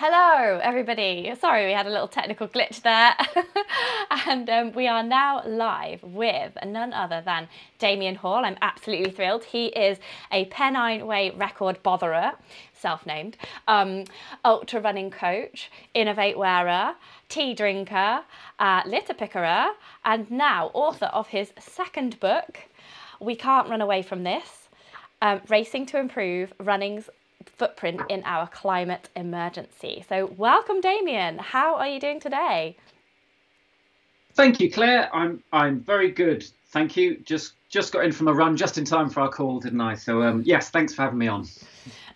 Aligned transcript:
Hello, 0.00 0.60
everybody. 0.62 1.34
Sorry, 1.40 1.66
we 1.66 1.72
had 1.72 1.88
a 1.88 1.90
little 1.90 2.06
technical 2.06 2.46
glitch 2.46 2.82
there. 2.82 3.16
and 4.28 4.48
um, 4.48 4.72
we 4.72 4.86
are 4.86 5.02
now 5.02 5.42
live 5.44 6.04
with 6.04 6.56
none 6.64 6.92
other 6.92 7.20
than 7.24 7.48
Damian 7.80 8.14
Hall. 8.14 8.44
I'm 8.44 8.56
absolutely 8.62 9.10
thrilled. 9.10 9.42
He 9.42 9.66
is 9.66 9.98
a 10.30 10.44
Pennine 10.44 11.04
Way 11.04 11.30
record 11.30 11.82
botherer, 11.82 12.34
self 12.74 13.06
named, 13.06 13.38
um, 13.66 14.04
ultra 14.44 14.80
running 14.80 15.10
coach, 15.10 15.68
Inov-8 15.96 16.36
wearer, 16.36 16.94
tea 17.28 17.52
drinker, 17.52 18.20
uh, 18.60 18.82
litter 18.86 19.14
pickerer, 19.14 19.70
and 20.04 20.30
now 20.30 20.70
author 20.74 21.06
of 21.06 21.26
his 21.26 21.52
second 21.58 22.20
book, 22.20 22.60
We 23.18 23.34
Can't 23.34 23.68
Run 23.68 23.80
Away 23.80 24.02
from 24.02 24.22
This. 24.22 24.68
Um, 25.20 25.40
Racing 25.48 25.86
to 25.86 25.98
Improve 25.98 26.52
Running's 26.60 27.10
footprint 27.58 28.00
in 28.08 28.22
our 28.24 28.46
climate 28.46 29.08
emergency. 29.16 30.04
So, 30.08 30.26
welcome, 30.36 30.80
Damian. 30.80 31.38
How 31.38 31.76
are 31.76 31.88
you 31.88 32.00
doing 32.00 32.20
today? 32.20 32.76
Thank 34.34 34.60
you, 34.60 34.70
Claire. 34.70 35.14
I'm 35.14 35.42
I'm 35.52 35.80
very 35.80 36.12
good. 36.12 36.46
Thank 36.68 36.96
you. 36.96 37.16
Just 37.24 37.54
just 37.68 37.92
got 37.92 38.04
in 38.04 38.12
from 38.12 38.28
a 38.28 38.32
run 38.32 38.56
just 38.56 38.78
in 38.78 38.84
time 38.84 39.10
for 39.10 39.20
our 39.20 39.28
call, 39.28 39.60
didn't 39.60 39.80
I? 39.80 39.94
So 39.94 40.22
um, 40.22 40.42
yes, 40.46 40.70
thanks 40.70 40.94
for 40.94 41.02
having 41.02 41.18
me 41.18 41.26
on. 41.26 41.46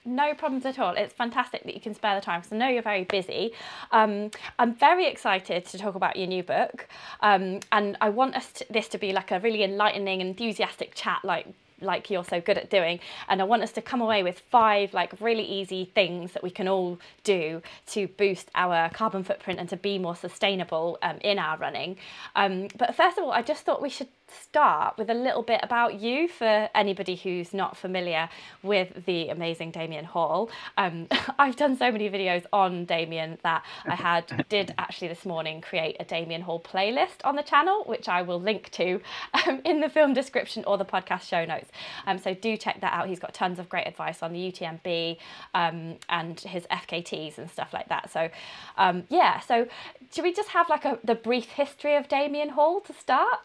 No 0.05 0.35
problems 0.35 0.67
at 0.67 0.79
all. 0.79 0.95
It's 0.95 1.15
fantastic 1.15 1.63
that 1.65 1.75
you 1.75 1.81
can 1.81 1.95
spare 1.95 2.15
the 2.15 2.21
time 2.21 2.41
because 2.41 2.53
I 2.53 2.57
know 2.57 2.69
you're 2.69 2.83
very 2.83 3.05
busy. 3.05 3.53
Um, 3.93 4.31
I'm 4.59 4.75
very 4.75 5.07
excited 5.07 5.65
to 5.67 5.79
talk 5.79 5.95
about 5.95 6.17
your 6.17 6.27
new 6.27 6.43
book, 6.43 6.89
um, 7.21 7.61
and 7.71 7.97
I 8.01 8.09
want 8.09 8.35
us 8.35 8.51
to, 8.53 8.67
this 8.69 8.89
to 8.89 8.99
be 8.99 9.13
like 9.13 9.31
a 9.31 9.39
really 9.39 9.63
enlightening, 9.63 10.21
enthusiastic 10.21 10.95
chat, 10.95 11.21
like 11.25 11.47
like 11.83 12.11
you're 12.11 12.25
so 12.25 12.41
good 12.41 12.59
at 12.59 12.71
doing. 12.71 13.01
And 13.29 13.41
I 13.41 13.45
want 13.45 13.63
us 13.63 13.73
to 13.73 13.83
come 13.83 14.01
away 14.01 14.23
with 14.23 14.41
five 14.51 14.95
like 14.95 15.13
really 15.21 15.45
easy 15.45 15.91
things 15.95 16.33
that 16.33 16.43
we 16.43 16.51
can 16.51 16.69
all 16.69 16.99
do 17.25 17.63
to 17.89 18.09
boost 18.09 18.51
our 18.55 18.89
carbon 18.91 19.25
footprint 19.25 19.59
and 19.61 19.69
to 19.69 19.77
be 19.77 19.99
more 19.99 20.17
sustainable 20.17 20.99
um, 21.03 21.19
in 21.23 21.39
our 21.39 21.57
running. 21.59 21.97
Um, 22.37 22.69
but 22.77 22.95
first 22.95 23.19
of 23.19 23.25
all, 23.25 23.33
I 23.33 23.43
just 23.43 23.65
thought 23.65 23.83
we 23.83 23.91
should 23.91 24.09
start 24.43 24.99
with 24.99 25.11
a 25.11 25.15
little 25.15 25.43
bit 25.43 25.61
about 25.63 26.01
you 26.01 26.29
for 26.29 26.69
anybody 26.75 27.17
who's 27.17 27.53
not 27.53 27.77
familiar 27.77 28.29
with 28.63 29.05
the 29.07 29.29
amazing 29.29 29.71
Damian 29.71 30.05
Hall. 30.05 30.51
Um, 30.77 31.09
I've 31.39 31.57
done 31.57 31.77
so 31.77 31.91
many 31.91 32.09
videos 32.09 32.45
on 32.53 32.85
Damian 32.85 33.39
that 33.43 33.65
I 33.87 33.95
had 33.95 34.47
did 34.49 34.75
actually 34.79 35.09
this 35.09 35.25
morning 35.25 35.61
create 35.61 35.97
a 36.01 36.05
Damian 36.05 36.43
Hall 36.43 36.61
playlist 36.61 37.25
on 37.25 37.37
the 37.37 37.43
channel, 37.43 37.85
which 37.85 38.09
I 38.09 38.23
will 38.23 38.41
link 38.41 38.71
to 38.73 39.01
um, 39.47 39.61
in 39.65 39.81
the 39.81 39.89
film 39.89 40.15
description 40.15 40.65
or 40.67 40.79
the 40.79 40.85
podcast 40.85 41.23
show 41.23 41.45
notes. 41.45 41.71
Um, 42.07 42.19
so 42.19 42.35
do 42.35 42.57
check 42.57 42.81
that 42.81 42.93
out. 42.93 43.09
He's 43.09 43.21
got 43.21 43.35
tons 43.35 43.59
of 43.59 43.69
great 43.69 43.87
advice 43.87 44.23
on 44.23 44.33
the 44.33 44.39
UTMB 44.39 45.19
um, 45.55 45.97
and 46.09 46.39
his 46.41 46.65
FKTs 46.67 47.39
and 47.39 47.51
stuff 47.51 47.73
like 47.73 47.89
that. 47.89 48.11
So 48.11 48.29
um, 48.77 49.05
yeah, 49.09 49.41
so 49.41 49.67
should 50.13 50.25
we 50.25 50.33
just 50.33 50.51
have 50.51 50.69
like 50.69 50.85
a 50.85 50.99
the 51.05 51.15
brief 51.15 51.47
history 51.51 51.97
of 51.97 52.09
Damian 52.09 52.51
Hall 52.51 52.81
to 52.81 52.93
start? 52.93 53.41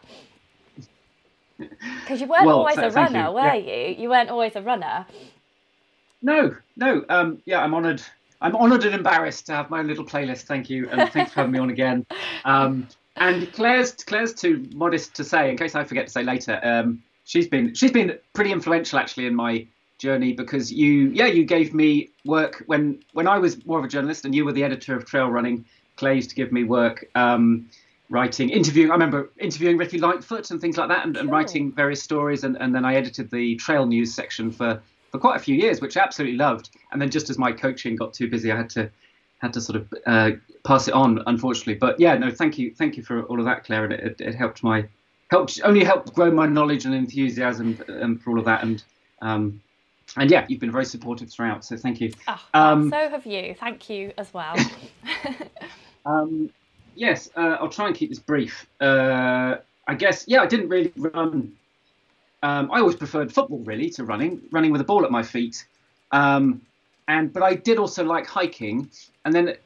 Because 1.58 2.20
you 2.20 2.26
weren't 2.26 2.46
well, 2.46 2.58
always 2.58 2.78
a 2.78 2.90
runner, 2.90 3.26
you. 3.26 3.32
were 3.32 3.40
yeah. 3.40 3.54
you? 3.54 3.94
You 4.02 4.08
weren't 4.08 4.30
always 4.30 4.54
a 4.56 4.62
runner. 4.62 5.06
No, 6.22 6.56
no. 6.76 7.04
Um, 7.08 7.42
yeah, 7.44 7.62
I'm 7.62 7.74
honoured. 7.74 8.02
I'm 8.40 8.54
honoured 8.54 8.84
and 8.84 8.94
embarrassed 8.94 9.46
to 9.46 9.52
have 9.52 9.70
my 9.70 9.80
own 9.80 9.88
little 9.88 10.04
playlist. 10.04 10.42
Thank 10.42 10.70
you, 10.70 10.88
and 10.90 11.10
thanks 11.10 11.32
for 11.32 11.40
having 11.40 11.52
me 11.52 11.58
on 11.58 11.70
again. 11.70 12.06
Um, 12.44 12.86
and 13.16 13.52
Claire's 13.52 13.92
Claire's 13.92 14.32
too 14.32 14.64
modest 14.72 15.14
to 15.16 15.24
say, 15.24 15.50
in 15.50 15.56
case 15.56 15.74
I 15.74 15.82
forget 15.84 16.06
to 16.06 16.12
say 16.12 16.22
later. 16.22 16.60
Um, 16.62 17.02
she's 17.24 17.46
been 17.46 17.74
she's 17.74 17.92
been 17.92 18.18
pretty 18.32 18.52
influential 18.52 18.98
actually 18.98 19.26
in 19.26 19.34
my 19.34 19.66
journey 19.98 20.32
because 20.32 20.72
you 20.72 21.10
yeah 21.10 21.26
you 21.26 21.44
gave 21.44 21.74
me 21.74 22.08
work 22.24 22.62
when 22.66 23.02
when 23.12 23.28
I 23.28 23.38
was 23.38 23.64
more 23.66 23.78
of 23.78 23.84
a 23.84 23.88
journalist 23.88 24.24
and 24.24 24.34
you 24.34 24.44
were 24.44 24.52
the 24.52 24.64
editor 24.64 24.96
of 24.96 25.04
Trail 25.04 25.28
Running. 25.28 25.64
Claire 25.96 26.14
used 26.14 26.30
to 26.30 26.36
give 26.36 26.52
me 26.52 26.62
work. 26.62 27.04
Um, 27.16 27.68
writing, 28.10 28.50
interviewing. 28.50 28.90
I 28.90 28.94
remember 28.94 29.30
interviewing 29.38 29.76
Ricky 29.76 29.98
Lightfoot 29.98 30.50
and 30.50 30.60
things 30.60 30.76
like 30.76 30.88
that, 30.88 31.06
and, 31.06 31.16
and 31.16 31.30
writing 31.30 31.72
various 31.72 32.02
stories. 32.02 32.44
And, 32.44 32.56
and 32.56 32.74
then 32.74 32.84
I 32.84 32.94
edited 32.94 33.30
the 33.30 33.56
trail 33.56 33.86
news 33.86 34.14
section 34.14 34.50
for 34.50 34.82
for 35.10 35.18
quite 35.18 35.36
a 35.36 35.38
few 35.38 35.54
years, 35.54 35.80
which 35.80 35.96
I 35.96 36.02
absolutely 36.02 36.36
loved. 36.36 36.70
And 36.92 37.00
then 37.00 37.10
just 37.10 37.30
as 37.30 37.38
my 37.38 37.52
coaching 37.52 37.96
got 37.96 38.12
too 38.12 38.28
busy, 38.28 38.52
I 38.52 38.56
had 38.56 38.70
to 38.70 38.90
had 39.38 39.52
to 39.54 39.60
sort 39.60 39.76
of 39.76 39.94
uh, 40.06 40.30
pass 40.64 40.88
it 40.88 40.94
on, 40.94 41.22
unfortunately. 41.26 41.74
But 41.74 41.98
yeah, 42.00 42.16
no, 42.18 42.30
thank 42.30 42.58
you, 42.58 42.74
thank 42.74 42.96
you 42.96 43.02
for 43.02 43.22
all 43.24 43.38
of 43.38 43.44
that, 43.44 43.64
Claire. 43.64 43.84
And 43.84 43.92
it, 43.92 44.20
it 44.20 44.34
helped 44.34 44.62
my 44.62 44.86
helped 45.30 45.60
only 45.64 45.84
helped 45.84 46.14
grow 46.14 46.30
my 46.30 46.46
knowledge 46.46 46.84
and 46.84 46.94
enthusiasm 46.94 47.78
um, 48.00 48.18
for 48.18 48.30
all 48.30 48.38
of 48.38 48.44
that. 48.46 48.62
And 48.62 48.82
um, 49.22 49.60
and 50.16 50.30
yeah, 50.30 50.46
you've 50.48 50.60
been 50.60 50.72
very 50.72 50.86
supportive 50.86 51.30
throughout. 51.30 51.64
So 51.64 51.76
thank 51.76 52.00
you. 52.00 52.12
Oh, 52.26 52.42
um, 52.54 52.90
so 52.90 53.08
have 53.08 53.26
you. 53.26 53.54
Thank 53.54 53.90
you 53.90 54.12
as 54.18 54.32
well. 54.32 54.56
yes, 56.98 57.30
uh, 57.36 57.56
I'll 57.60 57.68
try 57.68 57.86
and 57.86 57.96
keep 57.96 58.10
this 58.10 58.18
brief. 58.18 58.66
Uh, 58.80 59.56
I 59.86 59.94
guess, 59.94 60.24
yeah, 60.26 60.42
I 60.42 60.46
didn't 60.46 60.68
really 60.68 60.92
run. 60.96 61.52
Um, 62.42 62.70
I 62.70 62.80
always 62.80 62.96
preferred 62.96 63.32
football, 63.32 63.60
really, 63.60 63.88
to 63.90 64.04
running, 64.04 64.42
running 64.50 64.72
with 64.72 64.80
a 64.80 64.84
ball 64.84 65.04
at 65.04 65.10
my 65.10 65.22
feet. 65.22 65.66
Um, 66.12 66.62
and 67.06 67.32
but 67.32 67.42
I 67.42 67.54
did 67.54 67.78
also 67.78 68.04
like 68.04 68.26
hiking. 68.26 68.90
And 69.24 69.34
then, 69.34 69.56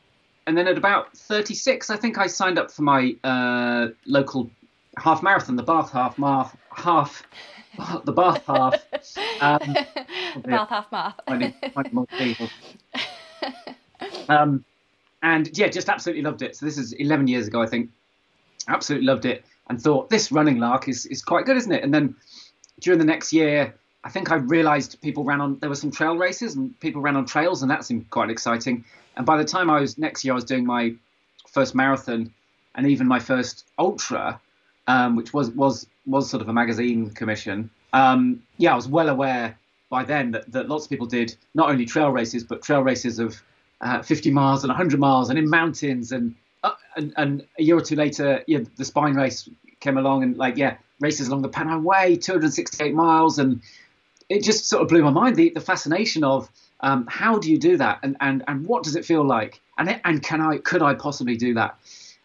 and 0.47 0.57
then 0.57 0.69
at 0.69 0.79
about 0.79 1.17
36, 1.17 1.91
I 1.91 1.97
think 1.97 2.19
I 2.19 2.27
signed 2.27 2.59
up 2.59 2.71
for 2.71 2.83
my 2.83 3.17
uh, 3.25 3.89
local 4.07 4.51
half 4.99 5.23
marathon, 5.23 5.57
the 5.57 5.63
Bath 5.63 5.91
half, 5.91 6.17
Marth, 6.17 6.55
half, 6.71 7.23
the 8.05 8.13
Bath 8.13 8.45
half. 8.47 8.75
Um, 9.41 9.59
Bath 10.43 10.69
half 10.69 10.91
Marth. 10.91 11.15
I 11.27 11.37
need, 11.37 11.55
I 11.77 11.85
more 11.91 12.07
people. 12.19 12.49
Um, 14.29 14.65
and 15.23 15.57
yeah, 15.57 15.69
just 15.69 15.89
absolutely 15.89 16.23
loved 16.23 16.43
it. 16.43 16.57
So 16.57 16.67
this 16.67 16.79
is 16.79 16.93
11 16.93 17.29
years 17.29 17.47
ago, 17.47 17.63
I 17.63 17.67
think. 17.67 17.91
Absolutely 18.69 19.07
loved 19.07 19.25
it 19.25 19.45
and 19.69 19.81
thought 19.81 20.11
this 20.11 20.33
running 20.33 20.59
lark 20.59 20.89
is 20.89 21.07
is 21.07 21.23
quite 21.23 21.47
good, 21.47 21.57
isn't 21.57 21.73
it? 21.73 21.83
And 21.83 21.93
then 21.93 22.15
during 22.81 22.99
the 22.99 23.05
next 23.05 23.33
year, 23.33 23.75
I 24.05 24.11
think 24.11 24.31
I 24.31 24.37
realised 24.37 25.01
people 25.01 25.25
ran 25.25 25.41
on. 25.41 25.59
There 25.61 25.69
were 25.69 25.77
some 25.77 25.91
trail 25.91 26.17
races 26.17 26.57
and 26.57 26.79
people 26.81 27.01
ran 27.01 27.17
on 27.17 27.25
trails, 27.25 27.63
and 27.63 27.71
that 27.71 27.85
seemed 27.85 28.11
quite 28.11 28.31
exciting. 28.31 28.85
And 29.17 29.25
by 29.25 29.37
the 29.37 29.45
time 29.45 29.71
I 29.71 29.81
was 29.81 29.99
next 29.99 30.25
year, 30.25 30.33
I 30.33 30.37
was 30.37 30.45
doing 30.45 30.67
my 30.67 30.95
first 31.49 31.75
marathon 31.75 32.33
and 32.75 32.87
even 32.87 33.07
my 33.07 33.19
first 33.19 33.67
ultra, 33.79 34.41
um, 34.87 35.17
which 35.17 35.33
was 35.33 35.51
was 35.51 35.87
was 36.07 36.29
sort 36.29 36.43
of 36.43 36.49
a 36.49 36.53
magazine 36.53 37.11
commission. 37.11 37.71
Um, 37.93 38.43
yeah, 38.59 38.73
I 38.73 38.77
was 38.77 38.89
well 38.89 39.09
aware 39.09 39.59
by 39.91 40.05
then 40.05 40.31
that, 40.33 40.51
that 40.53 40.69
lots 40.69 40.85
of 40.85 40.91
people 40.91 41.07
did 41.07 41.37
not 41.55 41.69
only 41.69 41.85
trail 41.85 42.09
races 42.09 42.43
but 42.43 42.63
trail 42.63 42.81
races 42.81 43.19
of 43.19 43.43
uh, 43.83 44.01
50 44.01 44.31
miles 44.31 44.63
and 44.63 44.69
100 44.69 44.99
miles 44.99 45.29
and 45.29 45.39
in 45.39 45.51
mountains 45.51 46.13
and 46.13 46.35
uh, 46.63 46.73
and, 46.97 47.13
and, 47.17 47.47
a 47.59 47.63
year 47.63 47.77
or 47.77 47.81
two 47.81 47.97
later 47.97 48.45
the 48.47 48.85
spine 48.85 49.15
race 49.15 49.49
came 49.81 49.99
along 49.99 50.23
and 50.23 50.37
like 50.37 50.57
yeah 50.57 50.77
races 51.01 51.27
along 51.27 51.43
the 51.43 51.49
Pennine 51.49 51.83
Way 51.83 52.17
268 52.17 52.95
miles 52.95 53.39
and 53.41 53.61
it 54.29 54.45
just 54.45 54.67
sort 54.67 54.83
of 54.83 54.89
blew 54.89 55.03
my 55.03 55.11
mind 55.11 55.35
the, 55.35 55.51
the 55.51 55.61
fascination 55.61 56.23
of 56.23 56.49
um, 56.81 57.07
how 57.09 57.39
do 57.39 57.51
you 57.51 57.59
do 57.59 57.77
that 57.77 57.99
and, 58.05 58.17
and 58.21 58.45
and 58.47 58.67
what 58.67 58.85
does 58.85 58.97
it 58.97 59.05
feel 59.05 59.27
like? 59.27 59.61
And 59.79 59.89
it, 59.89 60.01
and 60.05 60.23
can 60.23 60.41
I 60.41 60.59
could 60.59 60.83
I 60.83 60.95
possibly 60.95 61.37
do 61.37 61.55
that? 61.55 61.77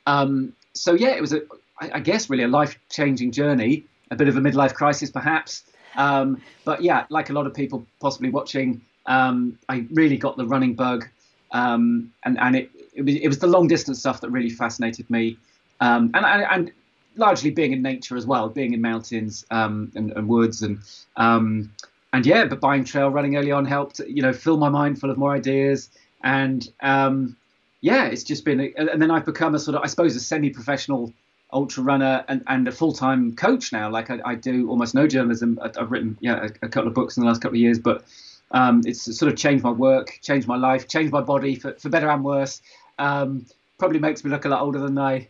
Um, 0.05 0.53
so 0.73 0.93
yeah 0.93 1.15
it 1.15 1.21
was 1.21 1.33
a 1.33 1.41
I, 1.81 1.91
I 1.95 1.99
guess 1.99 2.29
really 2.29 2.43
a 2.43 2.47
life 2.47 2.77
changing 2.89 3.31
journey 3.31 3.83
a 4.11 4.15
bit 4.15 4.27
of 4.27 4.37
a 4.37 4.39
midlife 4.39 4.75
crisis 4.75 5.09
perhaps. 5.09 5.63
Um, 5.95 6.41
but 6.63 6.83
yeah 6.83 7.05
like 7.09 7.31
a 7.31 7.33
lot 7.33 7.47
of 7.47 7.55
people 7.55 7.85
possibly 7.99 8.29
watching 8.29 8.81
um, 9.07 9.57
I 9.67 9.87
really 9.91 10.17
got 10.17 10.37
the 10.37 10.45
running 10.45 10.75
bug 10.75 11.07
um, 11.51 12.11
and 12.23 12.37
and 12.39 12.55
it, 12.55 12.71
it 12.93 13.01
was, 13.03 13.15
it 13.15 13.27
was 13.27 13.39
the 13.39 13.47
long 13.47 13.67
distance 13.67 13.99
stuff 13.99 14.21
that 14.21 14.29
really 14.29 14.49
fascinated 14.49 15.09
me, 15.09 15.37
um, 15.79 16.11
and, 16.13 16.25
and, 16.25 16.71
largely 17.15 17.49
being 17.49 17.73
in 17.73 17.81
nature 17.81 18.15
as 18.15 18.27
well, 18.27 18.47
being 18.47 18.73
in 18.73 18.81
mountains 18.81 19.43
um, 19.49 19.91
and, 19.95 20.11
and, 20.11 20.27
woods 20.27 20.61
and 20.61 20.79
um, 21.15 21.73
and 22.13 22.25
yeah, 22.25 22.45
but 22.45 22.59
buying 22.59 22.83
trail 22.83 23.09
running 23.09 23.37
early 23.37 23.51
on 23.51 23.65
helped 23.65 23.99
you 24.07 24.21
know 24.21 24.33
fill 24.33 24.57
my 24.57 24.69
mind 24.69 24.99
full 24.99 25.09
of 25.09 25.17
more 25.17 25.33
ideas 25.33 25.89
and 26.23 26.69
um, 26.81 27.35
yeah, 27.81 28.05
it's 28.05 28.23
just 28.23 28.45
been 28.45 28.59
a, 28.59 28.73
and 28.75 29.01
then 29.01 29.11
I've 29.11 29.25
become 29.25 29.55
a 29.55 29.59
sort 29.59 29.75
of 29.75 29.83
I 29.83 29.87
suppose 29.87 30.15
a 30.15 30.19
semi-professional 30.19 31.13
ultra 31.53 31.83
runner 31.83 32.25
and, 32.27 32.43
and 32.47 32.67
a 32.67 32.71
full-time 32.71 33.35
coach 33.35 33.71
now. 33.71 33.89
Like 33.89 34.09
I, 34.09 34.19
I 34.25 34.35
do 34.35 34.69
almost 34.69 34.93
no 34.93 35.07
journalism. 35.07 35.59
I've 35.61 35.91
written 35.91 36.17
yeah 36.19 36.47
a, 36.61 36.65
a 36.65 36.69
couple 36.69 36.87
of 36.87 36.93
books 36.93 37.17
in 37.17 37.21
the 37.23 37.27
last 37.27 37.41
couple 37.41 37.55
of 37.55 37.61
years, 37.61 37.79
but 37.79 38.03
um, 38.51 38.81
it's 38.85 39.03
sort 39.17 39.31
of 39.31 39.37
changed 39.37 39.63
my 39.63 39.71
work, 39.71 40.19
changed 40.21 40.47
my 40.47 40.55
life, 40.55 40.87
changed 40.87 41.11
my 41.11 41.21
body 41.21 41.55
for, 41.55 41.73
for 41.73 41.89
better 41.89 42.09
and 42.09 42.23
worse. 42.23 42.61
Um, 42.97 43.45
probably 43.77 43.99
makes 43.99 44.23
me 44.23 44.31
look 44.31 44.45
a 44.45 44.49
lot 44.49 44.61
older 44.61 44.79
than 44.79 44.97
I 44.97 45.27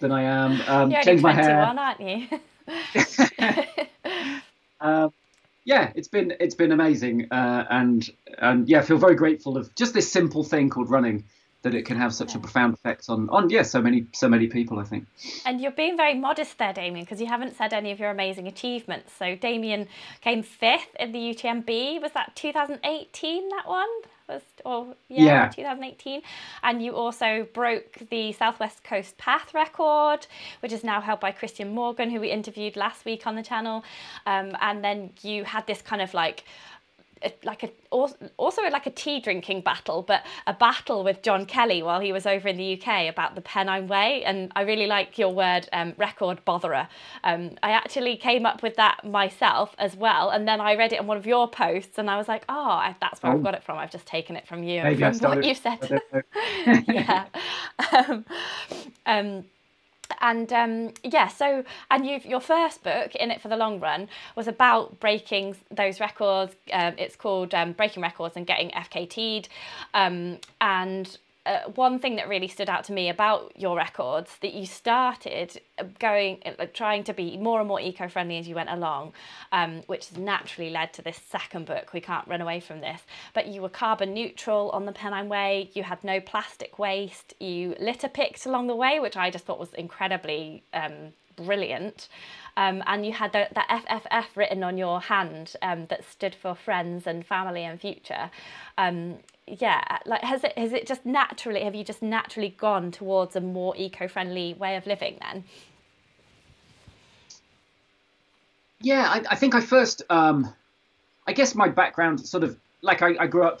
than 0.00 0.12
I 0.12 0.22
am. 0.22 0.60
Um, 0.68 0.90
You're 0.90 1.02
changed 1.02 1.22
my 1.22 1.32
hair, 1.32 1.62
aren't 1.62 2.00
you? 2.00 2.26
um, 4.80 5.12
yeah, 5.64 5.92
it's 5.94 6.08
been 6.08 6.34
it's 6.40 6.54
been 6.54 6.72
amazing, 6.72 7.28
uh, 7.30 7.64
and 7.70 8.08
and 8.38 8.68
yeah, 8.68 8.80
I 8.80 8.82
feel 8.82 8.98
very 8.98 9.14
grateful 9.14 9.56
of 9.56 9.74
just 9.74 9.94
this 9.94 10.10
simple 10.10 10.44
thing 10.44 10.70
called 10.70 10.90
running 10.90 11.24
that 11.62 11.74
it 11.74 11.84
can 11.84 11.96
have 11.96 12.14
such 12.14 12.32
yeah. 12.32 12.38
a 12.38 12.40
profound 12.40 12.74
effect 12.74 13.06
on 13.08 13.28
on 13.30 13.50
yeah 13.50 13.62
so 13.62 13.80
many 13.80 14.06
so 14.12 14.28
many 14.28 14.46
people 14.46 14.78
I 14.78 14.84
think. 14.84 15.06
And 15.44 15.60
you're 15.60 15.72
being 15.72 15.96
very 15.96 16.14
modest 16.14 16.58
there, 16.58 16.72
Damian 16.72 17.04
because 17.04 17.20
you 17.20 17.26
haven't 17.26 17.56
said 17.56 17.72
any 17.72 17.90
of 17.90 17.98
your 17.98 18.10
amazing 18.10 18.46
achievements. 18.48 19.12
So 19.18 19.34
Damian 19.36 19.88
came 20.20 20.42
fifth 20.42 20.94
in 20.98 21.12
the 21.12 21.18
UTMB. 21.18 22.02
Was 22.02 22.12
that 22.12 22.34
2018? 22.36 23.48
That 23.48 23.68
one 23.68 23.88
first 24.26 24.62
or 24.64 24.94
yeah, 25.08 25.24
yeah, 25.24 25.48
2018. 25.48 26.22
And 26.62 26.82
you 26.82 26.94
also 26.94 27.46
broke 27.52 27.98
the 28.10 28.32
Southwest 28.32 28.84
Coast 28.84 29.18
Path 29.18 29.54
record, 29.54 30.26
which 30.60 30.72
is 30.72 30.84
now 30.84 31.00
held 31.00 31.20
by 31.20 31.32
Christian 31.32 31.74
Morgan, 31.74 32.10
who 32.10 32.20
we 32.20 32.30
interviewed 32.30 32.76
last 32.76 33.04
week 33.04 33.26
on 33.26 33.34
the 33.36 33.42
channel. 33.42 33.84
Um, 34.26 34.56
and 34.60 34.84
then 34.84 35.10
you 35.22 35.44
had 35.44 35.66
this 35.66 35.82
kind 35.82 36.02
of 36.02 36.14
like 36.14 36.44
like 37.44 37.62
a 37.62 37.70
also 37.90 38.62
like 38.70 38.86
a 38.86 38.90
tea 38.90 39.20
drinking 39.20 39.60
battle, 39.60 40.02
but 40.02 40.24
a 40.46 40.52
battle 40.52 41.04
with 41.04 41.22
John 41.22 41.46
Kelly 41.46 41.82
while 41.82 42.00
he 42.00 42.12
was 42.12 42.26
over 42.26 42.48
in 42.48 42.56
the 42.56 42.80
UK 42.80 43.08
about 43.08 43.34
the 43.34 43.40
Pennine 43.40 43.86
Way. 43.88 44.24
And 44.24 44.50
I 44.56 44.62
really 44.62 44.86
like 44.86 45.18
your 45.18 45.30
word, 45.30 45.68
um, 45.72 45.94
record 45.96 46.44
botherer. 46.46 46.88
Um, 47.24 47.52
I 47.62 47.72
actually 47.72 48.16
came 48.16 48.46
up 48.46 48.62
with 48.62 48.76
that 48.76 49.04
myself 49.04 49.74
as 49.78 49.96
well, 49.96 50.30
and 50.30 50.48
then 50.48 50.60
I 50.60 50.74
read 50.74 50.92
it 50.92 51.00
in 51.00 51.06
one 51.06 51.16
of 51.16 51.26
your 51.26 51.48
posts, 51.48 51.98
and 51.98 52.10
I 52.10 52.16
was 52.16 52.28
like, 52.28 52.44
oh, 52.48 52.54
I, 52.54 52.96
that's 53.00 53.22
where 53.22 53.32
oh. 53.32 53.36
I've 53.36 53.42
got 53.42 53.54
it 53.54 53.62
from. 53.62 53.78
I've 53.78 53.90
just 53.90 54.06
taken 54.06 54.36
it 54.36 54.46
from 54.46 54.62
you, 54.62 54.82
Maybe 54.82 55.02
from 55.02 55.30
what 55.30 55.44
you 55.44 55.54
said. 55.54 56.00
yeah. 56.88 57.26
um, 57.92 58.24
um 59.06 59.44
and 60.20 60.52
um, 60.52 60.92
yeah, 61.02 61.28
so 61.28 61.64
and 61.90 62.06
you 62.06 62.20
your 62.24 62.40
first 62.40 62.82
book, 62.82 63.14
In 63.14 63.30
It 63.30 63.40
for 63.40 63.48
the 63.48 63.56
Long 63.56 63.80
Run, 63.80 64.08
was 64.36 64.48
about 64.48 65.00
breaking 65.00 65.56
those 65.70 66.00
records. 66.00 66.54
Um, 66.72 66.94
it's 66.98 67.16
called 67.16 67.54
um, 67.54 67.72
Breaking 67.72 68.02
Records 68.02 68.36
and 68.36 68.46
Getting 68.46 68.70
FKT'd, 68.70 69.48
um, 69.94 70.38
and 70.60 71.18
uh, 71.44 71.60
one 71.74 71.98
thing 71.98 72.16
that 72.16 72.28
really 72.28 72.48
stood 72.48 72.68
out 72.68 72.84
to 72.84 72.92
me 72.92 73.08
about 73.08 73.52
your 73.56 73.76
records 73.76 74.36
that 74.42 74.54
you 74.54 74.64
started 74.64 75.60
uh, 75.78 75.84
going 75.98 76.38
uh, 76.46 76.66
trying 76.72 77.02
to 77.02 77.12
be 77.12 77.36
more 77.36 77.58
and 77.58 77.68
more 77.68 77.80
eco-friendly 77.80 78.38
as 78.38 78.46
you 78.46 78.54
went 78.54 78.70
along 78.70 79.12
um, 79.50 79.82
which 79.86 80.08
has 80.08 80.18
naturally 80.18 80.70
led 80.70 80.92
to 80.92 81.02
this 81.02 81.20
second 81.28 81.66
book 81.66 81.92
we 81.92 82.00
can't 82.00 82.26
run 82.28 82.40
away 82.40 82.60
from 82.60 82.80
this 82.80 83.02
but 83.34 83.46
you 83.46 83.60
were 83.60 83.68
carbon 83.68 84.14
neutral 84.14 84.70
on 84.70 84.86
the 84.86 84.92
pennine 84.92 85.28
way 85.28 85.70
you 85.74 85.82
had 85.82 86.02
no 86.04 86.20
plastic 86.20 86.78
waste 86.78 87.34
you 87.40 87.74
litter 87.80 88.08
picked 88.08 88.46
along 88.46 88.66
the 88.66 88.76
way 88.76 89.00
which 89.00 89.16
i 89.16 89.30
just 89.30 89.44
thought 89.44 89.58
was 89.58 89.72
incredibly 89.74 90.62
um, 90.74 91.12
brilliant 91.36 92.08
um, 92.56 92.82
and 92.86 93.06
you 93.06 93.12
had 93.12 93.32
the, 93.32 93.48
the 93.54 93.62
FFF 93.70 94.36
written 94.36 94.62
on 94.62 94.76
your 94.76 95.00
hand 95.00 95.54
um, 95.62 95.86
that 95.86 96.04
stood 96.04 96.34
for 96.34 96.54
friends 96.54 97.06
and 97.06 97.24
family 97.24 97.64
and 97.64 97.80
future. 97.80 98.30
Um, 98.76 99.18
yeah, 99.46 99.98
like 100.06 100.22
has 100.22 100.44
it 100.44 100.56
has 100.56 100.72
it 100.72 100.86
just 100.86 101.04
naturally 101.04 101.64
have 101.64 101.74
you 101.74 101.84
just 101.84 102.02
naturally 102.02 102.50
gone 102.50 102.90
towards 102.90 103.36
a 103.36 103.40
more 103.40 103.74
eco-friendly 103.76 104.54
way 104.54 104.76
of 104.76 104.86
living 104.86 105.18
then? 105.20 105.44
Yeah, 108.80 109.06
I, 109.08 109.22
I 109.30 109.36
think 109.36 109.54
I 109.54 109.60
first, 109.60 110.02
um, 110.10 110.52
I 111.26 111.32
guess 111.32 111.54
my 111.54 111.68
background 111.68 112.20
sort 112.20 112.42
of 112.44 112.56
like 112.82 113.00
I, 113.02 113.14
I 113.18 113.26
grew 113.26 113.44
up, 113.44 113.60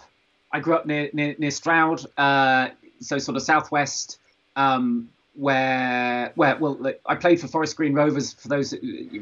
I 0.52 0.60
grew 0.60 0.74
up 0.74 0.86
near 0.86 1.10
near, 1.12 1.34
near 1.38 1.50
Stroud, 1.50 2.04
uh, 2.18 2.68
so 3.00 3.18
sort 3.18 3.36
of 3.36 3.42
southwest, 3.42 4.18
um, 4.56 5.08
where 5.34 6.32
where 6.34 6.56
well 6.56 6.78
I 7.06 7.14
played 7.14 7.40
for 7.40 7.48
Forest 7.48 7.76
Green 7.76 7.94
Rovers 7.94 8.32
for 8.32 8.48
those. 8.48 8.74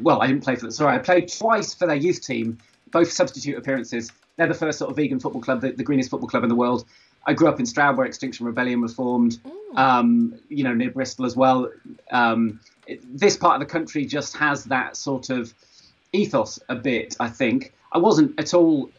Well, 0.03 0.23
I 0.23 0.27
didn't 0.27 0.43
play 0.43 0.55
for 0.57 0.63
them. 0.63 0.71
Sorry, 0.71 0.95
I 0.95 0.99
played 0.99 1.31
twice 1.33 1.75
for 1.75 1.87
their 1.87 1.97
youth 1.97 2.23
team, 2.23 2.59
both 2.91 3.11
substitute 3.11 3.57
appearances. 3.57 4.13
They're 4.37 4.49
the 4.49 4.55
first 4.55 4.79
sort 4.79 4.91
of 4.91 4.97
vegan 4.97 5.21
football 5.21 5.43
club, 5.43 5.61
the, 5.61 5.73
the 5.73 5.85
greenest 5.85 6.11
football 6.11 6.29
club 6.29 6.43
in 6.43 6.49
the 6.49 6.55
world. 6.55 6.85
I 7.27 7.35
grew 7.35 7.49
up 7.49 7.61
in 7.61 7.67
Stroud, 7.67 7.97
where 7.97 8.07
Extinction 8.07 8.47
Rebellion 8.47 8.81
was 8.81 8.95
formed. 8.95 9.39
Um, 9.77 10.41
you 10.49 10.65
know, 10.65 10.75
near 10.75 10.91
Bristol 10.91 11.27
as 11.27 11.37
well. 11.37 11.71
Um, 12.11 12.61
it, 12.87 13.01
this 13.19 13.37
part 13.37 13.61
of 13.61 13.61
the 13.61 13.73
country 13.73 14.05
just 14.05 14.37
has 14.37 14.65
that 14.65 14.97
sort 14.97 15.31
of 15.31 15.55
ethos 16.13 16.59
a 16.69 16.75
bit. 16.75 17.17
I 17.21 17.29
think 17.29 17.73
I 17.93 17.99
wasn't 17.99 18.39
at 18.41 18.55
all. 18.55 18.91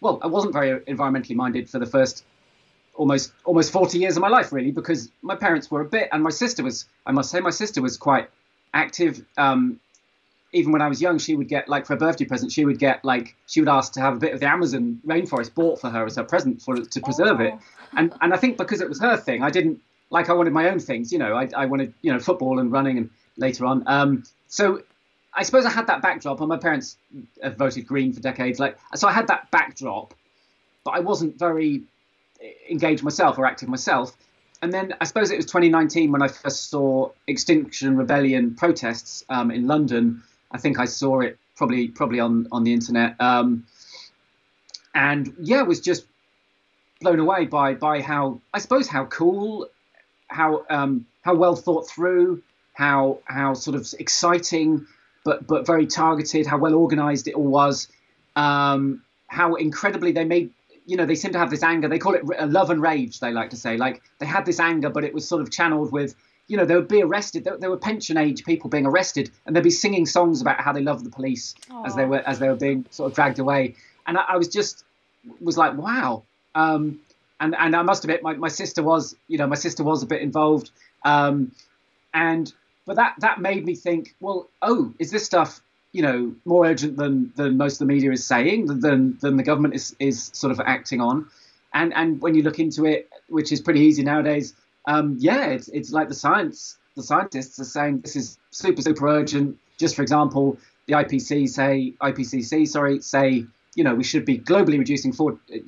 Well, 0.00 0.18
I 0.22 0.28
wasn't 0.28 0.52
very 0.52 0.80
environmentally 0.80 1.34
minded 1.34 1.68
for 1.68 1.78
the 1.78 1.86
first 1.86 2.24
almost 2.94 3.32
almost 3.44 3.72
40 3.72 3.98
years 3.98 4.16
of 4.16 4.20
my 4.20 4.28
life 4.28 4.52
really 4.52 4.70
because 4.70 5.10
my 5.20 5.34
parents 5.34 5.70
were 5.70 5.80
a 5.80 5.84
bit 5.84 6.08
and 6.12 6.22
my 6.22 6.30
sister 6.30 6.62
was 6.62 6.86
i 7.06 7.10
must 7.10 7.28
say 7.28 7.40
my 7.40 7.50
sister 7.50 7.82
was 7.82 7.96
quite 7.96 8.30
active 8.72 9.24
um, 9.36 9.80
even 10.54 10.72
when 10.72 10.80
I 10.80 10.88
was 10.88 11.02
young, 11.02 11.18
she 11.18 11.34
would 11.34 11.48
get 11.48 11.68
like 11.68 11.84
for 11.84 11.94
a 11.94 11.96
birthday 11.96 12.24
present, 12.24 12.52
she 12.52 12.64
would 12.64 12.78
get 12.78 13.04
like 13.04 13.36
she 13.46 13.60
would 13.60 13.68
ask 13.68 13.92
to 13.94 14.00
have 14.00 14.14
a 14.14 14.18
bit 14.18 14.32
of 14.32 14.40
the 14.40 14.46
Amazon 14.46 15.00
rainforest 15.06 15.54
bought 15.54 15.80
for 15.80 15.90
her 15.90 16.06
as 16.06 16.16
her 16.16 16.24
present 16.24 16.62
for 16.62 16.76
to 16.76 17.00
preserve 17.00 17.40
oh. 17.40 17.44
it. 17.44 17.54
And 17.96 18.14
and 18.20 18.32
I 18.32 18.36
think 18.36 18.56
because 18.56 18.80
it 18.80 18.88
was 18.88 19.00
her 19.00 19.16
thing, 19.16 19.42
I 19.42 19.50
didn't 19.50 19.80
like 20.10 20.30
I 20.30 20.32
wanted 20.32 20.52
my 20.52 20.68
own 20.70 20.78
things. 20.78 21.12
You 21.12 21.18
know, 21.18 21.34
I 21.34 21.48
I 21.56 21.66
wanted 21.66 21.92
you 22.02 22.12
know 22.12 22.18
football 22.18 22.58
and 22.60 22.70
running 22.70 22.98
and 22.98 23.10
later 23.36 23.66
on. 23.66 23.82
Um, 23.86 24.24
so 24.48 24.82
I 25.34 25.42
suppose 25.42 25.66
I 25.66 25.70
had 25.70 25.88
that 25.88 26.00
backdrop, 26.00 26.40
and 26.40 26.48
my 26.48 26.56
parents 26.56 26.96
have 27.42 27.56
voted 27.56 27.86
Green 27.86 28.12
for 28.12 28.20
decades. 28.20 28.60
Like 28.60 28.78
so, 28.94 29.08
I 29.08 29.12
had 29.12 29.26
that 29.26 29.50
backdrop, 29.50 30.14
but 30.84 30.92
I 30.92 31.00
wasn't 31.00 31.38
very 31.38 31.82
engaged 32.70 33.02
myself 33.02 33.38
or 33.38 33.46
active 33.46 33.68
myself. 33.68 34.16
And 34.62 34.72
then 34.72 34.94
I 35.00 35.04
suppose 35.04 35.30
it 35.30 35.36
was 35.36 35.46
2019 35.46 36.12
when 36.12 36.22
I 36.22 36.28
first 36.28 36.70
saw 36.70 37.10
Extinction 37.26 37.96
Rebellion 37.96 38.54
protests 38.54 39.24
um, 39.28 39.50
in 39.50 39.66
London 39.66 40.22
I 40.54 40.58
think 40.58 40.78
I 40.78 40.84
saw 40.84 41.20
it 41.20 41.36
probably 41.56 41.88
probably 41.88 42.20
on 42.20 42.46
on 42.52 42.62
the 42.62 42.72
internet. 42.72 43.20
Um, 43.20 43.66
and 44.94 45.34
yeah, 45.40 45.62
was 45.62 45.80
just 45.80 46.06
blown 47.00 47.18
away 47.18 47.46
by 47.46 47.74
by 47.74 48.00
how 48.00 48.40
I 48.54 48.60
suppose 48.60 48.86
how 48.86 49.06
cool, 49.06 49.68
how 50.28 50.64
um, 50.70 51.06
how 51.22 51.34
well 51.34 51.56
thought 51.56 51.88
through, 51.88 52.42
how 52.72 53.18
how 53.24 53.54
sort 53.54 53.76
of 53.76 53.92
exciting, 53.98 54.86
but 55.24 55.46
but 55.46 55.66
very 55.66 55.86
targeted, 55.86 56.46
how 56.46 56.58
well 56.58 56.76
organized 56.76 57.26
it 57.26 57.34
all 57.34 57.48
was, 57.48 57.88
um, 58.36 59.02
how 59.26 59.56
incredibly 59.56 60.12
they 60.12 60.24
made. 60.24 60.50
You 60.86 60.98
know, 60.98 61.06
they 61.06 61.14
seem 61.14 61.32
to 61.32 61.38
have 61.38 61.50
this 61.50 61.62
anger. 61.62 61.88
They 61.88 61.98
call 61.98 62.14
it 62.14 62.24
love 62.50 62.68
and 62.70 62.80
rage. 62.80 63.18
They 63.18 63.32
like 63.32 63.50
to 63.50 63.56
say, 63.56 63.78
like 63.78 64.02
they 64.18 64.26
had 64.26 64.44
this 64.44 64.60
anger, 64.60 64.90
but 64.90 65.02
it 65.02 65.14
was 65.14 65.26
sort 65.26 65.40
of 65.40 65.50
channeled 65.50 65.90
with 65.90 66.14
you 66.46 66.56
know, 66.56 66.64
they 66.64 66.74
would 66.74 66.88
be 66.88 67.02
arrested. 67.02 67.44
There, 67.44 67.56
there, 67.56 67.70
were 67.70 67.76
pension 67.76 68.16
age 68.16 68.44
people 68.44 68.68
being 68.68 68.86
arrested, 68.86 69.30
and 69.46 69.56
they'd 69.56 69.62
be 69.62 69.70
singing 69.70 70.06
songs 70.06 70.40
about 70.40 70.60
how 70.60 70.72
they 70.72 70.82
love 70.82 71.02
the 71.04 71.10
police 71.10 71.54
Aww. 71.70 71.86
as 71.86 71.94
they 71.94 72.04
were 72.04 72.22
as 72.26 72.38
they 72.38 72.48
were 72.48 72.56
being 72.56 72.86
sort 72.90 73.10
of 73.10 73.14
dragged 73.16 73.38
away. 73.38 73.76
And 74.06 74.18
I, 74.18 74.24
I 74.30 74.36
was 74.36 74.48
just 74.48 74.84
was 75.40 75.56
like, 75.56 75.76
wow. 75.76 76.22
Um, 76.54 77.00
and 77.40 77.54
and 77.54 77.74
I 77.74 77.82
must 77.82 78.04
admit, 78.04 78.22
my, 78.22 78.34
my 78.34 78.48
sister 78.48 78.82
was, 78.82 79.16
you 79.26 79.38
know, 79.38 79.46
my 79.46 79.56
sister 79.56 79.82
was 79.82 80.02
a 80.02 80.06
bit 80.06 80.20
involved. 80.20 80.70
Um, 81.04 81.52
and 82.12 82.52
but 82.86 82.96
that 82.96 83.14
that 83.20 83.40
made 83.40 83.64
me 83.64 83.74
think, 83.74 84.14
well, 84.20 84.48
oh, 84.60 84.92
is 84.98 85.10
this 85.10 85.24
stuff, 85.24 85.60
you 85.92 86.02
know, 86.02 86.34
more 86.44 86.66
urgent 86.66 86.96
than 86.96 87.32
than 87.36 87.56
most 87.56 87.74
of 87.74 87.78
the 87.80 87.92
media 87.92 88.12
is 88.12 88.24
saying, 88.24 88.66
than 88.66 89.16
than 89.20 89.36
the 89.36 89.42
government 89.42 89.74
is 89.74 89.96
is 89.98 90.30
sort 90.34 90.50
of 90.50 90.60
acting 90.60 91.00
on? 91.00 91.26
And 91.72 91.94
and 91.94 92.20
when 92.20 92.34
you 92.34 92.42
look 92.42 92.58
into 92.58 92.84
it, 92.84 93.08
which 93.28 93.50
is 93.50 93.60
pretty 93.60 93.80
easy 93.80 94.02
nowadays 94.02 94.54
um, 94.86 95.16
yeah, 95.18 95.46
it's 95.46 95.68
it's 95.68 95.90
like 95.90 96.08
the 96.08 96.14
science 96.14 96.78
the 96.96 97.02
scientists 97.02 97.58
are 97.58 97.64
saying 97.64 98.00
this 98.00 98.16
is 98.16 98.38
super 98.50 98.82
super 98.82 99.08
urgent. 99.08 99.58
Just 99.78 99.96
for 99.96 100.02
example, 100.02 100.58
the 100.86 100.94
IPC 100.94 101.48
say 101.48 101.94
IPCC 102.00 102.68
sorry 102.68 103.00
say 103.00 103.46
you 103.74 103.84
know 103.84 103.94
we 103.94 104.04
should 104.04 104.24
be 104.24 104.38
globally 104.38 104.78
reducing 104.78 105.12
for, 105.12 105.32
uh, 105.52 105.58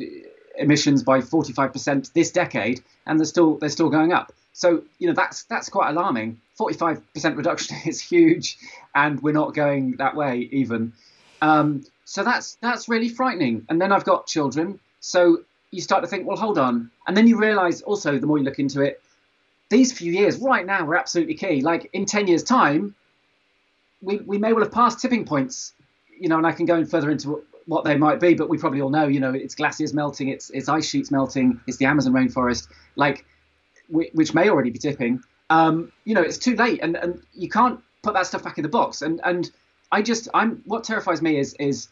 emissions 0.58 1.02
by 1.02 1.20
45% 1.20 2.12
this 2.12 2.30
decade, 2.30 2.82
and 3.06 3.18
they're 3.18 3.26
still 3.26 3.56
they're 3.56 3.68
still 3.68 3.90
going 3.90 4.12
up. 4.12 4.32
So 4.52 4.82
you 4.98 5.08
know 5.08 5.14
that's 5.14 5.44
that's 5.44 5.68
quite 5.68 5.90
alarming. 5.90 6.40
45% 6.58 7.36
reduction 7.36 7.76
is 7.86 8.00
huge, 8.00 8.58
and 8.94 9.22
we're 9.22 9.32
not 9.32 9.54
going 9.54 9.96
that 9.96 10.16
way 10.16 10.48
even. 10.52 10.92
Um, 11.42 11.84
so 12.04 12.22
that's 12.22 12.56
that's 12.62 12.88
really 12.88 13.08
frightening. 13.08 13.66
And 13.68 13.80
then 13.80 13.92
I've 13.92 14.04
got 14.04 14.26
children, 14.26 14.78
so 15.00 15.38
you 15.70 15.80
start 15.80 16.02
to 16.02 16.08
think, 16.08 16.26
well, 16.26 16.36
hold 16.36 16.58
on, 16.58 16.90
and 17.06 17.16
then 17.16 17.26
you 17.26 17.38
realise 17.38 17.82
also 17.82 18.18
the 18.18 18.26
more 18.26 18.38
you 18.38 18.44
look 18.44 18.58
into 18.58 18.80
it, 18.80 19.00
these 19.68 19.92
few 19.92 20.12
years 20.12 20.38
right 20.38 20.64
now 20.64 20.84
were 20.84 20.96
absolutely 20.96 21.34
key. 21.34 21.60
Like 21.60 21.90
in 21.92 22.06
10 22.06 22.26
years' 22.26 22.42
time, 22.42 22.94
we, 24.02 24.18
we 24.18 24.38
may 24.38 24.52
well 24.52 24.62
have 24.62 24.72
passed 24.72 25.00
tipping 25.00 25.24
points, 25.24 25.72
you 26.18 26.28
know, 26.28 26.38
and 26.38 26.46
I 26.46 26.52
can 26.52 26.66
go 26.66 26.76
in 26.76 26.86
further 26.86 27.10
into 27.10 27.42
what 27.66 27.84
they 27.84 27.96
might 27.96 28.20
be, 28.20 28.34
but 28.34 28.48
we 28.48 28.58
probably 28.58 28.80
all 28.80 28.90
know, 28.90 29.08
you 29.08 29.18
know, 29.18 29.32
it's 29.32 29.54
glaciers 29.54 29.92
melting, 29.92 30.28
it's, 30.28 30.50
it's 30.50 30.68
ice 30.68 30.88
sheets 30.88 31.10
melting, 31.10 31.60
it's 31.66 31.78
the 31.78 31.86
Amazon 31.86 32.12
rainforest, 32.12 32.68
like, 32.94 33.24
which 33.88 34.34
may 34.34 34.48
already 34.48 34.70
be 34.70 34.78
tipping. 34.78 35.22
Um, 35.50 35.92
you 36.04 36.14
know, 36.14 36.22
it's 36.22 36.38
too 36.38 36.56
late, 36.56 36.80
and, 36.82 36.96
and 36.96 37.22
you 37.32 37.48
can't 37.48 37.80
put 38.02 38.14
that 38.14 38.26
stuff 38.26 38.42
back 38.42 38.58
in 38.58 38.62
the 38.62 38.68
box. 38.68 39.02
And 39.02 39.20
and 39.22 39.50
I 39.92 40.02
just, 40.02 40.28
I'm 40.34 40.62
what 40.64 40.82
terrifies 40.82 41.22
me 41.22 41.38
is 41.38 41.54
is 41.60 41.88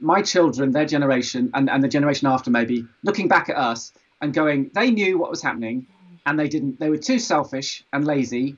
my 0.00 0.22
children, 0.22 0.72
their 0.72 0.84
generation, 0.84 1.50
and, 1.54 1.70
and 1.70 1.82
the 1.82 1.88
generation 1.88 2.26
after 2.26 2.50
maybe 2.50 2.84
looking 3.04 3.28
back 3.28 3.48
at 3.48 3.56
us 3.56 3.92
and 4.20 4.34
going, 4.34 4.70
they 4.74 4.90
knew 4.90 5.18
what 5.18 5.30
was 5.30 5.40
happening 5.40 5.86
and 6.28 6.38
they 6.38 6.48
didn't. 6.48 6.78
They 6.78 6.90
were 6.90 6.98
too 6.98 7.18
selfish 7.18 7.84
and 7.92 8.04
lazy 8.04 8.56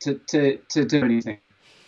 to 0.00 0.14
to 0.28 0.58
to 0.70 0.84
do 0.84 1.04
anything, 1.04 1.38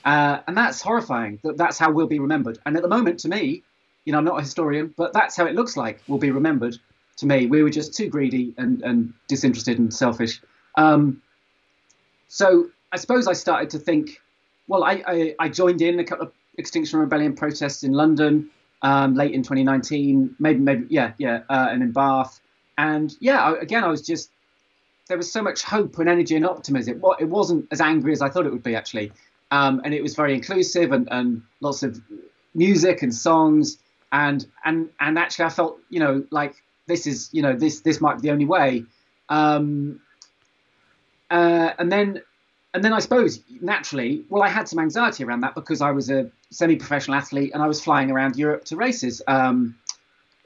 uh, 0.04 0.40
and 0.46 0.56
that's 0.56 0.82
horrifying. 0.82 1.38
That 1.44 1.56
that's 1.56 1.78
how 1.78 1.92
we'll 1.92 2.08
be 2.08 2.18
remembered. 2.18 2.58
And 2.66 2.76
at 2.76 2.82
the 2.82 2.88
moment, 2.88 3.20
to 3.20 3.28
me, 3.28 3.62
you 4.04 4.12
know, 4.12 4.18
I'm 4.18 4.24
not 4.24 4.38
a 4.38 4.42
historian, 4.42 4.94
but 4.96 5.12
that's 5.12 5.36
how 5.36 5.46
it 5.46 5.54
looks 5.54 5.76
like 5.76 6.02
we'll 6.08 6.18
be 6.18 6.30
remembered. 6.30 6.76
To 7.18 7.26
me, 7.26 7.46
we 7.46 7.62
were 7.62 7.70
just 7.70 7.94
too 7.94 8.08
greedy 8.08 8.54
and 8.58 8.82
and 8.82 9.14
disinterested 9.28 9.78
and 9.78 9.92
selfish. 9.92 10.40
Um, 10.76 11.22
so 12.28 12.70
I 12.92 12.96
suppose 12.96 13.26
I 13.28 13.34
started 13.34 13.70
to 13.70 13.78
think. 13.78 14.20
Well, 14.68 14.84
I, 14.84 15.02
I, 15.06 15.34
I 15.40 15.48
joined 15.48 15.82
in 15.82 15.98
a 15.98 16.04
couple 16.04 16.26
of 16.26 16.32
Extinction 16.56 17.00
Rebellion 17.00 17.34
protests 17.34 17.82
in 17.82 17.92
London. 17.92 18.50
um, 18.82 19.14
late 19.14 19.32
in 19.32 19.42
2019, 19.42 20.36
maybe 20.38 20.60
maybe 20.60 20.86
yeah 20.88 21.12
yeah, 21.18 21.40
uh, 21.48 21.68
and 21.70 21.82
in 21.82 21.92
Bath, 21.92 22.40
and 22.78 23.14
yeah, 23.20 23.40
I, 23.42 23.58
again 23.58 23.84
I 23.84 23.88
was 23.88 24.02
just 24.02 24.30
there 25.10 25.18
was 25.18 25.30
so 25.30 25.42
much 25.42 25.64
hope 25.64 25.98
and 25.98 26.08
energy 26.08 26.36
and 26.36 26.46
optimism. 26.46 27.02
It, 27.04 27.22
it 27.22 27.28
wasn't 27.28 27.66
as 27.72 27.80
angry 27.80 28.12
as 28.12 28.22
I 28.22 28.28
thought 28.30 28.46
it 28.46 28.52
would 28.52 28.62
be 28.62 28.76
actually, 28.76 29.10
um, 29.50 29.82
and 29.84 29.92
it 29.92 30.02
was 30.02 30.14
very 30.14 30.34
inclusive 30.34 30.92
and, 30.92 31.08
and 31.10 31.42
lots 31.60 31.82
of 31.82 32.00
music 32.54 33.02
and 33.02 33.12
songs 33.12 33.78
and 34.12 34.46
and 34.64 34.88
and 35.00 35.18
actually 35.18 35.44
I 35.46 35.50
felt 35.50 35.78
you 35.88 36.00
know 36.00 36.24
like 36.30 36.54
this 36.86 37.06
is 37.06 37.28
you 37.32 37.42
know 37.42 37.54
this 37.54 37.80
this 37.80 38.00
might 38.00 38.16
be 38.16 38.22
the 38.22 38.30
only 38.30 38.44
way. 38.44 38.84
Um, 39.28 40.00
uh, 41.28 41.70
and 41.78 41.90
then 41.90 42.22
and 42.72 42.84
then 42.84 42.92
I 42.92 43.00
suppose 43.00 43.40
naturally, 43.60 44.24
well, 44.28 44.44
I 44.44 44.48
had 44.48 44.68
some 44.68 44.78
anxiety 44.78 45.24
around 45.24 45.40
that 45.40 45.56
because 45.56 45.80
I 45.80 45.90
was 45.90 46.08
a 46.08 46.30
semi-professional 46.50 47.16
athlete 47.16 47.50
and 47.52 47.62
I 47.64 47.66
was 47.66 47.82
flying 47.82 48.12
around 48.12 48.36
Europe 48.36 48.64
to 48.66 48.76
races. 48.76 49.20
Um, 49.26 49.76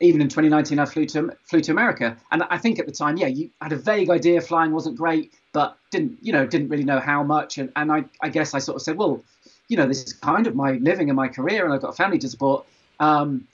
even 0.04 0.20
in 0.20 0.28
2019, 0.28 0.78
I 0.78 0.84
flew 0.84 1.06
to 1.06 1.36
flew 1.44 1.60
to 1.60 1.72
America, 1.72 2.16
and 2.30 2.42
I 2.50 2.58
think 2.58 2.78
at 2.78 2.86
the 2.86 2.92
time, 2.92 3.16
yeah, 3.16 3.26
you 3.26 3.50
had 3.60 3.72
a 3.72 3.76
vague 3.76 4.10
idea 4.10 4.40
flying 4.40 4.72
wasn't 4.72 4.96
great, 4.96 5.32
but 5.52 5.76
didn't 5.90 6.18
you 6.22 6.32
know 6.32 6.46
didn't 6.46 6.68
really 6.68 6.84
know 6.84 7.00
how 7.00 7.22
much, 7.22 7.58
and, 7.58 7.72
and 7.76 7.90
I, 7.90 8.04
I 8.20 8.28
guess 8.28 8.54
I 8.54 8.58
sort 8.58 8.76
of 8.76 8.82
said, 8.82 8.96
well, 8.96 9.22
you 9.68 9.76
know, 9.76 9.86
this 9.86 10.04
is 10.04 10.12
kind 10.12 10.46
of 10.46 10.54
my 10.54 10.72
living 10.72 11.08
and 11.08 11.16
my 11.16 11.28
career, 11.28 11.64
and 11.64 11.72
I've 11.72 11.80
got 11.80 11.90
a 11.90 11.96
family 11.96 12.18
to 12.18 12.28
support. 12.28 12.66
Um, 13.00 13.48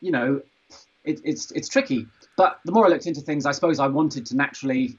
you 0.00 0.12
know, 0.12 0.42
it, 1.04 1.20
it's 1.24 1.50
it's 1.52 1.68
tricky. 1.68 2.06
But 2.36 2.60
the 2.64 2.72
more 2.72 2.86
I 2.86 2.88
looked 2.88 3.06
into 3.06 3.20
things, 3.20 3.46
I 3.46 3.52
suppose 3.52 3.80
I 3.80 3.88
wanted 3.88 4.26
to 4.26 4.36
naturally 4.36 4.96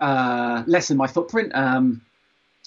uh, 0.00 0.62
lessen 0.66 0.96
my 0.96 1.06
footprint. 1.06 1.52
Um, 1.54 2.02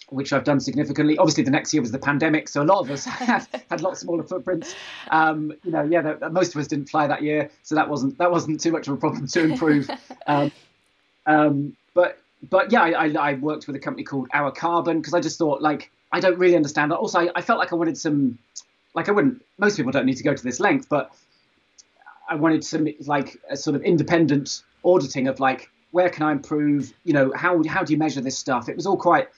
which 0.10 0.34
I've 0.34 0.44
done 0.44 0.60
significantly. 0.60 1.18
Obviously, 1.18 1.44
the 1.44 1.52
next 1.52 1.74
year 1.74 1.82
was 1.82 1.92
the 1.92 2.00
pandemic, 2.00 2.48
so 2.48 2.62
a 2.62 2.64
lot 2.64 2.80
of 2.80 2.90
us 2.90 3.06
had, 3.06 3.48
had 3.70 3.82
lots 3.82 4.02
smaller 4.02 4.24
footprints. 4.24 4.76
Um, 5.12 5.54
you 5.64 5.72
know, 5.72 5.84
yeah, 5.84 6.02
the, 6.02 6.30
most 6.30 6.56
of 6.56 6.62
us 6.62 6.68
didn't 6.68 6.90
fly 6.90 7.08
that 7.08 7.22
year, 7.22 7.50
so 7.64 7.76
that 7.76 7.90
wasn't 7.90 8.18
that 8.18 8.32
wasn't 8.32 8.60
too 8.60 8.72
much 8.72 8.88
of 8.88 8.94
a 8.94 8.98
problem 8.98 9.28
to 9.28 9.44
improve. 9.44 9.90
Um, 10.28 10.52
um, 11.26 11.76
but 11.96 12.20
but 12.50 12.72
yeah, 12.72 12.82
I, 12.82 13.12
I, 13.14 13.34
worked 13.34 13.66
with 13.66 13.76
a 13.76 13.80
company 13.80 14.04
called 14.04 14.28
Our 14.34 14.52
Carbon 14.52 15.00
because 15.00 15.14
I 15.14 15.20
just 15.20 15.40
thought 15.40 15.62
like 15.62 15.92
I 16.12 16.20
don't 16.20 16.38
really 16.38 16.56
understand. 16.56 16.92
That. 16.92 16.98
Also, 16.98 17.20
I, 17.20 17.30
I 17.36 17.42
felt 17.42 17.58
like 17.58 17.72
I 17.72 17.76
wanted 17.76 17.98
some, 17.98 18.38
like 18.94 19.10
I 19.10 19.12
wouldn't. 19.12 19.44
Most 19.58 19.78
people 19.78 19.92
don't 19.92 20.06
need 20.06 20.18
to 20.18 20.24
go 20.24 20.36
to 20.36 20.44
this 20.44 20.60
length, 20.60 20.88
but 20.88 21.12
I 22.30 22.36
wanted 22.36 22.64
some 22.64 22.88
like 23.02 23.38
a 23.50 23.58
sort 23.58 23.76
of 23.76 23.82
independent 23.82 24.62
auditing 24.84 25.28
of 25.28 25.40
like 25.40 25.70
where 25.92 26.10
can 26.10 26.24
I 26.24 26.32
improve? 26.32 26.94
You 27.04 27.14
know, 27.14 27.32
how 27.36 27.64
how 27.64 27.84
do 27.84 27.94
you 27.94 27.98
measure 27.98 28.22
this 28.22 28.38
stuff? 28.38 28.70
It 28.70 28.76
was 28.76 28.86
all 28.86 28.98
quite 28.98 29.30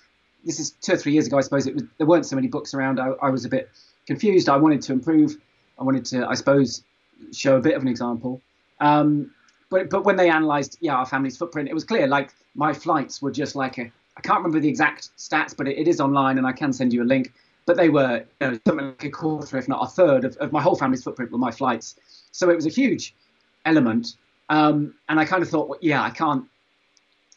this 0.44 0.60
is 0.60 0.72
two 0.72 0.94
or 0.94 0.98
three 0.98 1.14
years 1.14 1.28
ago, 1.28 1.38
I 1.38 1.42
suppose. 1.42 1.68
It 1.68 1.74
was 1.74 1.84
there 1.98 2.08
weren't 2.08 2.26
so 2.26 2.36
many 2.36 2.48
books 2.48 2.74
around. 2.74 3.00
I, 3.00 3.10
I 3.22 3.30
was 3.30 3.46
a 3.46 3.50
bit 3.50 3.70
confused. 4.08 4.50
I 4.50 4.58
wanted 4.58 4.82
to 4.84 4.94
improve. 4.94 5.38
I 5.80 5.84
wanted 5.84 6.06
to, 6.06 6.28
I 6.28 6.34
suppose, 6.36 6.84
show 7.32 7.58
a 7.58 7.62
bit 7.62 7.76
of 7.76 7.82
an 7.82 7.88
example. 7.88 8.42
Um, 8.80 9.32
but 9.70 9.90
but 9.90 10.04
when 10.04 10.16
they 10.16 10.30
analysed, 10.30 10.78
yeah, 10.82 10.96
our 10.96 11.06
family's 11.06 11.38
footprint, 11.38 11.70
it 11.70 11.74
was 11.74 11.84
clear. 11.84 12.08
Like 12.08 12.34
my 12.56 12.74
flights 12.74 13.22
were 13.22 13.32
just 13.32 13.56
like 13.56 13.78
a. 13.78 13.92
I 14.18 14.22
can't 14.22 14.38
remember 14.38 14.60
the 14.60 14.68
exact 14.70 15.10
stats, 15.18 15.56
but 15.56 15.68
it, 15.68 15.78
it 15.78 15.88
is 15.88 16.02
online, 16.02 16.38
and 16.38 16.46
I 16.46 16.52
can 16.52 16.74
send 16.74 16.94
you 16.94 17.04
a 17.04 17.06
link. 17.06 17.34
But 17.66 17.78
they 17.78 17.90
were 17.90 18.26
you 18.42 18.52
know, 18.52 18.60
something 18.68 18.88
like 18.88 19.04
a 19.04 19.10
quarter, 19.10 19.58
if 19.58 19.68
not 19.68 19.84
a 19.84 19.88
third, 19.88 20.26
of, 20.26 20.36
of 20.38 20.52
my 20.52 20.62
whole 20.62 20.76
family's 20.76 21.04
footprint 21.04 21.32
were 21.32 21.38
my 21.38 21.52
flights. 21.52 21.96
So 22.32 22.50
it 22.50 22.56
was 22.56 22.66
a 22.66 22.70
huge 22.70 23.14
element. 23.66 24.16
Um, 24.50 24.96
and 25.08 25.20
I 25.20 25.26
kind 25.26 25.44
of 25.44 25.50
thought, 25.50 25.70
well, 25.70 25.80
yeah, 25.82 26.02
I 26.04 26.10
can't, 26.10 26.46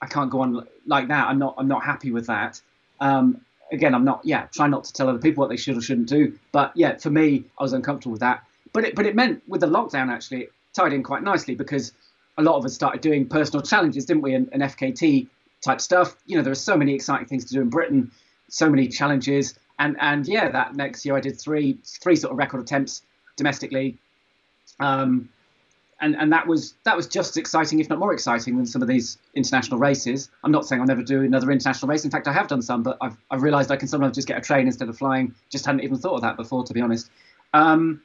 I 0.00 0.06
can't 0.06 0.30
go 0.30 0.40
on 0.40 0.66
like 0.86 1.08
that. 1.08 1.28
I'm 1.28 1.38
not, 1.38 1.54
I'm 1.58 1.68
not 1.68 1.84
happy 1.84 2.10
with 2.10 2.26
that. 2.26 2.60
Um, 3.00 3.40
again, 3.72 3.94
I'm 3.94 4.04
not, 4.04 4.20
yeah, 4.24 4.46
try 4.52 4.66
not 4.66 4.84
to 4.84 4.92
tell 4.92 5.08
other 5.08 5.18
people 5.18 5.42
what 5.42 5.48
they 5.48 5.56
should 5.56 5.76
or 5.76 5.80
shouldn't 5.80 6.08
do. 6.08 6.38
But 6.52 6.72
yeah, 6.74 6.96
for 6.96 7.10
me, 7.10 7.44
I 7.58 7.62
was 7.62 7.72
uncomfortable 7.72 8.12
with 8.12 8.20
that. 8.20 8.44
But 8.72 8.84
it, 8.84 8.94
but 8.94 9.06
it 9.06 9.14
meant 9.14 9.42
with 9.46 9.60
the 9.60 9.66
lockdown 9.66 10.10
actually 10.10 10.42
it 10.42 10.52
tied 10.74 10.92
in 10.92 11.02
quite 11.02 11.22
nicely 11.22 11.54
because 11.54 11.92
a 12.36 12.42
lot 12.42 12.56
of 12.56 12.64
us 12.64 12.74
started 12.74 13.00
doing 13.00 13.26
personal 13.28 13.62
challenges, 13.62 14.04
didn't 14.04 14.22
we? 14.22 14.34
And, 14.34 14.48
and 14.52 14.62
FKT 14.62 15.28
type 15.62 15.80
stuff. 15.80 16.16
You 16.26 16.36
know, 16.36 16.42
there 16.42 16.52
are 16.52 16.56
so 16.56 16.76
many 16.76 16.94
exciting 16.94 17.26
things 17.26 17.44
to 17.46 17.54
do 17.54 17.60
in 17.60 17.70
Britain, 17.70 18.10
so 18.48 18.68
many 18.68 18.88
challenges. 18.88 19.58
And 19.78 19.96
and 20.00 20.26
yeah, 20.26 20.50
that 20.50 20.74
next 20.74 21.04
year 21.04 21.16
I 21.16 21.20
did 21.20 21.40
three 21.40 21.78
three 21.84 22.16
sort 22.16 22.32
of 22.32 22.38
record 22.38 22.60
attempts 22.60 23.02
domestically. 23.36 23.96
Um, 24.80 25.28
and 26.04 26.14
and 26.16 26.32
that 26.32 26.46
was 26.46 26.74
that 26.84 26.96
was 26.96 27.06
just 27.06 27.30
as 27.30 27.36
exciting, 27.38 27.80
if 27.80 27.88
not 27.88 27.98
more 27.98 28.12
exciting, 28.12 28.56
than 28.56 28.66
some 28.66 28.82
of 28.82 28.88
these 28.88 29.16
international 29.34 29.78
races. 29.78 30.30
I'm 30.44 30.52
not 30.52 30.66
saying 30.66 30.80
I'll 30.80 30.86
never 30.86 31.02
do 31.02 31.22
another 31.22 31.50
international 31.50 31.88
race. 31.88 32.04
In 32.04 32.10
fact, 32.10 32.28
I 32.28 32.32
have 32.32 32.46
done 32.46 32.60
some, 32.60 32.82
but 32.82 32.98
I've 33.00 33.16
I've 33.30 33.42
realised 33.42 33.70
I 33.70 33.76
can 33.76 33.88
sometimes 33.88 34.14
just 34.14 34.28
get 34.28 34.36
a 34.36 34.42
train 34.42 34.66
instead 34.66 34.88
of 34.90 34.98
flying. 34.98 35.34
Just 35.48 35.64
hadn't 35.64 35.82
even 35.82 35.96
thought 35.96 36.16
of 36.16 36.20
that 36.20 36.36
before, 36.36 36.62
to 36.64 36.74
be 36.74 36.82
honest. 36.82 37.10
Um, 37.54 38.02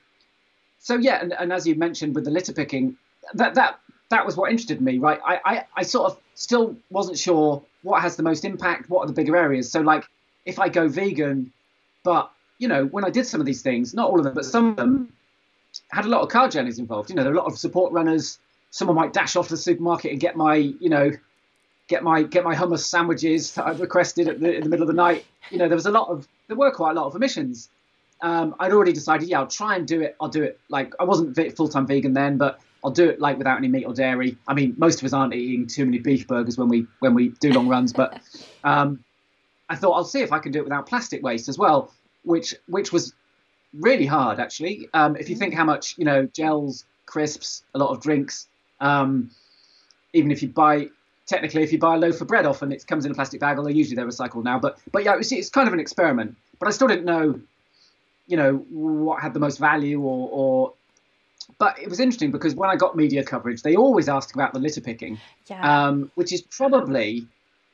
so 0.79 0.95
yeah, 0.95 1.21
and, 1.21 1.33
and 1.33 1.51
as 1.51 1.67
you 1.67 1.75
mentioned 1.75 2.15
with 2.15 2.23
the 2.23 2.31
litter 2.31 2.53
picking, 2.53 2.95
that 3.33 3.55
that 3.55 3.79
that 4.09 4.25
was 4.25 4.37
what 4.37 4.49
interested 4.49 4.81
me, 4.81 4.97
right? 4.97 5.19
I, 5.25 5.39
I 5.43 5.65
I 5.75 5.83
sort 5.83 6.11
of 6.11 6.17
still 6.35 6.77
wasn't 6.89 7.17
sure 7.17 7.61
what 7.83 8.01
has 8.01 8.15
the 8.15 8.23
most 8.23 8.45
impact, 8.45 8.89
what 8.89 9.01
are 9.01 9.07
the 9.07 9.13
bigger 9.13 9.35
areas. 9.35 9.69
So 9.69 9.81
like, 9.81 10.05
if 10.45 10.57
I 10.57 10.69
go 10.69 10.87
vegan, 10.87 11.51
but 12.03 12.31
you 12.59 12.69
know, 12.69 12.85
when 12.85 13.03
I 13.03 13.09
did 13.09 13.27
some 13.27 13.41
of 13.41 13.45
these 13.45 13.61
things, 13.61 13.93
not 13.93 14.09
all 14.09 14.19
of 14.19 14.23
them, 14.23 14.33
but 14.33 14.45
some 14.45 14.69
of 14.69 14.75
them 14.77 15.11
had 15.91 16.05
a 16.05 16.09
lot 16.09 16.21
of 16.21 16.29
car 16.29 16.49
journeys 16.49 16.79
involved. 16.79 17.09
You 17.09 17.15
know, 17.15 17.23
there 17.23 17.31
were 17.31 17.39
a 17.39 17.41
lot 17.41 17.51
of 17.51 17.57
support 17.57 17.91
runners. 17.93 18.39
Someone 18.71 18.95
might 18.95 19.13
dash 19.13 19.35
off 19.35 19.47
to 19.47 19.53
the 19.53 19.57
supermarket 19.57 20.11
and 20.11 20.19
get 20.19 20.35
my, 20.35 20.55
you 20.55 20.89
know, 20.89 21.11
get 21.87 22.03
my 22.03 22.23
get 22.23 22.43
my 22.43 22.55
hummus 22.55 22.81
sandwiches 22.81 23.53
that 23.53 23.65
I've 23.65 23.81
requested 23.81 24.27
at 24.27 24.39
the, 24.39 24.55
in 24.55 24.63
the 24.63 24.69
middle 24.69 24.83
of 24.83 24.87
the 24.87 24.93
night. 24.93 25.25
You 25.49 25.57
know, 25.57 25.67
there 25.67 25.75
was 25.75 25.87
a 25.87 25.91
lot 25.91 26.09
of 26.09 26.27
there 26.47 26.55
were 26.55 26.71
quite 26.71 26.91
a 26.91 26.93
lot 26.93 27.07
of 27.07 27.15
emissions. 27.15 27.69
Um, 28.21 28.55
I'd 28.59 28.73
already 28.73 28.91
decided, 28.91 29.29
yeah, 29.29 29.39
I'll 29.39 29.47
try 29.47 29.75
and 29.75 29.87
do 29.87 30.01
it. 30.01 30.15
I'll 30.19 30.29
do 30.29 30.43
it 30.43 30.59
like 30.69 30.93
I 30.99 31.03
wasn't 31.03 31.35
full 31.55 31.67
time 31.67 31.87
vegan 31.87 32.13
then, 32.13 32.37
but 32.37 32.59
I'll 32.83 32.91
do 32.91 33.09
it 33.09 33.19
like 33.19 33.37
without 33.37 33.57
any 33.57 33.67
meat 33.67 33.85
or 33.85 33.93
dairy. 33.93 34.37
I 34.47 34.53
mean, 34.53 34.75
most 34.77 34.99
of 34.99 35.05
us 35.05 35.13
aren't 35.13 35.33
eating 35.33 35.67
too 35.67 35.85
many 35.85 35.99
beef 35.99 36.27
burgers 36.27 36.57
when 36.57 36.69
we 36.69 36.85
when 36.99 37.13
we 37.13 37.29
do 37.39 37.51
long 37.51 37.67
runs, 37.67 37.91
but 37.91 38.21
um, 38.63 39.03
I 39.69 39.75
thought 39.75 39.93
I'll 39.93 40.05
see 40.05 40.21
if 40.21 40.31
I 40.31 40.39
can 40.39 40.51
do 40.51 40.59
it 40.59 40.63
without 40.63 40.87
plastic 40.87 41.23
waste 41.23 41.49
as 41.49 41.57
well, 41.57 41.91
which 42.23 42.55
which 42.67 42.93
was 42.93 43.13
really 43.73 44.05
hard 44.05 44.39
actually. 44.39 44.89
Um, 44.93 45.15
if 45.15 45.29
you 45.29 45.35
think 45.35 45.53
how 45.53 45.65
much 45.65 45.97
you 45.97 46.05
know 46.05 46.25
gels, 46.25 46.85
crisps, 47.05 47.63
a 47.73 47.79
lot 47.79 47.89
of 47.89 48.01
drinks, 48.01 48.47
um, 48.79 49.31
even 50.13 50.31
if 50.31 50.41
you 50.41 50.49
buy 50.49 50.89
technically 51.29 51.61
if 51.61 51.71
you 51.71 51.77
buy 51.77 51.95
a 51.95 51.97
loaf 51.97 52.19
of 52.21 52.27
bread 52.27 52.45
often 52.45 52.71
it 52.71 52.85
comes 52.87 53.05
in 53.05 53.11
a 53.11 53.15
plastic 53.15 53.39
bag 53.39 53.57
although 53.57 53.69
usually 53.69 53.95
they're 53.95 54.07
recycled 54.07 54.43
now 54.43 54.57
but 54.57 54.79
but 54.91 55.03
yeah 55.03 55.15
it's, 55.15 55.31
it's 55.31 55.49
kind 55.49 55.67
of 55.67 55.73
an 55.73 55.79
experiment 55.79 56.35
but 56.57 56.67
i 56.67 56.71
still 56.71 56.87
didn't 56.87 57.05
know 57.05 57.39
you 58.27 58.35
know 58.35 58.55
what 58.69 59.21
had 59.21 59.33
the 59.33 59.39
most 59.39 59.59
value 59.59 60.01
or 60.01 60.29
or 60.31 60.73
but 61.59 61.77
it 61.79 61.87
was 61.87 61.99
interesting 61.99 62.31
because 62.31 62.55
when 62.55 62.69
i 62.69 62.75
got 62.75 62.95
media 62.95 63.23
coverage 63.23 63.61
they 63.61 63.75
always 63.75 64.09
asked 64.09 64.33
about 64.33 64.53
the 64.53 64.59
litter 64.59 64.81
picking 64.81 65.19
yeah. 65.47 65.87
um, 65.87 66.11
which 66.15 66.33
is 66.33 66.41
probably 66.41 67.27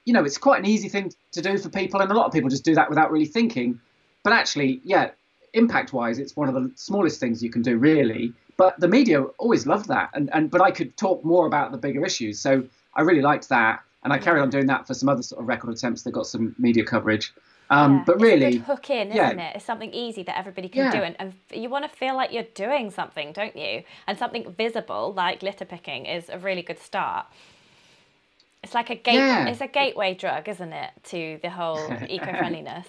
you 0.03 0.13
know 0.13 0.23
it's 0.25 0.37
quite 0.37 0.59
an 0.59 0.65
easy 0.65 0.89
thing 0.89 1.11
to 1.31 1.41
do 1.41 1.57
for 1.57 1.69
people 1.69 2.01
and 2.01 2.11
a 2.11 2.13
lot 2.13 2.25
of 2.25 2.33
people 2.33 2.49
just 2.49 2.65
do 2.65 2.75
that 2.75 2.89
without 2.89 3.09
really 3.09 3.25
thinking 3.25 3.79
but 4.23 4.33
actually 4.33 4.81
yeah 4.83 5.11
impact 5.55 5.93
wise, 5.93 6.19
it's 6.19 6.35
one 6.35 6.47
of 6.47 6.55
the 6.55 6.71
smallest 6.75 7.19
things 7.19 7.43
you 7.43 7.49
can 7.49 7.61
do, 7.61 7.77
really. 7.77 8.33
But 8.57 8.79
the 8.79 8.87
media 8.87 9.23
always 9.37 9.65
loved 9.67 9.87
that, 9.89 10.09
and, 10.13 10.29
and 10.33 10.49
but 10.49 10.61
I 10.61 10.71
could 10.71 10.95
talk 10.95 11.25
more 11.25 11.45
about 11.45 11.71
the 11.71 11.77
bigger 11.77 12.05
issues. 12.05 12.39
So 12.39 12.63
I 12.93 13.01
really 13.01 13.21
liked 13.21 13.49
that, 13.49 13.83
and 14.03 14.13
I 14.13 14.17
carried 14.17 14.41
on 14.41 14.49
doing 14.49 14.67
that 14.67 14.87
for 14.87 14.93
some 14.93 15.09
other 15.09 15.23
sort 15.23 15.41
of 15.41 15.47
record 15.47 15.71
attempts 15.71 16.03
that 16.03 16.11
got 16.11 16.27
some 16.27 16.55
media 16.57 16.85
coverage. 16.85 17.33
Um, 17.69 17.97
yeah, 17.97 18.03
but 18.05 18.21
really, 18.21 18.57
hook 18.57 18.89
in, 18.89 19.07
isn't 19.09 19.17
yeah. 19.17 19.49
it? 19.49 19.55
It's 19.57 19.65
something 19.65 19.91
easy 19.91 20.23
that 20.23 20.37
everybody 20.37 20.69
can 20.69 20.85
yeah. 20.85 20.91
do, 20.91 20.97
and, 20.99 21.15
and 21.19 21.33
you 21.51 21.69
want 21.69 21.89
to 21.89 21.97
feel 21.97 22.15
like 22.15 22.31
you're 22.31 22.43
doing 22.53 22.91
something, 22.91 23.33
don't 23.33 23.55
you? 23.55 23.83
And 24.07 24.17
something 24.17 24.53
visible 24.53 25.13
like 25.13 25.41
litter 25.41 25.65
picking 25.65 26.05
is 26.05 26.29
a 26.29 26.37
really 26.37 26.61
good 26.61 26.79
start. 26.79 27.25
It's 28.63 28.73
like 28.73 28.89
a 28.89 28.95
gate. 28.95 29.47
It's 29.47 29.61
a 29.61 29.67
gateway 29.67 30.15
drug, 30.15 30.47
isn't 30.47 30.73
it, 30.73 30.91
to 31.05 31.39
the 31.41 31.49
whole 31.49 31.91
eco-friendliness? 32.09 32.87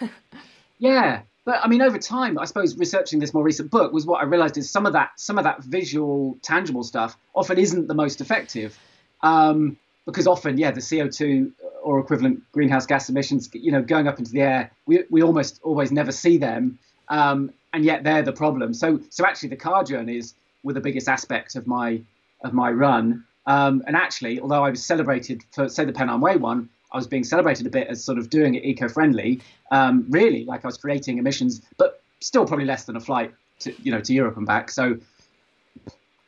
yeah, 0.78 1.22
but 1.46 1.60
I 1.62 1.68
mean, 1.68 1.80
over 1.80 1.96
time, 1.96 2.38
I 2.40 2.44
suppose 2.44 2.76
researching 2.76 3.20
this 3.20 3.32
more 3.32 3.44
recent 3.44 3.70
book 3.70 3.92
was 3.92 4.04
what 4.04 4.20
I 4.20 4.24
realised 4.24 4.58
is 4.58 4.68
some 4.68 4.84
of 4.84 4.92
that 4.94 5.12
some 5.14 5.38
of 5.38 5.44
that 5.44 5.62
visual, 5.62 6.36
tangible 6.42 6.82
stuff 6.82 7.16
often 7.34 7.56
isn't 7.56 7.86
the 7.86 7.94
most 7.94 8.20
effective, 8.20 8.76
um, 9.22 9.76
because 10.06 10.26
often, 10.26 10.58
yeah, 10.58 10.72
the 10.72 10.82
CO 10.82 11.08
two 11.08 11.52
or 11.82 12.00
equivalent 12.00 12.42
greenhouse 12.50 12.84
gas 12.84 13.08
emissions, 13.08 13.48
you 13.52 13.70
know, 13.70 13.80
going 13.80 14.08
up 14.08 14.18
into 14.18 14.32
the 14.32 14.40
air, 14.40 14.72
we 14.86 15.04
we 15.08 15.22
almost 15.22 15.60
always 15.62 15.92
never 15.92 16.10
see 16.10 16.36
them, 16.36 16.80
um, 17.08 17.52
and 17.72 17.84
yet 17.84 18.02
they're 18.02 18.22
the 18.22 18.32
problem. 18.32 18.74
So 18.74 19.00
so 19.10 19.24
actually, 19.24 19.50
the 19.50 19.56
car 19.56 19.84
journeys 19.84 20.34
were 20.64 20.72
the 20.72 20.80
biggest 20.80 21.08
aspect 21.08 21.54
of 21.54 21.68
my 21.68 22.02
of 22.42 22.54
my 22.54 22.72
run. 22.72 23.24
Um, 23.46 23.84
and 23.86 23.94
actually, 23.94 24.40
although 24.40 24.64
I 24.64 24.70
was 24.70 24.84
celebrated 24.84 25.44
for 25.52 25.68
say 25.68 25.84
the 25.84 25.92
Pennine 25.92 26.20
Way 26.20 26.38
one, 26.38 26.70
I 26.92 26.96
was 26.96 27.06
being 27.06 27.24
celebrated 27.24 27.66
a 27.66 27.70
bit 27.70 27.88
as 27.88 28.02
sort 28.02 28.18
of 28.18 28.30
doing 28.30 28.54
it 28.54 28.64
eco-friendly. 28.64 29.40
Um, 29.70 30.06
really, 30.08 30.44
like 30.44 30.64
I 30.64 30.68
was 30.68 30.76
creating 30.76 31.18
emissions, 31.18 31.62
but 31.78 32.02
still 32.20 32.46
probably 32.46 32.64
less 32.64 32.84
than 32.84 32.96
a 32.96 33.00
flight 33.00 33.32
to 33.60 33.74
you 33.82 33.92
know 33.92 34.00
to 34.00 34.12
Europe 34.12 34.36
and 34.36 34.46
back. 34.46 34.70
So. 34.70 34.98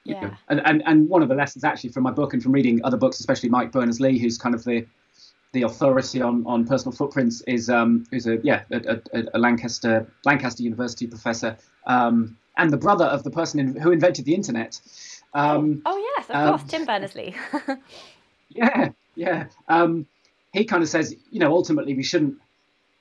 Yeah. 0.04 0.20
Know, 0.22 0.30
and, 0.48 0.62
and 0.64 0.82
and 0.86 1.08
one 1.10 1.22
of 1.22 1.28
the 1.28 1.34
lessons 1.34 1.64
actually 1.64 1.90
from 1.90 2.02
my 2.04 2.10
book 2.10 2.32
and 2.32 2.42
from 2.42 2.52
reading 2.52 2.80
other 2.82 2.96
books, 2.96 3.20
especially 3.20 3.50
Mike 3.50 3.72
Berners 3.72 4.00
Lee, 4.00 4.18
who's 4.18 4.38
kind 4.38 4.54
of 4.54 4.64
the 4.64 4.86
the 5.52 5.62
authority 5.62 6.22
on, 6.22 6.46
on 6.46 6.66
personal 6.66 6.96
footprints, 6.96 7.42
is 7.42 7.68
um 7.68 8.06
who's 8.10 8.26
a 8.26 8.38
yeah 8.42 8.62
a, 8.70 9.00
a, 9.12 9.24
a 9.34 9.38
Lancaster 9.38 10.10
Lancaster 10.24 10.62
University 10.62 11.06
professor, 11.06 11.58
um, 11.86 12.38
and 12.56 12.70
the 12.70 12.78
brother 12.78 13.04
of 13.04 13.22
the 13.22 13.30
person 13.30 13.60
in, 13.60 13.76
who 13.76 13.90
invented 13.90 14.24
the 14.24 14.34
internet. 14.34 14.80
Um, 15.34 15.82
oh, 15.84 15.92
oh, 15.94 16.14
yes, 16.16 16.30
of 16.30 16.36
um, 16.36 16.48
course, 16.48 16.70
Tim 16.70 16.84
Berners 16.84 17.14
Lee. 17.14 17.36
yeah, 18.50 18.90
yeah. 19.14 19.46
Um, 19.68 20.06
he 20.58 20.64
kind 20.64 20.82
of 20.82 20.88
says, 20.88 21.14
you 21.30 21.40
know, 21.40 21.52
ultimately 21.52 21.94
we 21.94 22.02
shouldn't. 22.02 22.36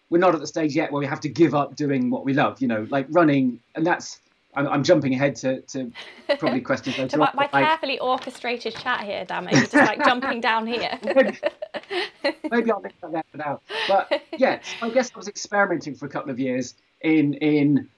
We're 0.09 0.19
not 0.19 0.33
at 0.33 0.39
the 0.39 0.47
stage 0.47 0.73
yet 0.73 0.91
where 0.91 0.99
we 1.01 1.05
have 1.05 1.19
to 1.21 1.29
give 1.29 1.53
up 1.53 1.75
doing 1.75 2.09
what 2.09 2.23
we 2.23 2.33
love. 2.33 2.61
You 2.61 2.67
know, 2.69 2.87
like 2.89 3.07
running, 3.09 3.59
and 3.75 3.85
that's 3.85 4.19
I'm, 4.57 4.67
I'm 4.67 4.83
jumping 4.83 5.13
ahead 5.13 5.35
to, 5.37 5.61
to 5.61 5.91
probably 6.39 6.61
questions 6.71 6.97
later. 6.97 7.09
to 7.09 7.17
my, 7.17 7.31
my 7.35 7.47
carefully 7.47 7.99
orchestrated 7.99 8.75
chat 8.75 9.03
here, 9.03 9.23
damn 9.25 9.47
it! 9.47 9.53
You're 9.53 9.61
just 9.61 9.73
like 9.75 10.03
jumping 10.03 10.41
down 10.41 10.65
here. 10.65 10.97
maybe, 11.03 11.37
maybe 12.49 12.71
I'll 12.71 12.81
leave 12.81 12.93
that 13.11 13.25
for 13.31 13.37
now. 13.37 13.61
But 13.87 14.23
yeah, 14.37 14.59
I 14.81 14.89
guess 14.89 15.11
I 15.13 15.17
was 15.17 15.27
experimenting 15.27 15.95
for 15.95 16.07
a 16.07 16.09
couple 16.09 16.31
of 16.31 16.39
years 16.39 16.73
in 17.01 17.35
in 17.35 17.89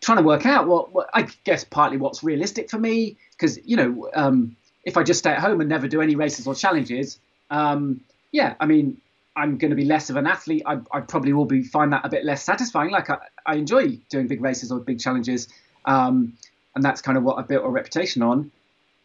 trying 0.00 0.18
to 0.18 0.24
work 0.24 0.44
out 0.44 0.66
what, 0.66 0.92
what 0.92 1.08
I 1.14 1.28
guess 1.44 1.62
partly 1.62 1.96
what's 1.98 2.24
realistic 2.24 2.68
for 2.68 2.78
me 2.78 3.16
because 3.32 3.58
you 3.64 3.76
know 3.76 4.10
um, 4.14 4.56
if 4.84 4.96
I 4.96 5.04
just 5.04 5.20
stay 5.20 5.30
at 5.30 5.38
home 5.38 5.60
and 5.60 5.70
never 5.70 5.86
do 5.86 6.00
any 6.00 6.16
races 6.16 6.46
or 6.46 6.54
challenges, 6.56 7.20
um, 7.50 8.00
yeah, 8.32 8.54
I 8.58 8.66
mean 8.66 9.00
I'm 9.34 9.56
going 9.56 9.70
to 9.70 9.76
be 9.76 9.84
less 9.84 10.10
of 10.10 10.16
an 10.16 10.26
athlete. 10.26 10.62
I, 10.66 10.78
I 10.90 11.00
probably 11.00 11.32
will 11.32 11.46
be 11.46 11.62
find 11.62 11.92
that 11.92 12.04
a 12.04 12.08
bit 12.08 12.24
less 12.24 12.42
satisfying. 12.42 12.90
Like 12.90 13.08
I, 13.08 13.18
I 13.46 13.54
enjoy 13.54 13.98
doing 14.10 14.26
big 14.26 14.42
races 14.42 14.70
or 14.70 14.80
big 14.80 15.00
challenges, 15.00 15.48
um, 15.84 16.34
and 16.74 16.84
that's 16.84 17.00
kind 17.00 17.16
of 17.16 17.24
what 17.24 17.38
I 17.38 17.42
built 17.42 17.64
a 17.64 17.68
reputation 17.68 18.22
on. 18.22 18.50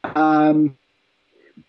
Um, 0.03 0.77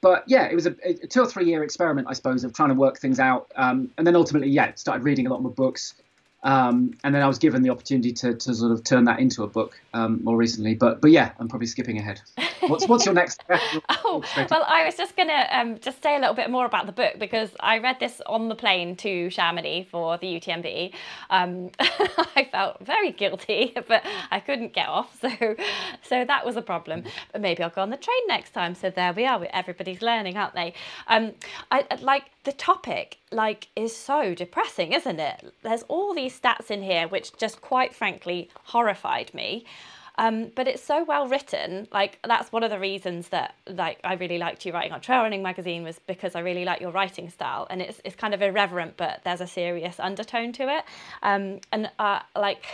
but 0.01 0.25
yeah, 0.27 0.47
it 0.47 0.55
was 0.55 0.67
a, 0.67 0.75
a, 0.85 0.95
two 1.07 1.23
or 1.23 1.27
three 1.27 1.47
year 1.47 1.63
experiment, 1.63 2.09
I 2.11 2.13
suppose, 2.13 2.45
of 2.45 2.53
trying 2.53 2.71
to 2.71 2.75
work 2.75 2.99
things 2.99 3.21
out. 3.21 3.51
Um, 3.57 3.91
and 3.97 4.07
then 4.07 4.17
ultimately, 4.17 4.51
yeah, 4.51 4.73
started 4.75 5.05
reading 5.05 5.27
a 5.27 5.31
lot 5.31 5.43
more 5.43 5.53
books. 5.53 5.95
Um, 6.43 6.95
and 7.03 7.15
then 7.15 7.23
I 7.23 7.27
was 7.27 7.39
given 7.39 7.63
the 7.63 7.71
opportunity 7.71 8.13
to, 8.13 8.35
to 8.35 8.55
sort 8.55 8.71
of 8.71 8.85
turn 8.85 9.05
that 9.05 9.19
into 9.19 9.43
a 9.43 9.49
book 9.49 9.81
um, 9.93 10.23
more 10.23 10.37
recently. 10.37 10.75
But 10.75 11.01
but 11.01 11.11
yeah, 11.11 11.33
I'm 11.39 11.49
probably 11.49 11.67
skipping 11.67 11.99
ahead. 11.99 12.21
What's 12.61 12.87
what's 12.87 13.05
your 13.05 13.15
next? 13.15 13.43
oh 14.05 14.23
well, 14.51 14.65
I 14.67 14.85
was 14.85 14.95
just 14.97 15.17
gonna 15.17 15.47
um, 15.51 15.79
just 15.81 16.03
say 16.03 16.17
a 16.17 16.19
little 16.19 16.35
bit 16.35 16.51
more 16.51 16.65
about 16.65 16.87
the 16.87 16.93
book 16.93 17.19
because 17.19 17.51
I 17.59 17.79
read 17.79 17.99
this 17.99 18.21
on 18.27 18.49
the 18.49 18.55
plane 18.55 18.95
to 18.97 19.31
Chamonix 19.31 19.89
for 19.91 20.17
the 20.19 20.27
UTMB. 20.27 20.95
Um, 21.31 21.71
I 21.81 22.49
felt 22.53 22.85
very 22.85 23.11
guilty, 23.11 23.75
but 23.89 24.05
I 24.31 24.39
couldn't 24.39 24.73
get 24.75 24.89
off, 24.89 25.19
so 25.21 25.57
so 26.03 26.25
that 26.25 26.47
was 26.47 26.57
a 26.57 26.63
problem. 26.63 27.03
But 27.33 27.41
maybe 27.41 27.63
I'll 27.65 27.71
go 27.71 27.83
on 27.83 27.91
the 27.91 27.97
train 27.97 28.21
next 28.29 28.51
time. 28.51 28.75
So 28.75 28.91
there 28.91 29.13
we 29.13 29.27
are. 29.27 29.45
Everybody's 29.53 30.03
learning, 30.03 30.37
aren't 30.37 30.55
they? 30.55 30.75
Um, 31.09 31.33
I 31.73 31.87
like 32.01 32.25
the 32.49 32.53
topic 32.55 33.19
like 33.31 33.69
is 33.77 33.95
so 33.95 34.35
depressing, 34.35 34.95
isn't 34.95 35.21
it? 35.21 35.53
There's 35.63 35.83
all 35.83 36.15
these 36.15 36.41
stats 36.41 36.71
in 36.71 36.83
here 36.83 37.07
which 37.07 37.37
just 37.37 37.61
quite 37.61 37.95
frankly 37.95 38.49
horrified 38.65 39.35
me. 39.35 39.67
Um, 40.17 40.51
but 40.57 40.67
it's 40.67 40.83
so 40.83 41.05
well 41.05 41.29
written. 41.29 41.87
Like 41.93 42.19
that's 42.27 42.51
one 42.51 42.63
of 42.63 42.71
the 42.71 42.79
reasons 42.79 43.29
that 43.29 43.55
like 43.67 43.99
I 44.03 44.15
really 44.15 44.39
liked 44.39 44.65
you 44.65 44.73
writing 44.73 44.93
on 44.93 45.03
Trail 45.03 45.21
Running 45.21 45.43
Magazine 45.43 45.83
was 45.85 46.01
because 46.07 46.35
I 46.35 46.41
really 46.41 46.65
like 46.65 46.81
your 46.81 46.91
writing 46.91 47.29
style, 47.29 47.67
and 47.69 47.83
it's 47.83 48.01
it's 48.03 48.17
kind 48.17 48.33
of 48.33 48.41
irreverent, 48.41 48.97
but 48.97 49.21
there's 49.25 49.43
a 49.43 49.47
serious 49.47 50.01
undertone 50.01 50.53
to 50.55 50.75
it. 50.75 50.85
Um, 51.23 51.61
and 51.71 51.91
uh, 51.99 52.21
like 52.35 52.65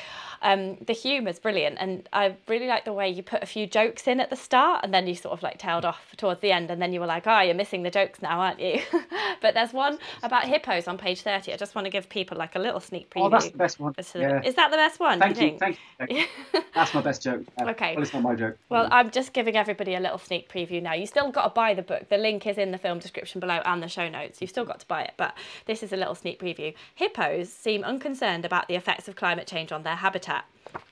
um, 0.44 0.76
the 0.76 0.92
humour's 0.92 1.38
brilliant, 1.38 1.78
and 1.80 2.06
I 2.12 2.36
really 2.48 2.66
like 2.66 2.84
the 2.84 2.92
way 2.92 3.08
you 3.08 3.22
put 3.22 3.42
a 3.42 3.46
few 3.46 3.66
jokes 3.66 4.06
in 4.06 4.20
at 4.20 4.28
the 4.28 4.36
start, 4.36 4.84
and 4.84 4.92
then 4.92 5.06
you 5.06 5.14
sort 5.14 5.32
of 5.32 5.42
like 5.42 5.58
tailed 5.58 5.86
off 5.86 6.14
towards 6.18 6.40
the 6.40 6.52
end, 6.52 6.70
and 6.70 6.80
then 6.80 6.92
you 6.92 7.00
were 7.00 7.06
like, 7.06 7.26
"Oh, 7.26 7.40
you're 7.40 7.54
missing 7.54 7.82
the 7.82 7.90
jokes 7.90 8.20
now, 8.20 8.38
aren't 8.40 8.60
you?" 8.60 8.82
but 9.40 9.54
there's 9.54 9.72
one 9.72 9.98
about 10.22 10.44
hippos 10.44 10.86
on 10.86 10.98
page 10.98 11.22
thirty. 11.22 11.52
I 11.52 11.56
just 11.56 11.74
want 11.74 11.86
to 11.86 11.90
give 11.90 12.10
people 12.10 12.36
like 12.36 12.54
a 12.54 12.58
little 12.58 12.78
sneak 12.80 13.08
preview. 13.08 13.24
Oh, 13.24 13.30
that's 13.30 13.48
the 13.48 13.56
best 13.56 13.80
one. 13.80 13.94
Yeah. 14.14 14.42
Is 14.44 14.54
that 14.56 14.70
the 14.70 14.76
best 14.76 15.00
one? 15.00 15.18
Thank 15.18 15.40
you. 15.40 15.58
Thank 15.58 15.78
you. 16.10 16.26
that's 16.74 16.92
my 16.92 17.00
best 17.00 17.22
joke. 17.22 17.42
Uh, 17.58 17.70
okay. 17.70 17.94
Well, 17.94 18.02
it's 18.02 18.12
not 18.12 18.22
my 18.22 18.34
joke. 18.34 18.58
Well, 18.68 18.86
I'm 18.90 19.10
just 19.10 19.32
giving 19.32 19.56
everybody 19.56 19.94
a 19.94 20.00
little 20.00 20.18
sneak 20.18 20.52
preview 20.52 20.82
now. 20.82 20.92
You 20.92 21.06
still 21.06 21.32
got 21.32 21.44
to 21.44 21.50
buy 21.50 21.72
the 21.72 21.82
book. 21.82 22.10
The 22.10 22.18
link 22.18 22.46
is 22.46 22.58
in 22.58 22.70
the 22.70 22.78
film 22.78 22.98
description 22.98 23.40
below 23.40 23.62
and 23.64 23.82
the 23.82 23.88
show 23.88 24.10
notes. 24.10 24.42
You've 24.42 24.50
still 24.50 24.66
got 24.66 24.80
to 24.80 24.86
buy 24.86 25.02
it, 25.04 25.14
but 25.16 25.34
this 25.64 25.82
is 25.82 25.92
a 25.92 25.96
little 25.96 26.14
sneak 26.14 26.38
preview. 26.38 26.74
Hippos 26.94 27.50
seem 27.50 27.82
unconcerned 27.82 28.44
about 28.44 28.68
the 28.68 28.74
effects 28.74 29.08
of 29.08 29.16
climate 29.16 29.46
change 29.46 29.72
on 29.72 29.84
their 29.84 29.96
habitat. 29.96 30.33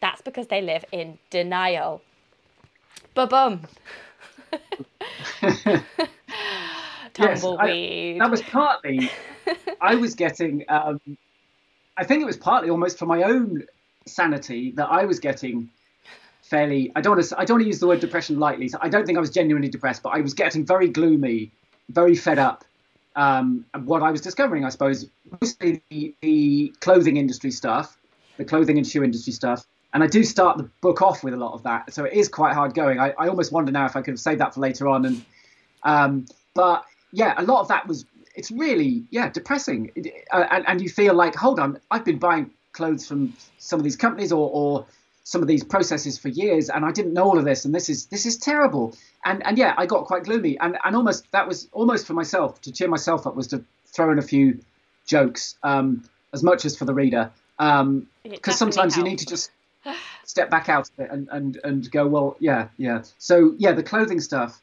That's 0.01 0.23
because 0.23 0.49
they 0.49 0.61
live 0.61 0.85
in 0.93 1.19
denial. 1.31 2.03
Ba 3.15 3.27
bum. 3.27 3.63
Tumbleweed. 5.61 5.83
Yes, 7.19 7.45
I, 7.45 8.17
that 8.21 8.31
was 8.31 8.41
partly. 8.43 9.11
I 9.81 9.97
was 9.97 10.15
getting. 10.15 10.65
Um, 10.69 10.99
I 11.97 12.05
think 12.05 12.23
it 12.23 12.25
was 12.25 12.39
partly 12.39 12.71
almost 12.71 12.99
for 12.99 13.05
my 13.05 13.23
own 13.25 13.65
sanity 14.07 14.73
that 14.77 14.87
I 14.87 15.05
was 15.05 15.21
getting 15.21 15.69
fairly. 16.41 16.91
I 16.97 17.03
don't 17.03 17.17
want 17.17 17.29
to. 17.29 17.39
I 17.39 17.45
don't 17.45 17.57
want 17.57 17.65
to 17.65 17.67
use 17.67 17.81
the 17.81 17.87
word 17.87 18.01
depression 18.01 18.39
lightly. 18.39 18.69
So 18.69 18.79
I 18.81 18.89
don't 18.89 19.05
think 19.05 19.19
I 19.19 19.21
was 19.21 19.31
genuinely 19.31 19.69
depressed, 19.69 20.03
but 20.03 20.11
I 20.11 20.21
was 20.23 20.33
getting 20.33 20.65
very 20.65 20.89
gloomy, 20.89 21.51
very 21.91 22.15
fed 22.15 22.39
up. 22.39 22.65
Um, 23.15 23.67
and 23.75 23.87
what 23.87 24.03
I 24.03 24.11
was 24.11 24.23
discovering, 24.23 24.65
I 24.65 24.71
suppose, 24.71 25.07
mostly 25.41 25.83
the, 25.91 26.15
the 26.23 26.73
clothing 26.81 27.19
industry 27.19 27.51
stuff, 27.51 27.99
the 28.43 28.49
clothing 28.49 28.77
and 28.77 28.87
shoe 28.87 29.05
industry 29.05 29.33
stuff. 29.33 29.67
And 29.95 30.03
I 30.03 30.07
do 30.07 30.25
start 30.25 30.57
the 30.59 30.69
book 30.81 31.03
off 31.03 31.23
with 31.23 31.35
a 31.35 31.37
lot 31.37 31.53
of 31.53 31.63
that, 31.65 31.93
so 31.93 32.05
it 32.05 32.15
is 32.15 32.29
quite 32.29 32.55
hard 32.55 32.75
going. 32.75 32.99
I, 32.99 33.11
I 33.19 33.29
almost 33.29 33.53
wonder 33.53 33.71
now 33.71 33.85
if 33.85 33.95
I 33.95 34.01
could 34.01 34.13
have 34.13 34.21
saved 34.21 34.41
that 34.41 34.55
for 34.55 34.61
later 34.61 34.89
on. 34.89 35.05
And 35.05 35.25
um, 35.83 36.27
but 36.55 36.85
yeah, 37.13 37.35
a 37.37 37.43
lot 37.43 37.61
of 37.61 37.69
that 37.69 37.87
was 37.87 38.07
it's 38.35 38.51
really 38.51 39.05
yeah 39.11 39.29
depressing, 39.29 39.91
uh, 40.33 40.47
and 40.51 40.65
and 40.67 40.81
you 40.81 40.89
feel 40.89 41.15
like 41.15 41.35
hold 41.35 41.61
on, 41.61 41.79
I've 41.91 42.07
been 42.07 42.19
buying 42.19 42.51
clothes 42.73 43.07
from 43.07 43.35
some 43.59 43.79
of 43.79 43.85
these 43.85 43.97
companies 43.97 44.33
or 44.33 44.49
or 44.51 44.87
some 45.25 45.43
of 45.43 45.47
these 45.47 45.63
processes 45.63 46.19
for 46.19 46.29
years, 46.29 46.71
and 46.71 46.87
I 46.87 46.91
didn't 46.91 47.13
know 47.13 47.25
all 47.25 47.39
of 47.39 47.45
this, 47.45 47.67
and 47.67 47.75
this 47.75 47.91
is 47.91 48.07
this 48.07 48.25
is 48.25 48.39
terrible. 48.39 48.97
And 49.27 49.45
and 49.47 49.59
yeah, 49.59 49.75
I 49.77 49.85
got 49.85 50.07
quite 50.07 50.25
gloomy, 50.25 50.59
and 50.59 50.79
and 50.87 50.97
almost 50.97 51.31
that 51.33 51.47
was 51.47 51.69
almost 51.73 52.07
for 52.07 52.15
myself 52.15 52.63
to 52.63 52.73
cheer 52.73 52.89
myself 52.89 53.27
up 53.27 53.37
was 53.37 53.49
to 53.49 53.63
throw 53.87 54.11
in 54.11 54.19
a 54.19 54.23
few 54.23 54.59
jokes, 55.07 55.57
um, 55.63 56.03
as 56.33 56.43
much 56.43 56.65
as 56.65 56.79
for 56.79 56.87
the 56.87 56.95
reader 56.95 57.31
because 58.23 58.63
um, 58.63 58.73
sometimes 58.73 58.95
helps. 58.95 58.97
you 58.97 59.05
need 59.05 59.19
to 59.19 59.27
just 59.27 59.51
step 60.25 60.51
back 60.51 60.69
out 60.69 60.89
of 60.89 61.05
it 61.05 61.11
and, 61.11 61.29
and, 61.31 61.59
and 61.65 61.91
go, 61.91 62.07
well, 62.07 62.37
yeah, 62.39 62.69
yeah. 62.77 63.03
So, 63.19 63.55
yeah, 63.59 63.73
the 63.73 63.83
clothing 63.83 64.21
stuff. 64.21 64.61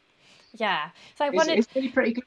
Yeah. 0.55 0.89
So 1.17 1.25
I 1.25 1.29
wanted. 1.29 1.59
It's, 1.59 1.67
it's 1.67 1.75
really 1.75 1.89
pretty 1.89 2.13
good. 2.13 2.23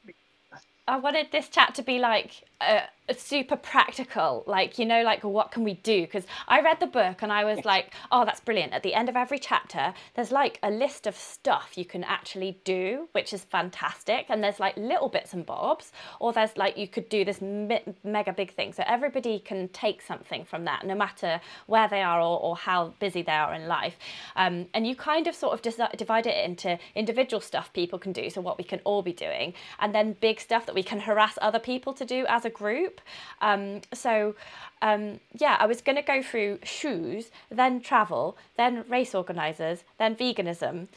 I 0.87 0.97
wanted 0.97 1.27
this 1.31 1.49
chat 1.49 1.75
to 1.75 1.81
be 1.81 1.99
like 1.99 2.43
uh, 2.59 2.81
super 3.11 3.57
practical 3.57 4.43
like 4.47 4.79
you 4.79 4.85
know 4.85 5.03
like 5.03 5.23
what 5.23 5.51
can 5.51 5.63
we 5.63 5.73
do? 5.75 6.01
Because 6.01 6.25
i 6.47 6.61
read 6.61 6.79
the 6.79 6.87
book 6.87 7.21
and 7.21 7.31
i 7.31 7.43
was 7.43 7.65
like 7.65 7.93
oh 8.11 8.25
that's 8.25 8.39
brilliant. 8.39 8.73
At 8.73 8.83
the 8.83 8.93
end 8.93 9.09
of 9.09 9.15
every 9.15 9.39
chapter 9.39 9.93
there's 10.15 10.31
like 10.31 10.59
a 10.63 10.71
list 10.71 11.07
of 11.07 11.15
stuff 11.15 11.77
you 11.77 11.85
can 11.85 12.03
actually 12.03 12.59
do 12.63 13.09
which 13.11 13.33
is 13.33 13.43
fantastic 13.43 14.25
and 14.29 14.43
there's 14.43 14.59
like 14.59 14.75
little 14.77 15.09
bits 15.09 15.33
and 15.33 15.45
bobs 15.45 15.91
or 16.19 16.31
there's 16.33 16.55
like 16.57 16.77
you 16.77 16.87
could 16.87 17.09
do 17.09 17.25
this 17.25 17.41
me- 17.41 17.81
mega 18.03 18.31
big 18.33 18.53
thing. 18.53 18.73
So 18.73 18.83
everybody 18.87 19.39
can 19.39 19.67
take 19.69 20.01
something 20.01 20.45
from 20.45 20.65
that 20.65 20.85
no 20.85 20.95
matter 20.95 21.41
where 21.67 21.87
they 21.87 22.01
are 22.01 22.19
or, 22.19 22.39
or 22.39 22.55
how 22.55 22.93
busy 22.99 23.21
they 23.21 23.33
are 23.33 23.53
in 23.53 23.67
life. 23.67 23.97
Um, 24.35 24.67
and 24.73 24.87
you 24.87 24.95
kind 24.95 25.27
of 25.27 25.35
sort 25.35 25.53
of 25.53 25.61
dis- 25.61 25.79
divide 25.97 26.27
it 26.27 26.45
into 26.45 26.77
individual 26.95 27.41
stuff 27.41 27.71
people 27.73 27.99
can 27.99 28.11
do 28.11 28.29
so 28.29 28.41
what 28.41 28.57
we 28.57 28.63
can 28.63 28.79
all 28.83 29.01
be 29.01 29.13
doing 29.13 29.53
and 29.79 29.93
then 29.93 30.15
big 30.19 30.39
stuff 30.39 30.65
that 30.65 30.75
we 30.75 30.83
can 30.83 30.99
harass 31.01 31.37
other 31.41 31.59
people 31.59 31.93
to 31.93 32.05
do 32.05 32.25
as 32.27 32.45
a 32.45 32.49
group. 32.49 32.92
Um, 33.41 33.81
so 33.93 34.35
um, 34.81 35.19
yeah, 35.37 35.57
I 35.59 35.65
was 35.65 35.81
going 35.81 35.95
to 35.95 36.01
go 36.01 36.21
through 36.21 36.59
shoes, 36.63 37.31
then 37.49 37.81
travel, 37.81 38.37
then 38.57 38.85
race 38.89 39.15
organisers, 39.15 39.83
then 39.97 40.15
veganism, 40.15 40.87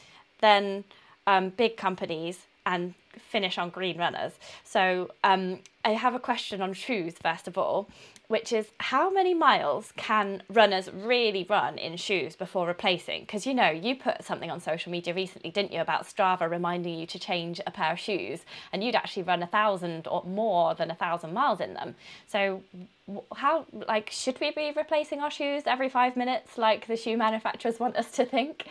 then 0.41 0.83
um, 1.25 1.49
big 1.49 1.77
companies, 1.77 2.45
and 2.65 2.93
finish 3.17 3.57
on 3.57 3.69
green 3.69 3.97
runners. 3.97 4.33
So 4.63 5.09
um, 5.23 5.59
I 5.85 5.91
have 5.91 6.13
a 6.13 6.19
question 6.19 6.61
on 6.61 6.73
shoes 6.73 7.15
first 7.21 7.47
of 7.47 7.57
all 7.57 7.89
which 8.27 8.51
is 8.51 8.67
how 8.79 9.09
many 9.09 9.33
miles 9.33 9.93
can 9.95 10.43
runners 10.49 10.91
really 10.91 11.45
run 11.49 11.77
in 11.77 11.95
shoes 11.95 12.35
before 12.35 12.67
replacing? 12.67 13.21
Because 13.21 13.45
you 13.45 13.53
know, 13.53 13.69
you 13.69 13.95
put 13.95 14.23
something 14.23 14.51
on 14.51 14.59
social 14.59 14.91
media 14.91 15.13
recently, 15.13 15.49
didn't 15.49 15.71
you, 15.71 15.79
about 15.79 16.05
Strava 16.05 16.49
reminding 16.49 16.99
you 16.99 17.07
to 17.07 17.19
change 17.19 17.61
a 17.65 17.71
pair 17.71 17.93
of 17.93 17.99
shoes, 17.99 18.41
and 18.73 18.83
you'd 18.83 18.95
actually 18.95 19.23
run 19.23 19.41
a 19.41 19.47
thousand 19.47 20.07
or 20.07 20.23
more 20.25 20.75
than 20.75 20.91
a 20.91 20.95
thousand 20.95 21.33
miles 21.33 21.61
in 21.61 21.73
them. 21.73 21.95
So, 22.27 22.61
how 23.35 23.65
like 23.71 24.09
should 24.11 24.39
we 24.41 24.51
be 24.51 24.73
replacing 24.75 25.21
our 25.21 25.31
shoes 25.31 25.63
every 25.65 25.87
five 25.87 26.17
minutes, 26.17 26.57
like 26.57 26.87
the 26.87 26.97
shoe 26.97 27.15
manufacturers 27.15 27.79
want 27.79 27.95
us 27.95 28.11
to 28.11 28.25
think? 28.25 28.65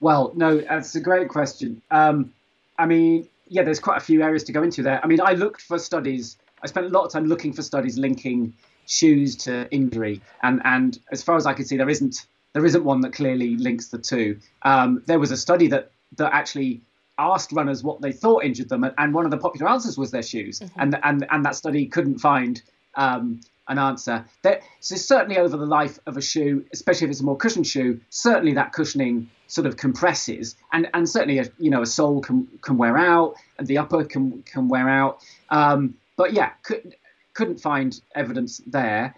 Well, 0.00 0.32
no, 0.34 0.58
that's 0.58 0.96
a 0.96 1.00
great 1.00 1.28
question. 1.28 1.80
Um, 1.92 2.32
I 2.76 2.86
mean, 2.86 3.28
yeah, 3.46 3.62
there's 3.62 3.78
quite 3.78 3.98
a 3.98 4.04
few 4.04 4.22
areas 4.22 4.42
to 4.44 4.52
go 4.52 4.64
into 4.64 4.82
there. 4.82 5.00
I 5.04 5.06
mean, 5.06 5.20
I 5.20 5.34
looked 5.34 5.60
for 5.60 5.78
studies 5.78 6.36
I 6.62 6.66
spent 6.66 6.86
a 6.86 6.90
lot 6.90 7.04
of 7.04 7.12
time 7.12 7.26
looking 7.26 7.52
for 7.52 7.62
studies 7.62 7.98
linking 7.98 8.54
shoes 8.86 9.36
to 9.36 9.70
injury, 9.70 10.20
and 10.42 10.60
and 10.64 10.98
as 11.10 11.22
far 11.22 11.36
as 11.36 11.46
I 11.46 11.54
could 11.54 11.66
see, 11.66 11.76
there 11.76 11.88
isn't 11.88 12.26
there 12.52 12.64
isn't 12.64 12.84
one 12.84 13.00
that 13.00 13.12
clearly 13.12 13.56
links 13.56 13.88
the 13.88 13.98
two. 13.98 14.38
Um, 14.62 15.02
there 15.06 15.18
was 15.18 15.30
a 15.30 15.36
study 15.36 15.68
that 15.68 15.90
that 16.16 16.32
actually 16.34 16.82
asked 17.18 17.52
runners 17.52 17.82
what 17.82 18.00
they 18.00 18.12
thought 18.12 18.44
injured 18.44 18.68
them, 18.68 18.84
and 18.98 19.14
one 19.14 19.24
of 19.24 19.30
the 19.30 19.38
popular 19.38 19.70
answers 19.70 19.98
was 19.98 20.10
their 20.10 20.22
shoes, 20.22 20.60
mm-hmm. 20.60 20.80
and 20.80 20.98
and 21.02 21.26
and 21.30 21.44
that 21.44 21.56
study 21.56 21.86
couldn't 21.86 22.18
find 22.18 22.62
um, 22.94 23.40
an 23.68 23.78
answer. 23.78 24.24
There, 24.42 24.60
so 24.80 24.96
certainly 24.96 25.38
over 25.38 25.56
the 25.56 25.66
life 25.66 25.98
of 26.06 26.16
a 26.16 26.22
shoe, 26.22 26.64
especially 26.72 27.06
if 27.06 27.10
it's 27.12 27.20
a 27.20 27.24
more 27.24 27.36
cushioned 27.36 27.66
shoe, 27.66 28.00
certainly 28.10 28.52
that 28.54 28.72
cushioning 28.72 29.30
sort 29.46 29.66
of 29.66 29.76
compresses, 29.76 30.56
and 30.72 30.88
and 30.94 31.08
certainly 31.08 31.38
a, 31.38 31.46
you 31.58 31.70
know 31.70 31.82
a 31.82 31.86
sole 31.86 32.20
can 32.20 32.48
can 32.60 32.76
wear 32.76 32.96
out, 32.98 33.34
and 33.58 33.66
the 33.66 33.78
upper 33.78 34.04
can 34.04 34.42
can 34.42 34.68
wear 34.68 34.88
out. 34.88 35.18
Um, 35.50 35.94
but 36.16 36.32
yeah, 36.32 36.50
could, 36.62 36.96
couldn't 37.34 37.60
find 37.60 38.00
evidence 38.14 38.60
there. 38.66 39.14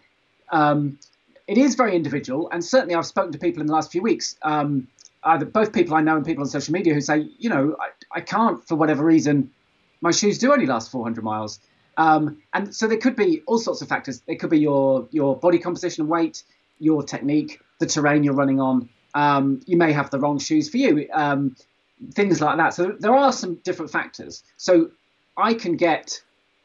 Um, 0.50 0.98
it 1.46 1.58
is 1.58 1.74
very 1.74 1.94
individual, 1.94 2.48
and 2.50 2.64
certainly 2.64 2.94
I've 2.94 3.06
spoken 3.06 3.32
to 3.32 3.38
people 3.38 3.60
in 3.60 3.66
the 3.66 3.72
last 3.72 3.92
few 3.92 4.02
weeks, 4.02 4.36
um, 4.42 4.88
either 5.24 5.44
both 5.44 5.72
people 5.72 5.94
I 5.94 6.00
know 6.00 6.16
and 6.16 6.24
people 6.24 6.42
on 6.42 6.48
social 6.48 6.72
media 6.72 6.94
who 6.94 7.00
say, 7.00 7.28
you 7.38 7.50
know, 7.50 7.76
I, 7.80 8.18
I 8.18 8.20
can't 8.20 8.66
for 8.66 8.76
whatever 8.76 9.04
reason, 9.04 9.50
my 10.00 10.10
shoes 10.10 10.38
do 10.38 10.52
only 10.52 10.66
last 10.66 10.90
400 10.90 11.24
miles. 11.24 11.60
Um, 11.96 12.42
and 12.52 12.74
so 12.74 12.86
there 12.86 12.98
could 12.98 13.16
be 13.16 13.42
all 13.46 13.58
sorts 13.58 13.82
of 13.82 13.88
factors. 13.88 14.22
It 14.26 14.36
could 14.36 14.50
be 14.50 14.58
your 14.58 15.06
your 15.10 15.36
body 15.36 15.58
composition 15.58 16.02
and 16.02 16.10
weight, 16.10 16.42
your 16.78 17.02
technique, 17.02 17.60
the 17.78 17.86
terrain 17.86 18.24
you're 18.24 18.34
running 18.34 18.60
on. 18.60 18.88
Um, 19.14 19.60
you 19.66 19.76
may 19.76 19.92
have 19.92 20.10
the 20.10 20.18
wrong 20.18 20.38
shoes 20.38 20.68
for 20.68 20.76
you, 20.76 21.08
um, 21.12 21.56
things 22.12 22.40
like 22.40 22.56
that. 22.56 22.74
So 22.74 22.96
there 22.98 23.14
are 23.14 23.32
some 23.32 23.56
different 23.56 23.92
factors. 23.92 24.42
So 24.56 24.90
I 25.36 25.54
can 25.54 25.76
get, 25.76 26.20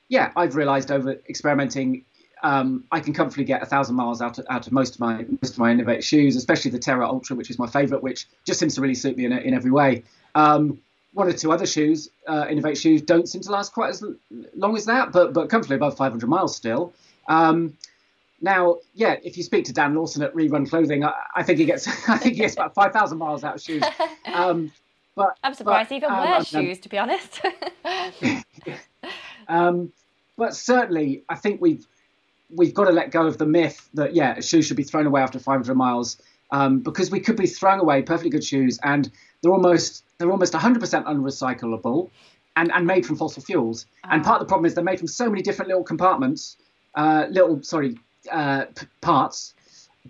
yeah, 0.10 0.32
I've 0.36 0.56
realised 0.56 0.92
over 0.92 1.12
experimenting, 1.30 2.04
um, 2.42 2.84
I 2.92 3.00
can 3.00 3.14
comfortably 3.14 3.46
get 3.46 3.62
a 3.62 3.66
thousand 3.66 3.96
miles 3.96 4.22
out 4.22 4.40
of, 4.40 4.46
out 4.50 4.68
of 4.68 4.74
most 4.74 4.96
of 4.96 5.00
my 5.00 5.26
most 5.42 5.54
of 5.54 5.60
my 5.60 5.74
Inov-8 5.74 6.04
shoes, 6.04 6.36
especially 6.36 6.72
the 6.72 6.80
Terra 6.80 7.08
Ultra, 7.08 7.36
which 7.36 7.50
is 7.50 7.60
my 7.60 7.68
favourite, 7.68 8.04
which 8.04 8.28
just 8.46 8.60
seems 8.60 8.76
to 8.76 8.82
really 8.82 8.96
suit 8.96 9.16
me 9.16 9.26
in, 9.26 9.32
in 9.32 9.54
every 9.54 9.72
way. 9.72 10.04
Um, 10.36 10.80
one 11.14 11.28
or 11.28 11.34
two 11.34 11.52
other 11.52 11.66
shoes, 11.66 12.10
uh, 12.28 12.46
Inov-8 12.46 12.78
shoes, 12.78 13.02
don't 13.02 13.28
seem 13.28 13.42
to 13.42 13.52
last 13.52 13.74
quite 13.74 13.90
as 13.90 14.04
long 14.56 14.76
as 14.76 14.86
that, 14.86 15.12
but 15.12 15.34
but 15.34 15.50
comfortably 15.50 15.76
above 15.76 15.96
500 15.96 16.28
miles 16.28 16.56
still. 16.56 16.94
Um, 17.28 17.78
now, 18.42 18.78
yeah, 18.94 19.18
if 19.22 19.36
you 19.38 19.44
speak 19.44 19.66
to 19.66 19.74
Dan 19.74 19.94
Lawson 19.94 20.24
at 20.24 20.34
Rerun 20.34 20.68
Clothing, 20.68 21.04
I, 21.04 21.14
I 21.36 21.44
think 21.44 21.60
he 21.60 21.66
gets 21.66 21.88
I 22.10 22.18
think 22.18 22.36
he 22.36 22.42
gets 22.42 22.54
about 22.54 22.74
5,000 22.74 23.18
miles 23.18 23.44
out 23.44 23.56
of 23.56 23.62
shoes. 23.62 23.84
Um, 24.34 24.72
but 25.16 25.38
I'm 25.44 25.54
surprised 25.54 25.90
but, 25.90 25.94
he 25.94 25.98
even 25.98 26.12
um, 26.12 26.22
wears 26.22 26.48
shoes, 26.48 26.80
to 26.80 26.90
be 26.90 26.98
honest. 26.98 27.42
but 30.40 30.56
certainly, 30.56 31.24
I 31.30 31.36
think 31.36 31.62
we've 31.62 31.86
we've 32.50 32.74
got 32.74 32.86
to 32.86 32.92
let 32.92 33.12
go 33.12 33.28
of 33.28 33.38
the 33.38 33.46
myth 33.46 33.90
that 33.94 34.16
yeah, 34.16 34.38
a 34.38 34.42
shoe 34.42 34.64
should 34.64 34.78
be 34.78 34.84
thrown 34.84 35.06
away 35.06 35.22
after 35.22 35.38
500 35.38 35.76
miles 35.76 36.18
um, 36.50 36.80
because 36.80 37.12
we 37.12 37.20
could 37.20 37.36
be 37.36 37.46
throwing 37.46 37.80
away 37.80 38.02
perfectly 38.02 38.32
good 38.32 38.44
shoes 38.44 38.80
and 38.82 39.12
they're 39.44 39.52
almost 39.52 40.04
they're 40.18 40.32
almost 40.32 40.54
100% 40.54 40.80
unrecyclable 40.80 42.10
and, 42.56 42.72
and 42.72 42.88
made 42.88 43.06
from 43.06 43.16
fossil 43.18 43.44
fuels. 43.44 43.86
And 44.10 44.24
part 44.24 44.42
of 44.42 44.48
the 44.48 44.50
problem 44.50 44.66
is 44.66 44.74
they're 44.74 44.84
made 44.84 45.00
from 45.00 45.08
so 45.08 45.30
many 45.30 45.42
different 45.42 45.70
little 45.70 45.84
compartments, 45.84 46.58
uh, 46.96 47.28
little 47.30 47.62
sorry 47.62 47.98
uh, 48.32 48.66
p- 48.76 48.88
parts 49.02 49.54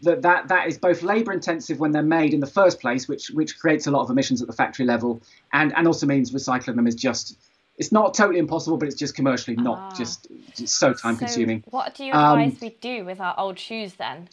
that, 0.03 0.21
that 0.21 0.47
that 0.47 0.67
is 0.67 0.77
both 0.77 1.03
labor 1.03 1.33
intensive 1.33 1.79
when 1.79 1.91
they're 1.91 2.01
made 2.01 2.33
in 2.33 2.39
the 2.39 2.47
first 2.47 2.79
place, 2.79 3.07
which 3.07 3.29
which 3.31 3.59
creates 3.59 3.87
a 3.87 3.91
lot 3.91 4.03
of 4.03 4.09
emissions 4.09 4.41
at 4.41 4.47
the 4.47 4.53
factory 4.53 4.85
level, 4.85 5.21
and 5.51 5.75
and 5.75 5.87
also 5.87 6.05
means 6.05 6.31
recycling 6.31 6.75
them 6.75 6.87
is 6.87 6.95
just 6.95 7.37
it's 7.79 7.91
not 7.91 8.13
totally 8.13 8.37
impossible, 8.39 8.77
but 8.77 8.87
it's 8.87 8.97
just 8.97 9.15
commercially 9.15 9.55
not 9.57 9.77
Ah. 9.79 9.95
just, 9.97 10.27
just 10.53 10.75
so 10.75 10.93
time 10.93 11.17
consuming. 11.17 11.63
What 11.71 11.95
do 11.95 12.03
you 12.05 12.13
Um, 12.13 12.39
advise 12.39 12.61
we 12.61 12.69
do 12.81 13.05
with 13.05 13.19
our 13.19 13.33
old 13.39 13.57
shoes 13.57 13.93
then? 13.95 14.27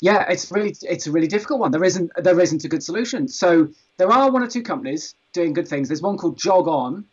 Yeah, 0.00 0.30
it's 0.30 0.52
really 0.52 0.76
it's 0.82 1.06
a 1.08 1.12
really 1.12 1.26
difficult 1.26 1.58
one. 1.58 1.72
There 1.72 1.82
isn't 1.82 2.12
there 2.16 2.38
isn't 2.38 2.62
a 2.64 2.68
good 2.68 2.84
solution. 2.84 3.26
So 3.26 3.68
there 3.96 4.12
are 4.12 4.30
one 4.30 4.42
or 4.44 4.46
two 4.46 4.62
companies 4.62 5.14
doing 5.32 5.52
good 5.52 5.66
things. 5.66 5.88
There's 5.88 6.02
one 6.02 6.16
called 6.16 6.36
Jog 6.38 6.68
On. 6.68 7.04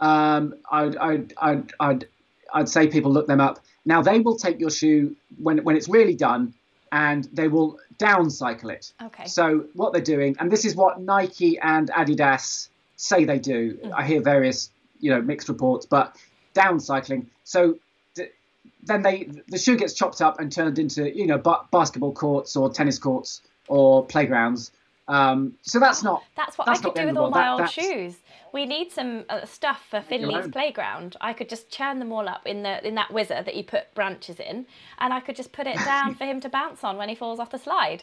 Um, 0.00 0.54
I'd, 0.70 0.96
I'd, 0.96 1.32
I'd, 1.40 1.72
I'd, 1.80 2.08
I'd 2.52 2.68
say 2.68 2.88
people 2.88 3.10
look 3.12 3.26
them 3.26 3.40
up. 3.40 3.60
Now 3.86 4.02
they 4.02 4.20
will 4.20 4.36
take 4.36 4.60
your 4.60 4.70
shoe 4.70 5.16
when 5.42 5.58
when 5.64 5.76
it's 5.76 5.88
really 5.88 6.14
done, 6.14 6.52
and 6.92 7.24
they 7.32 7.48
will 7.48 7.78
downcycle 7.98 8.70
it. 8.70 8.92
Okay. 9.02 9.26
So 9.26 9.64
what 9.74 9.92
they're 9.94 10.02
doing, 10.02 10.36
and 10.38 10.50
this 10.50 10.64
is 10.66 10.74
what 10.76 11.00
Nike 11.00 11.58
and 11.58 11.90
Adidas 11.90 12.68
say 13.00 13.24
they 13.24 13.38
do. 13.38 13.78
I 13.94 14.06
hear 14.06 14.20
various, 14.20 14.70
you 15.00 15.10
know, 15.10 15.22
mixed 15.22 15.48
reports, 15.48 15.86
but 15.86 16.16
downcycling. 16.54 17.26
So 17.44 17.78
then 18.82 19.02
they 19.02 19.28
the 19.48 19.58
shoe 19.58 19.76
gets 19.76 19.94
chopped 19.94 20.20
up 20.20 20.40
and 20.40 20.50
turned 20.50 20.78
into, 20.78 21.14
you 21.16 21.26
know, 21.26 21.38
ba- 21.38 21.62
basketball 21.70 22.12
courts 22.12 22.56
or 22.56 22.70
tennis 22.70 22.98
courts 22.98 23.42
or 23.68 24.04
playgrounds. 24.06 24.72
Um, 25.08 25.54
so 25.62 25.80
that's 25.80 26.02
not. 26.02 26.22
That's 26.36 26.56
what 26.56 26.66
that's 26.66 26.80
I 26.80 26.82
could 26.84 26.94
do 26.94 27.06
with 27.06 27.16
all 27.16 27.30
my 27.30 27.48
world. 27.48 27.60
old 27.60 27.68
that's- 27.68 27.86
shoes. 27.86 28.16
We 28.52 28.66
need 28.66 28.90
some 28.90 29.24
uh, 29.28 29.44
stuff 29.46 29.84
for 29.88 30.00
Finley's 30.00 30.48
playground. 30.48 31.16
I 31.20 31.32
could 31.32 31.48
just 31.48 31.70
churn 31.70 32.00
them 32.00 32.12
all 32.12 32.28
up 32.28 32.46
in 32.46 32.64
the 32.64 32.84
in 32.86 32.96
that 32.96 33.12
whizzer 33.12 33.42
that 33.42 33.54
you 33.54 33.62
put 33.62 33.94
branches 33.94 34.40
in, 34.40 34.66
and 34.98 35.12
I 35.14 35.20
could 35.20 35.36
just 35.36 35.52
put 35.52 35.68
it 35.68 35.76
down 35.76 36.14
for 36.18 36.24
him 36.24 36.40
to 36.40 36.48
bounce 36.48 36.82
on 36.82 36.96
when 36.96 37.08
he 37.08 37.14
falls 37.14 37.38
off 37.38 37.50
the 37.50 37.58
slide. 37.58 38.02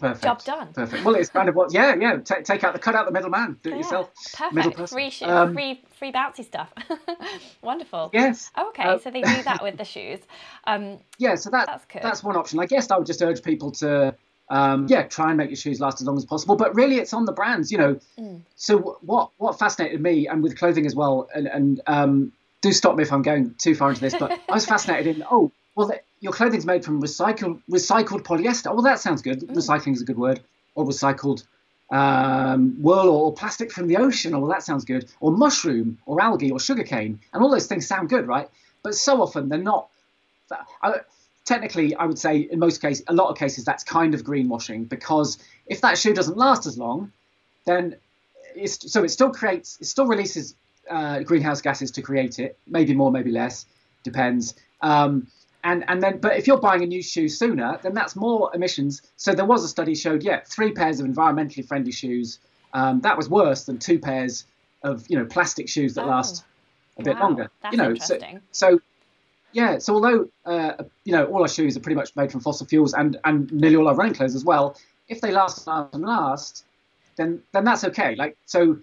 Perfect. 0.00 0.24
Job 0.24 0.42
done. 0.44 0.72
Perfect. 0.72 1.04
Well, 1.04 1.14
it's 1.14 1.28
kind 1.30 1.48
of 1.48 1.54
what. 1.54 1.72
Yeah, 1.72 1.94
yeah. 2.00 2.16
Take 2.24 2.44
take 2.44 2.64
out 2.64 2.72
the 2.72 2.78
cut 2.78 2.94
out 2.94 3.06
the 3.06 3.12
middleman. 3.12 3.58
Do 3.62 3.68
it 3.68 3.72
Yeah, 3.72 3.76
yourself. 3.78 4.10
Middle 4.52 4.70
Perfect. 4.72 4.76
person. 4.78 4.96
Free, 4.96 5.10
sh- 5.10 5.22
Um, 5.22 5.52
free, 5.54 5.82
free 5.98 6.10
bouncy 6.12 6.44
stuff. 6.44 6.72
Wonderful. 7.62 8.10
Yes. 8.12 8.50
Okay, 8.58 8.82
Uh, 8.82 8.98
so 8.98 9.10
they 9.10 9.20
do 9.22 9.42
that 9.42 9.62
with 9.62 9.76
the 9.76 9.84
shoes. 9.84 10.20
Um, 10.66 10.98
yeah, 11.18 11.34
so 11.34 11.50
that, 11.50 11.66
That's 11.66 11.84
good. 11.84 12.02
that's 12.02 12.22
one 12.24 12.36
option. 12.36 12.58
I 12.60 12.66
guess 12.66 12.90
I 12.90 12.96
would 12.96 13.06
just 13.06 13.20
urge 13.22 13.42
people 13.42 13.70
to, 13.72 14.14
um, 14.48 14.86
yeah, 14.88 15.02
try 15.02 15.28
and 15.28 15.36
make 15.36 15.50
your 15.50 15.56
shoes 15.56 15.80
last 15.80 16.00
as 16.00 16.06
long 16.06 16.16
as 16.16 16.24
possible. 16.24 16.56
But 16.56 16.74
really, 16.74 16.96
it's 16.96 17.12
on 17.12 17.24
the 17.26 17.32
brands, 17.32 17.70
you 17.70 17.78
know. 17.78 18.00
Mm. 18.18 18.40
So 18.56 18.78
wh- 18.78 19.04
what 19.08 19.30
what 19.36 19.58
fascinated 19.58 20.00
me, 20.00 20.26
and 20.26 20.42
with 20.42 20.56
clothing 20.58 20.86
as 20.86 20.94
well, 20.94 21.28
and, 21.34 21.46
and 21.46 21.80
um, 21.86 22.32
do 22.62 22.72
stop 22.72 22.96
me 22.96 23.02
if 23.02 23.12
I'm 23.12 23.22
going 23.22 23.54
too 23.58 23.74
far 23.74 23.90
into 23.90 24.00
this, 24.00 24.14
but 24.18 24.32
I 24.48 24.54
was 24.54 24.66
fascinated 24.66 25.16
in 25.16 25.24
oh, 25.30 25.52
well, 25.76 25.90
your 26.20 26.32
clothing's 26.32 26.66
made 26.66 26.84
from 26.84 27.02
recycled 27.02 27.60
recycled 27.70 28.22
polyester. 28.22 28.68
Oh, 28.70 28.74
well, 28.74 28.82
that 28.82 29.00
sounds 29.00 29.22
good. 29.22 29.40
Mm. 29.40 29.56
Recycling 29.56 29.94
is 29.94 30.02
a 30.02 30.04
good 30.04 30.18
word, 30.18 30.40
or 30.74 30.84
recycled. 30.84 31.44
Um, 31.90 32.76
wool 32.80 33.08
or 33.08 33.32
plastic 33.32 33.72
from 33.72 33.88
the 33.88 33.96
ocean, 33.96 34.30
well, 34.40 34.48
that 34.50 34.62
sounds 34.62 34.84
good, 34.84 35.10
or 35.18 35.32
mushroom, 35.32 35.98
or 36.06 36.20
algae, 36.20 36.52
or 36.52 36.60
sugarcane, 36.60 37.18
and 37.32 37.42
all 37.42 37.50
those 37.50 37.66
things 37.66 37.84
sound 37.88 38.08
good, 38.08 38.28
right? 38.28 38.48
But 38.84 38.94
so 38.94 39.20
often 39.20 39.48
they're 39.48 39.58
not 39.58 39.88
I, 40.82 41.00
technically, 41.44 41.94
I 41.94 42.06
would 42.06 42.18
say 42.18 42.38
in 42.38 42.58
most 42.58 42.80
cases, 42.80 43.04
a 43.08 43.14
lot 43.14 43.30
of 43.30 43.36
cases, 43.36 43.64
that's 43.64 43.84
kind 43.84 44.14
of 44.14 44.22
greenwashing 44.22 44.88
because 44.88 45.38
if 45.66 45.80
that 45.82 45.98
shoe 45.98 46.14
doesn't 46.14 46.36
last 46.36 46.66
as 46.66 46.78
long, 46.78 47.12
then 47.66 47.96
it's, 48.54 48.90
so 48.92 49.04
it 49.04 49.10
still 49.10 49.30
creates, 49.30 49.78
it 49.80 49.86
still 49.86 50.06
releases 50.06 50.54
uh, 50.90 51.20
greenhouse 51.20 51.60
gases 51.60 51.90
to 51.92 52.02
create 52.02 52.38
it, 52.38 52.58
maybe 52.66 52.94
more, 52.94 53.10
maybe 53.12 53.30
less, 53.30 53.66
depends. 54.02 54.54
Um, 54.80 55.28
and 55.64 55.84
and 55.88 56.02
then, 56.02 56.18
but 56.20 56.36
if 56.36 56.46
you're 56.46 56.58
buying 56.60 56.82
a 56.82 56.86
new 56.86 57.02
shoe 57.02 57.28
sooner, 57.28 57.78
then 57.82 57.94
that's 57.94 58.16
more 58.16 58.50
emissions. 58.54 59.02
So 59.16 59.32
there 59.34 59.44
was 59.44 59.64
a 59.64 59.68
study 59.68 59.94
showed, 59.94 60.22
yeah, 60.22 60.40
three 60.46 60.72
pairs 60.72 61.00
of 61.00 61.06
environmentally 61.06 61.66
friendly 61.66 61.92
shoes. 61.92 62.38
Um, 62.72 63.00
that 63.00 63.16
was 63.16 63.28
worse 63.28 63.64
than 63.64 63.78
two 63.78 63.98
pairs 63.98 64.44
of 64.82 65.04
you 65.08 65.18
know 65.18 65.24
plastic 65.26 65.68
shoes 65.68 65.94
that 65.94 66.04
Oh. 66.04 66.08
last 66.08 66.44
a 66.98 67.02
bit 67.02 67.16
Wow, 67.16 67.22
longer. 67.22 67.50
that's 67.62 67.72
you 67.72 67.78
know, 67.78 67.94
so, 67.94 68.14
interesting. 68.14 68.40
so 68.52 68.80
yeah, 69.52 69.78
so 69.78 69.94
although 69.94 70.28
uh, 70.46 70.84
you 71.04 71.12
know 71.12 71.24
all 71.26 71.42
our 71.42 71.48
shoes 71.48 71.76
are 71.76 71.80
pretty 71.80 71.96
much 71.96 72.14
made 72.16 72.30
from 72.30 72.40
fossil 72.40 72.66
fuels 72.66 72.94
and 72.94 73.18
and 73.24 73.52
nearly 73.52 73.76
all 73.76 73.88
our 73.88 73.94
running 73.94 74.14
clothes 74.14 74.34
as 74.34 74.44
well, 74.44 74.76
if 75.08 75.20
they 75.20 75.32
last 75.32 75.66
and 75.66 75.66
last 75.66 75.94
and 75.94 76.02
last, 76.04 76.64
then 77.16 77.42
then 77.52 77.64
that's 77.64 77.84
okay. 77.84 78.14
Like 78.14 78.36
so, 78.46 78.78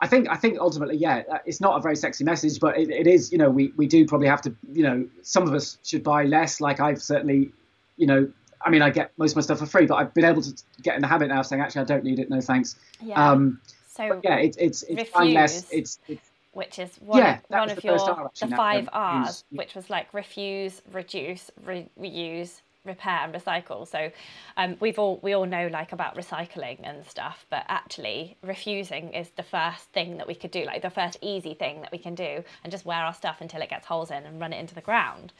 I 0.00 0.06
think 0.06 0.28
I 0.28 0.36
think 0.36 0.58
ultimately, 0.58 0.96
yeah, 0.96 1.22
uh, 1.30 1.38
it's 1.46 1.60
not 1.60 1.78
a 1.78 1.80
very 1.80 1.96
sexy 1.96 2.22
message, 2.24 2.60
but 2.60 2.78
it, 2.78 2.90
it 2.90 3.06
is. 3.06 3.32
You 3.32 3.38
know, 3.38 3.50
we 3.50 3.72
we 3.76 3.86
do 3.86 4.06
probably 4.06 4.28
have 4.28 4.42
to. 4.42 4.54
You 4.72 4.82
know, 4.82 5.08
some 5.22 5.44
of 5.48 5.54
us 5.54 5.78
should 5.84 6.02
buy 6.02 6.24
less. 6.24 6.60
Like 6.60 6.80
I've 6.80 7.02
certainly, 7.02 7.50
you 7.96 8.06
know. 8.06 8.30
I 8.64 8.70
mean, 8.70 8.82
I 8.82 8.90
get 8.90 9.12
most 9.16 9.32
of 9.32 9.36
my 9.36 9.42
stuff 9.42 9.58
for 9.58 9.66
free, 9.66 9.86
but 9.86 9.94
I've 9.94 10.12
been 10.12 10.24
able 10.24 10.42
to 10.42 10.52
get 10.82 10.96
in 10.96 11.02
the 11.02 11.06
habit 11.06 11.28
now 11.28 11.40
of 11.40 11.46
saying, 11.46 11.62
actually, 11.62 11.82
I 11.82 11.84
don't 11.84 12.02
need 12.02 12.18
it. 12.18 12.28
No, 12.28 12.40
thanks. 12.40 12.74
Yeah. 13.00 13.30
Um, 13.30 13.60
so 13.88 14.20
yeah, 14.24 14.36
it's 14.36 14.56
it's 14.56 14.82
it's. 14.82 15.14
Refuse. 15.14 15.66
It's, 15.70 15.98
it's 16.08 16.30
which 16.52 16.78
is 16.78 16.90
one 17.00 17.18
Yeah, 17.18 17.34
of, 17.36 17.42
one 17.48 17.70
of 17.70 17.84
your 17.84 18.00
R 18.00 18.26
actually, 18.26 18.50
the 18.50 18.56
five. 18.56 18.88
R's, 18.92 19.26
Refuse. 19.26 19.44
which 19.50 19.74
was 19.74 19.90
like 19.90 20.12
refuse, 20.14 20.80
reduce, 20.90 21.50
re- 21.64 21.88
reuse, 22.00 22.62
repair, 22.86 23.20
and 23.24 23.34
recycle. 23.34 23.86
So 23.86 24.10
um, 24.56 24.76
we've 24.80 24.98
all 24.98 25.18
we 25.22 25.34
all 25.34 25.46
know 25.46 25.68
like 25.68 25.92
about 25.92 26.16
recycling 26.16 26.80
and 26.82 27.04
stuff, 27.06 27.46
but 27.50 27.64
actually 27.68 28.36
refusing 28.42 29.12
is 29.12 29.28
the 29.36 29.42
first 29.42 29.84
thing 29.92 30.18
that 30.18 30.26
we 30.26 30.34
could 30.34 30.50
do, 30.50 30.64
like 30.64 30.82
the 30.82 30.90
first 30.90 31.18
easy 31.20 31.54
thing 31.54 31.82
that 31.82 31.92
we 31.92 31.98
can 31.98 32.14
do, 32.14 32.42
and 32.62 32.70
just 32.70 32.84
wear 32.84 32.98
our 32.98 33.14
stuff 33.14 33.40
until 33.40 33.62
it 33.62 33.70
gets 33.70 33.86
holes 33.86 34.10
in 34.10 34.24
and 34.24 34.40
run 34.40 34.52
it 34.52 34.58
into 34.58 34.74
the 34.74 34.80
ground. 34.80 35.32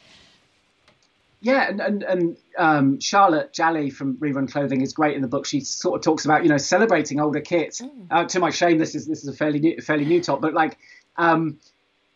Yeah, 1.40 1.68
and 1.68 1.80
and, 1.80 2.02
and 2.02 2.36
um, 2.58 3.00
Charlotte 3.00 3.52
Jalley 3.52 3.90
from 3.90 4.16
Rerun 4.16 4.50
Clothing 4.50 4.80
is 4.80 4.92
great 4.92 5.16
in 5.16 5.22
the 5.22 5.28
book. 5.28 5.46
She 5.46 5.60
sort 5.60 5.96
of 5.96 6.02
talks 6.02 6.24
about 6.24 6.42
you 6.42 6.48
know 6.48 6.56
celebrating 6.56 7.20
older 7.20 7.40
kit. 7.40 7.80
Uh, 8.10 8.24
to 8.24 8.40
my 8.40 8.50
shame, 8.50 8.78
this 8.78 8.94
is 8.94 9.06
this 9.06 9.22
is 9.22 9.28
a 9.28 9.32
fairly 9.32 9.60
new 9.60 9.80
fairly 9.80 10.04
new 10.04 10.22
top, 10.22 10.40
but 10.40 10.54
like, 10.54 10.78
um, 11.16 11.58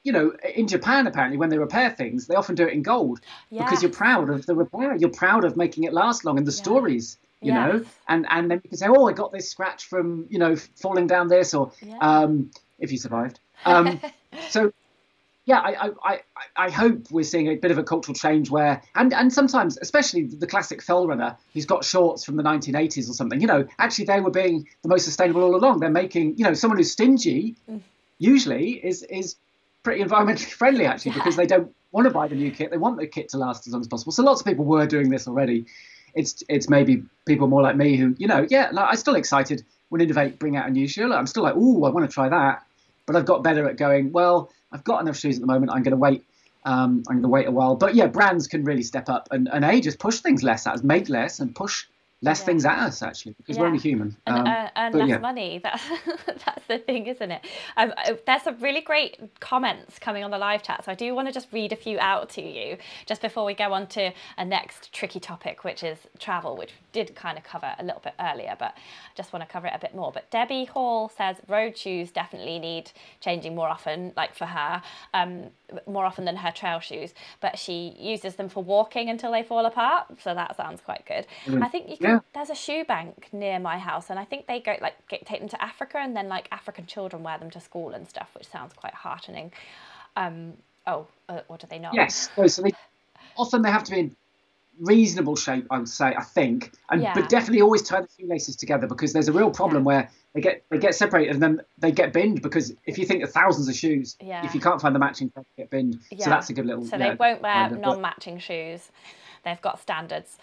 you 0.02 0.12
know, 0.12 0.32
in 0.54 0.66
Japan 0.66 1.06
apparently 1.06 1.36
when 1.36 1.50
they 1.50 1.58
repair 1.58 1.90
things, 1.90 2.26
they 2.26 2.34
often 2.34 2.54
do 2.54 2.66
it 2.66 2.72
in 2.72 2.82
gold 2.82 3.20
because 3.50 3.82
you're 3.82 3.92
proud 3.92 4.30
of 4.30 4.46
the 4.46 4.54
repair. 4.54 4.96
You're 4.96 5.10
proud 5.10 5.44
of 5.44 5.56
making 5.56 5.84
it 5.84 5.92
last 5.92 6.24
long 6.24 6.38
and 6.38 6.46
the 6.46 6.52
stories. 6.52 7.18
You 7.42 7.54
know, 7.54 7.84
and 8.06 8.26
and 8.28 8.50
then 8.50 8.60
you 8.62 8.68
can 8.68 8.76
say, 8.76 8.86
oh, 8.86 9.08
I 9.08 9.14
got 9.14 9.32
this 9.32 9.50
scratch 9.50 9.86
from 9.86 10.26
you 10.28 10.38
know 10.38 10.56
falling 10.56 11.06
down 11.06 11.28
this, 11.28 11.54
or 11.54 11.72
Yeah. 11.80 11.96
um, 11.98 12.50
if 12.78 12.92
you 12.92 12.98
survived. 12.98 13.40
Um, 13.64 13.98
so 14.50 14.72
yeah, 15.50 15.58
I, 15.58 15.90
I, 16.04 16.20
I 16.56 16.70
hope 16.70 17.10
we're 17.10 17.24
seeing 17.24 17.48
a 17.48 17.56
bit 17.56 17.70
of 17.72 17.78
a 17.78 17.82
cultural 17.82 18.14
change 18.14 18.50
where, 18.50 18.82
and, 18.94 19.12
and 19.12 19.32
sometimes, 19.32 19.78
especially 19.78 20.26
the 20.26 20.46
classic 20.46 20.80
fell 20.80 21.08
runner 21.08 21.36
who's 21.54 21.66
got 21.66 21.84
shorts 21.84 22.24
from 22.24 22.36
the 22.36 22.42
1980s 22.42 23.10
or 23.10 23.14
something, 23.14 23.40
you 23.40 23.48
know, 23.48 23.66
actually 23.78 24.04
they 24.04 24.20
were 24.20 24.30
being 24.30 24.68
the 24.82 24.88
most 24.88 25.06
sustainable 25.06 25.42
all 25.42 25.56
along. 25.56 25.80
They're 25.80 25.90
making, 25.90 26.36
you 26.36 26.44
know, 26.44 26.54
someone 26.54 26.76
who's 26.76 26.92
stingy 26.92 27.56
mm. 27.68 27.80
usually 28.18 28.72
is 28.74 29.02
is 29.02 29.36
pretty 29.82 30.02
environmentally 30.02 30.50
friendly 30.50 30.86
actually 30.86 31.12
yeah. 31.12 31.18
because 31.18 31.36
they 31.36 31.46
don't 31.46 31.74
want 31.92 32.06
to 32.06 32.12
buy 32.12 32.28
the 32.28 32.34
new 32.34 32.50
kit. 32.50 32.70
They 32.70 32.76
want 32.76 32.98
the 32.98 33.06
kit 33.06 33.28
to 33.30 33.38
last 33.38 33.66
as 33.66 33.72
long 33.72 33.80
as 33.80 33.88
possible. 33.88 34.12
So 34.12 34.22
lots 34.22 34.40
of 34.40 34.46
people 34.46 34.64
were 34.64 34.86
doing 34.86 35.10
this 35.10 35.26
already. 35.26 35.66
It's 36.14 36.42
it's 36.48 36.68
maybe 36.68 37.04
people 37.26 37.46
more 37.46 37.62
like 37.62 37.76
me 37.76 37.96
who, 37.96 38.14
you 38.18 38.26
know, 38.26 38.46
yeah, 38.48 38.70
like, 38.72 38.88
I'm 38.90 38.96
still 38.96 39.14
excited 39.14 39.64
when 39.90 40.00
Inov-8 40.00 40.38
bring 40.38 40.56
out 40.56 40.68
a 40.68 40.70
new 40.70 40.88
shoe. 40.88 41.12
I'm 41.12 41.26
still 41.26 41.42
like, 41.42 41.54
oh, 41.56 41.84
I 41.84 41.90
want 41.90 42.08
to 42.08 42.12
try 42.12 42.28
that. 42.28 42.64
But 43.06 43.16
I've 43.16 43.26
got 43.26 43.42
better 43.42 43.68
at 43.68 43.76
going, 43.76 44.12
well, 44.12 44.50
I've 44.72 44.84
got 44.84 45.00
enough 45.00 45.16
shoes 45.16 45.36
at 45.36 45.40
the 45.40 45.46
moment. 45.46 45.72
I'm 45.72 45.82
going 45.82 45.92
to 45.92 45.96
wait. 45.96 46.24
Um, 46.64 47.02
I'm 47.08 47.16
going 47.16 47.22
to 47.22 47.28
wait 47.28 47.48
a 47.48 47.50
while. 47.50 47.74
But 47.74 47.94
yeah, 47.94 48.06
brands 48.06 48.46
can 48.46 48.64
really 48.64 48.82
step 48.82 49.08
up 49.08 49.28
and, 49.30 49.48
and 49.52 49.64
A, 49.64 49.80
just 49.80 49.98
push 49.98 50.18
things 50.18 50.42
less 50.42 50.66
at 50.66 50.74
us, 50.74 50.82
make 50.82 51.08
less 51.08 51.40
and 51.40 51.54
push 51.54 51.86
less 52.22 52.40
yeah. 52.40 52.46
things 52.46 52.64
at 52.66 52.78
us 52.78 53.02
actually 53.02 53.32
because 53.32 53.56
yeah. 53.56 53.62
we're 53.62 53.66
only 53.68 53.78
human 53.78 54.14
and 54.26 54.46
um, 54.46 54.68
earn 54.76 54.92
less 54.92 55.08
yeah. 55.08 55.18
money 55.18 55.58
that's 55.62 55.82
that's 56.44 56.66
the 56.66 56.78
thing 56.78 57.06
isn't 57.06 57.30
it 57.30 57.40
um, 57.76 57.92
uh, 57.96 58.12
there's 58.26 58.42
some 58.42 58.58
really 58.60 58.82
great 58.82 59.18
comments 59.40 59.98
coming 59.98 60.22
on 60.22 60.30
the 60.30 60.38
live 60.38 60.62
chat 60.62 60.84
so 60.84 60.92
i 60.92 60.94
do 60.94 61.14
want 61.14 61.26
to 61.26 61.32
just 61.32 61.48
read 61.50 61.72
a 61.72 61.76
few 61.76 61.98
out 61.98 62.28
to 62.28 62.42
you 62.42 62.76
just 63.06 63.22
before 63.22 63.44
we 63.44 63.54
go 63.54 63.72
on 63.72 63.86
to 63.86 64.12
a 64.36 64.44
next 64.44 64.92
tricky 64.92 65.18
topic 65.18 65.64
which 65.64 65.82
is 65.82 65.98
travel 66.18 66.56
which 66.56 66.70
we 66.70 67.00
did 67.04 67.14
kind 67.14 67.38
of 67.38 67.44
cover 67.44 67.74
a 67.78 67.84
little 67.84 68.00
bit 68.02 68.14
earlier 68.20 68.54
but 68.58 68.74
I 68.76 69.16
just 69.16 69.32
want 69.32 69.46
to 69.46 69.50
cover 69.50 69.66
it 69.66 69.72
a 69.74 69.78
bit 69.78 69.94
more 69.94 70.12
but 70.12 70.30
debbie 70.30 70.66
hall 70.66 71.10
says 71.16 71.36
road 71.48 71.76
shoes 71.76 72.10
definitely 72.10 72.58
need 72.58 72.90
changing 73.20 73.54
more 73.54 73.68
often 73.68 74.12
like 74.16 74.34
for 74.34 74.46
her 74.46 74.82
um, 75.14 75.46
more 75.86 76.04
often 76.04 76.26
than 76.26 76.36
her 76.36 76.50
trail 76.50 76.80
shoes 76.80 77.14
but 77.40 77.58
she 77.58 77.94
uses 77.98 78.34
them 78.34 78.48
for 78.50 78.62
walking 78.62 79.08
until 79.08 79.32
they 79.32 79.42
fall 79.42 79.64
apart 79.64 80.06
so 80.20 80.34
that 80.34 80.54
sounds 80.56 80.82
quite 80.82 81.04
good 81.06 81.26
mm. 81.46 81.62
i 81.62 81.68
think 81.68 81.88
you 81.88 81.96
can 81.96 82.09
yeah. 82.10 82.20
there's 82.34 82.50
a 82.50 82.54
shoe 82.54 82.84
bank 82.84 83.28
near 83.32 83.58
my 83.58 83.78
house, 83.78 84.10
and 84.10 84.18
I 84.18 84.24
think 84.24 84.46
they 84.46 84.60
go 84.60 84.76
like 84.80 84.94
get, 85.08 85.26
take 85.26 85.40
them 85.40 85.48
to 85.48 85.62
Africa, 85.62 85.98
and 85.98 86.16
then 86.16 86.28
like 86.28 86.48
African 86.52 86.86
children 86.86 87.22
wear 87.22 87.38
them 87.38 87.50
to 87.50 87.60
school 87.60 87.90
and 87.90 88.08
stuff, 88.08 88.30
which 88.34 88.46
sounds 88.48 88.72
quite 88.74 88.94
heartening. 88.94 89.52
Um, 90.16 90.54
oh, 90.86 91.06
uh, 91.28 91.40
what 91.46 91.60
do 91.60 91.66
they 91.68 91.78
not? 91.78 91.94
Yes, 91.94 92.30
so 92.46 92.62
they, 92.62 92.72
often 93.36 93.62
they 93.62 93.70
have 93.70 93.84
to 93.84 93.90
be 93.90 93.98
in 94.00 94.16
reasonable 94.80 95.36
shape, 95.36 95.66
I 95.70 95.78
would 95.78 95.88
say. 95.88 96.14
I 96.16 96.22
think, 96.22 96.72
and 96.90 97.02
yeah. 97.02 97.14
but 97.14 97.28
definitely 97.28 97.62
always 97.62 97.82
tie 97.82 98.00
the 98.00 98.08
shoelaces 98.18 98.56
together 98.56 98.86
because 98.86 99.12
there's 99.12 99.28
a 99.28 99.32
real 99.32 99.50
problem 99.50 99.82
yeah. 99.82 99.86
where 99.86 100.10
they 100.34 100.40
get 100.40 100.64
they 100.70 100.78
get 100.78 100.94
separated 100.94 101.34
and 101.34 101.42
then 101.42 101.60
they 101.78 101.92
get 101.92 102.12
binned 102.12 102.42
because 102.42 102.72
if 102.86 102.98
you 102.98 103.06
think 103.06 103.22
of 103.22 103.30
thousands 103.30 103.68
of 103.68 103.74
shoes, 103.74 104.16
yeah. 104.20 104.44
if 104.44 104.54
you 104.54 104.60
can't 104.60 104.80
find 104.80 104.94
the 104.94 104.98
matching, 104.98 105.32
they 105.34 105.42
get 105.56 105.70
binned. 105.70 105.98
So 106.18 106.30
that's 106.30 106.50
a 106.50 106.52
good 106.52 106.66
little. 106.66 106.84
So 106.84 106.98
they 106.98 107.14
won't 107.14 107.42
wear 107.42 107.70
non-matching 107.70 108.38
shoes. 108.38 108.90
They've 109.44 109.60
got 109.60 109.80
standards. 109.80 110.38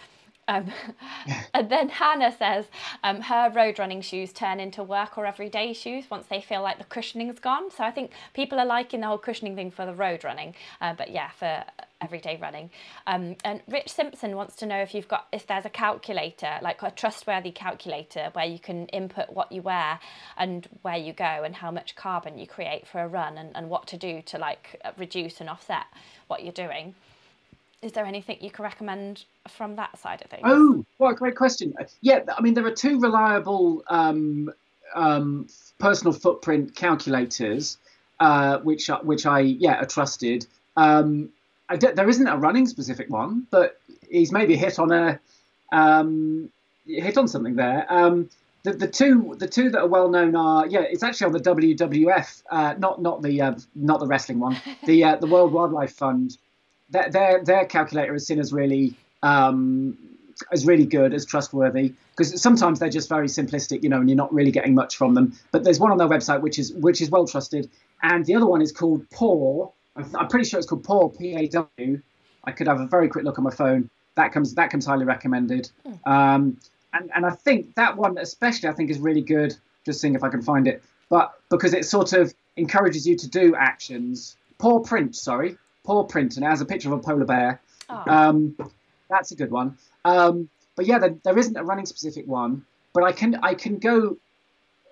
Um, 0.48 0.72
and 1.54 1.70
then 1.70 1.90
Hannah 1.90 2.34
says 2.36 2.66
um, 3.04 3.20
her 3.20 3.52
road 3.54 3.78
running 3.78 4.00
shoes 4.00 4.32
turn 4.32 4.58
into 4.58 4.82
work 4.82 5.16
or 5.16 5.26
everyday 5.26 5.72
shoes 5.72 6.06
once 6.10 6.26
they 6.28 6.40
feel 6.40 6.62
like 6.62 6.78
the 6.78 6.84
cushioning's 6.84 7.38
gone. 7.38 7.70
So 7.70 7.84
I 7.84 7.90
think 7.90 8.12
people 8.34 8.58
are 8.58 8.66
liking 8.66 9.00
the 9.00 9.06
whole 9.06 9.18
cushioning 9.18 9.54
thing 9.54 9.70
for 9.70 9.86
the 9.86 9.94
road 9.94 10.24
running, 10.24 10.54
uh, 10.80 10.94
but 10.94 11.10
yeah, 11.10 11.30
for 11.30 11.64
everyday 12.00 12.36
running. 12.36 12.70
Um, 13.06 13.36
and 13.44 13.60
Rich 13.68 13.90
Simpson 13.90 14.36
wants 14.36 14.56
to 14.56 14.66
know 14.66 14.78
if 14.78 14.94
you've 14.94 15.08
got 15.08 15.26
if 15.32 15.46
there's 15.46 15.64
a 15.64 15.70
calculator, 15.70 16.58
like 16.62 16.82
a 16.82 16.90
trustworthy 16.90 17.50
calculator, 17.50 18.30
where 18.32 18.46
you 18.46 18.58
can 18.58 18.86
input 18.86 19.30
what 19.32 19.52
you 19.52 19.62
wear 19.62 19.98
and 20.36 20.68
where 20.82 20.96
you 20.96 21.12
go 21.12 21.24
and 21.24 21.56
how 21.56 21.70
much 21.70 21.96
carbon 21.96 22.38
you 22.38 22.46
create 22.46 22.86
for 22.86 23.00
a 23.00 23.08
run 23.08 23.36
and, 23.36 23.54
and 23.54 23.68
what 23.68 23.86
to 23.88 23.96
do 23.96 24.22
to 24.22 24.38
like 24.38 24.80
reduce 24.96 25.40
and 25.40 25.50
offset 25.50 25.84
what 26.28 26.42
you're 26.42 26.52
doing 26.52 26.94
is 27.82 27.92
there 27.92 28.04
anything 28.04 28.38
you 28.40 28.50
can 28.50 28.64
recommend 28.64 29.24
from 29.48 29.76
that 29.76 29.98
side 29.98 30.22
of 30.22 30.30
things? 30.30 30.42
Oh, 30.44 30.84
what 30.96 31.12
a 31.12 31.14
great 31.14 31.36
question. 31.36 31.74
Yeah, 32.00 32.20
I 32.36 32.40
mean, 32.40 32.54
there 32.54 32.66
are 32.66 32.72
two 32.72 32.98
reliable 33.00 33.84
um, 33.88 34.52
um, 34.94 35.48
personal 35.78 36.12
footprint 36.12 36.74
calculators, 36.74 37.78
uh, 38.18 38.58
which 38.58 38.88
which 39.02 39.26
I 39.26 39.40
yeah 39.40 39.82
are 39.82 39.86
trusted. 39.86 40.46
Um, 40.76 41.30
there 41.78 42.08
isn't 42.08 42.26
a 42.26 42.36
running 42.36 42.66
specific 42.66 43.10
one, 43.10 43.46
but 43.50 43.80
he's 44.10 44.32
maybe 44.32 44.56
hit 44.56 44.78
on 44.78 44.90
a 44.90 45.20
um, 45.70 46.50
hit 46.86 47.16
on 47.16 47.28
something 47.28 47.54
there. 47.54 47.86
Um, 47.88 48.28
the, 48.64 48.72
the 48.72 48.88
two 48.88 49.36
the 49.38 49.46
two 49.46 49.70
that 49.70 49.80
are 49.80 49.86
well 49.86 50.08
known 50.08 50.34
are 50.34 50.66
yeah 50.66 50.80
it's 50.80 51.04
actually 51.04 51.26
on 51.26 51.32
the 51.32 51.40
WWF 51.40 52.42
uh, 52.50 52.74
not 52.78 53.00
not 53.00 53.22
the 53.22 53.40
uh, 53.40 53.54
not 53.76 54.00
the 54.00 54.06
wrestling 54.06 54.40
one 54.40 54.60
the 54.84 55.04
uh, 55.04 55.16
the 55.16 55.28
World 55.28 55.52
Wildlife 55.52 55.92
Fund 55.92 56.36
their 56.90 57.10
their, 57.10 57.44
their 57.44 57.64
calculator 57.66 58.14
is 58.14 58.26
seen 58.26 58.38
as 58.38 58.52
really 58.52 58.96
um, 59.22 59.96
as 60.52 60.66
really 60.66 60.86
good 60.86 61.12
as 61.14 61.24
trustworthy 61.24 61.92
because 62.12 62.40
sometimes 62.40 62.78
they're 62.78 62.88
just 62.88 63.08
very 63.08 63.28
simplistic, 63.28 63.82
you 63.82 63.88
know, 63.88 63.98
and 63.98 64.08
you're 64.08 64.16
not 64.16 64.32
really 64.32 64.50
getting 64.50 64.74
much 64.74 64.96
from 64.96 65.14
them. 65.14 65.32
But 65.52 65.64
there's 65.64 65.80
one 65.80 65.92
on 65.92 65.98
their 65.98 66.08
website 66.08 66.40
which 66.40 66.58
is 66.58 66.72
which 66.72 67.00
is 67.00 67.10
well 67.10 67.26
trusted, 67.26 67.70
and 68.02 68.24
the 68.24 68.34
other 68.34 68.46
one 68.46 68.62
is 68.62 68.72
called 68.72 69.08
Paw. 69.10 69.70
I'm 69.96 70.28
pretty 70.28 70.48
sure 70.48 70.58
it's 70.58 70.68
called 70.68 70.84
Paw 70.84 71.08
P 71.08 71.34
A 71.34 71.48
W. 71.48 72.00
I 72.44 72.52
could 72.52 72.68
have 72.68 72.80
a 72.80 72.86
very 72.86 73.08
quick 73.08 73.24
look 73.24 73.38
on 73.38 73.44
my 73.44 73.50
phone. 73.50 73.90
That 74.14 74.32
comes 74.32 74.54
that 74.54 74.70
comes 74.70 74.86
highly 74.86 75.04
recommended. 75.04 75.70
Hmm. 75.84 76.12
Um, 76.12 76.60
and 76.92 77.10
and 77.14 77.26
I 77.26 77.30
think 77.30 77.74
that 77.74 77.96
one 77.96 78.18
especially 78.18 78.68
I 78.68 78.72
think 78.72 78.90
is 78.90 78.98
really 78.98 79.22
good. 79.22 79.56
Just 79.84 80.00
seeing 80.00 80.14
if 80.14 80.22
I 80.22 80.28
can 80.28 80.42
find 80.42 80.66
it, 80.68 80.82
but 81.08 81.32
because 81.50 81.72
it 81.72 81.84
sort 81.84 82.12
of 82.12 82.34
encourages 82.56 83.06
you 83.06 83.16
to 83.16 83.28
do 83.28 83.54
actions. 83.56 84.36
Paw 84.58 84.80
print, 84.80 85.14
sorry, 85.14 85.56
paw 85.88 86.04
print, 86.04 86.36
and 86.36 86.44
it 86.44 86.48
has 86.48 86.60
a 86.60 86.66
picture 86.66 86.92
of 86.92 86.98
a 87.00 87.02
polar 87.02 87.24
bear. 87.24 87.60
Oh. 87.88 88.04
Um, 88.06 88.56
that's 89.08 89.32
a 89.32 89.34
good 89.34 89.50
one. 89.50 89.78
Um, 90.04 90.50
but 90.76 90.84
yeah, 90.84 90.98
there, 90.98 91.16
there 91.24 91.38
isn't 91.38 91.56
a 91.56 91.64
running 91.64 91.86
specific 91.86 92.26
one, 92.26 92.66
but 92.92 93.04
I 93.04 93.12
can 93.12 93.36
I 93.36 93.54
can 93.54 93.78
go 93.78 94.18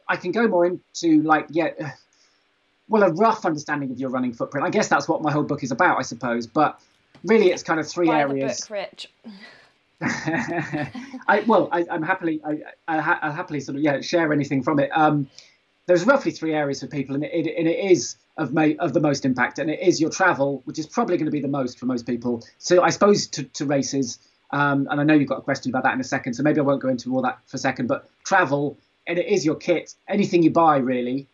I 0.08 0.16
can 0.16 0.32
go 0.32 0.48
more 0.48 0.64
into 0.64 1.22
like 1.22 1.48
yeah, 1.50 1.92
well 2.88 3.02
a 3.02 3.12
rough 3.12 3.44
understanding 3.44 3.90
of 3.90 4.00
your 4.00 4.08
running 4.08 4.32
footprint. 4.32 4.66
I 4.66 4.70
guess 4.70 4.88
that's 4.88 5.06
what 5.06 5.22
my 5.22 5.30
whole 5.30 5.44
book 5.44 5.62
is 5.62 5.70
about, 5.70 5.98
I 5.98 6.02
suppose. 6.02 6.46
But 6.46 6.80
really, 7.24 7.48
it's 7.50 7.62
kind 7.62 7.78
of 7.78 7.86
three 7.86 8.06
Buy 8.06 8.20
areas. 8.20 8.60
The 8.60 8.62
book, 8.62 8.70
Rich. 8.70 9.12
I 10.00 11.44
well, 11.46 11.68
I, 11.72 11.84
am 11.90 12.02
happily 12.02 12.40
I, 12.44 12.58
I, 12.88 13.28
will 13.28 13.34
happily 13.34 13.60
sort 13.60 13.76
of 13.76 13.82
yeah 13.82 14.00
share 14.00 14.32
anything 14.32 14.62
from 14.62 14.78
it. 14.80 14.90
Um, 14.94 15.28
there's 15.86 16.04
roughly 16.04 16.32
three 16.32 16.54
areas 16.54 16.80
for 16.80 16.88
people, 16.88 17.14
and 17.14 17.24
it, 17.24 17.32
it, 17.32 17.54
and 17.56 17.68
it 17.68 17.78
is 17.78 18.16
of 18.36 18.52
may, 18.52 18.76
of 18.76 18.92
the 18.92 19.00
most 19.00 19.24
impact, 19.24 19.58
and 19.58 19.70
it 19.70 19.80
is 19.80 20.00
your 20.00 20.10
travel, 20.10 20.62
which 20.64 20.78
is 20.78 20.86
probably 20.86 21.16
going 21.16 21.26
to 21.26 21.32
be 21.32 21.40
the 21.40 21.48
most 21.48 21.78
for 21.78 21.86
most 21.86 22.06
people. 22.06 22.44
So 22.58 22.82
I 22.82 22.90
suppose 22.90 23.26
to, 23.28 23.44
to 23.44 23.64
races, 23.66 24.18
um, 24.50 24.88
and 24.90 25.00
I 25.00 25.04
know 25.04 25.14
you've 25.14 25.28
got 25.28 25.38
a 25.38 25.42
question 25.42 25.70
about 25.70 25.84
that 25.84 25.94
in 25.94 26.00
a 26.00 26.04
second, 26.04 26.34
so 26.34 26.42
maybe 26.42 26.60
I 26.60 26.64
won't 26.64 26.82
go 26.82 26.88
into 26.88 27.14
all 27.14 27.22
that 27.22 27.38
for 27.46 27.56
a 27.56 27.60
second. 27.60 27.86
But 27.86 28.08
travel, 28.24 28.76
and 29.06 29.18
it 29.18 29.26
is 29.26 29.44
your 29.44 29.54
kit, 29.54 29.94
anything 30.08 30.42
you 30.42 30.50
buy 30.50 30.78
really. 30.78 31.26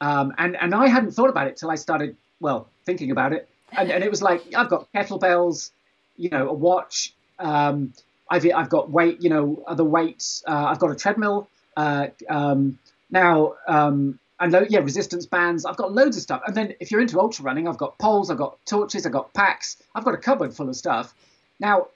Um, 0.00 0.34
and 0.38 0.56
and 0.56 0.74
I 0.74 0.88
hadn't 0.88 1.12
thought 1.12 1.30
about 1.30 1.46
it 1.46 1.56
till 1.56 1.70
I 1.70 1.76
started 1.76 2.16
well 2.40 2.68
thinking 2.84 3.10
about 3.10 3.32
it, 3.32 3.48
and, 3.72 3.90
and 3.90 4.02
it 4.02 4.10
was 4.10 4.22
like 4.22 4.42
I've 4.54 4.68
got 4.68 4.92
kettlebells, 4.92 5.70
you 6.16 6.30
know, 6.30 6.48
a 6.48 6.52
watch. 6.52 7.14
Um, 7.38 7.92
I've 8.28 8.46
I've 8.54 8.70
got 8.70 8.90
weight, 8.90 9.22
you 9.22 9.30
know, 9.30 9.62
other 9.66 9.84
weights. 9.84 10.42
Uh, 10.46 10.66
I've 10.68 10.78
got 10.78 10.90
a 10.90 10.96
treadmill. 10.96 11.48
Uh, 11.76 12.08
um, 12.28 12.78
now, 13.10 13.54
um, 13.66 14.18
and 14.38 14.52
lo- 14.52 14.66
yeah, 14.68 14.80
resistance 14.80 15.26
bands. 15.26 15.64
I've 15.64 15.76
got 15.76 15.92
loads 15.92 16.16
of 16.16 16.22
stuff. 16.22 16.42
And 16.46 16.56
then 16.56 16.74
if 16.80 16.90
you're 16.90 17.00
into 17.00 17.20
ultra 17.20 17.44
running, 17.44 17.68
I've 17.68 17.78
got 17.78 17.98
poles, 17.98 18.30
I've 18.30 18.38
got 18.38 18.58
torches, 18.66 19.04
I've 19.04 19.12
got 19.12 19.34
packs, 19.34 19.76
I've 19.94 20.04
got 20.04 20.14
a 20.14 20.18
cupboard 20.18 20.54
full 20.54 20.68
of 20.68 20.76
stuff. 20.76 21.14
Now, 21.58 21.88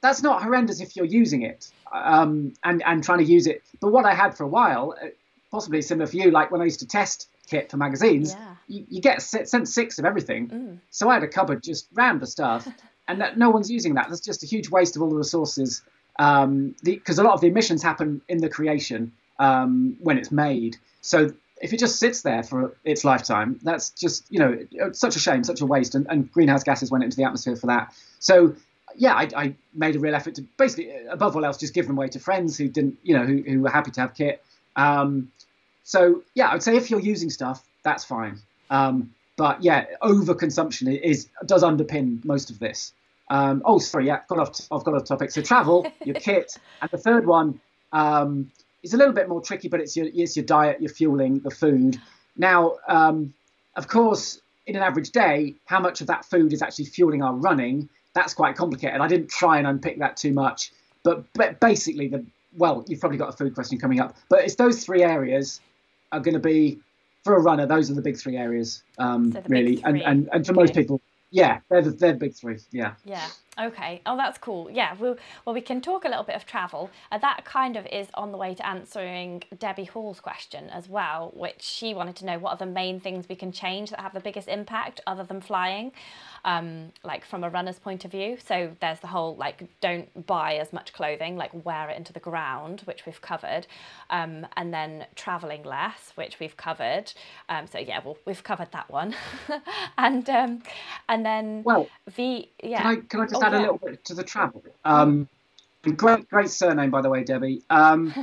that's 0.00 0.22
not 0.22 0.42
horrendous 0.42 0.80
if 0.80 0.96
you're 0.96 1.06
using 1.06 1.42
it 1.42 1.70
um, 1.92 2.54
and 2.64 2.82
and 2.84 3.04
trying 3.04 3.18
to 3.18 3.24
use 3.24 3.46
it. 3.46 3.62
But 3.80 3.92
what 3.92 4.04
I 4.04 4.14
had 4.14 4.36
for 4.36 4.44
a 4.44 4.48
while, 4.48 4.94
uh, 5.00 5.08
possibly 5.50 5.82
similar 5.82 6.06
for 6.06 6.16
you, 6.16 6.30
like 6.30 6.50
when 6.50 6.60
I 6.60 6.64
used 6.64 6.80
to 6.80 6.86
test 6.86 7.28
kit 7.46 7.70
for 7.70 7.76
magazines, 7.76 8.32
yeah. 8.32 8.54
you, 8.68 8.86
you, 8.88 9.00
get 9.00 9.20
sent 9.20 9.68
six 9.68 9.98
of 9.98 10.04
everything. 10.04 10.48
Mm. 10.48 10.78
So 10.90 11.10
I 11.10 11.14
had 11.14 11.22
a 11.22 11.28
cupboard 11.28 11.62
just 11.62 11.86
rammed 11.92 12.20
with 12.20 12.30
stuff, 12.30 12.66
and 13.08 13.20
that, 13.20 13.38
no 13.38 13.50
one's 13.50 13.70
using 13.70 13.94
that. 13.94 14.08
That's 14.08 14.20
just 14.20 14.42
a 14.42 14.46
huge 14.46 14.70
waste 14.70 14.96
of 14.96 15.02
all 15.02 15.10
the 15.10 15.16
resources 15.16 15.82
because 16.16 17.18
um, 17.18 17.24
a 17.24 17.28
lot 17.28 17.34
of 17.34 17.40
the 17.40 17.46
emissions 17.46 17.82
happen 17.82 18.20
in 18.28 18.38
the 18.38 18.48
creation 18.48 19.12
um, 19.38 19.96
when 20.00 20.18
it's 20.18 20.30
made. 20.30 20.76
So 21.00 21.32
if 21.60 21.72
it 21.72 21.78
just 21.78 21.98
sits 21.98 22.22
there 22.22 22.42
for 22.42 22.76
its 22.84 23.04
lifetime, 23.04 23.58
that's 23.62 23.90
just 23.90 24.24
you 24.30 24.38
know 24.38 24.92
such 24.92 25.16
a 25.16 25.18
shame, 25.18 25.44
such 25.44 25.60
a 25.60 25.66
waste, 25.66 25.94
and, 25.94 26.06
and 26.10 26.30
greenhouse 26.32 26.64
gases 26.64 26.90
went 26.90 27.04
into 27.04 27.16
the 27.16 27.24
atmosphere 27.24 27.56
for 27.56 27.68
that. 27.68 27.94
So 28.18 28.54
yeah, 28.96 29.14
I, 29.14 29.28
I, 29.36 29.54
made 29.74 29.96
a 29.96 29.98
real 29.98 30.14
effort 30.14 30.34
to 30.34 30.42
basically, 30.58 30.92
above 31.06 31.34
all 31.34 31.44
else, 31.44 31.56
just 31.56 31.72
give 31.72 31.86
them 31.86 31.96
away 31.96 32.08
to 32.08 32.18
friends 32.18 32.58
who 32.58 32.68
didn't, 32.68 32.98
you 33.02 33.16
know, 33.16 33.24
who, 33.24 33.42
who 33.42 33.60
were 33.62 33.70
happy 33.70 33.90
to 33.92 34.00
have 34.02 34.14
kit. 34.14 34.44
Um, 34.76 35.30
so 35.82 36.22
yeah, 36.34 36.48
I 36.48 36.54
would 36.54 36.62
say 36.62 36.76
if 36.76 36.90
you're 36.90 37.00
using 37.00 37.30
stuff, 37.30 37.64
that's 37.82 38.04
fine. 38.04 38.38
Um, 38.70 39.14
but 39.36 39.62
yeah, 39.62 39.86
overconsumption 40.02 41.00
is 41.00 41.28
does 41.46 41.62
underpin 41.62 42.24
most 42.24 42.50
of 42.50 42.58
this. 42.58 42.92
Um, 43.30 43.62
oh, 43.64 43.78
sorry, 43.78 44.06
yeah, 44.06 44.20
got 44.28 44.38
off. 44.38 44.60
I've 44.70 44.84
got 44.84 44.94
off 44.94 45.04
topic. 45.04 45.30
So 45.30 45.42
travel, 45.42 45.90
your 46.04 46.16
kit, 46.16 46.58
and 46.80 46.90
the 46.90 46.98
third 46.98 47.26
one 47.26 47.60
um, 47.92 48.50
is 48.82 48.94
a 48.94 48.96
little 48.96 49.12
bit 49.14 49.28
more 49.28 49.40
tricky, 49.40 49.68
but 49.68 49.80
it's 49.80 49.96
your 49.96 50.06
it's 50.12 50.36
your 50.36 50.44
diet, 50.44 50.80
your 50.80 50.90
fueling, 50.90 51.40
the 51.40 51.50
food. 51.50 52.00
Now, 52.36 52.76
um, 52.88 53.32
of 53.76 53.88
course, 53.88 54.40
in 54.66 54.76
an 54.76 54.82
average 54.82 55.10
day, 55.10 55.54
how 55.66 55.80
much 55.80 56.00
of 56.00 56.06
that 56.08 56.24
food 56.24 56.52
is 56.52 56.62
actually 56.62 56.86
fueling 56.86 57.22
our 57.22 57.34
running? 57.34 57.88
That's 58.14 58.34
quite 58.34 58.56
complicated. 58.56 59.00
I 59.00 59.08
didn't 59.08 59.30
try 59.30 59.58
and 59.58 59.66
unpick 59.66 59.98
that 60.00 60.16
too 60.16 60.32
much, 60.32 60.72
but, 61.02 61.24
but 61.34 61.60
basically 61.60 62.08
the 62.08 62.24
well, 62.58 62.84
you've 62.86 63.00
probably 63.00 63.16
got 63.16 63.30
a 63.30 63.36
food 63.36 63.54
question 63.54 63.78
coming 63.78 63.98
up, 64.00 64.14
but 64.28 64.44
it's 64.44 64.56
those 64.56 64.84
three 64.84 65.02
areas 65.02 65.60
are 66.12 66.20
going 66.20 66.34
to 66.34 66.40
be 66.40 66.78
for 67.24 67.34
a 67.34 67.40
runner. 67.40 67.64
Those 67.64 67.90
are 67.90 67.94
the 67.94 68.02
big 68.02 68.18
three 68.18 68.36
areas, 68.36 68.82
um, 68.98 69.32
So 69.32 69.42
really, 69.48 69.80
and, 69.84 70.02
and 70.02 70.28
and 70.32 70.44
for 70.44 70.52
Okay. 70.52 70.60
most 70.60 70.74
people, 70.74 71.00
yeah, 71.30 71.60
they're 71.70 71.80
the, 71.80 71.92
they're 71.92 72.12
the 72.12 72.18
big 72.18 72.34
three. 72.34 72.58
Yeah. 72.70 72.92
Yeah. 73.06 73.26
Okay. 73.60 74.00
Oh, 74.06 74.16
that's 74.16 74.38
cool. 74.38 74.70
Yeah. 74.70 74.94
Well, 74.98 75.16
well, 75.44 75.54
we 75.54 75.60
can 75.60 75.82
talk 75.82 76.06
a 76.06 76.08
little 76.08 76.24
bit 76.24 76.36
of 76.36 76.46
travel. 76.46 76.90
Uh, 77.10 77.18
that 77.18 77.44
kind 77.44 77.76
of 77.76 77.86
is 77.86 78.08
on 78.14 78.32
the 78.32 78.38
way 78.38 78.54
to 78.54 78.66
answering 78.66 79.42
Debbie 79.58 79.84
Hall's 79.84 80.20
question 80.20 80.70
as 80.70 80.88
well, 80.88 81.32
which 81.34 81.60
she 81.60 81.92
wanted 81.92 82.16
to 82.16 82.24
know 82.24 82.38
what 82.38 82.52
are 82.52 82.56
the 82.56 82.66
main 82.66 82.98
things 82.98 83.28
we 83.28 83.36
can 83.36 83.52
change 83.52 83.90
that 83.90 84.00
have 84.00 84.14
the 84.14 84.20
biggest 84.20 84.48
impact 84.48 85.02
other 85.06 85.22
than 85.22 85.42
flying, 85.42 85.92
um, 86.46 86.92
like 87.04 87.26
from 87.26 87.44
a 87.44 87.50
runner's 87.50 87.78
point 87.78 88.06
of 88.06 88.10
view. 88.10 88.38
So 88.42 88.74
there's 88.80 89.00
the 89.00 89.08
whole 89.08 89.36
like 89.36 89.64
don't 89.82 90.26
buy 90.26 90.54
as 90.54 90.72
much 90.72 90.94
clothing, 90.94 91.36
like 91.36 91.50
wear 91.64 91.90
it 91.90 91.98
into 91.98 92.14
the 92.14 92.20
ground, 92.20 92.80
which 92.86 93.04
we've 93.04 93.20
covered, 93.20 93.66
um, 94.08 94.46
and 94.56 94.72
then 94.72 95.04
traveling 95.14 95.62
less, 95.62 96.12
which 96.14 96.40
we've 96.40 96.56
covered. 96.56 97.12
Um, 97.50 97.66
so 97.66 97.78
yeah, 97.78 98.00
well, 98.02 98.16
we've 98.24 98.42
covered 98.42 98.72
that 98.72 98.90
one, 98.90 99.14
and 99.98 100.28
um, 100.30 100.62
and 101.10 101.24
then 101.26 101.62
Well, 101.64 101.88
the 102.16 102.48
yeah. 102.62 102.82
Can 102.82 102.86
I 102.86 102.96
can 103.08 103.20
I 103.20 103.26
just 103.26 103.41
Oh, 103.42 103.46
add 103.46 103.54
a 103.54 103.60
little 103.60 103.78
bit 103.78 104.04
to 104.06 104.14
the 104.14 104.22
travel? 104.24 104.62
Um, 104.84 105.28
great 105.96 106.28
great 106.28 106.50
surname 106.50 106.90
by 106.90 107.02
the 107.02 107.10
way, 107.10 107.24
Debbie. 107.24 107.62
Um, 107.70 108.14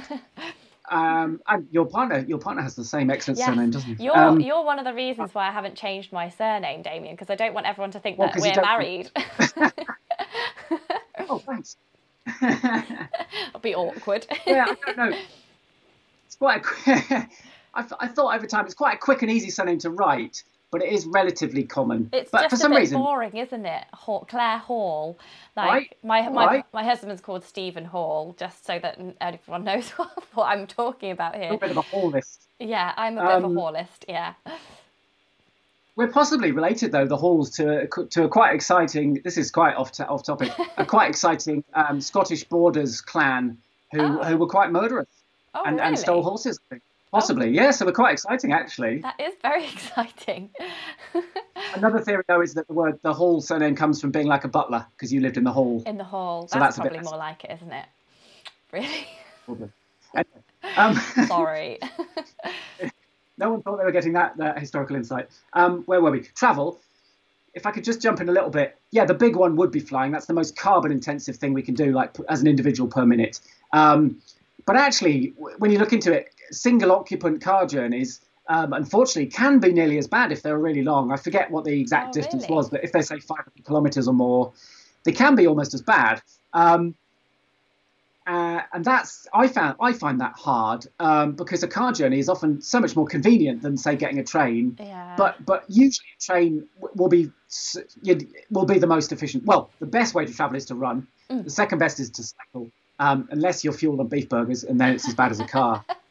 um, 0.90 1.42
and 1.48 1.68
your 1.72 1.86
partner 1.86 2.24
your 2.28 2.40
partner 2.40 2.62
has 2.64 2.76
the 2.76 2.86
same 2.86 3.10
excellent 3.10 3.38
Yes. 3.38 3.48
surname, 3.48 3.72
doesn't 3.72 3.98
he? 3.98 4.06
You're 4.06 4.18
Um, 4.18 4.40
you're 4.40 4.64
one 4.64 4.80
of 4.80 4.86
the 4.86 4.94
reasons 4.94 5.34
why 5.34 5.48
I 5.48 5.52
haven't 5.52 5.76
changed 5.76 6.12
my 6.12 6.30
surname, 6.30 6.82
Damian, 6.82 7.16
because 7.16 7.30
I 7.30 7.36
don't 7.36 7.54
want 7.54 7.68
everyone 7.68 7.92
to 7.92 8.00
think 8.00 8.18
Well, 8.18 8.32
that 8.34 8.42
we're 8.42 8.62
married. 8.62 9.12
oh, 11.30 11.40
thanks. 11.40 11.78
It'll 12.42 13.60
be 13.62 13.76
awkward. 13.76 14.28
yeah, 14.46 14.66
I 14.70 14.76
don't 14.86 14.98
know. 14.98 15.18
It's 16.26 16.36
quite 16.36 16.64
a 16.88 17.28
I, 17.74 17.82
th- 17.82 17.94
I 18.00 18.08
thought 18.08 18.36
over 18.36 18.48
time 18.48 18.66
it's 18.66 18.74
quite 18.74 18.96
a 18.96 18.98
quick 18.98 19.22
and 19.22 19.32
easy 19.32 19.50
surname 19.52 19.80
to 19.80 19.90
write, 19.90 20.44
but 20.72 20.84
it 20.84 20.92
is 20.92 21.06
relatively 21.08 21.64
common. 21.64 22.10
It's 22.14 22.30
but 22.32 22.42
just 22.42 22.50
for 22.52 22.56
a 22.56 22.60
some 22.60 22.72
bit 22.72 22.80
reason, 22.80 23.00
boring, 23.02 23.36
isn't 23.36 23.66
it? 23.66 23.86
Hall, 23.94 24.26
Claire 24.30 24.58
Hall. 24.60 25.18
Like 25.56 25.68
Right, 25.70 25.98
my 26.04 26.30
my, 26.30 26.46
right. 26.46 26.66
my 26.74 26.84
husband's 26.84 27.22
called 27.22 27.44
Stephen 27.44 27.86
Hall, 27.86 28.36
just 28.40 28.66
so 28.66 28.80
that 28.80 29.00
everyone 29.22 29.64
knows 29.70 29.90
what, 29.92 30.12
what 30.34 30.46
I'm 30.46 30.68
talking 30.68 31.12
about 31.12 31.36
a 31.36 31.38
here. 31.38 31.46
little 31.52 31.60
bit 31.60 31.72
of 31.72 31.78
a 31.78 31.82
haul 31.82 32.10
list. 32.10 32.44
Yeah, 32.60 32.94
I'm 32.98 33.18
a 33.18 33.22
bit 33.22 33.32
of 33.38 33.44
a 33.44 33.48
Um, 33.48 33.56
Hallist. 33.56 34.06
Yeah. 34.08 34.34
We're 35.96 36.08
possibly 36.12 36.52
related, 36.52 36.92
though, 36.94 37.06
the 37.06 37.18
Halls, 37.18 37.50
to 37.58 37.82
a, 37.82 38.06
to 38.08 38.24
a 38.24 38.30
quite 38.30 38.54
exciting. 38.56 39.20
This 39.24 39.38
is 39.38 39.52
quite 39.52 39.76
off, 39.76 39.92
to, 39.94 40.08
off 40.08 40.24
topic. 40.24 40.52
A 40.78 40.86
quite 40.86 41.10
exciting 41.14 41.64
um, 41.74 42.00
Scottish 42.00 42.46
Borders 42.46 43.02
clan 43.02 43.58
who 43.92 44.00
Oh. 44.02 44.24
who 44.24 44.38
were 44.38 44.48
quite 44.48 44.72
murderous 44.72 45.08
Oh, 45.54 45.64
and, 45.66 45.76
really? 45.78 45.88
and 45.90 46.00
stole 46.00 46.22
horses. 46.24 46.60
I 46.68 46.76
think. 46.76 46.84
Possibly, 47.12 47.50
yeah. 47.50 47.72
So 47.72 47.86
we're 47.86 47.92
quite 47.92 48.14
exciting, 48.14 48.54
actually. 48.54 49.00
That 49.00 49.20
is 49.20 49.34
very 49.42 49.66
exciting. 49.74 50.52
Another 51.76 52.00
theory, 52.00 52.24
though, 52.28 52.42
is 52.42 52.54
that 52.54 52.68
the 52.68 52.74
word 52.74 53.00
the 53.02 53.14
Hall 53.14 53.42
surname 53.42 53.76
comes 53.76 54.00
from 54.00 54.12
being 54.12 54.28
like 54.28 54.44
a 54.44 54.48
butler 54.48 54.86
because 54.96 55.12
you 55.12 55.20
lived 55.22 55.38
in 55.38 55.44
the 55.44 55.52
hall. 55.52 55.82
In 55.86 55.98
the 55.98 56.04
hall. 56.04 56.48
So 56.48 56.60
that's, 56.60 56.78
that's 56.78 56.88
probably 56.88 57.04
more 57.04 57.18
like 57.18 57.44
it, 57.44 57.52
isn't 57.56 57.72
it? 57.72 57.86
Really? 58.72 59.08
Probably. 59.46 59.70
Anyway, 60.16 60.44
um, 60.78 60.96
Sorry. 61.26 61.80
no 63.40 63.50
one 63.50 63.64
thought 63.64 63.80
they 63.80 63.84
were 63.84 63.92
getting 63.92 64.14
that, 64.14 64.38
that 64.38 64.60
historical 64.60 64.96
insight. 64.96 65.28
Um, 65.54 65.82
where 65.86 66.00
were 66.02 66.12
we? 66.12 66.20
Travel. 66.20 66.80
If 67.56 67.66
I 67.66 67.72
could 67.72 67.84
just 67.84 68.00
jump 68.00 68.22
in 68.22 68.30
a 68.30 68.32
little 68.32 68.52
bit, 68.52 68.78
yeah, 68.92 69.06
the 69.06 69.16
big 69.16 69.36
one 69.36 69.56
would 69.56 69.72
be 69.72 69.80
flying. 69.80 70.12
That's 70.12 70.28
the 70.28 70.36
most 70.36 70.56
carbon-intensive 70.56 71.38
thing 71.38 71.54
we 71.54 71.64
can 71.64 71.74
do, 71.74 71.92
like 71.92 72.16
as 72.30 72.42
an 72.42 72.48
individual 72.48 72.88
per 72.88 73.08
minute. 73.08 73.40
Um, 73.74 74.22
but 74.68 74.76
actually, 74.76 75.30
w- 75.30 75.56
when 75.58 75.72
you 75.72 75.80
look 75.80 75.92
into 75.92 76.14
it, 76.14 76.32
single-occupant 76.52 77.42
car 77.42 77.66
journeys, 77.66 78.22
um, 78.48 78.74
unfortunately, 78.74 79.28
can 79.30 79.60
be 79.60 79.72
nearly 79.72 79.98
as 79.98 80.08
bad 80.08 80.32
if 80.32 80.42
they're 80.42 80.58
really 80.58 80.84
long. 80.84 81.12
I 81.12 81.18
forget 81.18 81.52
what 81.52 81.66
the 81.66 81.80
exact 81.80 82.10
Oh, 82.10 82.12
distance 82.14 82.44
really? 82.44 82.56
was, 82.56 82.70
but 82.70 82.84
if 82.84 82.92
they 82.92 83.02
say 83.02 83.20
500 83.20 83.64
kilometers 83.66 84.08
or 84.08 84.14
more, 84.14 84.52
they 85.04 85.12
can 85.12 85.36
be 85.36 85.48
almost 85.48 85.74
as 85.74 85.82
bad. 85.82 86.22
Um, 86.54 86.96
uh, 88.28 88.62
and 88.74 88.86
that's 88.86 89.28
I 89.34 89.48
found 89.48 89.76
I 89.82 89.92
find 89.92 90.22
that 90.22 90.34
hard 90.34 90.86
um, 91.00 91.32
because 91.32 91.64
a 91.64 91.68
car 91.68 91.92
journey 91.92 92.20
is 92.20 92.30
often 92.30 92.62
so 92.62 92.80
much 92.80 92.96
more 92.96 93.08
convenient 93.08 93.64
than 93.64 93.76
say 93.76 93.96
getting 93.96 94.20
a 94.20 94.24
train. 94.24 94.78
Yeah. 94.80 95.16
But 95.18 95.44
but 95.44 95.64
usually 95.68 96.10
a 96.16 96.22
train 96.22 96.68
will 96.94 97.08
be 97.08 97.32
will 98.52 98.66
be 98.66 98.78
the 98.78 98.86
most 98.88 99.12
efficient. 99.12 99.46
Well, 99.46 99.72
the 99.80 99.88
best 99.88 100.14
way 100.14 100.26
to 100.26 100.34
travel 100.34 100.58
is 100.58 100.66
to 100.66 100.76
run. 100.76 101.08
Mm. 101.32 101.46
The 101.46 101.50
second 101.50 101.80
best 101.80 102.00
is 102.00 102.12
to 102.12 102.24
cycle, 102.24 102.70
um, 103.00 103.28
unless 103.32 103.64
you're 103.64 103.74
fueled 103.74 104.00
on 104.00 104.08
beef 104.08 104.30
burgers, 104.30 104.64
and 104.64 104.80
then 104.80 104.94
it's 104.94 105.08
as 105.08 105.16
bad 105.16 105.32
as 105.32 105.40
a 105.40 105.48
car. 105.48 105.84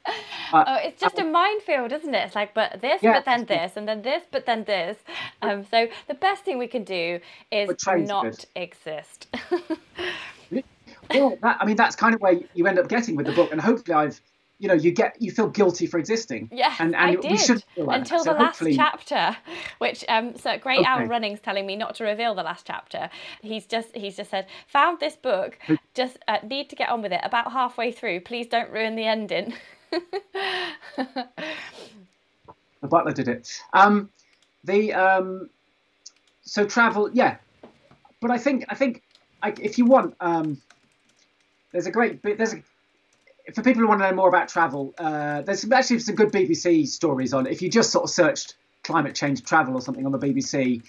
Oh, 0.53 0.77
it's 0.83 1.01
just 1.01 1.19
a 1.19 1.25
minefield, 1.25 1.93
isn't 1.93 2.15
it? 2.15 2.27
It's 2.27 2.35
like, 2.35 2.55
but 2.55 2.81
this, 2.81 3.03
Yeah. 3.03 3.13
but 3.15 3.25
then 3.25 3.45
this, 3.47 3.77
and 3.77 3.87
then 3.89 4.03
this, 4.03 4.23
but 4.31 4.47
then 4.47 4.65
this. 4.65 4.97
Um, 5.43 5.65
so 5.71 5.89
the 6.07 6.15
best 6.15 6.45
thing 6.45 6.59
we 6.59 6.67
can 6.69 6.85
do 6.85 7.21
is 7.51 7.67
But 7.69 7.79
trains 7.79 8.11
are 8.11 8.25
not 8.25 8.31
good. 8.31 8.45
exist. 8.57 9.27
well, 11.11 11.39
that, 11.43 11.59
I 11.61 11.65
mean 11.67 11.77
that's 11.77 11.97
kind 11.97 12.15
of 12.15 12.21
where 12.21 12.39
you 12.55 12.67
end 12.67 12.79
up 12.79 12.89
getting 12.89 13.17
with 13.17 13.27
the 13.27 13.33
book, 13.33 13.53
and 13.53 13.61
hopefully 13.61 13.95
I've 13.95 14.21
you 14.61 14.67
know 14.69 14.75
you 14.75 14.91
get 14.91 15.17
you 15.21 15.31
feel 15.31 15.49
guilty 15.49 15.87
for 15.87 15.99
existing. 15.99 16.49
yes, 16.53 16.77
and, 16.81 16.95
and 16.95 17.11
I 17.13 17.21
we 17.21 17.29
did 17.29 17.41
should 17.41 17.63
feel 17.75 17.85
like 17.87 17.99
until. 18.01 18.19
So 18.25 18.33
the 18.33 18.39
last 18.39 18.59
hopefully- 18.59 18.75
chapter, 18.77 19.37
which 19.79 20.05
um, 20.09 20.37
so 20.37 20.59
Great 20.59 20.81
Okay. 20.81 21.05
Running's 21.07 21.41
telling 21.41 21.67
me 21.67 21.77
not 21.77 21.95
to 21.97 22.05
reveal 22.05 22.35
the 22.35 22.43
last 22.43 22.67
chapter. 22.67 23.09
He's 23.41 23.67
just 23.67 23.95
he's 23.95 24.17
just 24.17 24.31
said 24.31 24.47
found 24.67 24.99
this 25.01 25.17
book, 25.17 25.59
just 25.95 26.19
uh, 26.27 26.39
need 26.43 26.69
to 26.71 26.77
get 26.77 26.89
on 26.89 27.03
with 27.03 27.13
it. 27.13 27.21
About 27.23 27.53
halfway 27.53 27.93
through, 27.93 28.21
please 28.21 28.47
don't 28.49 28.71
ruin 28.71 28.97
the 28.97 29.05
ending. 29.07 29.55
The 32.81 32.89
butler 32.89 33.13
did 33.13 33.29
it. 33.29 33.61
Um, 33.73 34.11
the 34.65 34.93
um, 34.95 35.51
so 36.43 36.65
travel, 36.65 37.11
yeah, 37.13 37.37
but 38.21 38.31
I 38.31 38.39
think 38.39 38.65
I 38.69 38.75
think 38.75 39.03
I, 39.43 39.53
if 39.61 39.79
you 39.79 39.85
want, 39.85 40.15
um, 40.21 40.61
there's 41.73 41.87
a 41.87 41.91
great 41.91 42.23
bit. 42.23 42.39
There's 42.39 42.55
a, 42.55 42.63
for 43.53 43.63
people 43.63 43.83
who 43.83 43.89
want 43.89 44.01
to 44.01 44.09
know 44.11 44.15
more 44.15 44.29
about 44.29 44.49
travel. 44.49 44.95
Uh, 44.99 45.43
there's 45.43 45.71
actually 45.71 45.99
some 46.01 46.15
good 46.15 46.31
BBC 46.31 46.87
stories 46.87 47.33
on 47.33 47.47
it. 47.47 47.53
If 47.53 47.63
you 47.63 47.71
just 47.71 47.91
sort 47.91 48.05
of 48.05 48.11
searched 48.11 48.55
climate 48.85 49.15
change 49.15 49.43
travel 49.43 49.75
or 49.75 49.81
something 49.81 50.07
on 50.07 50.13
the 50.13 50.19
BBC, 50.19 50.83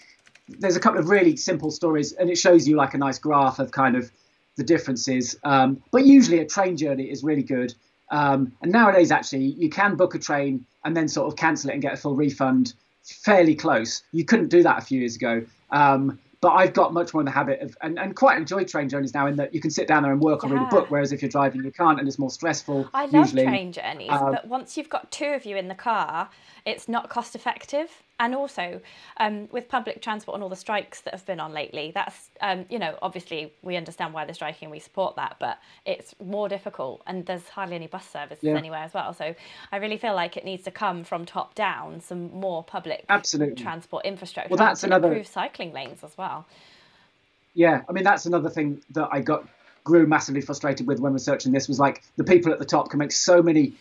there's 0.48 0.76
a 0.76 0.80
couple 0.80 1.00
of 1.00 1.10
really 1.10 1.36
simple 1.36 1.72
stories, 1.72 2.14
and 2.14 2.30
it 2.30 2.38
shows 2.38 2.68
you 2.68 2.76
like 2.76 2.94
a 2.94 2.98
nice 2.98 3.18
graph 3.18 3.60
of 3.60 3.72
kind 3.72 3.96
of 3.96 4.12
the 4.58 4.64
differences. 4.64 5.38
Um, 5.44 5.82
but 5.92 6.06
usually 6.06 6.40
a 6.40 6.46
train 6.46 6.78
journey 6.78 7.06
is 7.10 7.24
really 7.24 7.44
good. 7.44 7.74
Um, 8.12 8.54
and 8.62 8.72
nowadays, 8.72 9.12
actually, 9.12 9.45
you 9.58 9.69
can 9.69 9.95
book 9.95 10.15
a 10.15 10.19
train 10.19 10.65
and 10.84 10.95
then 10.95 11.08
sort 11.08 11.28
of 11.28 11.38
cancel 11.38 11.69
it 11.69 11.74
and 11.74 11.82
get 11.82 11.93
a 11.93 11.98
full 11.98 12.15
refund 12.15 12.74
fairly 13.04 13.56
close. 13.56 14.04
You 14.12 14.26
couldn't 14.26 14.50
do 14.50 14.63
that 14.63 14.78
a 14.80 14.82
few 14.82 15.00
years 15.00 15.15
ago. 15.15 15.45
Um, 15.72 16.19
but 16.41 16.52
I've 16.52 16.74
got 16.74 16.93
much 16.93 17.13
more 17.13 17.19
in 17.22 17.26
the 17.26 17.32
habit 17.32 17.60
of, 17.60 17.76
and, 17.82 18.00
and 18.00 18.15
quite 18.15 18.38
enjoy 18.38 18.63
train 18.63 18.88
journeys 18.88 19.13
now 19.13 19.28
in 19.28 19.36
that 19.36 19.54
you 19.54 19.60
can 19.60 19.72
sit 19.72 19.88
down 19.88 20.04
there 20.04 20.12
and 20.13 20.22
work 20.22 20.43
or 20.43 20.50
read 20.50 20.62
a 20.62 20.65
book, 20.67 20.89
whereas 20.89 21.12
if 21.12 21.22
you're 21.22 21.30
driving, 21.30 21.63
you 21.65 21.72
can't, 21.72 22.00
and 22.00 22.08
it's 22.08 22.17
more 22.17 22.30
stressful. 22.30 22.89
I 22.93 23.06
love 23.06 23.13
usually. 23.13 23.43
train 23.43 23.72
journeys, 23.74 24.10
Um, 24.10 24.32
but 24.32 24.48
once 24.48 24.78
you've 24.78 24.89
got 24.89 25.12
two 25.12 25.26
of 25.26 25.45
you 25.45 25.58
in 25.58 25.67
the 25.67 25.76
car, 25.76 26.30
it's 26.65 26.88
not 26.88 27.10
cost 27.10 27.36
effective. 27.36 27.89
And 28.20 28.36
also, 28.36 28.82
um, 29.18 29.48
with 29.52 29.70
public 29.70 30.02
transport 30.02 30.36
and 30.36 30.44
all 30.44 30.50
the 30.50 30.56
strikes 30.58 31.00
that 31.02 31.14
have 31.14 31.26
been 31.26 31.40
on 31.40 31.54
lately, 31.54 31.92
that's, 31.96 32.30
um, 32.42 32.66
you 32.70 32.78
know, 32.78 32.98
obviously 33.02 33.54
we 33.62 33.78
understand 33.78 34.14
why 34.14 34.26
they're 34.26 34.34
striking 34.36 34.66
and 34.66 34.72
we 34.72 34.80
support 34.80 35.16
that, 35.16 35.38
but 35.40 35.58
it's 35.86 36.14
more 36.24 36.50
difficult 36.50 37.02
and 37.08 37.26
there's 37.26 37.48
hardly 37.48 37.76
any 37.76 37.88
bus 37.88 38.08
services 38.10 38.44
Yeah. 38.44 38.58
anywhere 38.58 38.82
as 38.84 38.94
well. 38.94 39.14
So 39.14 39.34
I 39.72 39.78
really 39.78 39.98
feel 39.98 40.16
like 40.16 40.36
it 40.36 40.44
needs 40.44 40.64
to 40.66 40.72
come 40.72 41.06
from 41.06 41.26
top 41.26 41.56
down, 41.56 42.02
some 42.02 42.32
more 42.34 42.62
public 42.62 43.06
Absolutely. 43.08 43.56
transport 43.56 44.06
infrastructure. 44.06 44.50
Well, 44.50 44.58
that's 44.58 44.84
and 44.84 44.92
another- 44.92 45.08
Improve 45.14 45.28
cycling 45.28 45.72
lanes 45.72 46.04
as 46.04 46.18
well. 46.18 46.46
Yeah, 47.54 47.82
I 47.88 47.94
mean 47.94 48.04
that's 48.04 48.26
another 48.26 48.50
thing 48.50 48.82
that 48.92 49.08
I 49.12 49.22
got 49.22 49.48
grew 49.86 50.06
massively 50.06 50.42
frustrated 50.42 50.86
with 50.86 51.00
when 51.00 51.14
researching 51.14 51.52
this 51.54 51.67
was 51.67 51.80
like 51.80 52.04
the 52.17 52.24
people 52.24 52.52
at 52.52 52.60
the 52.60 52.65
top 52.65 52.90
can 52.90 53.00
make 53.00 53.12
so 53.12 53.42
many 53.42 53.74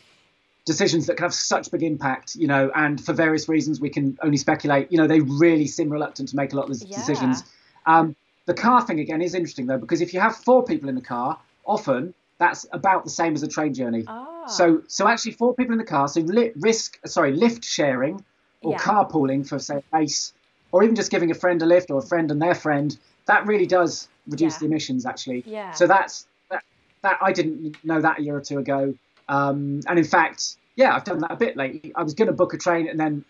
decisions 0.68 1.06
that 1.06 1.16
can 1.16 1.24
have 1.24 1.34
such 1.34 1.70
big 1.70 1.82
impact, 1.82 2.36
you 2.36 2.46
know, 2.46 2.70
and 2.74 3.02
for 3.02 3.14
various 3.14 3.48
reasons 3.48 3.80
we 3.80 3.88
can 3.88 4.16
only 4.22 4.36
speculate. 4.36 4.92
You 4.92 4.98
know, 4.98 5.06
they 5.06 5.20
really 5.20 5.66
seem 5.66 5.88
reluctant 5.88 6.28
to 6.28 6.36
make 6.36 6.52
a 6.52 6.56
lot 6.56 6.68
of 6.68 6.78
these 6.78 6.86
Yeah. 6.86 6.96
decisions. 6.98 7.42
Um, 7.86 8.14
the 8.44 8.54
car 8.54 8.80
thing 8.86 9.00
again 9.00 9.22
is 9.22 9.34
interesting 9.34 9.66
though 9.66 9.78
because 9.78 10.00
if 10.02 10.12
you 10.14 10.20
have 10.20 10.36
four 10.36 10.62
people 10.64 10.88
in 10.90 10.94
the 10.94 11.06
car, 11.14 11.38
often 11.64 12.12
that's 12.38 12.66
about 12.70 13.04
the 13.04 13.10
same 13.10 13.32
as 13.34 13.42
a 13.42 13.48
train 13.48 13.72
journey. 13.72 14.04
Ah. 14.06 14.46
So, 14.46 14.82
so 14.86 15.08
actually, 15.08 15.32
four 15.32 15.54
people 15.54 15.72
in 15.72 15.78
the 15.78 15.84
car. 15.96 16.06
So, 16.06 16.20
li- 16.20 16.52
risk, 16.56 16.98
sorry, 17.06 17.32
lift 17.32 17.64
sharing 17.64 18.22
or 18.62 18.72
Yeah. 18.72 18.78
carpooling 18.78 19.48
for 19.48 19.58
say 19.58 19.76
a 19.78 19.96
race, 19.98 20.32
or 20.72 20.82
even 20.84 20.94
just 20.96 21.10
giving 21.10 21.30
a 21.30 21.34
friend 21.34 21.60
a 21.62 21.66
lift 21.66 21.90
or 21.90 21.98
a 21.98 22.06
friend 22.12 22.30
and 22.30 22.40
their 22.40 22.54
friend. 22.54 22.96
That 23.26 23.46
really 23.46 23.66
does 23.66 24.08
reduce 24.26 24.54
Yeah. 24.54 24.58
the 24.60 24.66
emissions, 24.66 25.06
actually. 25.06 25.44
Yeah. 25.46 25.72
So 25.72 25.86
that's 25.86 26.26
that. 26.50 26.62
That 27.02 27.18
I 27.22 27.32
didn't 27.32 27.76
know 27.84 28.00
that 28.00 28.18
a 28.18 28.22
year 28.22 28.36
or 28.36 28.40
two 28.40 28.58
ago. 28.58 28.94
Um, 29.28 29.80
and 29.86 29.98
in 29.98 30.04
fact, 30.04 30.56
yeah, 30.76 30.94
I've 30.94 31.04
done 31.04 31.18
that 31.20 31.32
a 31.32 31.36
bit 31.36 31.56
lately. 31.56 31.92
I 31.94 32.02
was 32.02 32.14
going 32.14 32.28
to 32.28 32.32
book 32.34 32.54
a 32.54 32.58
train, 32.58 32.88
and 32.88 32.98
then 32.98 33.24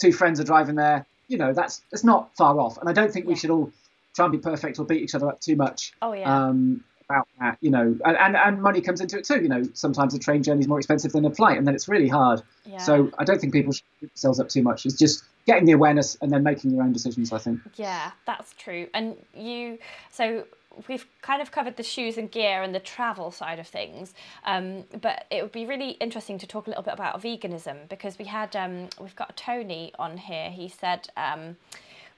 two 0.00 0.12
friends 0.12 0.40
are 0.40 0.44
driving 0.44 0.74
there, 0.74 1.06
you 1.28 1.38
know, 1.38 1.52
that's 1.52 1.82
that's 1.90 2.04
not 2.04 2.34
far 2.36 2.58
off. 2.58 2.78
And 2.78 2.88
I 2.88 2.92
don't 2.92 3.12
think 3.12 3.26
we 3.26 3.36
should 3.36 3.50
all 3.50 3.70
try 4.14 4.24
and 4.26 4.32
be 4.32 4.38
perfect 4.38 4.78
or 4.78 4.84
beat 4.84 5.02
each 5.02 5.14
other 5.14 5.28
up 5.28 5.40
too 5.40 5.56
much 5.56 5.92
Oh 6.02 6.12
yeah. 6.12 6.46
um, 6.46 6.84
about 7.08 7.26
that. 7.40 7.58
You 7.60 7.70
know, 7.70 7.96
and, 8.04 8.16
and 8.16 8.36
and 8.36 8.62
money 8.62 8.80
comes 8.80 9.00
into 9.00 9.18
it 9.18 9.24
too. 9.24 9.40
You 9.42 9.48
know, 9.48 9.62
sometimes 9.74 10.14
a 10.14 10.18
train 10.18 10.42
journey 10.42 10.60
is 10.60 10.68
more 10.68 10.78
expensive 10.78 11.12
than 11.12 11.24
a 11.24 11.34
flight, 11.34 11.58
and 11.58 11.66
then 11.66 11.74
it's 11.74 11.88
really 11.88 12.08
hard. 12.08 12.42
yeah. 12.66 12.78
So 12.78 13.10
I 13.18 13.24
don't 13.24 13.40
think 13.40 13.52
people 13.52 13.72
should 13.72 13.84
beat 14.00 14.10
themselves 14.10 14.40
up 14.40 14.48
too 14.48 14.62
much. 14.62 14.84
It's 14.86 14.98
just 14.98 15.24
getting 15.46 15.66
the 15.66 15.72
awareness 15.72 16.16
and 16.22 16.30
then 16.32 16.42
making 16.42 16.70
your 16.72 16.82
own 16.82 16.92
decisions. 16.92 17.32
I 17.32 17.38
think. 17.38 17.60
Yeah, 17.76 18.10
that's 18.26 18.54
true. 18.54 18.88
And 18.94 19.16
you, 19.34 19.78
so 20.10 20.44
we've 20.88 21.06
kind 21.22 21.40
of 21.40 21.50
covered 21.50 21.76
the 21.76 21.82
shoes 21.82 22.18
and 22.18 22.30
gear 22.30 22.62
and 22.62 22.74
the 22.74 22.80
travel 22.80 23.30
side 23.30 23.58
of 23.58 23.66
things, 23.66 24.14
um, 24.44 24.84
but 25.00 25.26
it 25.30 25.42
would 25.42 25.52
be 25.52 25.66
really 25.66 25.90
interesting 25.92 26.38
to 26.38 26.46
talk 26.46 26.66
a 26.66 26.70
little 26.70 26.82
bit 26.82 26.94
about 26.94 27.20
veganism 27.22 27.88
because 27.88 28.18
we 28.18 28.24
had, 28.24 28.54
um, 28.56 28.88
we've 29.00 29.16
got 29.16 29.36
Tony 29.36 29.92
on 29.98 30.16
here. 30.16 30.50
He 30.50 30.68
said, 30.68 31.08
um, 31.16 31.56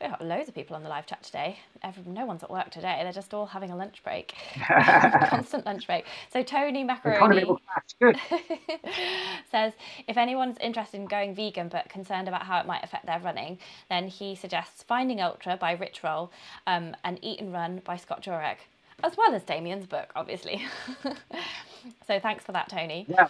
we've 0.01 0.11
got 0.11 0.25
loads 0.25 0.49
of 0.49 0.55
people 0.55 0.77
on 0.77 0.83
the 0.83 0.89
live 0.89 1.07
chat 1.07 1.23
today. 1.23 1.59
Every, 1.83 2.03
no 2.07 2.27
one's 2.27 2.43
at 2.43 2.51
work 2.51 2.71
today. 2.71 3.01
They're 3.03 3.13
just 3.13 3.33
all 3.33 3.47
having 3.47 3.71
a 3.71 3.77
lunch 3.77 4.03
break, 4.03 4.35
constant 5.29 5.65
lunch 5.67 5.87
break. 5.87 6.05
So 6.33 6.43
Tony 6.43 6.85
Macaroni 6.85 7.45
will 7.45 7.61
crash. 7.67 7.95
Good. 8.01 8.21
says 9.51 9.73
if 10.07 10.17
anyone's 10.17 10.59
interested 10.61 10.99
in 10.99 11.07
going 11.07 11.35
vegan 11.35 11.69
but 11.69 11.89
concerned 11.89 12.29
about 12.29 12.43
how 12.43 12.61
it 12.61 12.67
might 12.67 12.85
affect 12.85 13.07
their 13.07 13.21
running, 13.21 13.59
then 13.89 14.09
he 14.09 14.35
suggests 14.35 14.83
Finding 14.83 15.21
Ultra 15.21 15.57
by 15.57 15.73
Rich 15.73 16.03
Roll 16.03 16.31
um, 16.67 16.95
and 17.05 17.19
Eat 17.23 17.41
and 17.41 17.53
Run 17.53 17.81
by 17.85 17.97
Scott 17.97 18.23
Jurek, 18.23 18.59
as 19.03 19.17
well 19.17 19.35
as 19.35 19.43
Damian's 19.43 19.87
book, 19.87 20.13
obviously. 20.15 20.65
so 22.07 22.21
thanks 22.21 22.45
for 22.45 22.53
that, 22.53 22.69
Tony. 22.69 23.07
Yeah. 23.09 23.29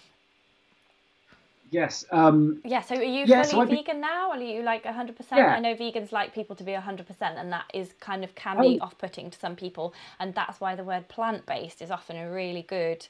Yes. 1.69 2.05
Um, 2.11 2.61
Yeah, 2.63 2.81
so 2.81 2.95
are 2.95 3.03
you 3.03 3.25
Yeah, 3.25 3.43
fully 3.43 3.65
so 3.65 3.69
be- 3.69 3.75
vegan 3.77 3.99
now? 4.01 4.31
Are 4.31 4.41
you 4.41 4.63
like 4.63 4.85
100%? 4.85 5.37
Yeah. 5.37 5.47
I 5.47 5.59
know 5.59 5.75
vegans 5.75 6.11
like 6.11 6.33
people 6.33 6.55
to 6.55 6.63
be 6.63 6.71
100%, 6.73 7.37
and 7.37 7.51
that 7.51 7.65
is 7.73 7.93
kind 7.99 8.23
of 8.23 8.33
can 8.35 8.59
be 8.61 8.79
Oh. 8.81 8.85
off 8.85 8.97
putting 8.97 9.29
to 9.29 9.37
some 9.39 9.55
people. 9.55 9.93
And 10.19 10.33
that's 10.33 10.59
why 10.61 10.75
the 10.75 10.83
word 10.83 11.07
plant 11.09 11.45
based 11.45 11.81
is 11.81 11.91
often 11.91 12.15
a 12.17 12.31
really 12.31 12.61
good 12.63 13.05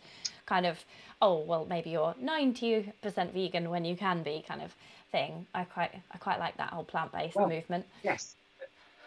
kind 0.46 0.66
of, 0.66 0.84
oh, 1.22 1.40
well, 1.40 1.66
maybe 1.70 1.90
you're 1.92 2.16
90% 2.22 3.32
vegan 3.32 3.70
when 3.70 3.86
you 3.86 3.96
can 3.96 4.24
be 4.24 4.44
kind 4.48 4.62
of 4.62 4.74
thing. 5.12 5.46
I 5.54 5.64
quite, 5.66 5.92
I 6.12 6.18
quite 6.18 6.40
like 6.40 6.58
that 6.58 6.70
whole 6.70 6.84
plant 6.84 7.12
based 7.12 7.36
Well, 7.36 7.48
movement. 7.50 7.86
yes. 8.04 8.36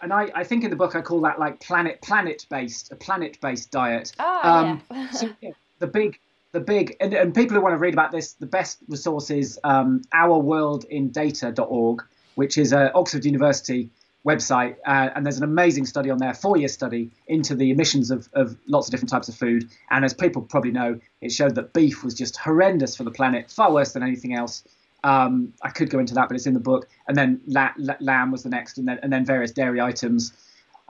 And 0.03 0.15
I, 0.15 0.31
I 0.35 0.45
think 0.45 0.65
in 0.65 0.71
the 0.71 0.77
book 0.77 0.95
I 0.97 1.03
call 1.03 1.21
that 1.23 1.39
like 1.39 1.61
planet 1.61 2.01
planet 2.01 2.47
based 2.49 2.91
a 2.91 2.97
planet 2.97 3.39
based 3.43 3.71
diet. 3.71 4.13
Oh, 4.19 4.41
yeah. 4.43 4.79
Um, 4.91 5.09
so, 5.13 5.29
yeah, 5.43 5.51
the 5.79 5.87
big 5.87 6.19
the 6.53 6.61
big 6.61 6.97
and, 7.01 7.15
and 7.15 7.35
people 7.35 7.57
who 7.57 7.63
want 7.63 7.75
to 7.75 7.79
read 7.79 7.95
about 7.95 8.13
this, 8.13 8.33
the 8.33 8.47
best 8.47 8.79
resource 8.89 9.31
is 9.31 9.59
um, 9.65 10.03
ourworldindata.org, 10.15 12.05
which 12.35 12.59
is 12.59 12.73
a 12.73 12.93
Oxford 12.95 13.25
University 13.25 13.91
website, 14.27 14.77
uh, 14.87 15.11
and 15.15 15.25
there's 15.25 15.39
an 15.39 15.45
amazing 15.45 15.87
study 15.87 16.11
on 16.11 16.19
there, 16.19 16.35
four 16.35 16.57
year 16.57 16.69
study 16.69 17.11
into 17.29 17.55
the 17.55 17.71
emissions 17.71 18.11
of, 18.11 18.29
of 18.35 18.57
lots 18.67 18.89
of 18.89 18.91
different 18.91 19.11
types 19.11 19.29
of 19.29 19.35
food. 19.35 19.69
And 19.91 20.05
as 20.05 20.13
people 20.13 20.43
probably 20.43 20.73
know, 20.73 21.01
it 21.21 21.33
showed 21.33 21.55
that 21.55 21.73
beef 21.73 22.05
was 22.05 22.15
just 22.15 22.37
horrendous 22.37 22.97
for 22.97 23.05
the 23.05 23.11
planet, 23.11 23.51
far 23.51 23.73
worse 23.73 23.93
than 23.93 24.03
anything 24.03 24.35
else. 24.35 24.65
Um, 25.03 25.55
I 25.63 25.71
could 25.71 25.89
go 25.89 25.99
into 25.99 26.13
that, 26.15 26.29
but 26.29 26.35
it's 26.35 26.47
in 26.47 26.53
the 26.53 26.61
book. 26.61 26.87
And 27.09 27.17
then 27.17 27.41
la- 27.47 27.73
la- 27.79 27.97
lamb 28.01 28.31
was 28.31 28.43
the 28.43 28.51
next, 28.51 28.77
and 28.77 28.87
then 28.87 28.99
and 29.03 29.11
then 29.11 29.25
various 29.25 29.53
dairy 29.53 29.81
items, 29.81 30.35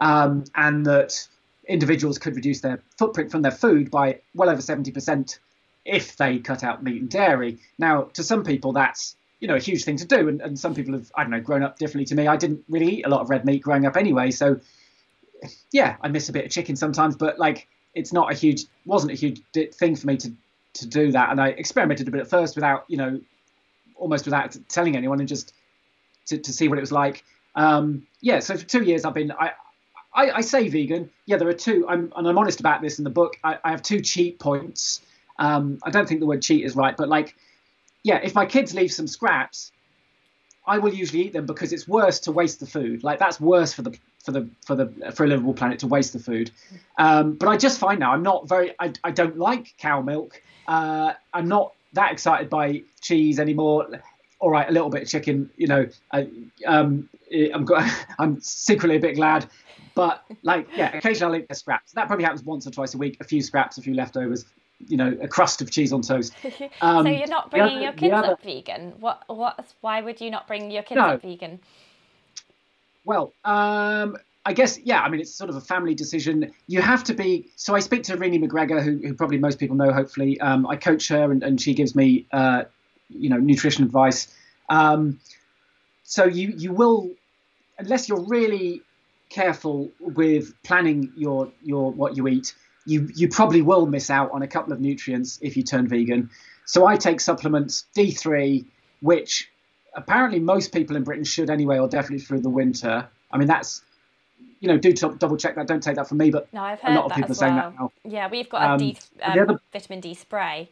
um, 0.00 0.44
and 0.56 0.84
that 0.86 1.28
individuals 1.68 2.18
could 2.18 2.34
reduce 2.34 2.60
their 2.60 2.82
footprint 2.98 3.30
from 3.30 3.42
their 3.42 3.52
food 3.52 3.88
by 3.92 4.18
well 4.34 4.50
over 4.50 4.60
seventy 4.60 4.90
percent 4.90 5.38
if 5.84 6.16
they 6.16 6.38
cut 6.38 6.62
out 6.62 6.82
meat 6.82 7.00
and 7.00 7.10
dairy. 7.10 7.58
Now, 7.78 8.02
to 8.14 8.22
some 8.22 8.44
people, 8.44 8.72
that's 8.72 9.16
you 9.40 9.48
know 9.48 9.56
a 9.56 9.60
huge 9.60 9.84
thing 9.84 9.96
to 9.96 10.06
do, 10.06 10.28
and, 10.28 10.40
and 10.40 10.58
some 10.58 10.74
people 10.74 10.94
have 10.94 11.10
I 11.14 11.22
don't 11.22 11.30
know 11.30 11.40
grown 11.40 11.62
up 11.62 11.78
differently 11.78 12.06
to 12.06 12.14
me. 12.14 12.26
I 12.26 12.36
didn't 12.36 12.64
really 12.68 12.98
eat 12.98 13.06
a 13.06 13.08
lot 13.08 13.22
of 13.22 13.30
red 13.30 13.44
meat 13.44 13.62
growing 13.62 13.86
up 13.86 13.96
anyway, 13.96 14.30
so 14.30 14.60
yeah, 15.72 15.96
I 16.02 16.08
miss 16.08 16.28
a 16.28 16.32
bit 16.32 16.44
of 16.44 16.50
chicken 16.50 16.76
sometimes, 16.76 17.16
but 17.16 17.38
like 17.38 17.66
it's 17.94 18.12
not 18.12 18.30
a 18.30 18.34
huge 18.34 18.64
wasn't 18.84 19.12
a 19.12 19.14
huge 19.14 19.40
thing 19.52 19.96
for 19.96 20.06
me 20.06 20.16
to 20.18 20.32
to 20.74 20.86
do 20.86 21.12
that, 21.12 21.30
and 21.30 21.40
I 21.40 21.48
experimented 21.48 22.08
a 22.08 22.10
bit 22.10 22.20
at 22.20 22.28
first 22.28 22.54
without 22.54 22.84
you 22.88 22.96
know 22.96 23.20
almost 23.96 24.24
without 24.24 24.56
telling 24.68 24.96
anyone 24.96 25.20
and 25.20 25.28
just 25.28 25.52
to, 26.26 26.38
to 26.38 26.52
see 26.52 26.68
what 26.68 26.78
it 26.78 26.80
was 26.80 26.92
like. 26.92 27.24
Um, 27.54 28.06
yeah, 28.20 28.40
so 28.40 28.56
for 28.56 28.64
two 28.64 28.82
years 28.82 29.04
I've 29.04 29.14
been 29.14 29.32
I, 29.32 29.52
I, 30.14 30.30
I 30.30 30.40
say 30.40 30.68
vegan. 30.68 31.10
Yeah, 31.26 31.36
there 31.36 31.48
are 31.48 31.54
two. 31.54 31.86
I'm 31.88 32.12
and 32.16 32.26
I'm 32.28 32.38
honest 32.38 32.60
about 32.60 32.82
this 32.82 32.98
in 32.98 33.04
the 33.04 33.10
book. 33.10 33.36
I, 33.44 33.58
I 33.62 33.70
have 33.70 33.82
two 33.82 34.00
cheat 34.00 34.38
points. 34.38 35.00
Um, 35.40 35.78
I 35.82 35.90
don't 35.90 36.06
think 36.06 36.20
the 36.20 36.26
word 36.26 36.42
cheat 36.42 36.64
is 36.64 36.76
right, 36.76 36.96
but 36.96 37.08
like, 37.08 37.34
yeah, 38.02 38.20
if 38.22 38.34
my 38.34 38.46
kids 38.46 38.74
leave 38.74 38.92
some 38.92 39.08
scraps, 39.08 39.72
I 40.66 40.78
will 40.78 40.94
usually 40.94 41.22
eat 41.22 41.32
them 41.32 41.46
because 41.46 41.72
it's 41.72 41.88
worse 41.88 42.20
to 42.20 42.32
waste 42.32 42.60
the 42.60 42.66
food. 42.66 43.02
Like 43.02 43.18
that's 43.18 43.40
worse 43.40 43.72
for 43.72 43.82
the 43.82 43.98
for 44.22 44.32
the 44.32 44.48
for 44.66 44.76
the 44.76 45.12
for 45.12 45.24
a 45.24 45.26
livable 45.26 45.54
planet 45.54 45.80
to 45.80 45.86
waste 45.86 46.12
the 46.12 46.18
food. 46.18 46.50
Um, 46.98 47.32
but 47.32 47.48
I 47.48 47.56
just 47.56 47.78
find 47.78 47.98
now 47.98 48.12
I'm 48.12 48.22
not 48.22 48.48
very. 48.48 48.74
I, 48.78 48.92
I 49.02 49.10
don't 49.10 49.38
like 49.38 49.74
cow 49.78 50.02
milk. 50.02 50.40
Uh, 50.68 51.14
I'm 51.32 51.48
not 51.48 51.72
that 51.94 52.12
excited 52.12 52.50
by 52.50 52.82
cheese 53.00 53.40
anymore. 53.40 53.88
All 54.38 54.50
right, 54.50 54.68
a 54.68 54.72
little 54.72 54.90
bit 54.90 55.02
of 55.02 55.08
chicken. 55.08 55.50
You 55.56 55.66
know, 55.66 55.88
I, 56.12 56.28
um, 56.66 57.08
I'm 57.32 57.66
I'm 58.18 58.40
secretly 58.40 58.96
a 58.96 59.00
bit 59.00 59.16
glad. 59.16 59.46
But 59.94 60.22
like, 60.42 60.68
yeah, 60.76 60.96
occasionally 60.96 61.34
I'll 61.34 61.42
eat 61.42 61.48
the 61.48 61.54
scraps. 61.54 61.92
That 61.92 62.06
probably 62.06 62.24
happens 62.24 62.44
once 62.44 62.66
or 62.66 62.70
twice 62.70 62.94
a 62.94 62.98
week. 62.98 63.16
A 63.20 63.24
few 63.24 63.42
scraps, 63.42 63.78
a 63.78 63.82
few 63.82 63.94
leftovers. 63.94 64.44
You 64.88 64.96
know, 64.96 65.16
a 65.20 65.28
crust 65.28 65.60
of 65.62 65.70
cheese 65.70 65.92
on 65.92 66.02
toast. 66.02 66.32
Um, 66.80 67.04
so 67.04 67.10
you're 67.12 67.26
not 67.26 67.50
bringing 67.50 67.76
other- 67.76 67.82
your 67.82 67.92
kids 67.92 68.14
other- 68.14 68.32
up 68.32 68.42
vegan? 68.42 68.94
What? 69.00 69.22
What? 69.28 69.72
Why 69.82 70.00
would 70.00 70.20
you 70.20 70.30
not 70.30 70.46
bring 70.46 70.70
your 70.70 70.82
kids 70.82 70.96
No. 70.98 71.08
up 71.08 71.22
vegan? 71.22 71.60
Well, 73.04 73.32
um, 73.44 74.16
I 74.46 74.52
guess 74.54 74.78
yeah. 74.78 75.02
I 75.02 75.08
mean, 75.10 75.20
it's 75.20 75.34
sort 75.34 75.50
of 75.50 75.56
a 75.56 75.60
family 75.60 75.94
decision. 75.94 76.52
You 76.66 76.80
have 76.82 77.04
to 77.04 77.14
be. 77.14 77.48
So 77.56 77.74
I 77.74 77.80
speak 77.80 78.04
to 78.04 78.16
Renee 78.16 78.38
McGregor, 78.38 78.82
who, 78.82 78.96
who 79.06 79.14
probably 79.14 79.38
most 79.38 79.58
people 79.58 79.76
know. 79.76 79.92
Hopefully, 79.92 80.40
um, 80.40 80.66
I 80.66 80.76
coach 80.76 81.08
her, 81.08 81.30
and, 81.30 81.42
and 81.42 81.60
she 81.60 81.74
gives 81.74 81.94
me, 81.94 82.26
uh, 82.32 82.64
you 83.10 83.28
know, 83.28 83.36
nutrition 83.36 83.84
advice. 83.84 84.34
Um, 84.68 85.20
so 86.04 86.24
you 86.24 86.54
you 86.56 86.72
will, 86.72 87.10
unless 87.78 88.08
you're 88.08 88.24
really 88.26 88.82
careful 89.28 89.90
with 90.00 90.54
planning 90.62 91.12
your 91.16 91.50
your 91.62 91.90
what 91.92 92.16
you 92.16 92.26
eat, 92.28 92.54
you 92.86 93.08
you 93.14 93.28
probably 93.28 93.62
will 93.62 93.86
miss 93.86 94.10
out 94.10 94.30
on 94.32 94.42
a 94.42 94.46
couple 94.48 94.72
of 94.72 94.80
nutrients 94.80 95.38
if 95.42 95.56
you 95.56 95.62
turn 95.62 95.86
vegan. 95.88 96.30
So 96.64 96.86
I 96.86 96.96
take 96.96 97.20
supplements 97.20 97.84
D3, 97.96 98.64
which 99.00 99.50
apparently 99.94 100.38
most 100.40 100.72
people 100.72 100.96
in 100.96 101.02
Britain 101.04 101.24
should 101.24 101.50
anyway, 101.50 101.78
or 101.78 101.88
definitely 101.88 102.20
through 102.20 102.40
the 102.40 102.50
winter. 102.50 103.08
I 103.32 103.38
mean, 103.38 103.48
that's 103.48 103.82
you 104.60 104.68
know, 104.68 104.76
do 104.76 104.92
t- 104.92 105.08
double 105.18 105.36
check 105.38 105.54
that. 105.56 105.66
Don't 105.66 105.82
take 105.82 105.96
that 105.96 106.06
from 106.08 106.18
me, 106.18 106.30
but 106.30 106.52
No, 106.52 106.62
I've 106.62 106.78
a 106.84 106.92
lot 106.92 107.06
of 107.06 107.12
people 107.16 107.32
are 107.32 107.34
saying 107.34 107.54
well. 107.54 107.70
that 107.70 107.80
now. 107.80 107.92
Yeah, 108.04 108.28
we've 108.30 108.48
got 108.48 108.62
a 108.62 108.72
Um, 108.72 108.78
D, 108.78 108.98
and 109.22 109.34
the 109.34 109.42
um, 109.42 109.48
other- 109.50 109.60
vitamin 109.72 110.00
D 110.00 110.14
spray. 110.14 110.68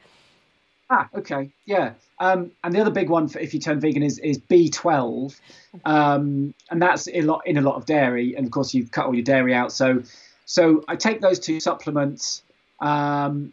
Ah, 0.90 1.08
okay, 1.14 1.50
yeah. 1.66 1.92
Um, 2.18 2.50
and 2.64 2.74
the 2.74 2.80
other 2.80 2.90
big 2.90 3.10
one 3.10 3.28
for 3.28 3.38
if 3.40 3.52
you 3.54 3.60
turn 3.60 3.78
vegan 3.80 4.02
is 4.02 4.18
is 4.18 4.38
B12, 4.38 5.38
um, 5.84 6.54
and 6.70 6.80
that's 6.82 7.08
a 7.08 7.22
lot 7.22 7.46
in 7.46 7.56
a 7.58 7.60
lot 7.60 7.76
of 7.76 7.86
dairy, 7.86 8.34
and 8.36 8.46
of 8.46 8.52
course 8.52 8.72
you've 8.74 8.90
cut 8.90 9.06
all 9.06 9.14
your 9.14 9.24
dairy 9.24 9.54
out. 9.54 9.70
So, 9.72 10.02
so 10.48 10.82
I 10.88 10.96
take 10.96 11.20
those 11.20 11.38
two 11.38 11.60
supplements, 11.60 12.42
um, 12.80 13.52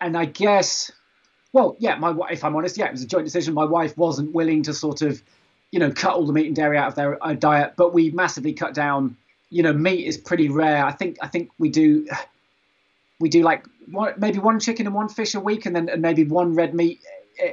and 0.00 0.18
I 0.18 0.24
guess, 0.24 0.90
well, 1.52 1.76
yeah, 1.78 1.94
my 1.94 2.12
if 2.28 2.42
I'm 2.42 2.56
honest, 2.56 2.76
yeah, 2.76 2.86
it 2.86 2.90
was 2.90 3.02
a 3.02 3.06
joint 3.06 3.24
decision. 3.24 3.54
My 3.54 3.66
wife 3.66 3.96
wasn't 3.96 4.34
willing 4.34 4.64
to 4.64 4.74
sort 4.74 5.02
of, 5.02 5.22
you 5.70 5.78
know, 5.78 5.92
cut 5.92 6.14
all 6.14 6.26
the 6.26 6.32
meat 6.32 6.48
and 6.48 6.56
dairy 6.56 6.76
out 6.76 6.88
of 6.88 6.96
their 6.96 7.24
uh, 7.24 7.34
diet, 7.34 7.74
but 7.76 7.94
we 7.94 8.10
massively 8.10 8.52
cut 8.52 8.74
down. 8.74 9.16
You 9.48 9.62
know, 9.62 9.72
meat 9.72 10.08
is 10.08 10.18
pretty 10.18 10.48
rare. 10.48 10.84
I 10.84 10.90
think 10.90 11.18
I 11.22 11.28
think 11.28 11.50
we 11.56 11.68
do 11.68 12.08
we 13.20 13.28
do 13.28 13.44
like 13.44 13.64
one, 13.92 14.14
maybe 14.18 14.40
one 14.40 14.58
chicken 14.58 14.86
and 14.86 14.94
one 14.94 15.08
fish 15.08 15.36
a 15.36 15.40
week, 15.40 15.66
and 15.66 15.76
then 15.76 15.88
and 15.88 16.02
maybe 16.02 16.24
one 16.24 16.56
red 16.56 16.74
meat 16.74 16.98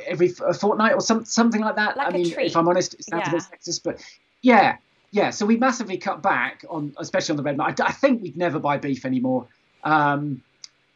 every 0.07 0.30
fortnight 0.30 0.93
or 0.93 1.01
some, 1.01 1.24
something 1.26 1.61
like 1.61 1.76
that. 1.76 1.97
Like 1.97 2.07
I 2.07 2.11
mean, 2.11 2.32
treat. 2.32 2.47
if 2.47 2.57
I'm 2.57 2.67
honest, 2.67 2.95
it 2.95 3.05
sounds 3.05 3.28
a 3.28 3.32
bit 3.32 3.43
Yeah. 3.43 3.57
sexist, 3.57 3.84
but 3.84 4.01
yeah, 4.41 4.78
yeah. 5.12 5.30
So 5.30 5.45
we 5.45 5.57
massively 5.57 5.97
cut 5.97 6.22
back 6.22 6.64
on, 6.70 6.93
especially 6.97 7.34
on 7.34 7.38
the 7.38 7.43
red 7.43 7.57
meat. 7.57 7.80
I 7.80 7.91
think 7.91 8.22
we'd 8.22 8.38
never 8.38 8.59
buy 8.59 8.78
beef 8.78 9.05
anymore. 9.05 9.47
Um, 9.84 10.41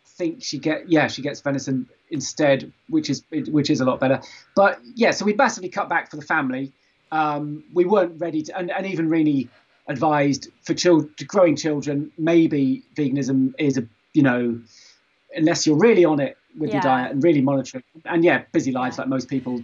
I 0.05 0.09
think 0.17 0.43
she 0.43 0.57
get 0.59 0.89
yeah 0.89 1.07
she 1.07 1.21
gets 1.21 1.41
venison 1.41 1.89
instead, 2.09 2.71
which 2.89 3.09
is 3.09 3.23
which 3.29 3.69
is 3.69 3.81
a 3.81 3.85
lot 3.85 3.99
better. 3.99 4.21
But 4.55 4.79
yeah, 4.95 5.11
so 5.11 5.25
we 5.25 5.33
massively 5.33 5.69
cut 5.69 5.89
back 5.89 6.09
for 6.09 6.15
the 6.15 6.21
family. 6.25 6.71
Um, 7.11 7.63
we 7.73 7.85
weren't 7.85 8.19
ready 8.19 8.41
to, 8.43 8.57
and, 8.57 8.71
and 8.71 8.85
even 8.87 9.09
Renee 9.09 9.47
advised 9.87 10.49
for 10.63 10.73
children, 10.73 11.13
growing 11.27 11.55
children, 11.55 12.11
maybe 12.17 12.83
veganism 12.95 13.53
is 13.59 13.77
a 13.77 13.85
you 14.13 14.23
know 14.23 14.59
unless 15.35 15.67
you're 15.67 15.77
really 15.77 16.05
on 16.05 16.19
it 16.19 16.37
with 16.57 16.71
your 16.71 16.81
diet 16.81 17.11
and 17.11 17.21
really 17.23 17.41
monitoring. 17.41 17.83
And 18.05 18.23
yeah, 18.23 18.43
busy 18.53 18.71
lives 18.71 18.95
Yeah. 18.97 19.01
like 19.01 19.09
most 19.09 19.27
people, 19.29 19.61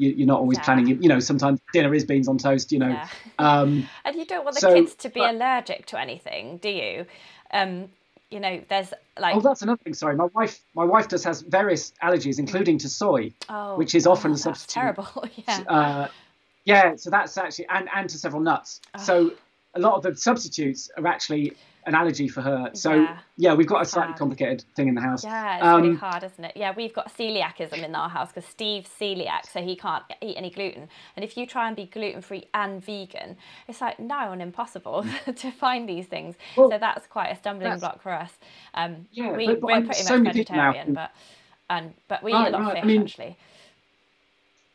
you, 0.00 0.10
you're 0.10 0.26
not 0.26 0.40
always 0.40 0.58
planning. 0.58 0.86
You, 0.86 0.96
you 0.96 1.08
know, 1.08 1.20
sometimes 1.20 1.60
dinner 1.72 1.92
is 1.94 2.04
beans 2.04 2.28
on 2.28 2.38
toast. 2.38 2.72
You 2.72 2.78
know, 2.80 2.88
Yeah. 2.88 3.08
um, 3.38 3.88
And 4.04 4.16
you 4.16 4.24
don't 4.24 4.44
want 4.44 4.54
the 4.56 4.60
So, 4.60 4.74
kids 4.74 4.94
to 4.96 5.08
be 5.08 5.20
but- 5.20 5.34
allergic 5.34 5.86
to 5.86 6.00
anything, 6.00 6.56
do 6.58 6.68
you? 6.70 7.06
Um, 7.52 7.88
you 8.30 8.38
know, 8.38 8.60
there's 8.68 8.92
like 9.18 9.34
oh, 9.34 9.40
that's 9.40 9.62
another 9.62 9.80
thing. 9.82 9.92
Sorry, 9.94 10.14
my 10.14 10.26
wife, 10.34 10.60
my 10.74 10.84
wife 10.84 11.08
does 11.08 11.24
has 11.24 11.42
various 11.42 11.92
allergies, 12.02 12.38
including 12.38 12.78
to 12.78 12.88
soy, 12.88 13.32
oh, 13.48 13.76
which 13.76 13.94
is 13.94 14.06
often 14.06 14.30
oh, 14.30 14.34
a 14.34 14.38
substitute. 14.38 14.80
terrible. 14.80 15.24
yeah. 15.48 15.60
Uh, 15.68 16.08
Yeah, 16.64 16.94
so 16.96 17.10
that's 17.10 17.36
actually 17.38 17.66
and 17.68 17.88
and 17.94 18.08
to 18.10 18.18
several 18.18 18.42
nuts. 18.42 18.80
Oh. 18.94 19.02
So 19.02 19.32
a 19.74 19.80
lot 19.80 19.94
of 19.94 20.02
the 20.04 20.14
substitutes 20.16 20.90
are 20.96 21.06
actually 21.06 21.56
an 21.86 21.94
allergy 21.94 22.28
for 22.28 22.40
her. 22.42 22.70
So 22.74 22.94
Yeah. 22.94 23.18
yeah, 23.36 23.54
we've 23.54 23.66
got 23.66 23.82
a 23.82 23.84
slightly 23.84 24.14
complicated 24.14 24.64
thing 24.76 24.88
in 24.88 24.94
the 24.94 25.00
house. 25.00 25.24
Yeah, 25.24 25.56
it's 25.56 25.64
really 25.76 25.88
Um, 25.90 25.96
hard, 25.96 26.22
isn't 26.24 26.44
it? 26.44 26.52
Yeah, 26.56 26.72
we've 26.76 26.92
got 26.92 27.12
celiacism 27.16 27.82
in 27.82 27.94
our 27.94 28.08
house 28.08 28.28
because 28.32 28.44
Steve's 28.48 28.90
celiac, 28.90 29.46
so 29.50 29.62
he 29.62 29.76
can't 29.76 30.04
eat 30.20 30.36
any 30.36 30.50
gluten. 30.50 30.88
And 31.16 31.24
if 31.24 31.36
you 31.36 31.46
try 31.46 31.66
and 31.68 31.74
be 31.76 31.86
gluten 31.86 32.22
free 32.22 32.48
and 32.54 32.84
vegan, 32.84 33.36
it's 33.68 33.80
like 33.80 33.98
nigh 33.98 34.26
on 34.28 34.40
impossible 34.40 35.04
to 35.36 35.50
find 35.50 35.88
these 35.88 36.06
things. 36.06 36.36
Well, 36.56 36.70
so 36.70 36.78
that's 36.78 37.06
quite 37.06 37.28
a 37.28 37.36
stumbling 37.36 37.78
block 37.78 38.02
for 38.02 38.12
us. 38.12 38.32
Um, 38.74 39.06
Yeah, 39.12 39.32
we, 39.32 39.46
but- 39.46 39.60
but 39.60 39.66
we're 39.66 39.72
I'm- 39.74 39.86
pretty 39.86 40.02
so 40.02 40.18
much 40.18 40.34
vegetarian, 40.34 40.94
but 40.94 41.10
and 41.70 41.94
but 42.08 42.22
we 42.22 42.32
eat 42.32 42.34
a 42.34 42.38
lot 42.50 42.54
of 42.54 42.60
right, 42.60 42.70
I 42.76 42.80
fish 42.80 42.84
mean- 42.84 43.02
actually. 43.02 43.36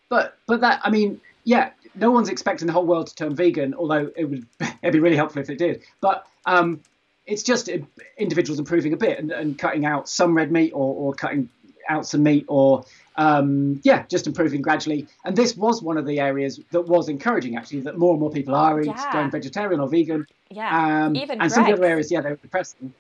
But 0.10 0.38
but 0.48 0.62
that 0.62 0.82
I 0.84 0.90
mean, 0.90 1.20
yeah, 1.44 1.72
no 1.96 2.12
one's 2.12 2.30
expecting 2.30 2.68
the 2.68 2.74
whole 2.74 2.86
world 2.86 3.08
to 3.08 3.16
turn 3.16 3.36
vegan, 3.36 3.74
although 3.74 4.12
it 4.16 4.26
would 4.26 4.46
it'd 4.82 4.94
be 4.94 5.00
really 5.00 5.16
helpful 5.16 5.42
if 5.42 5.50
it 5.50 5.58
did. 5.58 5.84
But 6.02 6.26
um, 6.46 6.82
it's 7.28 7.44
just 7.44 7.70
individuals 8.18 8.60
improving 8.60 8.94
a 8.94 8.98
bit 8.98 9.20
and, 9.20 9.32
and 9.32 9.58
cutting 9.58 9.86
out 9.86 10.08
some 10.08 10.36
red 10.36 10.52
meat 10.52 10.72
or, 10.74 10.94
or 10.96 11.14
cutting 11.14 11.50
out 11.90 12.06
some 12.06 12.24
meat 12.24 12.46
or 12.48 12.84
um, 13.18 13.80
yeah, 13.84 14.06
just 14.08 14.28
improving 14.28 14.62
gradually. 14.62 15.08
And 15.24 15.36
this 15.36 15.56
was 15.56 15.82
one 15.82 15.98
of 15.98 16.06
the 16.06 16.20
areas 16.20 16.60
that 16.72 16.82
was 16.82 17.08
encouraging 17.10 17.56
actually 17.56 17.82
that 17.82 17.98
more 17.98 18.12
and 18.12 18.20
more 18.20 18.32
people 18.32 18.56
are 18.56 18.82
Yeah. 18.82 19.12
going 19.12 19.32
vegetarian 19.32 19.80
or 19.80 19.88
vegan. 19.88 20.28
Yeah, 20.50 21.06
Um, 21.06 21.16
even 21.16 21.42
and 21.42 21.52
some 21.52 21.64
of 21.64 21.68
the 21.68 21.74
other 21.74 21.86
areas, 21.86 22.12
yeah, 22.12 22.22
they 22.22 22.30
were 22.32 22.36
depressing. 22.36 22.94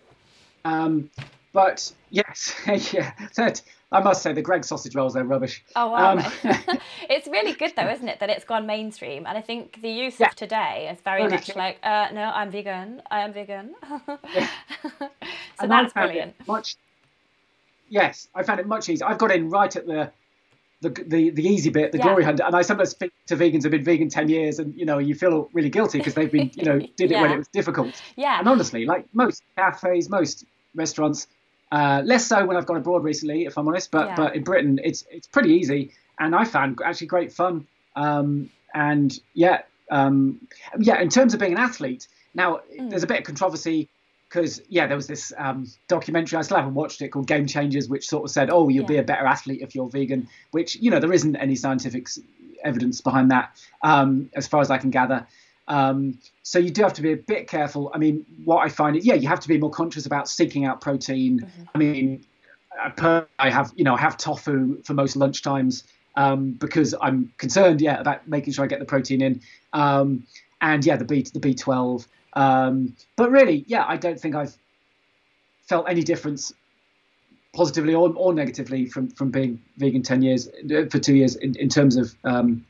Um, 0.64 1.12
but 1.54 1.92
yes, 2.10 2.56
yeah, 2.94 3.14
that, 3.36 3.62
I 3.96 4.02
must 4.02 4.22
say 4.22 4.34
the 4.34 4.42
Greggs 4.42 4.68
sausage 4.68 4.96
rolls, 4.96 5.14
they're 5.14 5.24
rubbish. 5.24 5.64
Oh 5.76 5.90
wow! 5.92 6.18
Um, 6.18 6.20
it's 7.10 7.28
really 7.28 7.54
good 7.54 7.74
though, 7.76 7.88
isn't 7.90 8.08
it, 8.08 8.20
that 8.20 8.30
it's 8.30 8.46
gone 8.46 8.66
mainstream? 8.66 9.26
And 9.26 9.38
I 9.38 9.42
think 9.42 9.82
the 9.82 9.90
youth 9.90 10.20
Yeah. 10.20 10.28
of 10.28 10.36
today 10.36 10.90
is 10.92 11.00
very 11.02 11.28
much 11.28 11.56
like, 11.56 11.80
uh, 11.84 12.08
no, 12.14 12.22
I'm 12.24 12.52
vegan. 12.52 13.02
I 13.10 13.22
am 13.22 13.34
vegan. 13.34 13.74
so 14.20 15.10
And 15.60 15.72
that's 15.72 15.94
brilliant. 15.94 16.36
Much, 16.48 16.76
yes, 17.90 18.28
I 18.36 18.44
found 18.44 18.60
it 18.60 18.68
much 18.68 18.90
easier. 18.90 19.08
I've 19.08 19.18
got 19.18 19.32
in 19.32 19.50
right 19.50 19.74
at 19.76 19.86
the 19.86 20.12
the 20.82 20.90
the, 20.90 21.30
the 21.32 21.44
easy 21.48 21.70
bit, 21.70 21.92
the 21.94 21.98
Yeah. 21.98 22.04
glory 22.06 22.24
hunter. 22.26 22.44
and 22.44 22.54
I 22.56 22.62
sometimes 22.62 22.90
speak 22.90 23.12
to 23.28 23.38
vegans 23.38 23.64
who've 23.64 23.72
been 23.72 23.84
vegan 23.84 24.10
ten 24.10 24.28
years, 24.30 24.60
and 24.60 24.76
you 24.76 24.86
know 24.86 24.98
you 24.98 25.16
feel 25.16 25.50
really 25.54 25.70
guilty 25.70 26.00
because 26.00 26.14
they've 26.16 26.32
been 26.32 26.52
you 26.54 26.66
know 26.66 26.80
did 26.98 27.12
it 27.12 27.20
when 27.22 27.32
it 27.32 27.38
was 27.38 27.48
difficult. 27.48 28.02
Yeah. 28.18 28.40
And 28.40 28.48
honestly, 28.50 28.86
like 28.86 29.06
most 29.14 29.42
cafes, 29.58 30.10
most 30.10 30.46
restaurants, 30.76 31.28
uh, 31.76 32.02
less 32.06 32.26
so 32.26 32.46
when 32.46 32.56
I've 32.58 32.66
gone 32.66 32.78
abroad 32.78 33.04
recently, 33.04 33.46
if 33.46 33.58
I'm 33.58 33.68
honest. 33.68 33.92
But 33.92 34.08
Yeah. 34.08 34.16
but 34.16 34.36
in 34.38 34.44
Britain, 34.44 34.80
it's 34.84 35.06
it's 35.12 35.28
pretty 35.28 35.52
easy, 35.60 35.92
and 36.20 36.34
I 36.34 36.46
found 36.46 36.80
actually 36.84 37.08
great 37.08 37.32
fun. 37.34 37.68
Um, 37.96 38.50
and 38.74 39.12
yeah, 39.34 39.58
um, 39.92 40.16
yeah. 40.80 41.02
In 41.02 41.10
terms 41.10 41.34
of 41.34 41.40
being 41.40 41.52
an 41.54 41.60
athlete, 41.60 42.08
now 42.34 42.60
Mm. 42.80 42.90
there's 42.90 43.04
a 43.04 43.08
bit 43.08 43.20
of 43.20 43.26
controversy 43.26 43.90
because 44.30 44.62
yeah, 44.70 44.88
there 44.88 44.98
was 44.98 45.08
this 45.08 45.32
um, 45.38 45.66
documentary 45.88 46.38
I 46.40 46.42
still 46.42 46.58
haven't 46.58 46.74
watched 46.74 47.02
it 47.02 47.10
called 47.10 47.28
Game 47.28 47.46
Changers, 47.46 47.88
which 47.90 48.08
sort 48.08 48.24
of 48.26 48.32
said, 48.32 48.50
oh, 48.50 48.70
you'll 48.70 48.86
be 48.86 48.98
a 48.98 49.04
better 49.04 49.26
athlete 49.26 49.62
if 49.62 49.76
you're 49.76 49.90
vegan. 49.90 50.28
Which 50.52 50.76
you 50.78 50.92
know 50.92 51.00
there 51.00 51.14
isn't 51.14 51.36
any 51.36 51.56
scientific 51.56 52.08
evidence 52.64 53.02
behind 53.02 53.32
that, 53.32 53.52
um, 53.84 54.30
as 54.34 54.48
far 54.48 54.62
as 54.62 54.72
I 54.72 54.78
can 54.78 54.92
gather. 54.92 55.28
Um, 55.68 56.20
so 56.44 56.60
you 56.60 56.70
do 56.70 56.84
have 56.84 56.94
to 56.94 57.02
be 57.02 57.12
a 57.12 57.18
bit 57.18 57.48
careful. 57.48 57.92
I 57.94 57.98
mean, 57.98 58.26
what 58.44 58.64
I 58.64 58.70
find 58.70 58.96
is, 58.96 59.06
yeah, 59.06 59.16
you 59.16 59.28
have 59.28 59.40
to 59.42 59.48
be 59.48 59.58
more 59.58 59.70
conscious 59.70 60.06
about 60.06 60.30
seeking 60.30 60.66
out 60.66 60.82
protein. 60.82 61.40
Mm-hmm. 61.40 61.64
I 61.74 61.78
mean, 61.78 62.26
I 63.40 63.50
have, 63.50 63.74
you 63.76 63.84
know, 63.84 63.96
I 63.96 64.00
have 64.00 64.18
tofu 64.18 64.82
for 64.84 64.94
most 64.94 65.18
lunchtimes 65.18 65.84
um, 66.16 66.52
because 66.52 66.94
I'm 67.02 67.32
concerned, 67.38 67.82
yeah, 67.82 68.00
about 68.00 68.28
making 68.28 68.54
sure 68.54 68.66
I 68.66 68.68
get 68.68 68.80
the 68.80 68.86
protein 68.86 69.22
in. 69.22 69.42
Um, 69.74 70.26
and 70.62 70.86
yeah, 70.86 70.98
the 70.98 71.06
B 71.06 71.22
the 71.22 71.40
B12. 71.40 72.08
Um, 72.34 72.96
but 73.16 73.32
really, 73.32 73.64
yeah, 73.68 73.86
I 73.88 73.98
don't 73.98 74.20
think 74.20 74.36
I've 74.36 74.56
felt 75.68 75.90
any 75.90 76.04
difference 76.04 76.54
positively 77.54 77.96
or, 77.96 78.14
or 78.16 78.34
negatively 78.34 78.86
from, 78.86 79.10
from 79.10 79.32
being 79.32 79.62
vegan 79.78 80.04
10 80.04 80.22
years 80.22 80.48
uh, 80.48 80.86
for 80.92 81.00
two 81.00 81.16
years 81.16 81.36
in, 81.38 81.56
in 81.56 81.70
terms 81.70 81.96
of 81.96 82.14
um, 82.26 82.66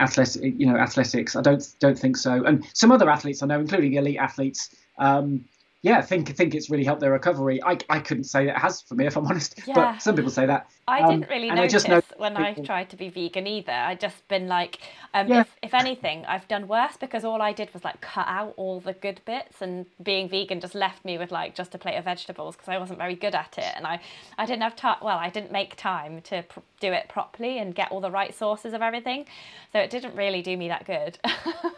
athletic, 0.00 0.54
you 0.58 0.66
know, 0.66 0.76
athletics. 0.76 1.36
I 1.36 1.42
don't 1.42 1.66
don't 1.80 1.98
think 1.98 2.16
so. 2.16 2.44
And 2.44 2.64
some 2.72 2.92
other 2.92 3.08
athletes 3.08 3.42
I 3.42 3.46
know, 3.46 3.60
including 3.60 3.94
elite 3.94 4.18
athletes, 4.18 4.74
um, 4.98 5.44
yeah, 5.82 6.00
think 6.00 6.34
think 6.34 6.54
it's 6.54 6.70
really 6.70 6.84
helped 6.84 7.00
their 7.00 7.12
recovery. 7.12 7.62
I, 7.62 7.78
I 7.90 7.98
couldn't 7.98 8.24
say 8.24 8.48
it 8.48 8.56
has 8.56 8.80
for 8.80 8.94
me, 8.94 9.06
if 9.06 9.16
I'm 9.16 9.26
honest. 9.26 9.60
Yeah. 9.66 9.74
But 9.74 9.98
some 10.02 10.16
people 10.16 10.30
say 10.30 10.46
that. 10.46 10.70
I 10.86 11.02
Um, 11.02 11.02
didn't 11.02 11.30
really 11.30 11.50
I 11.50 11.54
notice 11.54 11.86
know 11.86 12.02
when 12.18 12.36
I 12.36 12.54
tried 12.54 12.90
to 12.90 12.96
be 12.96 13.08
vegan 13.08 13.46
either. 13.46 13.72
I'd 13.72 14.00
just 14.00 14.28
been 14.28 14.48
like, 14.48 14.80
um, 15.14 15.28
Yeah. 15.28 15.44
if, 15.44 15.56
if 15.62 15.72
anything, 15.72 16.26
I've 16.26 16.46
done 16.46 16.68
worse 16.68 16.98
because 16.98 17.24
all 17.24 17.40
I 17.40 17.54
did 17.54 17.72
was 17.72 17.84
like 17.84 18.02
cut 18.02 18.26
out 18.28 18.52
all 18.58 18.80
the 18.80 18.92
good 18.92 19.22
bits, 19.24 19.62
and 19.62 19.86
being 20.02 20.28
vegan 20.28 20.60
just 20.60 20.74
left 20.74 21.02
me 21.02 21.16
with 21.16 21.32
like 21.32 21.54
just 21.54 21.74
a 21.74 21.78
plate 21.78 21.96
of 21.96 22.04
vegetables 22.04 22.54
because 22.56 22.68
I 22.68 22.76
wasn't 22.76 22.98
very 22.98 23.14
good 23.14 23.34
at 23.34 23.56
it, 23.56 23.72
and 23.76 23.86
I, 23.86 23.98
I 24.36 24.44
didn't 24.44 24.62
have 24.62 24.76
time. 24.76 24.98
Well, 25.00 25.16
I 25.16 25.30
didn't 25.30 25.50
make 25.52 25.74
time 25.76 26.20
to 26.22 26.42
pr- 26.42 26.60
do 26.80 26.92
it 26.92 27.08
properly 27.08 27.58
and 27.58 27.74
get 27.74 27.90
all 27.90 28.02
the 28.02 28.10
right 28.10 28.34
sources 28.34 28.74
of 28.74 28.82
everything, 28.82 29.24
so 29.72 29.78
it 29.78 29.88
didn't 29.88 30.14
really 30.14 30.42
do 30.42 30.54
me 30.56 30.68
that 30.68 30.84
good. 30.86 31.18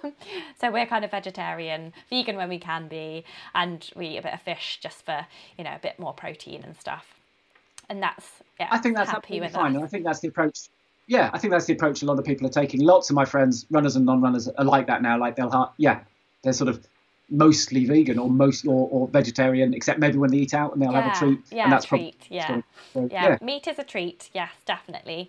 so 0.61 0.73
we're 0.73 0.87
kind 0.87 1.05
of 1.05 1.13
vegetarian, 1.13 1.93
vegan 2.11 2.37
when 2.37 2.49
we 2.49 2.59
can 2.59 2.89
be, 2.89 3.25
and 3.55 3.89
we 3.95 4.09
eat 4.09 4.19
a 4.19 4.23
bit 4.23 4.35
of 4.35 4.43
fish 4.43 4.81
just 4.83 5.05
for 5.05 5.27
you 5.57 5.63
know 5.63 5.75
a 5.77 5.81
bit 5.81 5.99
more 6.01 6.13
protein 6.13 6.65
and 6.65 6.77
stuff. 6.77 7.15
And 7.89 8.03
that's 8.03 8.27
yeah. 8.59 8.69
I 8.71 8.79
think 8.79 8.97
that's 8.97 9.11
happy 9.11 9.39
absolutely 9.39 9.47
with 9.47 9.53
fine, 9.53 9.75
and 9.77 9.85
I 9.85 9.87
think 9.87 10.05
that's 10.05 10.21
the 10.21 10.29
approach. 10.29 10.69
Yeah, 11.07 11.31
I 11.33 11.39
think 11.39 11.53
that's 11.53 11.67
the 11.67 11.73
approach 11.73 12.03
a 12.03 12.07
lot 12.07 12.19
of 12.19 12.25
people 12.25 12.47
are 12.47 12.51
taking. 12.51 12.81
Lots 12.81 13.11
of 13.11 13.15
my 13.15 13.25
friends, 13.25 13.65
runners 13.71 13.95
and 13.95 14.05
non-runners, 14.05 14.49
are 14.49 14.65
like 14.65 14.89
that 14.89 15.03
now. 15.03 15.17
Like 15.19 15.37
they'll, 15.37 15.51
ha- 15.51 15.73
yeah, 15.77 16.01
they're 16.43 16.53
sort 16.53 16.69
of 16.69 16.85
mostly 17.31 17.85
vegan 17.85 18.19
or 18.19 18.29
most 18.29 18.67
or, 18.67 18.89
or 18.91 19.09
vegetarian, 19.09 19.73
except 19.73 20.01
maybe 20.01 20.19
when 20.19 20.31
they 20.31 20.39
eat 20.39 20.55
out 20.55 20.73
and 20.73 20.83
they'll 20.83 20.93
have 20.93 21.15
a 21.15 21.19
treat. 21.19 21.41
Yeah, 21.53 21.65
and 21.65 21.73
that's 21.73 21.87
probably 21.87 22.13
treat. 22.21 22.31
Yeah. 22.31 22.63
so, 22.93 23.09
yeah, 23.11 23.29
yeah. 23.29 23.39
meat 23.41 23.69
is 23.69 23.79
a 23.79 23.85
treat. 23.85 24.31
Yes, 24.35 24.51
definitely. 24.65 25.29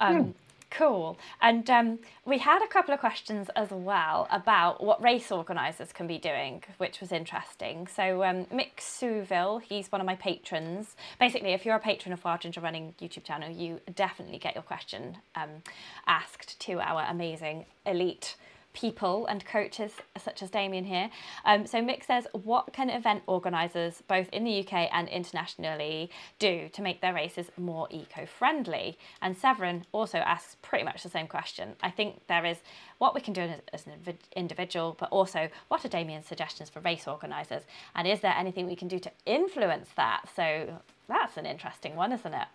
Um, 0.00 0.34
Cool. 0.70 1.18
And 1.40 1.68
um, 1.70 1.98
we 2.26 2.38
had 2.38 2.62
a 2.62 2.68
couple 2.68 2.92
of 2.92 3.00
questions 3.00 3.48
as 3.56 3.70
well 3.70 4.28
about 4.30 4.82
what 4.82 5.02
race 5.02 5.32
organisers 5.32 5.92
can 5.92 6.06
be 6.06 6.18
doing, 6.18 6.62
which 6.76 7.00
was 7.00 7.10
interesting. 7.10 7.86
So 7.86 8.22
um, 8.22 8.44
Mick 8.46 8.76
Souville, 8.78 9.62
he's 9.62 9.90
one 9.90 10.00
of 10.00 10.06
my 10.06 10.14
patrons. 10.16 10.94
Basically, 11.18 11.52
if 11.54 11.64
you're 11.64 11.76
a 11.76 11.80
patron 11.80 12.12
of 12.12 12.22
Wild 12.22 12.42
Ginger 12.42 12.60
Running 12.60 12.94
YouTube 13.00 13.24
channel, 13.24 13.50
you 13.50 13.80
definitely 13.94 14.38
get 14.38 14.54
your 14.54 14.62
question 14.62 15.18
um, 15.34 15.62
asked 16.06 16.60
to 16.60 16.80
our 16.80 17.06
amazing 17.08 17.64
elite 17.86 18.36
people 18.78 19.26
and 19.26 19.44
coaches 19.44 19.92
such 20.16 20.40
as 20.42 20.50
Damian 20.50 20.84
here. 20.84 21.10
Um, 21.44 21.66
so 21.66 21.78
Mick 21.78 22.06
says, 22.06 22.28
what 22.32 22.72
can 22.72 22.90
event 22.90 23.24
organisers 23.26 24.02
both 24.06 24.28
in 24.28 24.44
the 24.44 24.60
UK 24.60 24.88
and 24.92 25.08
internationally 25.08 26.10
do 26.38 26.68
to 26.72 26.82
make 26.82 27.00
their 27.00 27.12
races 27.12 27.50
more 27.56 27.88
eco-friendly? 27.90 28.96
And 29.20 29.36
Severin 29.36 29.84
also 29.90 30.18
asks 30.18 30.56
pretty 30.62 30.84
much 30.84 31.02
the 31.02 31.08
same 31.08 31.26
question. 31.26 31.74
I 31.82 31.90
think 31.90 32.20
there 32.28 32.44
is 32.44 32.58
what 32.98 33.14
we 33.14 33.20
can 33.20 33.34
do 33.34 33.42
as, 33.42 33.60
as 33.72 33.86
an 33.86 34.18
individual, 34.36 34.96
but 34.98 35.10
also 35.10 35.48
what 35.66 35.84
are 35.84 35.88
Damian's 35.88 36.26
suggestions 36.26 36.70
for 36.70 36.78
race 36.80 37.08
organisers? 37.08 37.62
And 37.96 38.06
is 38.06 38.20
there 38.20 38.34
anything 38.38 38.66
we 38.66 38.76
can 38.76 38.88
do 38.88 39.00
to 39.00 39.10
influence 39.26 39.88
that? 39.96 40.28
So 40.36 40.78
that's 41.08 41.36
an 41.36 41.46
interesting 41.46 41.96
one, 41.96 42.12
isn't 42.12 42.34
it? 42.34 42.48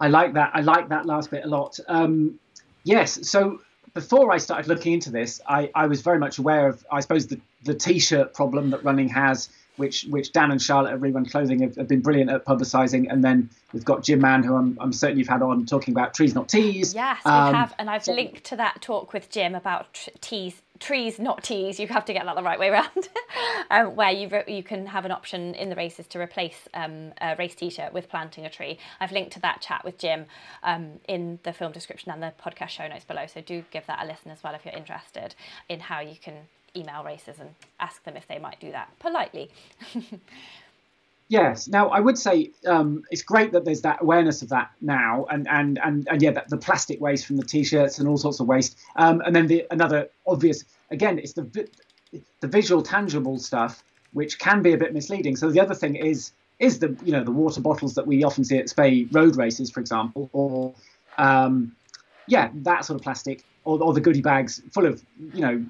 I 0.00 0.08
like 0.08 0.34
that. 0.34 0.50
I 0.52 0.60
like 0.60 0.88
that 0.90 1.06
last 1.06 1.30
bit 1.30 1.44
a 1.44 1.48
lot. 1.48 1.78
Um, 1.88 2.38
yes. 2.84 3.28
So 3.28 3.60
before 3.94 4.32
I 4.32 4.38
started 4.38 4.68
looking 4.68 4.92
into 4.92 5.10
this, 5.10 5.40
I, 5.46 5.70
I 5.74 5.86
was 5.86 6.00
very 6.02 6.18
much 6.18 6.38
aware 6.38 6.68
of, 6.68 6.84
I 6.90 7.00
suppose, 7.00 7.26
the, 7.26 7.40
the 7.64 7.74
t-shirt 7.74 8.34
problem 8.34 8.70
that 8.70 8.84
running 8.84 9.08
has, 9.10 9.48
which 9.76 10.04
which 10.04 10.32
Dan 10.32 10.50
and 10.50 10.60
Charlotte 10.60 10.92
at 10.92 11.00
Rerun 11.00 11.30
Clothing 11.30 11.60
have, 11.62 11.76
have 11.76 11.88
been 11.88 12.00
brilliant 12.00 12.30
at 12.30 12.44
publicising. 12.44 13.06
And 13.10 13.24
then 13.24 13.48
we've 13.72 13.84
got 13.84 14.02
Jim 14.02 14.20
Mann, 14.20 14.42
who 14.42 14.54
I'm, 14.56 14.76
I'm 14.80 14.92
certain 14.92 15.18
you've 15.18 15.28
had 15.28 15.42
on 15.42 15.64
talking 15.66 15.92
about 15.94 16.14
trees, 16.14 16.34
not 16.34 16.48
tees. 16.48 16.94
Yes, 16.94 17.18
we 17.24 17.30
Um, 17.30 17.54
have, 17.54 17.74
and 17.78 17.88
I've 17.88 18.04
so- 18.04 18.12
linked 18.12 18.44
to 18.44 18.56
that 18.56 18.82
talk 18.82 19.12
with 19.12 19.30
Jim 19.30 19.54
about 19.54 19.92
tr- 19.94 20.10
tees, 20.20 20.60
trees, 20.80 21.18
not 21.18 21.44
tees. 21.44 21.78
You 21.78 21.86
have 21.88 22.04
to 22.06 22.12
get 22.12 22.24
that 22.24 22.34
the 22.34 22.42
right 22.42 22.58
way 22.58 22.70
around, 22.70 23.08
um, 23.70 23.94
where 23.94 24.10
you 24.10 24.28
re- 24.28 24.44
you 24.48 24.62
can 24.62 24.86
have 24.86 25.04
an 25.04 25.12
option 25.12 25.54
in 25.54 25.68
the 25.68 25.76
races 25.76 26.06
to 26.08 26.18
replace 26.18 26.68
um, 26.74 27.12
a 27.20 27.36
race 27.36 27.54
T-shirt 27.54 27.92
with 27.92 28.08
planting 28.08 28.46
a 28.46 28.50
tree. 28.50 28.78
I've 28.98 29.12
linked 29.12 29.32
to 29.32 29.40
that 29.40 29.60
chat 29.60 29.84
with 29.84 29.98
Jim 29.98 30.26
um, 30.62 31.00
in 31.06 31.38
the 31.42 31.52
film 31.52 31.72
description 31.72 32.10
and 32.10 32.22
the 32.22 32.32
podcast 32.42 32.70
show 32.70 32.88
notes 32.88 33.04
below. 33.04 33.26
So 33.26 33.40
do 33.40 33.62
give 33.70 33.86
that 33.86 34.02
a 34.02 34.06
listen 34.06 34.30
as 34.30 34.42
well 34.42 34.54
if 34.54 34.64
you're 34.64 34.74
interested 34.74 35.34
in 35.68 35.80
how 35.80 36.00
you 36.00 36.16
can 36.20 36.34
email 36.74 37.04
races 37.04 37.36
and 37.38 37.50
ask 37.78 38.02
them 38.04 38.16
if 38.16 38.26
they 38.26 38.38
might 38.38 38.60
do 38.60 38.72
that 38.72 38.90
politely. 38.98 39.50
Yes. 41.30 41.68
Now, 41.68 41.90
I 41.90 42.00
would 42.00 42.18
say 42.18 42.50
um, 42.66 43.04
it's 43.12 43.22
great 43.22 43.52
that 43.52 43.64
there's 43.64 43.82
that 43.82 44.02
awareness 44.02 44.42
of 44.42 44.48
that 44.48 44.72
now, 44.80 45.26
and 45.30 45.46
and 45.48 45.78
and, 45.78 46.08
and 46.10 46.20
yeah, 46.20 46.32
the 46.48 46.56
plastic 46.56 47.00
waste 47.00 47.24
from 47.24 47.36
the 47.36 47.44
t-shirts 47.44 48.00
and 48.00 48.08
all 48.08 48.16
sorts 48.16 48.40
of 48.40 48.48
waste. 48.48 48.76
Um, 48.96 49.22
and 49.24 49.34
then 49.34 49.46
the 49.46 49.64
another 49.70 50.08
obvious, 50.26 50.64
again, 50.90 51.20
it's 51.20 51.34
the 51.34 51.68
the 52.40 52.48
visual, 52.48 52.82
tangible 52.82 53.38
stuff, 53.38 53.84
which 54.12 54.40
can 54.40 54.60
be 54.60 54.72
a 54.72 54.76
bit 54.76 54.92
misleading. 54.92 55.36
So 55.36 55.52
the 55.52 55.60
other 55.60 55.74
thing 55.74 55.94
is 55.94 56.32
is 56.58 56.80
the 56.80 56.96
you 57.04 57.12
know 57.12 57.22
the 57.22 57.30
water 57.30 57.60
bottles 57.60 57.94
that 57.94 58.08
we 58.08 58.24
often 58.24 58.42
see 58.42 58.58
at 58.58 58.68
Spey 58.68 59.04
road 59.12 59.36
races, 59.36 59.70
for 59.70 59.78
example, 59.78 60.30
or 60.32 60.74
um, 61.16 61.76
yeah, 62.26 62.50
that 62.54 62.84
sort 62.84 62.96
of 62.98 63.04
plastic 63.04 63.44
or, 63.62 63.80
or 63.80 63.92
the 63.92 64.00
goodie 64.00 64.20
bags 64.20 64.60
full 64.72 64.84
of 64.84 65.00
you 65.32 65.42
know 65.42 65.64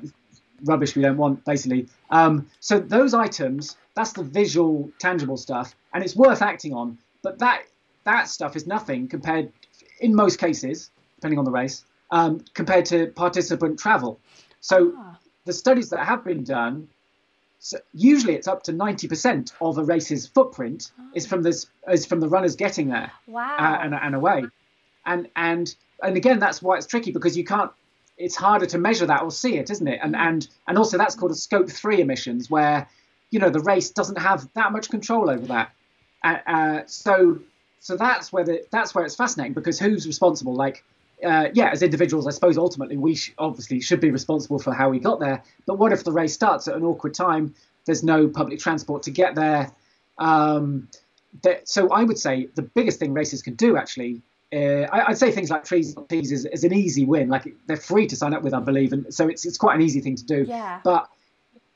rubbish 0.64 0.96
we 0.96 1.02
don't 1.02 1.16
want, 1.16 1.44
basically. 1.44 1.88
Um, 2.10 2.48
so 2.60 2.78
those 2.78 3.14
items, 3.14 3.76
that's 3.94 4.12
the 4.12 4.22
visual, 4.22 4.90
tangible 4.98 5.36
stuff, 5.36 5.74
and 5.94 6.02
it's 6.04 6.16
worth 6.16 6.42
acting 6.42 6.74
on. 6.74 6.98
But 7.22 7.38
that 7.38 7.62
that 8.04 8.28
stuff 8.28 8.56
is 8.56 8.66
nothing 8.66 9.08
compared, 9.08 9.52
in 10.00 10.14
most 10.14 10.38
cases, 10.38 10.90
depending 11.16 11.38
on 11.38 11.44
the 11.44 11.50
race, 11.50 11.84
um, 12.10 12.44
compared 12.54 12.86
to 12.86 13.08
participant 13.08 13.78
travel. 13.78 14.18
So 14.60 14.94
ah. 14.96 15.18
the 15.44 15.52
studies 15.52 15.90
that 15.90 16.04
have 16.06 16.24
been 16.24 16.44
done, 16.44 16.88
so 17.58 17.78
usually 17.92 18.34
it's 18.34 18.48
up 18.48 18.62
to 18.64 18.72
90% 18.72 19.52
of 19.60 19.78
a 19.78 19.84
race's 19.84 20.26
footprint 20.26 20.92
oh. 20.98 21.10
is 21.14 21.26
from 21.26 21.42
this 21.42 21.66
is 21.90 22.06
from 22.06 22.20
the 22.20 22.28
runners 22.28 22.56
getting 22.56 22.88
there 22.88 23.12
wow. 23.26 23.56
uh, 23.58 23.78
and, 23.82 23.94
and 23.94 24.14
away, 24.14 24.44
and 25.06 25.28
and 25.36 25.74
and 26.02 26.16
again 26.16 26.38
that's 26.38 26.62
why 26.62 26.76
it's 26.76 26.86
tricky 26.86 27.12
because 27.12 27.36
you 27.36 27.44
can't 27.44 27.70
it's 28.20 28.36
harder 28.36 28.66
to 28.66 28.78
measure 28.78 29.06
that 29.06 29.22
or 29.22 29.30
see 29.30 29.56
it, 29.56 29.70
isn't 29.70 29.88
it? 29.88 29.98
And 30.02 30.14
and 30.14 30.46
and 30.68 30.78
also 30.78 30.98
that's 30.98 31.14
called 31.14 31.32
a 31.32 31.34
scope 31.34 31.70
three 31.70 32.00
emissions, 32.00 32.50
where 32.50 32.88
you 33.30 33.38
know 33.38 33.50
the 33.50 33.60
race 33.60 33.90
doesn't 33.90 34.18
have 34.18 34.48
that 34.54 34.72
much 34.72 34.90
control 34.90 35.30
over 35.30 35.46
that. 35.46 35.72
Uh, 36.22 36.36
uh, 36.46 36.82
so 36.86 37.40
so 37.80 37.96
that's 37.96 38.32
where 38.32 38.44
the, 38.44 38.66
that's 38.70 38.94
where 38.94 39.04
it's 39.04 39.16
fascinating 39.16 39.54
because 39.54 39.78
who's 39.78 40.06
responsible? 40.06 40.54
Like 40.54 40.84
uh, 41.24 41.48
yeah, 41.54 41.70
as 41.70 41.82
individuals, 41.82 42.26
I 42.26 42.30
suppose 42.30 42.58
ultimately 42.58 42.96
we 42.96 43.14
sh- 43.14 43.32
obviously 43.38 43.80
should 43.80 44.00
be 44.00 44.10
responsible 44.10 44.58
for 44.58 44.72
how 44.72 44.90
we 44.90 45.00
got 45.00 45.20
there. 45.20 45.42
But 45.66 45.78
what 45.78 45.92
if 45.92 46.04
the 46.04 46.12
race 46.12 46.34
starts 46.34 46.68
at 46.68 46.76
an 46.76 46.84
awkward 46.84 47.14
time? 47.14 47.54
There's 47.86 48.02
no 48.02 48.28
public 48.28 48.58
transport 48.58 49.04
to 49.04 49.10
get 49.10 49.34
there. 49.34 49.72
Um, 50.18 50.88
that, 51.42 51.68
so 51.68 51.90
I 51.90 52.04
would 52.04 52.18
say 52.18 52.48
the 52.54 52.62
biggest 52.62 52.98
thing 52.98 53.12
races 53.14 53.42
can 53.42 53.54
do 53.54 53.76
actually 53.76 54.22
uh, 54.52 54.86
I, 54.92 55.08
would 55.08 55.18
say 55.18 55.30
things 55.30 55.50
like 55.50 55.64
trees 55.64 55.96
tees 56.08 56.32
is, 56.32 56.44
is, 56.44 56.64
an 56.64 56.72
easy 56.72 57.04
win. 57.04 57.28
Like 57.28 57.54
they're 57.66 57.76
free 57.76 58.06
to 58.08 58.16
sign 58.16 58.34
up 58.34 58.42
with, 58.42 58.52
I 58.52 58.60
believe, 58.60 58.92
and 58.92 59.12
so 59.14 59.28
it's 59.28 59.46
it's 59.46 59.56
quite 59.58 59.76
an 59.76 59.82
easy 59.82 60.00
thing 60.00 60.16
to 60.16 60.24
do. 60.24 60.44
Yeah. 60.46 60.80
But 60.82 61.08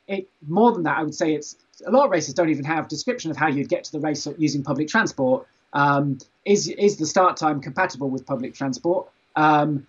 it 0.09 0.29
more 0.49 0.73
than 0.73 0.83
that, 0.83 0.99
I 0.99 1.03
would 1.03 1.15
say 1.15 1.35
it's 1.35 1.57
a 1.87 1.91
lot 1.91 2.05
of 2.05 2.11
races 2.11 2.35
don't 2.35 2.51
even 2.51 2.65
have 2.65 2.89
description 2.89 3.31
of 3.31 3.37
how 3.37 3.49
you'd 3.49 3.69
get 3.69 3.85
to 3.85 3.93
the 3.93 4.01
race 4.01 4.27
using 4.39 4.63
public 4.65 4.89
transport. 4.89 5.47
Um, 5.73 6.19
is 6.45 6.69
is 6.69 6.97
the 6.97 7.07
start 7.07 7.37
time 7.37 7.61
compatible 7.61 8.11
with 8.11 8.27
public 8.27 8.55
transport? 8.55 9.09
Um, 9.37 9.87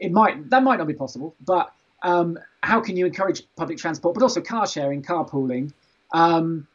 it 0.00 0.10
might 0.10 0.50
that 0.50 0.62
might 0.62 0.78
not 0.78 0.88
be 0.88 0.94
possible, 0.94 1.34
but 1.44 1.72
um, 2.02 2.38
how 2.62 2.80
can 2.80 2.96
you 2.96 3.06
encourage 3.06 3.42
public 3.56 3.78
transport, 3.78 4.14
but 4.14 4.22
also 4.22 4.40
car 4.40 4.66
sharing, 4.66 5.02
carpooling? 5.02 5.72
Um, 6.12 6.66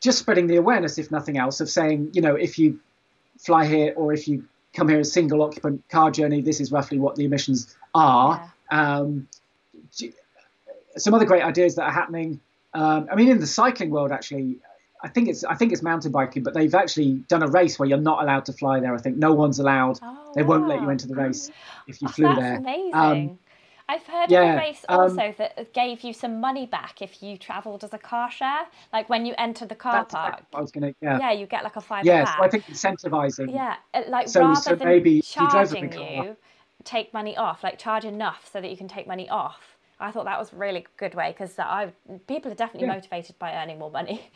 just 0.00 0.18
spreading 0.18 0.46
the 0.46 0.56
awareness, 0.56 0.96
if 0.96 1.10
nothing 1.10 1.36
else, 1.36 1.60
of 1.60 1.68
saying, 1.68 2.10
you 2.14 2.22
know, 2.22 2.34
if 2.34 2.58
you 2.58 2.80
fly 3.40 3.66
here 3.66 3.92
or 3.96 4.12
if 4.12 4.28
you 4.28 4.44
come 4.72 4.88
here 4.88 5.00
as 5.00 5.12
single 5.12 5.42
occupant 5.42 5.88
car 5.88 6.10
journey, 6.10 6.40
this 6.40 6.60
is 6.60 6.70
roughly 6.70 6.98
what 6.98 7.16
the 7.16 7.24
emissions 7.24 7.76
are. 7.94 8.52
Yeah. 8.70 8.98
Um, 8.98 9.28
some 10.96 11.14
other 11.14 11.24
great 11.24 11.42
ideas 11.42 11.76
that 11.76 11.84
are 11.84 11.92
happening. 11.92 12.40
Um, 12.74 13.08
I 13.10 13.16
mean, 13.16 13.28
in 13.28 13.40
the 13.40 13.46
cycling 13.46 13.90
world, 13.90 14.12
actually, 14.12 14.58
I 15.02 15.08
think 15.08 15.28
it's 15.28 15.44
I 15.44 15.54
think 15.54 15.72
it's 15.72 15.82
mountain 15.82 16.12
biking, 16.12 16.42
but 16.42 16.54
they've 16.54 16.74
actually 16.74 17.14
done 17.28 17.42
a 17.42 17.48
race 17.48 17.78
where 17.78 17.88
you're 17.88 17.98
not 17.98 18.22
allowed 18.22 18.44
to 18.46 18.52
fly 18.52 18.80
there. 18.80 18.94
I 18.94 18.98
think 18.98 19.16
no 19.16 19.32
one's 19.32 19.58
allowed. 19.58 19.98
Oh, 20.02 20.32
they 20.34 20.42
won't 20.42 20.68
let 20.68 20.80
you 20.80 20.90
into 20.90 21.08
the 21.08 21.16
race 21.16 21.50
if 21.88 22.00
you 22.00 22.08
oh, 22.08 22.12
flew 22.12 22.26
that's 22.26 22.40
there. 22.40 22.56
Amazing. 22.56 22.94
Um, 22.94 23.38
I've 23.90 24.06
heard 24.06 24.30
yeah, 24.30 24.42
of 24.42 24.54
a 24.54 24.58
race 24.58 24.84
um, 24.88 25.00
also 25.00 25.20
um, 25.20 25.34
that 25.38 25.72
gave 25.72 26.02
you 26.02 26.12
some 26.12 26.40
money 26.40 26.64
back 26.64 27.02
if 27.02 27.24
you 27.24 27.36
travelled 27.36 27.82
as 27.82 27.92
a 27.92 27.98
car 27.98 28.30
share. 28.30 28.66
Like 28.92 29.08
when 29.08 29.26
you 29.26 29.34
enter 29.36 29.66
the 29.66 29.74
car 29.74 30.04
park. 30.04 30.44
I 30.54 30.60
was 30.60 30.70
gonna, 30.70 30.94
yeah. 31.00 31.18
Yeah, 31.18 31.32
you 31.32 31.46
get 31.46 31.64
like 31.64 31.74
a 31.74 31.80
five. 31.80 32.04
Yes, 32.04 32.28
yeah, 32.28 32.36
so 32.36 32.44
I 32.44 32.48
think 32.48 32.66
incentivizing. 32.66 33.52
Yeah, 33.52 33.74
like 34.06 34.28
so, 34.28 34.42
rather 34.42 34.60
so 34.60 34.76
than 34.76 34.86
maybe 34.86 35.20
charging 35.22 35.92
you, 35.92 36.36
take 36.84 37.12
money 37.12 37.36
off. 37.36 37.64
Like 37.64 37.80
charge 37.80 38.04
enough 38.04 38.48
so 38.52 38.60
that 38.60 38.70
you 38.70 38.76
can 38.76 38.86
take 38.86 39.08
money 39.08 39.28
off. 39.28 39.76
I 39.98 40.12
thought 40.12 40.24
that 40.26 40.38
was 40.38 40.52
a 40.52 40.56
really 40.56 40.86
good 40.96 41.16
way 41.16 41.34
because 41.36 41.58
I 41.58 41.90
people 42.28 42.52
are 42.52 42.54
definitely 42.54 42.86
yeah. 42.86 42.94
motivated 42.94 43.40
by 43.40 43.54
earning 43.54 43.80
more 43.80 43.90
money. 43.90 44.30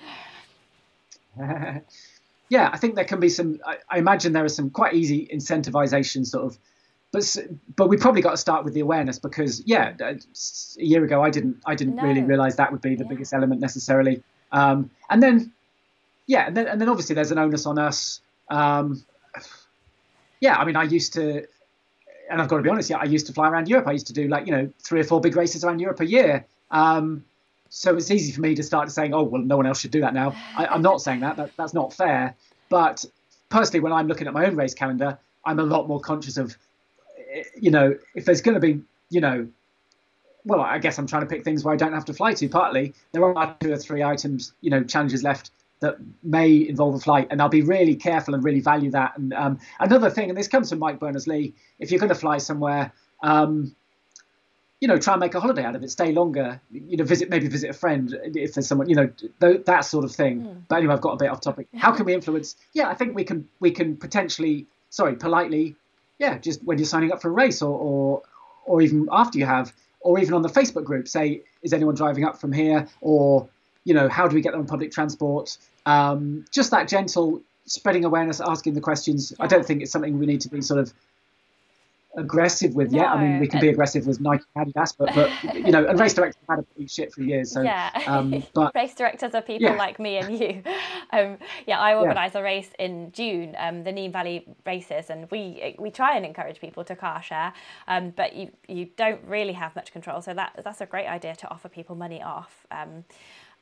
yeah, 2.49 2.71
I 2.73 2.77
think 2.77 2.97
there 2.97 3.05
can 3.05 3.21
be 3.21 3.29
some. 3.29 3.61
I, 3.65 3.77
I 3.89 3.99
imagine 3.99 4.33
there 4.33 4.45
are 4.45 4.49
some 4.49 4.71
quite 4.71 4.95
easy 4.95 5.29
incentivization 5.33 6.27
sort 6.27 6.45
of 6.45 6.59
but 7.15 7.37
but 7.77 7.89
we 7.89 7.97
probably 7.97 8.23
got 8.23 8.33
to 8.33 8.37
start 8.37 8.65
with 8.65 8.75
the 8.75 8.81
awareness 8.81 9.21
because 9.21 9.62
yeah, 9.65 9.95
a 10.01 10.19
year 10.77 11.05
ago 11.05 11.23
I 11.23 11.31
didn't 11.31 11.62
I 11.65 11.77
didn't 11.77 11.95
no. 11.95 12.03
really 12.03 12.23
realize 12.23 12.57
that 12.57 12.73
would 12.73 12.81
be 12.81 12.97
the 12.97 13.05
yeah. 13.05 13.09
biggest 13.09 13.33
element 13.33 13.61
necessarily. 13.61 14.25
Um, 14.51 14.91
and 15.09 15.23
then 15.23 15.53
yeah, 16.27 16.49
and 16.49 16.57
then 16.57 16.67
and 16.67 16.81
then 16.81 16.89
obviously 16.89 17.15
there's 17.15 17.31
an 17.31 17.39
onus 17.39 17.67
on 17.67 17.79
us. 17.79 18.21
Um, 18.49 19.05
yeah, 20.41 20.57
I 20.57 20.65
mean 20.65 20.75
I 20.75 20.83
used 20.83 21.12
to, 21.12 21.47
and 22.29 22.43
I've 22.43 22.49
got 22.49 22.57
to 22.57 22.65
be 22.65 22.69
honest, 22.69 22.91
yeah, 22.91 22.99
I 22.99 23.05
used 23.05 23.29
to 23.29 23.33
fly 23.33 23.49
around 23.49 23.69
Europe. 23.69 23.87
I 23.87 23.93
used 23.93 24.09
to 24.09 24.12
do 24.12 24.27
like 24.27 24.47
you 24.47 24.53
know 24.53 24.69
three 24.83 24.99
or 24.99 25.05
four 25.05 25.21
big 25.21 25.37
races 25.37 25.62
around 25.62 25.79
Europe 25.79 26.01
a 26.01 26.07
year. 26.07 26.45
Um, 26.73 27.25
so 27.69 27.97
it's 27.97 28.11
easy 28.11 28.33
for 28.33 28.41
me 28.41 28.57
to 28.57 28.65
start 28.65 28.91
saying, 28.91 29.15
oh 29.15 29.23
well, 29.23 29.41
no 29.41 29.57
one 29.57 29.67
else 29.67 29.81
should 29.81 29.93
do 29.93 30.01
that 30.01 30.15
now. 30.15 30.35
I, 30.57 30.75
am 30.75 30.83
not 30.83 31.01
saying 31.01 31.21
that, 31.21 31.37
that 31.37 31.53
that's 31.57 31.75
not 31.75 31.93
fair. 31.93 32.35
But 32.69 33.05
personally, 33.51 33.81
when 33.81 33.93
I'm 33.93 34.09
looking 34.09 34.27
at 34.27 34.33
my 34.33 34.47
own 34.47 34.57
race 34.57 34.75
calendar, 34.75 35.17
I'm 35.45 35.61
a 35.61 35.65
lot 35.65 35.87
more 35.87 36.01
conscious 36.01 36.39
of 36.39 36.57
you 37.61 37.70
know, 37.70 37.97
if 38.14 38.24
there's 38.24 38.41
going 38.41 38.55
to 38.55 38.61
be, 38.61 38.80
you 39.11 39.20
know, 39.20 39.49
well, 40.45 40.61
I 40.61 40.78
guess 40.78 40.99
I'm 40.99 41.07
trying 41.07 41.22
to 41.22 41.28
pick 41.28 41.45
things 41.45 41.64
where 41.64 41.72
I 41.72 41.76
don't 41.76 41.93
have 41.93 42.05
to 42.07 42.12
fly 42.12 42.35
to. 42.35 42.49
Partly, 42.49 42.95
there 43.12 43.24
are 43.24 43.57
two 43.61 43.72
or 43.72 43.76
three 43.76 44.03
items, 44.03 44.53
you 44.61 44.70
know, 44.70 44.85
challenges 44.85 45.22
left 45.22 45.51
that 45.80 45.97
may 46.22 46.68
involve 46.68 46.95
a 46.95 46.99
flight, 46.99 47.28
and 47.30 47.41
I'll 47.41 47.49
be 47.49 47.62
really 47.62 47.97
careful 47.97 48.35
and 48.35 48.45
really 48.45 48.61
value 48.61 48.91
that. 48.91 49.16
And 49.16 49.32
um, 49.32 49.59
another 49.80 50.11
thing, 50.11 50.28
and 50.28 50.39
this 50.39 50.49
comes 50.49 50.70
from 50.70 50.78
Mike 50.78 50.99
Berners 50.99 51.26
Lee, 51.26 51.55
if 51.78 51.91
you're 51.91 52.01
going 52.01 52.11
to 52.11 52.14
fly 52.14 52.39
somewhere, 52.39 52.93
um, 53.22 53.74
you 54.80 54.89
know, 54.89 54.99
try 54.99 55.14
and 55.14 55.20
make 55.20 55.35
a 55.35 55.41
holiday 55.41 55.64
out 55.64 55.74
of 55.74 55.82
it, 55.82 55.91
stay 55.91 56.12
longer, 56.12 56.61
you 56.70 56.99
know, 56.99 57.05
visit 57.05 57.30
maybe 57.30 57.49
visit 57.49 57.70
a 57.70 57.72
friend 57.72 58.14
if 58.35 58.53
there's 58.53 58.66
someone, 58.66 58.89
you 58.89 58.95
know, 58.95 59.11
th- 59.41 59.64
that 59.64 59.80
sort 59.80 60.05
of 60.05 60.12
thing. 60.12 60.43
Mm. 60.43 60.62
But 60.68 60.76
anyway, 60.76 60.93
I've 60.93 61.01
got 61.01 61.12
a 61.12 61.16
bit 61.16 61.30
off 61.30 61.41
topic. 61.41 61.68
How 61.74 61.93
can 61.93 62.05
we 62.05 62.12
influence? 62.12 62.57
Yeah, 62.74 62.89
I 62.89 62.95
think 62.95 63.14
we 63.14 63.24
can 63.24 63.49
we 63.61 63.70
can 63.70 63.97
potentially, 63.97 64.66
sorry, 64.91 65.16
politely 65.16 65.74
yeah, 66.19 66.39
just 66.39 66.62
when 66.62 66.79
you're 66.79 66.87
signing 66.87 67.12
up 67.12 67.21
for 67.21 67.29
a 67.29 67.33
race 67.33 67.62
or, 67.62 67.79
or, 67.79 68.23
or 68.67 68.83
even 68.83 69.09
after 69.11 69.39
you 69.39 69.47
have, 69.47 69.73
or 70.01 70.19
even 70.19 70.35
on 70.35 70.43
the 70.43 70.49
Facebook 70.49 70.85
group, 70.85 71.09
say, 71.09 71.43
is 71.62 71.73
anyone 71.73 71.95
driving 71.95 72.25
up 72.25 72.39
from 72.41 72.53
here? 72.53 72.87
Or, 73.01 73.49
you 73.85 73.95
know, 73.95 74.09
how 74.09 74.29
do 74.29 74.35
we 74.35 74.43
get 74.43 74.53
them 74.53 74.61
on 74.61 74.67
public 74.67 74.93
transport? 74.93 75.57
Um, 75.87 76.45
just 76.51 76.71
that 76.71 76.89
gentle 76.89 77.43
spreading 77.67 78.05
awareness, 78.05 78.41
asking 78.41 78.75
the 78.75 78.81
questions. 78.81 79.33
I 79.41 79.47
don't 79.47 79.65
think 79.65 79.83
it's 79.83 79.91
something 79.91 80.19
we 80.19 80.27
need 80.27 80.43
to 80.43 80.51
be 80.51 80.61
sort 80.61 80.81
of 80.81 80.93
aggressive 82.17 82.75
with 82.75 82.93
no, 82.93 82.99
yet. 82.99 83.09
I 83.09 83.23
mean, 83.23 83.41
we 83.41 83.47
can 83.47 83.61
be 83.61 83.69
aggressive 83.69 84.07
with 84.07 84.21
Nike 84.21 84.45
Adidas, 84.57 84.95
but, 84.97 85.15
but 85.15 85.55
you 85.55 85.71
know, 85.71 85.85
and 85.87 85.99
race 85.99 86.15
directors 86.15 86.41
have 86.47 86.57
had 86.57 86.65
a 86.65 86.67
pretty 86.75 86.89
shit 86.89 87.12
for 87.12 87.23
years. 87.23 87.53
So, 87.53 87.62
yeah. 87.62 87.91
Um, 88.07 88.45
but 88.55 88.75
race 88.75 88.95
directors 88.95 89.35
are 89.35 89.43
people 89.43 89.71
yeah. 89.71 89.77
like 89.77 89.99
me 89.99 90.19
and 90.19 90.39
you. 90.39 90.62
Um, 91.12 91.39
yeah, 91.67 91.79
I 91.79 91.95
organise 91.95 92.35
yeah. 92.35 92.41
a 92.41 92.43
race 92.43 92.71
in 92.79 93.12
June, 93.12 93.55
um, 93.59 93.85
the 93.85 93.93
Nene 93.93 94.11
Valley 94.11 94.49
races, 94.67 95.11
and 95.11 95.31
we 95.31 95.77
we 95.79 95.91
try 95.91 96.17
and 96.17 96.27
encourage 96.27 96.61
people 96.61 96.83
to 96.85 96.97
car 96.97 97.23
share, 97.23 97.53
um, 97.87 98.11
but 98.11 98.35
you 98.35 98.51
you 98.67 98.87
don't 98.97 99.23
really 99.25 99.53
have 99.53 99.77
much 99.77 99.93
control. 99.93 100.23
So 100.23 100.35
that 100.35 100.61
that's 100.65 100.81
a 100.81 100.87
great 100.87 101.07
idea 101.07 101.37
to 101.37 101.51
offer 101.51 101.69
people 101.69 101.95
money 101.95 102.21
off. 102.21 102.67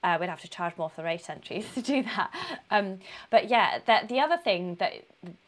Uh, 0.03 0.17
we'd 0.21 0.29
have 0.29 0.41
to 0.41 0.49
charge 0.49 0.77
more 0.77 0.91
for 0.91 0.97
the 0.97 1.05
race 1.05 1.31
entries 1.31 1.67
to 1.75 1.83
do 1.83 2.03
that. 2.03 2.31
Um, 2.71 2.99
but 3.31 3.49
yeah, 3.49 3.79
the, 3.87 4.07
the 4.09 4.21
other 4.21 4.37
thing 4.37 4.77
that 4.77 4.93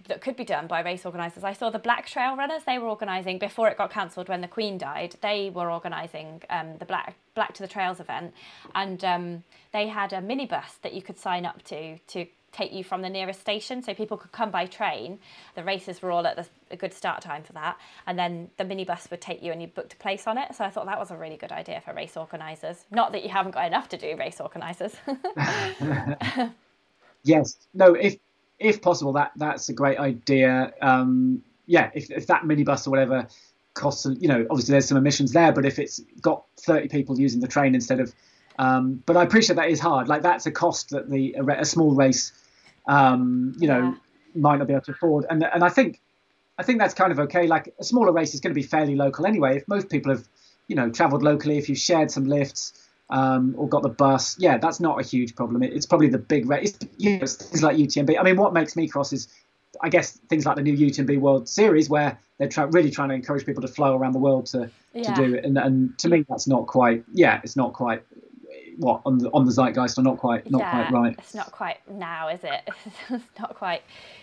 that 0.07 0.21
could 0.21 0.37
be 0.37 0.45
done 0.45 0.67
by 0.67 0.81
race 0.81 1.05
organisers, 1.05 1.43
I 1.43 1.53
saw 1.53 1.71
the 1.71 1.79
Black 1.79 2.07
Trail 2.07 2.37
Runners. 2.37 2.63
They 2.65 2.79
were 2.79 2.89
organising 2.89 3.39
before 3.39 3.69
it 3.69 3.79
got 3.79 3.91
cancelled 3.91 4.29
when 4.29 4.41
the 4.41 4.49
Queen 4.49 4.79
died. 4.79 5.17
They 5.23 5.51
were 5.51 5.71
organising 5.71 6.43
um, 6.51 6.77
the 6.79 6.85
Black 6.85 7.15
Black 7.35 7.53
to 7.55 7.63
the 7.63 7.69
Trails 7.69 8.01
event, 8.01 8.33
and 8.75 9.05
um, 9.05 9.45
they 9.73 9.89
had 9.89 10.13
a 10.13 10.21
minibus 10.21 10.81
that 10.83 10.93
you 10.93 11.03
could 11.03 11.19
sign 11.19 11.45
up 11.45 11.63
to 11.65 11.99
to 11.99 12.27
take 12.55 12.73
you 12.73 12.85
from 12.85 13.03
the 13.03 13.11
nearest 13.11 13.41
station 13.41 13.83
so 13.83 13.93
people 13.93 14.17
could 14.17 14.33
come 14.33 14.51
by 14.51 14.67
train. 14.67 15.19
The 15.55 15.65
races 15.65 16.01
were 16.01 16.11
all 16.11 16.27
at 16.27 16.37
the, 16.37 16.47
a 16.71 16.77
good 16.77 16.95
start 16.95 17.21
time 17.21 17.43
for 17.43 17.53
that. 17.55 17.77
And 18.07 18.19
then 18.19 18.51
the 18.57 18.65
minibus 18.65 19.11
would 19.11 19.21
take 19.21 19.43
you 19.43 19.53
and 19.53 19.61
you 19.61 19.69
booked 19.69 19.95
a 19.95 19.97
place 19.97 20.27
on 20.27 20.39
it. 20.39 20.55
So 20.55 20.65
I 20.65 20.71
thought 20.71 20.87
that 20.87 20.99
was 20.99 21.11
a 21.11 21.17
really 21.17 21.37
good 21.37 21.53
idea 21.53 21.83
for 21.85 21.93
race 21.93 22.17
organisers. 22.17 22.85
Not 22.91 23.13
that 23.13 23.23
you 23.23 23.29
haven't 23.29 23.53
got 23.53 23.67
enough 23.67 23.89
to 23.91 23.97
do, 23.97 24.17
race 24.17 24.41
organisers. 24.41 24.95
yes. 27.25 27.57
No, 27.75 27.95
if 27.95 28.17
if 28.61 28.81
possible, 28.81 29.13
that 29.15 29.33
that's 29.37 29.69
a 29.69 29.73
great 29.73 29.99
idea. 29.99 30.73
Um, 30.81 31.43
yeah, 31.67 31.91
if, 31.95 32.11
if 32.11 32.29
that 32.29 32.43
minibus 32.43 32.87
or 32.87 32.91
whatever 32.91 33.27
costs, 33.75 34.07
you 34.21 34.29
know, 34.29 34.47
obviously 34.49 34.73
there's 34.73 34.87
some 34.87 34.97
emissions 34.97 35.33
there, 35.33 35.51
but 35.51 35.65
if 35.65 35.81
it's 35.81 36.01
got 36.21 36.45
30 36.61 36.89
people 36.89 37.19
using 37.19 37.41
the 37.41 37.49
train 37.49 37.75
instead 37.75 37.99
of 37.99 38.15
um, 38.59 39.03
but 39.07 39.17
I 39.17 39.23
appreciate 39.23 39.57
that 39.57 39.69
is 39.69 39.81
hard. 39.81 40.09
Like 40.09 40.23
that's 40.23 40.47
a 40.47 40.51
cost 40.51 40.91
that 40.91 41.11
the 41.11 41.35
a, 41.39 41.61
a 41.61 41.65
small 41.65 41.93
race 41.93 42.33
um, 42.87 43.55
you 43.59 43.69
know, 43.69 43.81
yeah. 43.81 43.95
might 44.35 44.57
not 44.59 44.67
be 44.67 44.75
able 44.75 44.85
to 44.85 44.93
afford. 44.93 45.27
And 45.31 45.45
and 45.45 45.65
I 45.65 45.69
think 45.69 46.01
I 46.59 46.63
think 46.63 46.79
that's 46.79 46.95
kind 46.95 47.13
of 47.13 47.19
okay. 47.21 47.47
Like 47.47 47.75
a 47.79 47.85
smaller 47.85 48.13
race 48.13 48.35
is 48.35 48.41
going 48.41 48.53
to 48.53 48.61
be 48.61 48.67
fairly 48.67 48.95
local 48.95 49.27
anyway. 49.27 49.57
If 49.57 49.69
most 49.69 49.91
people 49.91 50.13
have, 50.13 50.27
you 50.69 50.77
know, 50.77 50.91
travelled 50.91 51.23
locally, 51.23 51.59
if 51.59 51.69
you've 51.69 51.79
shared 51.79 52.11
some 52.11 52.25
lifts 52.25 52.73
um, 53.11 53.55
or 53.57 53.69
got 53.69 53.83
the 53.83 53.89
bus, 53.89 54.37
yeah, 54.39 54.59
that's 54.59 54.81
not 54.81 55.01
a 55.01 55.05
huge 55.05 55.35
problem. 55.35 55.63
It, 55.63 55.73
it's 55.73 55.87
probably 55.87 56.09
the 56.09 56.19
big 56.19 56.49
race. 56.49 56.79
You 56.99 57.19
know, 57.19 57.27
things 57.27 57.63
like 57.63 57.77
UTMB. 57.77 58.19
I 58.19 58.23
mean, 58.23 58.37
what 58.37 58.53
makes 58.53 58.77
me 58.77 58.89
cross 58.89 59.13
is 59.13 59.29
I 59.81 59.89
guess 59.89 60.13
things 60.29 60.47
like 60.47 60.57
the 60.57 60.63
new 60.63 60.77
UTMB 60.77 61.19
World 61.21 61.49
Series 61.49 61.89
where 61.89 62.19
they're 62.39 62.49
try, 62.49 62.65
really 62.65 62.91
trying 62.91 63.09
to 63.09 63.15
encourage 63.15 63.47
people 63.47 63.63
to 63.63 63.69
flow 63.69 63.97
around 63.97 64.13
the 64.13 64.19
world 64.19 64.47
to 64.47 64.71
yeah. 64.93 65.15
to 65.15 65.15
do 65.15 65.35
it, 65.35 65.45
and 65.45 65.59
and 65.59 65.99
to 65.99 66.09
me 66.09 66.25
that's 66.29 66.47
not 66.47 66.67
quite 66.67 67.05
yeah, 67.13 67.41
it's 67.43 67.57
not 67.57 67.73
quite 67.73 68.03
what 68.79 69.03
on 69.05 69.19
the 69.19 69.31
on 69.31 69.45
the 69.45 69.53
zeitgeist 69.53 69.99
are 69.99 70.03
not 70.03 70.19
quite 70.19 70.51
not 70.51 70.61
yeah, 70.61 70.71
quite 70.71 70.93
right. 70.93 71.17
It's 71.19 71.35
not 71.35 71.53
quite 71.53 71.79
now, 71.91 72.29
is 72.29 72.41
it? 72.43 72.69
it's 73.11 73.39
not 73.39 73.55
quite 73.55 73.83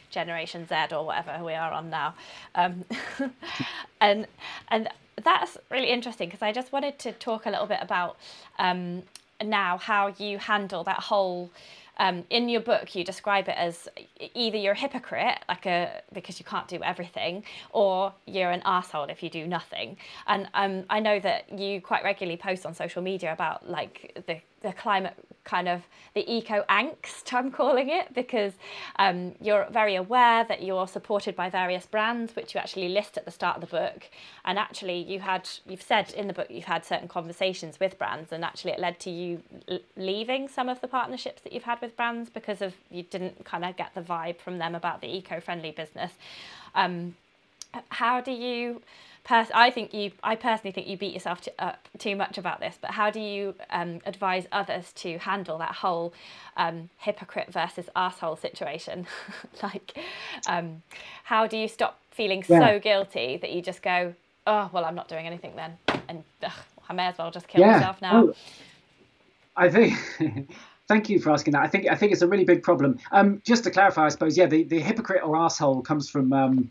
Generation 0.09 0.67
Z 0.67 0.93
or 0.93 1.05
whatever 1.05 1.43
we 1.43 1.53
are 1.53 1.71
on 1.71 1.89
now, 1.89 2.13
um, 2.55 2.83
and 4.01 4.27
and 4.69 4.89
that's 5.23 5.57
really 5.69 5.89
interesting 5.89 6.27
because 6.29 6.41
I 6.41 6.51
just 6.51 6.71
wanted 6.71 6.99
to 6.99 7.11
talk 7.13 7.45
a 7.45 7.49
little 7.49 7.67
bit 7.67 7.79
about 7.81 8.17
um, 8.59 9.03
now 9.43 9.77
how 9.77 10.07
you 10.17 10.37
handle 10.37 10.83
that 10.83 10.99
whole 10.99 11.51
um, 12.01 12.25
in 12.31 12.49
your 12.49 12.61
book 12.61 12.95
you 12.95 13.03
describe 13.03 13.47
it 13.47 13.55
as 13.57 13.87
either 14.33 14.57
you're 14.57 14.73
a 14.73 14.77
hypocrite 14.77 15.37
like 15.47 15.65
a 15.67 16.01
because 16.13 16.39
you 16.39 16.45
can't 16.45 16.67
do 16.67 16.81
everything 16.83 17.43
or 17.69 18.11
you're 18.25 18.51
an 18.51 18.63
asshole 18.65 19.05
if 19.05 19.21
you 19.23 19.29
do 19.29 19.45
nothing. 19.47 19.95
And 20.27 20.49
um, 20.55 20.83
i 20.89 20.99
know 20.99 21.19
that 21.19 21.57
you 21.57 21.79
quite 21.79 22.03
regularly 22.03 22.37
post 22.37 22.65
on 22.65 22.73
social 22.73 23.01
media 23.01 23.31
about 23.31 23.69
like 23.69 24.23
the 24.27 24.41
the 24.61 24.73
climate 24.73 25.15
kind 25.43 25.67
of 25.67 25.81
the 26.13 26.31
eco 26.31 26.63
angst 26.69 27.33
I'm 27.33 27.51
calling 27.51 27.89
it 27.89 28.13
because 28.13 28.53
um, 28.97 29.33
you're 29.41 29.67
very 29.71 29.95
aware 29.95 30.43
that 30.43 30.61
you're 30.61 30.87
supported 30.87 31.35
by 31.35 31.49
various 31.49 31.85
brands 31.85 32.35
which 32.35 32.53
you 32.53 32.59
actually 32.59 32.89
list 32.89 33.17
at 33.17 33.25
the 33.25 33.31
start 33.31 33.55
of 33.57 33.61
the 33.61 33.67
book. 33.67 34.09
And 34.45 34.59
actually 34.59 34.99
you 34.99 35.19
had 35.19 35.49
you've 35.65 35.81
said 35.81 36.11
in 36.13 36.27
the 36.27 36.33
book 36.33 36.47
you've 36.49 36.65
had 36.65 36.85
certain 36.85 37.07
conversations 37.07 37.79
with 37.79 37.97
brands 37.97 38.31
and 38.31 38.43
actually 38.43 38.71
it 38.71 38.79
led 38.79 38.99
to 39.01 39.09
you 39.09 39.41
leaving 39.95 40.47
some 40.47 40.69
of 40.69 40.81
the 40.81 40.87
partnerships 40.87 41.41
that 41.41 41.53
you've 41.53 41.63
had 41.63 41.81
with 41.81 41.95
brands 41.95 42.29
because 42.29 42.61
of 42.61 42.75
you 42.89 43.03
didn't 43.03 43.43
kind 43.45 43.65
of 43.65 43.75
get 43.75 43.93
the 43.95 44.01
vibe 44.01 44.39
from 44.39 44.57
them 44.57 44.75
about 44.75 45.01
the 45.01 45.07
eco-friendly 45.07 45.71
business. 45.71 46.11
Um, 46.75 47.15
how 47.89 48.21
do 48.21 48.31
you 48.31 48.81
pers- 49.23 49.51
I 49.53 49.71
think 49.71 49.93
you, 49.93 50.11
I 50.23 50.35
personally 50.35 50.71
think 50.71 50.87
you 50.87 50.97
beat 50.97 51.13
yourself 51.13 51.41
to, 51.41 51.53
up 51.59 51.87
too 51.97 52.15
much 52.15 52.37
about 52.37 52.59
this. 52.59 52.77
But 52.79 52.91
how 52.91 53.09
do 53.09 53.19
you 53.19 53.55
um, 53.69 53.99
advise 54.05 54.47
others 54.51 54.91
to 54.93 55.17
handle 55.19 55.57
that 55.59 55.75
whole 55.75 56.13
um, 56.57 56.89
hypocrite 56.97 57.51
versus 57.51 57.89
asshole 57.95 58.35
situation? 58.35 59.07
like, 59.63 59.97
um, 60.47 60.81
how 61.23 61.47
do 61.47 61.57
you 61.57 61.67
stop 61.67 61.99
feeling 62.11 62.43
yeah. 62.47 62.59
so 62.59 62.79
guilty 62.79 63.37
that 63.37 63.51
you 63.51 63.61
just 63.61 63.81
go, 63.81 64.13
oh 64.47 64.69
well, 64.73 64.85
I'm 64.85 64.95
not 64.95 65.07
doing 65.07 65.27
anything 65.27 65.55
then, 65.55 65.77
and 66.07 66.23
ugh, 66.43 66.51
I 66.89 66.93
may 66.93 67.05
as 67.07 67.17
well 67.17 67.31
just 67.31 67.47
kill 67.47 67.61
yeah. 67.61 67.77
myself 67.77 68.01
now. 68.01 68.23
Oh, 68.23 68.33
I 69.55 69.69
think. 69.69 69.97
Thank 70.87 71.09
you 71.09 71.19
for 71.19 71.31
asking 71.31 71.53
that. 71.53 71.61
I 71.61 71.67
think 71.67 71.87
I 71.89 71.95
think 71.95 72.11
it's 72.11 72.21
a 72.21 72.27
really 72.27 72.43
big 72.43 72.63
problem. 72.63 72.99
Um, 73.13 73.41
just 73.45 73.63
to 73.63 73.71
clarify, 73.71 74.07
I 74.07 74.09
suppose, 74.09 74.37
yeah, 74.37 74.45
the, 74.45 74.63
the 74.63 74.79
hypocrite 74.79 75.21
or 75.23 75.37
asshole 75.37 75.83
comes 75.83 76.09
from 76.09 76.33
um, 76.33 76.69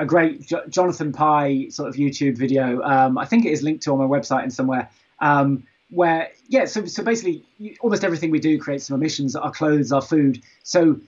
a 0.00 0.06
great 0.06 0.50
Jonathan 0.70 1.12
Pie 1.12 1.66
sort 1.68 1.88
of 1.88 1.94
YouTube 1.94 2.36
video. 2.36 2.82
Um, 2.82 3.18
I 3.18 3.26
think 3.26 3.44
it 3.44 3.52
is 3.52 3.62
linked 3.62 3.82
to 3.84 3.92
on 3.92 3.98
my 3.98 4.06
website 4.06 4.42
and 4.42 4.52
somewhere. 4.52 4.90
Um, 5.20 5.64
where 5.90 6.30
yeah, 6.48 6.64
so 6.64 6.86
so 6.86 7.04
basically, 7.04 7.44
almost 7.80 8.02
everything 8.02 8.30
we 8.30 8.40
do 8.40 8.58
creates 8.58 8.86
some 8.86 8.94
emissions. 8.94 9.36
Our 9.36 9.50
clothes, 9.50 9.92
our 9.92 10.00
food. 10.00 10.42
So 10.62 11.00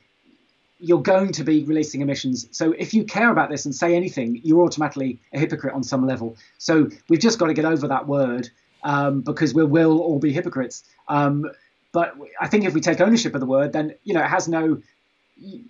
you're 0.78 1.02
going 1.02 1.32
to 1.32 1.44
be 1.44 1.64
releasing 1.64 2.02
emissions. 2.02 2.48
So 2.50 2.72
if 2.72 2.92
you 2.92 3.04
care 3.04 3.30
about 3.30 3.48
this 3.48 3.64
and 3.64 3.74
say 3.74 3.94
anything, 3.94 4.40
you're 4.42 4.62
automatically 4.62 5.20
a 5.32 5.38
hypocrite 5.38 5.74
on 5.74 5.84
some 5.84 6.06
level. 6.06 6.36
So 6.58 6.90
we've 7.08 7.20
just 7.20 7.38
got 7.38 7.46
to 7.46 7.54
get 7.54 7.64
over 7.64 7.86
that 7.88 8.06
word 8.08 8.50
um, 8.82 9.20
because 9.22 9.54
we 9.54 9.64
will 9.64 10.00
all 10.00 10.18
be 10.18 10.32
hypocrites. 10.32 10.82
Um, 11.08 11.50
but 11.92 12.14
I 12.40 12.48
think 12.48 12.64
if 12.64 12.74
we 12.74 12.80
take 12.80 13.00
ownership 13.00 13.34
of 13.34 13.40
the 13.40 13.46
word, 13.46 13.72
then 13.72 13.94
you 14.02 14.12
know 14.12 14.20
it 14.20 14.28
has 14.28 14.48
no 14.48 14.82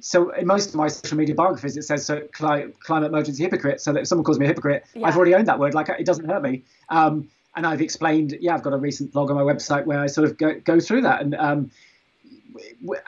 so 0.01 0.31
in 0.31 0.47
most 0.47 0.70
of 0.70 0.75
my 0.75 0.89
social 0.89 1.16
media 1.16 1.35
biographies 1.35 1.77
it 1.77 1.83
says 1.83 2.05
so 2.05 2.20
cli- 2.33 2.73
climate 2.81 3.09
emergency 3.09 3.43
hypocrite 3.43 3.81
so 3.81 3.93
that 3.93 4.01
if 4.01 4.09
someone 4.09 4.25
calls 4.25 4.39
me 4.39 4.45
a 4.45 4.49
hypocrite 4.49 4.85
yeah. 4.95 5.07
i've 5.07 5.16
already 5.16 5.35
owned 5.35 5.49
that 5.49 5.59
word 5.59 5.75
like 5.75 5.89
it 5.89 6.07
doesn't 6.07 6.29
hurt 6.29 6.43
me 6.43 6.62
um, 6.89 7.29
and 7.57 7.66
i've 7.66 7.81
explained 7.81 8.37
yeah 8.41 8.55
i've 8.55 8.62
got 8.62 8.73
a 8.73 8.77
recent 8.77 9.12
blog 9.12 9.31
on 9.31 9.37
my 9.37 9.43
website 9.43 9.85
where 9.85 10.01
i 10.01 10.07
sort 10.07 10.29
of 10.29 10.37
go, 10.37 10.59
go 10.61 10.81
through 10.81 11.01
that 11.03 11.23
and 11.23 11.35
um, 11.35 11.70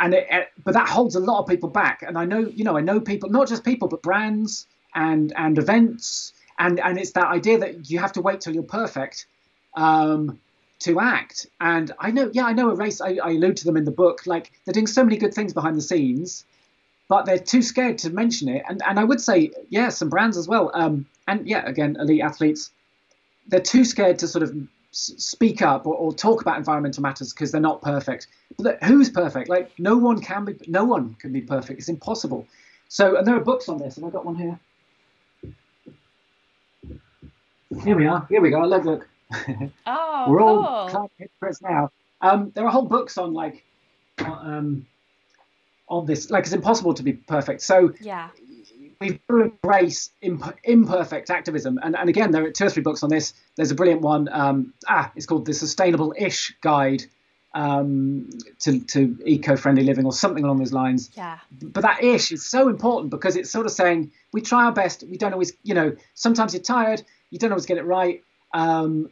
and 0.01 0.15
it, 0.15 0.27
it, 0.31 0.49
but 0.65 0.75
that 0.75 0.89
holds 0.89 1.17
a 1.17 1.21
lot 1.21 1.41
of 1.41 1.47
people 1.47 1.69
back 1.69 2.03
and 2.03 2.17
i 2.17 2.25
know 2.25 2.41
you 2.41 2.65
know 2.65 2.77
i 2.77 2.81
know 2.81 3.01
people 3.01 3.29
not 3.29 3.49
just 3.49 3.65
people 3.65 3.89
but 3.89 4.03
brands 4.03 4.67
and 4.95 5.33
and 5.37 5.59
events 5.59 6.33
and 6.59 6.81
and 6.81 6.99
it's 6.99 7.13
that 7.13 7.27
idea 7.27 7.59
that 7.59 7.91
you 7.91 7.99
have 7.99 8.13
to 8.13 8.21
wait 8.21 8.41
till 8.41 8.55
you're 8.55 8.63
perfect 8.63 9.27
um, 9.77 10.39
to 10.81 11.01
act. 11.01 11.47
And 11.61 11.93
I 11.99 12.11
know, 12.11 12.31
yeah, 12.33 12.45
I 12.45 12.53
know 12.53 12.71
a 12.71 12.75
race. 12.75 13.01
I, 13.01 13.17
I 13.23 13.31
allude 13.31 13.57
to 13.59 13.65
them 13.65 13.77
in 13.77 13.85
the 13.85 13.91
book. 13.91 14.27
Like 14.27 14.53
they're 14.65 14.73
doing 14.73 14.87
so 14.87 15.05
many 15.05 15.17
good 15.17 15.35
things 15.35 15.53
behind 15.53 15.77
the 15.77 15.83
scenes, 15.83 16.45
but 17.09 17.27
they're 17.27 17.39
too 17.39 17.63
scared 17.63 17.99
to 17.99 18.11
mention 18.11 18.49
it. 18.49 18.63
And 18.69 18.83
and 18.87 18.99
I 18.99 19.05
would 19.05 19.21
say, 19.21 19.51
yeah, 19.69 19.89
some 19.89 20.09
brands 20.09 20.37
as 20.37 20.49
well. 20.49 20.71
Um, 20.75 21.07
and 21.29 21.47
yeah, 21.47 21.65
again, 21.67 21.97
elite 21.99 22.23
athletes, 22.23 22.71
they're 23.47 23.61
too 23.61 23.85
scared 23.85 24.19
to 24.21 24.29
sort 24.29 24.43
of 24.43 24.55
speak 24.91 25.61
up 25.61 25.87
or, 25.87 25.95
or 25.95 26.15
talk 26.15 26.41
about 26.41 26.57
environmental 26.57 27.03
matters 27.03 27.33
because 27.33 27.51
they're 27.51 27.61
not 27.61 27.83
perfect. 27.83 28.29
But 28.59 28.83
who's 28.83 29.11
perfect? 29.11 29.49
Like 29.49 29.71
no 29.79 29.97
one 29.97 30.21
can 30.21 30.45
be. 30.45 30.57
No 30.67 30.85
one 30.85 31.15
can 31.15 31.33
be 31.33 31.41
perfect. 31.41 31.81
It's 31.81 31.89
impossible. 31.89 32.47
So, 32.89 33.17
and 33.17 33.27
there 33.27 33.35
are 33.35 33.41
books 33.41 33.69
on 33.69 33.79
this, 33.79 33.97
and 33.97 34.07
I 34.07 34.11
got 34.11 34.25
one 34.25 34.37
here. 34.37 34.59
Here 37.83 37.97
we 37.97 38.07
are. 38.07 38.25
Here 38.29 38.41
we 38.41 38.51
go. 38.51 38.61
Look, 38.61 38.85
look. 38.85 39.09
Oh, 39.87 40.27
we're 40.29 40.39
cool. 40.39 40.49
all 40.49 40.89
climate 40.89 41.11
hypocrites 41.19 41.61
now. 41.61 41.91
Um, 42.21 42.53
there 42.55 42.65
are 42.65 42.71
whole 42.71 42.87
books 42.87 43.19
on 43.19 43.35
like 43.35 43.65
um, 44.25 44.87
on 45.89 46.07
this. 46.07 46.31
Like 46.31 46.45
it's 46.45 46.53
impossible 46.53 46.95
to 46.95 47.03
be 47.03 47.13
perfect. 47.13 47.63
So 47.63 47.93
yeah, 48.01 48.31
we've 49.01 49.19
embrace 49.29 50.11
imp- 50.23 50.59
imperfect 50.65 51.31
activism. 51.31 51.79
And 51.83 51.97
and 51.97 52.09
again, 52.09 52.31
there 52.31 52.45
are 52.45 52.51
two 52.51 52.67
or 52.67 52.71
three 52.71 52.83
books 52.83 53.03
on 53.03 53.11
this. 53.11 53.35
There's 53.57 53.71
a 53.71 53.75
brilliant 53.75 54.03
one. 54.03 54.29
Um, 54.31 54.75
ah, 54.89 55.11
it's 55.17 55.27
called 55.27 55.47
the 55.47 55.55
Sustainable-ish 55.55 56.57
Guide 56.63 57.03
um, 57.55 58.31
to, 58.61 58.81
to 58.81 59.17
eco-friendly 59.25 59.85
living 59.85 60.05
or 60.05 60.13
something 60.13 60.45
along 60.45 60.59
those 60.59 60.73
lines. 60.73 61.11
Yeah. 61.15 61.39
But 61.63 61.83
that 61.83 62.03
ish 62.03 62.33
is 62.33 62.45
so 62.45 62.69
important 62.69 63.11
because 63.11 63.37
it's 63.37 63.51
sort 63.51 63.67
of 63.67 63.73
saying 63.73 64.13
we 64.33 64.41
try 64.41 64.65
our 64.65 64.73
best. 64.73 65.05
We 65.09 65.17
don't 65.17 65.33
always, 65.33 65.53
you 65.63 65.75
know, 65.75 65.95
sometimes 66.15 66.53
you're 66.53 66.63
tired. 66.63 67.03
You 67.31 67.39
don't 67.39 67.53
always 67.53 67.67
get 67.67 67.79
it 67.79 67.85
right. 67.85 68.23
Um, 68.53 69.11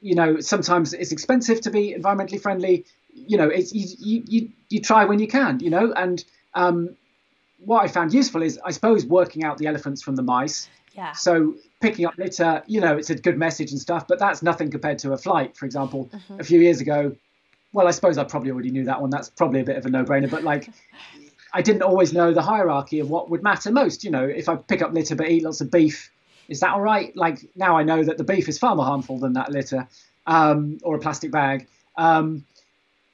you 0.00 0.14
know, 0.14 0.40
sometimes 0.40 0.92
it's 0.92 1.12
expensive 1.12 1.60
to 1.62 1.70
be 1.70 1.94
environmentally 1.98 2.40
friendly. 2.40 2.84
You 3.16 3.38
know, 3.38 3.48
it's 3.48 3.72
you 3.72 4.22
you 4.26 4.50
you 4.68 4.80
try 4.80 5.04
when 5.04 5.18
you 5.18 5.28
can. 5.28 5.60
You 5.60 5.70
know, 5.70 5.92
and 5.92 6.24
um, 6.54 6.96
what 7.58 7.84
I 7.84 7.88
found 7.88 8.12
useful 8.12 8.42
is, 8.42 8.58
I 8.64 8.70
suppose, 8.70 9.06
working 9.06 9.44
out 9.44 9.58
the 9.58 9.66
elephants 9.66 10.02
from 10.02 10.16
the 10.16 10.22
mice. 10.22 10.68
Yeah. 10.94 11.12
So 11.12 11.54
picking 11.80 12.06
up 12.06 12.16
litter, 12.16 12.62
you 12.66 12.80
know, 12.80 12.96
it's 12.96 13.10
a 13.10 13.14
good 13.14 13.36
message 13.36 13.70
and 13.70 13.80
stuff, 13.80 14.08
but 14.08 14.18
that's 14.18 14.42
nothing 14.42 14.70
compared 14.70 14.98
to 15.00 15.12
a 15.12 15.18
flight, 15.18 15.56
for 15.56 15.66
example. 15.66 16.08
Mm-hmm. 16.12 16.40
A 16.40 16.44
few 16.44 16.60
years 16.60 16.80
ago, 16.80 17.14
well, 17.72 17.86
I 17.86 17.90
suppose 17.90 18.16
I 18.16 18.24
probably 18.24 18.50
already 18.50 18.70
knew 18.70 18.84
that 18.84 19.00
one. 19.00 19.10
That's 19.10 19.28
probably 19.28 19.60
a 19.60 19.64
bit 19.64 19.76
of 19.76 19.84
a 19.86 19.90
no-brainer, 19.90 20.30
but 20.30 20.42
like. 20.42 20.70
I 21.52 21.62
didn't 21.62 21.82
always 21.82 22.12
know 22.12 22.34
the 22.34 22.42
hierarchy 22.42 23.00
of 23.00 23.08
what 23.08 23.30
would 23.30 23.42
matter 23.42 23.70
most. 23.70 24.04
You 24.04 24.10
know, 24.10 24.24
if 24.24 24.46
I 24.46 24.56
pick 24.56 24.82
up 24.82 24.92
litter 24.92 25.14
but 25.14 25.30
eat 25.30 25.42
lots 25.42 25.62
of 25.62 25.70
beef, 25.70 26.10
is 26.48 26.60
that 26.60 26.70
all 26.70 26.82
right? 26.82 27.16
Like 27.16 27.48
now 27.54 27.78
I 27.78 27.82
know 27.82 28.02
that 28.04 28.18
the 28.18 28.24
beef 28.24 28.48
is 28.48 28.58
far 28.58 28.76
more 28.76 28.84
harmful 28.84 29.18
than 29.18 29.32
that 29.34 29.50
litter 29.50 29.88
um, 30.26 30.78
or 30.82 30.96
a 30.96 30.98
plastic 30.98 31.30
bag. 31.30 31.66
Um, 31.96 32.44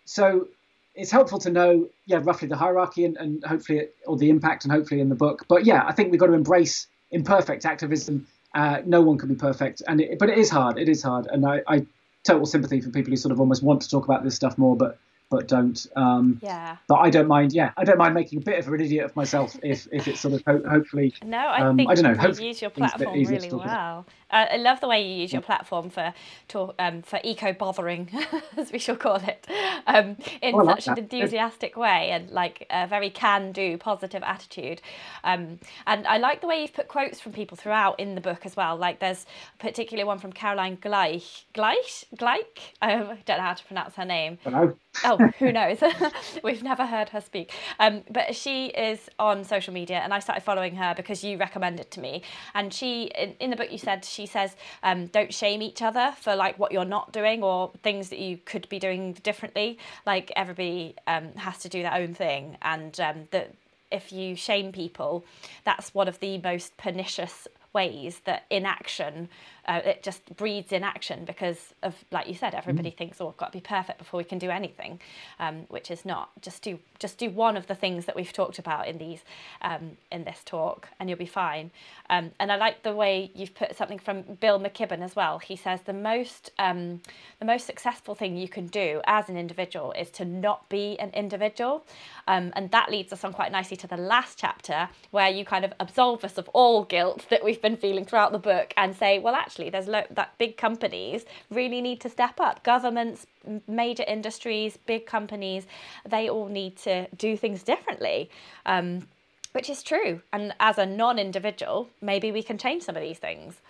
so 0.04 0.48
it's 0.94 1.10
helpful 1.10 1.38
to 1.38 1.50
know, 1.50 1.88
yeah, 2.06 2.20
roughly 2.22 2.48
the 2.48 2.56
hierarchy 2.56 3.04
and, 3.04 3.16
and 3.16 3.44
hopefully, 3.44 3.88
or 4.06 4.16
the 4.16 4.30
impact 4.30 4.64
and 4.64 4.72
hopefully 4.72 5.00
in 5.00 5.08
the 5.08 5.14
book. 5.14 5.44
But 5.48 5.64
yeah, 5.64 5.84
I 5.86 5.92
think 5.92 6.10
we've 6.10 6.20
got 6.20 6.26
to 6.26 6.34
embrace 6.34 6.86
imperfect 7.10 7.64
activism. 7.64 8.26
Uh, 8.54 8.82
no 8.84 9.00
one 9.00 9.16
can 9.16 9.28
be 9.28 9.34
perfect, 9.34 9.82
and 9.88 10.00
it, 10.00 10.18
but 10.18 10.28
it 10.28 10.36
is 10.36 10.50
hard. 10.50 10.78
It 10.78 10.88
is 10.88 11.02
hard, 11.02 11.26
and 11.26 11.46
I, 11.46 11.62
I 11.66 11.86
total 12.24 12.44
sympathy 12.44 12.80
for 12.80 12.90
people 12.90 13.10
who 13.10 13.16
sort 13.16 13.32
of 13.32 13.40
almost 13.40 13.62
want 13.62 13.80
to 13.82 13.88
talk 13.88 14.04
about 14.04 14.22
this 14.24 14.34
stuff 14.34 14.58
more, 14.58 14.76
but 14.76 14.98
but 15.32 15.48
don't. 15.48 15.86
Um, 15.96 16.38
yeah. 16.42 16.76
But 16.88 16.96
I 16.96 17.08
don't 17.08 17.26
mind. 17.26 17.54
Yeah, 17.54 17.72
I 17.78 17.84
don't 17.84 17.96
mind 17.96 18.12
making 18.14 18.38
a 18.38 18.42
bit 18.42 18.58
of 18.58 18.68
an 18.68 18.80
idiot 18.80 19.06
of 19.06 19.16
myself 19.16 19.56
if 19.62 19.88
if 19.90 20.06
it's 20.06 20.20
sort 20.20 20.34
of 20.34 20.42
ho- 20.46 20.62
hopefully. 20.68 21.14
No, 21.24 21.38
I 21.38 21.62
um, 21.62 21.76
think 21.76 21.90
I 21.90 21.94
don't 21.94 22.16
know. 22.18 22.28
You 22.28 22.48
use 22.48 22.60
your 22.60 22.70
platform 22.70 23.14
really 23.14 23.50
well. 23.50 24.06
Uh, 24.32 24.46
I 24.50 24.56
love 24.56 24.80
the 24.80 24.88
way 24.88 25.06
you 25.06 25.20
use 25.20 25.32
your 25.32 25.42
platform 25.42 25.90
for 25.90 26.14
to, 26.48 26.72
um, 26.78 27.02
for 27.02 27.20
eco 27.22 27.52
bothering, 27.52 28.08
as 28.56 28.72
we 28.72 28.78
shall 28.78 28.96
call 28.96 29.16
it, 29.16 29.46
um, 29.86 30.16
in 30.40 30.54
oh, 30.54 30.64
such 30.64 30.88
an 30.88 30.98
enthusiastic 30.98 31.76
way 31.76 32.10
and 32.10 32.30
like 32.30 32.66
a 32.70 32.86
very 32.86 33.10
can 33.10 33.52
do, 33.52 33.76
positive 33.76 34.22
attitude. 34.22 34.80
Um, 35.22 35.58
and 35.86 36.06
I 36.06 36.16
like 36.16 36.40
the 36.40 36.46
way 36.46 36.62
you've 36.62 36.72
put 36.72 36.88
quotes 36.88 37.20
from 37.20 37.32
people 37.32 37.58
throughout 37.58 38.00
in 38.00 38.14
the 38.14 38.22
book 38.22 38.46
as 38.46 38.56
well. 38.56 38.76
Like 38.76 39.00
there's 39.00 39.26
a 39.54 39.62
particular 39.62 40.06
one 40.06 40.18
from 40.18 40.32
Caroline 40.32 40.78
Gleich. 40.78 41.44
Gleich? 41.54 42.06
Gleich? 42.16 42.72
I 42.80 42.94
don't 42.96 43.28
know 43.28 43.38
how 43.38 43.54
to 43.54 43.64
pronounce 43.64 43.96
her 43.96 44.06
name. 44.06 44.38
Hello. 44.44 44.74
Oh, 45.04 45.18
who 45.38 45.52
knows? 45.52 45.78
We've 46.44 46.62
never 46.62 46.86
heard 46.86 47.08
her 47.10 47.20
speak. 47.20 47.52
Um, 47.78 48.02
but 48.10 48.34
she 48.34 48.66
is 48.66 49.08
on 49.18 49.44
social 49.44 49.72
media, 49.72 49.98
and 49.98 50.12
I 50.12 50.18
started 50.18 50.42
following 50.42 50.76
her 50.76 50.94
because 50.94 51.22
you 51.24 51.36
recommended 51.36 51.90
to 51.92 52.00
me. 52.00 52.22
And 52.54 52.72
she, 52.72 53.04
in, 53.18 53.34
in 53.40 53.50
the 53.50 53.56
book, 53.56 53.70
you 53.70 53.78
said 53.78 54.04
she 54.04 54.26
says, 54.26 54.56
um, 54.82 55.06
don't 55.06 55.32
shame 55.32 55.62
each 55.62 55.82
other 55.82 56.14
for 56.20 56.34
like 56.34 56.58
what 56.58 56.72
you're 56.72 56.84
not 56.84 57.12
doing 57.12 57.42
or 57.42 57.72
things 57.82 58.08
that 58.10 58.18
you 58.18 58.38
could 58.44 58.68
be 58.68 58.78
doing 58.78 59.14
differently. 59.22 59.78
Like 60.06 60.32
everybody 60.36 60.96
um, 61.06 61.32
has 61.36 61.58
to 61.58 61.68
do 61.68 61.82
their 61.82 61.94
own 61.94 62.14
thing, 62.14 62.56
and 62.62 62.98
um, 63.00 63.28
that 63.30 63.54
if 63.90 64.12
you 64.12 64.34
shame 64.34 64.72
people, 64.72 65.24
that's 65.64 65.94
one 65.94 66.08
of 66.08 66.18
the 66.20 66.38
most 66.38 66.76
pernicious 66.76 67.46
ways 67.72 68.20
that 68.24 68.44
inaction 68.50 69.28
uh, 69.66 69.80
it 69.84 70.02
just 70.02 70.36
breeds 70.36 70.72
inaction 70.72 71.24
because 71.24 71.74
of 71.82 71.94
like 72.10 72.28
you 72.28 72.34
said 72.34 72.54
everybody 72.54 72.90
mm. 72.90 72.96
thinks 72.96 73.20
oh 73.20 73.28
i've 73.28 73.36
got 73.36 73.52
to 73.52 73.58
be 73.58 73.60
perfect 73.60 73.98
before 73.98 74.18
we 74.18 74.24
can 74.24 74.38
do 74.38 74.50
anything 74.50 74.98
um, 75.38 75.66
which 75.68 75.90
is 75.90 76.04
not. 76.04 76.30
Just 76.40 76.62
do 76.62 76.78
just 76.98 77.18
do 77.18 77.30
one 77.30 77.56
of 77.56 77.66
the 77.66 77.74
things 77.74 78.04
that 78.06 78.14
we've 78.14 78.32
talked 78.32 78.58
about 78.58 78.86
in 78.86 78.98
these 78.98 79.20
um, 79.60 79.96
in 80.10 80.24
this 80.24 80.40
talk 80.44 80.88
and 80.98 81.08
you'll 81.08 81.18
be 81.18 81.26
fine. 81.26 81.70
Um, 82.10 82.30
and 82.38 82.52
i 82.52 82.56
like 82.56 82.82
the 82.82 82.94
way 82.94 83.30
you've 83.34 83.54
put 83.54 83.76
something 83.76 83.98
from 83.98 84.22
bill 84.40 84.60
mckibben 84.60 85.00
as 85.00 85.16
well. 85.16 85.38
He 85.38 85.56
says 85.56 85.80
the 85.82 85.92
most 85.92 86.50
um, 86.58 87.00
the 87.38 87.44
most 87.44 87.66
successful 87.66 88.14
thing 88.14 88.36
you 88.36 88.48
can 88.48 88.66
do 88.66 89.00
as 89.06 89.28
an 89.28 89.36
individual 89.36 89.92
is 89.92 90.10
to 90.10 90.24
not 90.24 90.68
be 90.68 90.98
an 90.98 91.10
individual. 91.10 91.84
Um, 92.28 92.52
and 92.54 92.70
that 92.70 92.90
leads 92.90 93.12
us 93.12 93.24
on 93.24 93.32
quite 93.32 93.50
nicely 93.50 93.76
to 93.78 93.86
the 93.86 93.96
last 93.96 94.38
chapter 94.38 94.88
where 95.10 95.28
you 95.28 95.44
kind 95.44 95.64
of 95.64 95.72
absolve 95.80 96.24
us 96.24 96.38
of 96.38 96.48
all 96.50 96.84
guilt 96.84 97.26
that 97.30 97.44
we've 97.44 97.60
been 97.60 97.76
feeling 97.76 98.04
throughout 98.04 98.32
the 98.32 98.38
book 98.38 98.72
and 98.76 98.94
say 98.94 99.18
well 99.18 99.34
actually 99.34 99.51
actually 99.52 99.68
there's 99.68 99.86
lo- 99.86 100.06
that 100.10 100.36
big 100.38 100.56
companies 100.56 101.24
really 101.50 101.80
need 101.82 102.00
to 102.00 102.08
step 102.08 102.40
up. 102.40 102.62
Governments, 102.64 103.26
major 103.68 104.04
industries, 104.04 104.78
big 104.86 105.04
companies, 105.04 105.66
they 106.08 106.28
all 106.30 106.48
need 106.48 106.76
to 106.78 107.06
do 107.16 107.36
things 107.36 107.62
differently. 107.62 108.30
Um, 108.66 109.06
which 109.52 109.68
is 109.68 109.82
true. 109.82 110.22
And 110.32 110.54
as 110.60 110.78
a 110.78 110.86
non 110.86 111.18
individual, 111.18 111.90
maybe 112.00 112.32
we 112.32 112.42
can 112.42 112.56
change 112.56 112.84
some 112.84 112.96
of 112.96 113.02
these 113.02 113.18
things. 113.18 113.60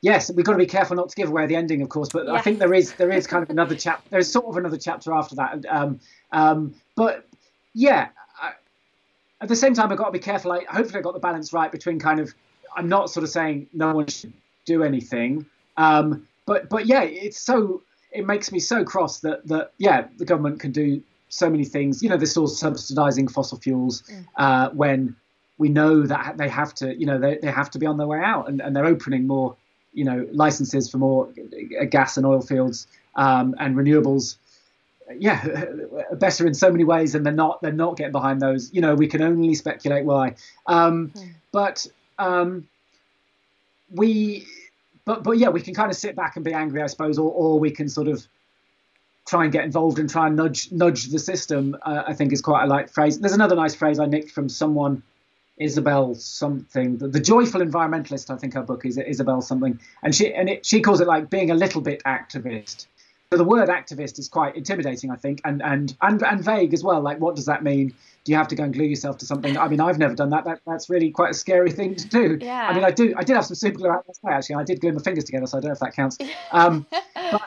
Yes, 0.00 0.32
we've 0.32 0.46
got 0.46 0.52
to 0.52 0.58
be 0.58 0.64
careful 0.64 0.96
not 0.96 1.10
to 1.10 1.16
give 1.16 1.28
away 1.28 1.46
the 1.46 1.56
ending, 1.56 1.82
of 1.82 1.90
course. 1.90 2.08
But 2.10 2.28
yes. 2.28 2.34
I 2.34 2.40
think 2.40 2.60
there 2.60 2.72
is 2.72 2.94
there 2.94 3.12
is 3.12 3.26
kind 3.26 3.42
of 3.42 3.50
another 3.50 3.74
chapter. 3.74 4.08
There's 4.10 4.32
sort 4.32 4.46
of 4.46 4.56
another 4.56 4.78
chapter 4.78 5.12
after 5.12 5.34
that. 5.34 5.66
Um, 5.68 6.00
um, 6.32 6.74
but 6.96 7.26
yeah, 7.74 8.08
at 9.42 9.48
the 9.48 9.56
same 9.56 9.74
time, 9.74 9.92
I've 9.92 9.98
got 9.98 10.06
to 10.06 10.12
be 10.12 10.18
careful. 10.18 10.52
I, 10.52 10.64
hopefully, 10.64 11.00
I 11.00 11.02
got 11.02 11.12
the 11.12 11.20
balance 11.20 11.52
right 11.52 11.70
between 11.70 11.98
kind 11.98 12.20
of 12.20 12.34
I'm 12.78 12.88
not 12.88 13.10
sort 13.10 13.24
of 13.24 13.30
saying 13.30 13.66
no 13.72 13.92
one 13.92 14.06
should 14.06 14.32
do 14.64 14.84
anything, 14.84 15.46
um, 15.76 16.28
but 16.46 16.68
but 16.68 16.86
yeah, 16.86 17.02
it's 17.02 17.40
so 17.40 17.82
it 18.12 18.24
makes 18.24 18.52
me 18.52 18.60
so 18.60 18.84
cross 18.84 19.18
that 19.20 19.46
that 19.48 19.72
yeah 19.78 20.06
the 20.16 20.24
government 20.24 20.60
can 20.60 20.70
do 20.70 21.02
so 21.28 21.50
many 21.50 21.64
things. 21.64 22.02
You 22.02 22.08
know, 22.08 22.16
they're 22.16 22.26
still 22.26 22.46
subsidising 22.46 23.30
fossil 23.30 23.58
fuels 23.58 24.02
mm. 24.02 24.24
uh, 24.36 24.70
when 24.70 25.16
we 25.58 25.68
know 25.68 26.06
that 26.06 26.36
they 26.36 26.48
have 26.48 26.72
to. 26.76 26.94
You 26.96 27.06
know, 27.06 27.18
they, 27.18 27.38
they 27.38 27.50
have 27.50 27.68
to 27.72 27.80
be 27.80 27.86
on 27.86 27.96
their 27.98 28.06
way 28.06 28.20
out, 28.20 28.48
and, 28.48 28.60
and 28.60 28.76
they're 28.76 28.86
opening 28.86 29.26
more. 29.26 29.56
You 29.92 30.04
know, 30.04 30.28
licenses 30.30 30.88
for 30.88 30.98
more 30.98 31.32
gas 31.90 32.16
and 32.16 32.24
oil 32.24 32.42
fields 32.42 32.86
um, 33.16 33.56
and 33.58 33.74
renewables. 33.74 34.36
Yeah, 35.18 35.64
better 36.12 36.46
in 36.46 36.54
so 36.54 36.70
many 36.70 36.84
ways, 36.84 37.16
and 37.16 37.26
they're 37.26 37.32
not. 37.32 37.60
They're 37.60 37.72
not 37.72 37.96
getting 37.96 38.12
behind 38.12 38.40
those. 38.40 38.72
You 38.72 38.82
know, 38.82 38.94
we 38.94 39.08
can 39.08 39.20
only 39.20 39.56
speculate 39.56 40.04
why. 40.04 40.36
Um, 40.66 41.10
mm. 41.16 41.32
But 41.50 41.88
um, 42.18 42.68
we, 43.90 44.46
but 45.04 45.22
but 45.22 45.38
yeah, 45.38 45.48
we 45.48 45.60
can 45.60 45.74
kind 45.74 45.90
of 45.90 45.96
sit 45.96 46.16
back 46.16 46.36
and 46.36 46.44
be 46.44 46.52
angry, 46.52 46.82
I 46.82 46.86
suppose, 46.86 47.18
or 47.18 47.30
or 47.30 47.58
we 47.58 47.70
can 47.70 47.88
sort 47.88 48.08
of 48.08 48.26
try 49.26 49.44
and 49.44 49.52
get 49.52 49.64
involved 49.64 49.98
and 49.98 50.08
try 50.08 50.26
and 50.26 50.36
nudge 50.36 50.72
nudge 50.72 51.06
the 51.06 51.18
system. 51.18 51.76
Uh, 51.82 52.02
I 52.06 52.14
think 52.14 52.32
is 52.32 52.42
quite 52.42 52.64
a 52.64 52.66
light 52.66 52.90
phrase. 52.90 53.18
There's 53.18 53.32
another 53.34 53.56
nice 53.56 53.74
phrase 53.74 53.98
I 53.98 54.06
nicked 54.06 54.30
from 54.30 54.48
someone, 54.48 55.02
Isabel 55.58 56.14
something, 56.14 56.98
the, 56.98 57.08
the 57.08 57.20
joyful 57.20 57.60
environmentalist. 57.60 58.30
I 58.30 58.36
think 58.36 58.54
her 58.54 58.62
book 58.62 58.84
is 58.84 58.98
Isabel 58.98 59.40
something, 59.42 59.78
and 60.02 60.14
she 60.14 60.32
and 60.32 60.48
it, 60.48 60.66
she 60.66 60.80
calls 60.80 61.00
it 61.00 61.06
like 61.06 61.30
being 61.30 61.50
a 61.50 61.54
little 61.54 61.80
bit 61.80 62.02
activist. 62.04 62.86
So 63.30 63.36
the 63.36 63.44
word 63.44 63.68
activist 63.68 64.18
is 64.18 64.28
quite 64.28 64.56
intimidating, 64.56 65.10
I 65.10 65.16
think, 65.16 65.42
and 65.44 65.62
and 65.62 65.94
and 66.00 66.22
and 66.22 66.42
vague 66.42 66.72
as 66.72 66.82
well. 66.82 67.00
Like, 67.02 67.20
what 67.20 67.36
does 67.36 67.46
that 67.46 67.62
mean? 67.62 67.94
do 68.28 68.32
you 68.32 68.36
have 68.36 68.48
to 68.48 68.54
go 68.54 68.62
and 68.64 68.74
glue 68.74 68.84
yourself 68.84 69.16
to 69.16 69.24
something? 69.24 69.56
I 69.56 69.68
mean, 69.68 69.80
I've 69.80 69.98
never 69.98 70.14
done 70.14 70.28
that. 70.30 70.44
that 70.44 70.60
that's 70.66 70.90
really 70.90 71.10
quite 71.10 71.30
a 71.30 71.34
scary 71.34 71.70
thing 71.70 71.94
to 71.94 72.08
do. 72.08 72.38
Yeah. 72.38 72.68
I 72.68 72.74
mean, 72.74 72.84
I 72.84 72.90
do. 72.90 73.14
I 73.16 73.24
did 73.24 73.36
have 73.36 73.46
some 73.46 73.54
super 73.54 73.78
glue 73.78 73.88
out 73.88 74.04
last 74.06 74.22
night. 74.22 74.34
Actually, 74.34 74.56
I 74.56 74.64
did 74.64 74.82
glue 74.82 74.92
my 74.92 75.00
fingers 75.00 75.24
together, 75.24 75.46
so 75.46 75.56
I 75.56 75.60
don't 75.62 75.68
know 75.68 75.72
if 75.72 75.78
that 75.78 75.94
counts. 75.94 76.18
Um, 76.52 76.84
but, 77.14 77.42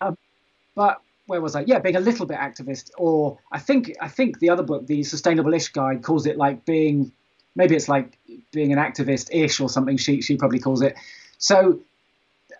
um, 0.00 0.16
but 0.74 1.02
where 1.26 1.42
was 1.42 1.54
I? 1.54 1.60
Yeah, 1.66 1.80
being 1.80 1.96
a 1.96 2.00
little 2.00 2.24
bit 2.24 2.38
activist, 2.38 2.90
or 2.96 3.38
I 3.52 3.58
think 3.58 3.92
I 4.00 4.08
think 4.08 4.38
the 4.38 4.48
other 4.48 4.62
book, 4.62 4.86
the 4.86 5.02
Sustainable-ish 5.02 5.68
Guide, 5.68 6.02
calls 6.02 6.24
it 6.24 6.38
like 6.38 6.64
being 6.64 7.12
maybe 7.54 7.76
it's 7.76 7.90
like 7.90 8.16
being 8.50 8.72
an 8.72 8.78
activist-ish 8.78 9.60
or 9.60 9.68
something. 9.68 9.98
She 9.98 10.22
she 10.22 10.38
probably 10.38 10.58
calls 10.58 10.80
it. 10.80 10.96
So, 11.36 11.80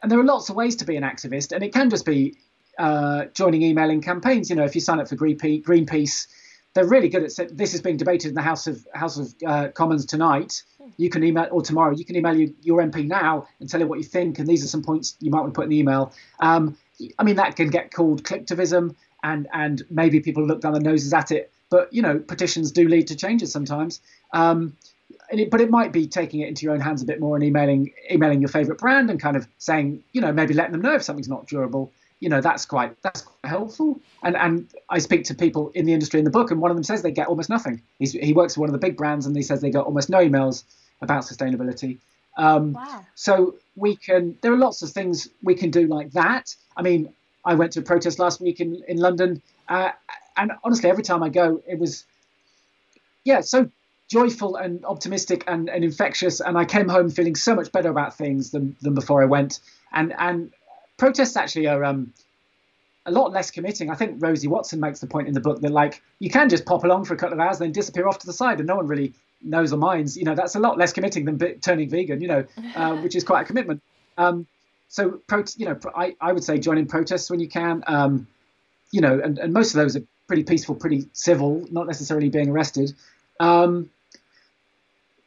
and 0.03 0.11
there 0.11 0.19
are 0.19 0.25
lots 0.25 0.49
of 0.49 0.57
ways 0.57 0.77
to 0.77 0.85
be 0.85 0.97
an 0.97 1.03
activist, 1.03 1.53
and 1.53 1.63
it 1.63 1.73
can 1.73 1.91
just 1.91 2.05
be 2.05 2.37
uh, 2.79 3.27
joining 3.35 3.63
emailing 3.63 4.01
campaigns. 4.01 4.51
You 4.51 4.57
know, 4.57 4.65
if 4.65 4.75
you 4.75 4.81
sign 4.81 5.01
up 5.01 5.09
for 5.09 5.17
Greenpeace 5.17 6.27
they're 6.75 6.87
really 6.87 7.09
good 7.09 7.25
at 7.25 7.33
saying 7.33 7.51
this 7.55 7.75
is 7.75 7.81
being 7.81 7.97
debated 7.97 8.29
in 8.29 8.35
the 8.35 8.43
House 8.43 8.67
of 8.67 8.87
House 8.95 9.19
of 9.19 9.35
uh, 9.47 9.69
Commons 9.69 10.07
tonight. 10.07 10.63
You 10.97 11.11
can 11.11 11.25
email 11.25 11.49
or 11.51 11.61
tomorrow. 11.61 11.93
You 11.95 12.05
can 12.05 12.17
email 12.17 12.37
you, 12.37 12.55
your 12.63 12.81
MP 12.81 13.07
now 13.07 13.47
and 13.61 13.69
tell 13.69 13.81
him 13.81 13.89
what 13.89 13.99
you 13.99 14.05
think. 14.05 14.39
And 14.39 14.47
these 14.47 14.65
are 14.65 14.69
some 14.69 14.83
points 14.83 15.17
you 15.21 15.31
might 15.31 15.41
want 15.41 15.55
to 15.55 15.59
put 15.59 15.65
in 15.65 15.71
the 15.71 15.79
email. 15.79 16.13
Um, 16.41 16.77
I 17.19 17.25
mean, 17.25 17.37
that 17.37 17.57
can 17.57 17.71
get 17.71 17.93
called 17.93 18.23
clicktivism, 18.23 18.95
and 19.23 19.49
and 19.53 19.83
maybe 19.91 20.21
people 20.21 20.47
look 20.47 20.61
down 20.61 20.73
their 20.73 20.83
noses 20.83 21.13
at 21.13 21.33
it. 21.33 21.51
But 21.71 21.93
you 21.93 22.03
know, 22.03 22.19
petitions 22.19 22.71
do 22.71 22.87
lead 22.89 23.09
to 23.09 23.17
changes 23.17 23.53
sometimes. 23.53 24.01
Um, 24.33 24.77
it, 25.31 25.51
but 25.51 25.61
it 25.61 25.71
might 25.71 25.93
be 25.93 26.07
taking 26.07 26.41
it 26.41 26.49
into 26.49 26.65
your 26.65 26.75
own 26.75 26.81
hands 26.81 27.03
a 27.03 27.05
bit 27.05 27.21
more 27.21 27.37
and 27.37 27.45
emailing 27.45 27.93
emailing 28.11 28.41
your 28.41 28.49
favorite 28.49 28.79
brand 28.79 29.11
and 29.11 29.21
kind 29.21 29.37
of 29.37 29.47
saying, 29.59 30.03
you 30.13 30.21
know, 30.21 30.33
maybe 30.33 30.55
letting 30.55 30.73
them 30.73 30.83
know 30.83 30.95
if 30.95 31.03
something's 31.03 31.29
not 31.29 31.47
durable 31.47 31.93
you 32.21 32.29
know 32.29 32.41
that's 32.41 32.65
quite 32.67 33.01
that's 33.03 33.23
quite 33.23 33.49
helpful. 33.49 34.01
And 34.23 34.37
and 34.37 34.69
I 34.89 34.99
speak 34.99 35.25
to 35.25 35.35
people 35.35 35.71
in 35.75 35.87
the 35.87 35.93
industry 35.93 36.19
in 36.19 36.25
the 36.25 36.31
book, 36.31 36.51
and 36.51 36.61
one 36.61 36.71
of 36.71 36.77
them 36.77 36.85
says 36.85 37.03
they 37.03 37.11
get 37.11 37.29
almost 37.29 37.49
nothing. 37.49 37.83
He's, 37.99 38.13
he 38.13 38.33
works 38.33 38.55
for 38.55 38.61
one 38.61 38.69
of 38.69 38.73
the 38.73 38.79
big 38.79 38.97
brands, 38.97 39.27
and 39.27 39.37
he 39.37 39.43
says 39.43 39.61
they 39.61 39.71
get 39.71 39.83
almost 39.83 40.11
no 40.11 40.19
emails 40.19 40.65
about 41.01 41.23
sustainability. 41.23 41.99
Um, 42.37 42.73
wow. 42.73 43.05
So 43.15 43.57
we 43.77 43.97
can. 43.97 44.37
There 44.41 44.53
are 44.53 44.59
lots 44.59 44.83
of 44.83 44.91
things 44.91 45.29
we 45.43 45.55
can 45.55 45.71
do 45.71 45.87
like 45.87 46.13
that. 46.13 46.55
I 46.77 46.83
mean, 46.83 47.13
I 47.45 47.55
went 47.55 47.73
to 47.73 47.81
a 47.81 47.83
protest 47.83 48.19
last 48.19 48.41
week 48.41 48.61
in 48.61 48.83
in 48.89 48.99
London, 48.99 49.41
uh, 49.69 49.91
and 50.37 50.53
honestly, 50.65 50.91
every 50.91 51.05
time 51.05 51.23
I 51.23 51.29
go, 51.29 51.63
it 51.69 51.79
was 51.79 52.05
yeah, 53.25 53.43
so 53.43 53.71
joyful 54.09 54.57
and 54.57 54.85
optimistic 54.85 55.45
and, 55.47 55.69
and 55.69 55.85
infectious. 55.85 56.41
And 56.41 56.59
I 56.59 56.65
came 56.65 56.89
home 56.89 57.11
feeling 57.11 57.37
so 57.37 57.55
much 57.55 57.71
better 57.71 57.91
about 57.91 58.17
things 58.17 58.51
than, 58.51 58.77
than 58.81 58.95
before 58.95 59.23
I 59.23 59.27
went. 59.27 59.61
And 59.93 60.15
and 60.19 60.53
protests 60.97 61.37
actually 61.37 61.69
are 61.69 61.85
um, 61.85 62.13
a 63.07 63.11
lot 63.13 63.33
less 63.33 63.51
committing. 63.51 63.91
I 63.91 63.95
think 63.95 64.23
Rosie 64.23 64.49
Watson 64.49 64.81
makes 64.81 65.01
the 65.01 65.07
point 65.07 65.29
in 65.29 65.35
the 65.35 65.41
book 65.41 65.61
that 65.61 65.71
like 65.71 66.03
you 66.19 66.31
can 66.31 66.49
just 66.49 66.67
pop 66.67 66.85
along 66.85 67.05
for 67.05 67.15
a 67.15 67.17
couple 67.17 67.35
of 67.35 67.41
hours, 67.41 67.61
and 67.61 67.67
then 67.67 67.73
disappear 67.73 68.09
off 68.09 68.19
to 68.19 68.27
the 68.27 68.33
side, 68.33 68.59
and 68.59 68.67
no 68.67 68.77
one 68.77 68.87
really 68.87 69.15
knows 69.43 69.73
or 69.73 69.79
minds. 69.79 70.17
You 70.17 70.25
know, 70.25 70.35
that's 70.35 70.55
a 70.55 70.61
lot 70.61 70.79
less 70.79 70.93
committing 70.93 71.25
than 71.25 71.61
turning 71.61 71.89
vegan. 71.89 72.21
You 72.21 72.29
know, 72.29 72.45
uh, 72.75 72.97
which 73.03 73.17
is 73.17 73.25
quite 73.25 73.43
a 73.43 73.45
commitment. 73.45 73.83
Um, 74.17 74.47
so, 74.89 75.21
pro- 75.27 75.45
you 75.57 75.67
know, 75.67 75.79
I, 75.95 76.17
I 76.21 76.33
would 76.33 76.45
say 76.45 76.59
join 76.59 76.79
in 76.79 76.87
protests 76.87 77.31
when 77.31 77.41
you 77.41 77.49
can. 77.49 77.85
Um, 77.87 78.27
you 78.91 79.03
know, 79.03 79.21
and, 79.23 79.39
and 79.39 79.53
most 79.53 79.75
of 79.75 79.81
those 79.81 79.97
are 79.97 80.03
pretty 80.27 80.45
peaceful, 80.45 80.75
pretty 80.75 81.09
civil, 81.13 81.67
not 81.71 81.87
necessarily 81.87 82.31
being 82.31 82.49
arrested. 82.49 82.95
Um, 83.39 83.91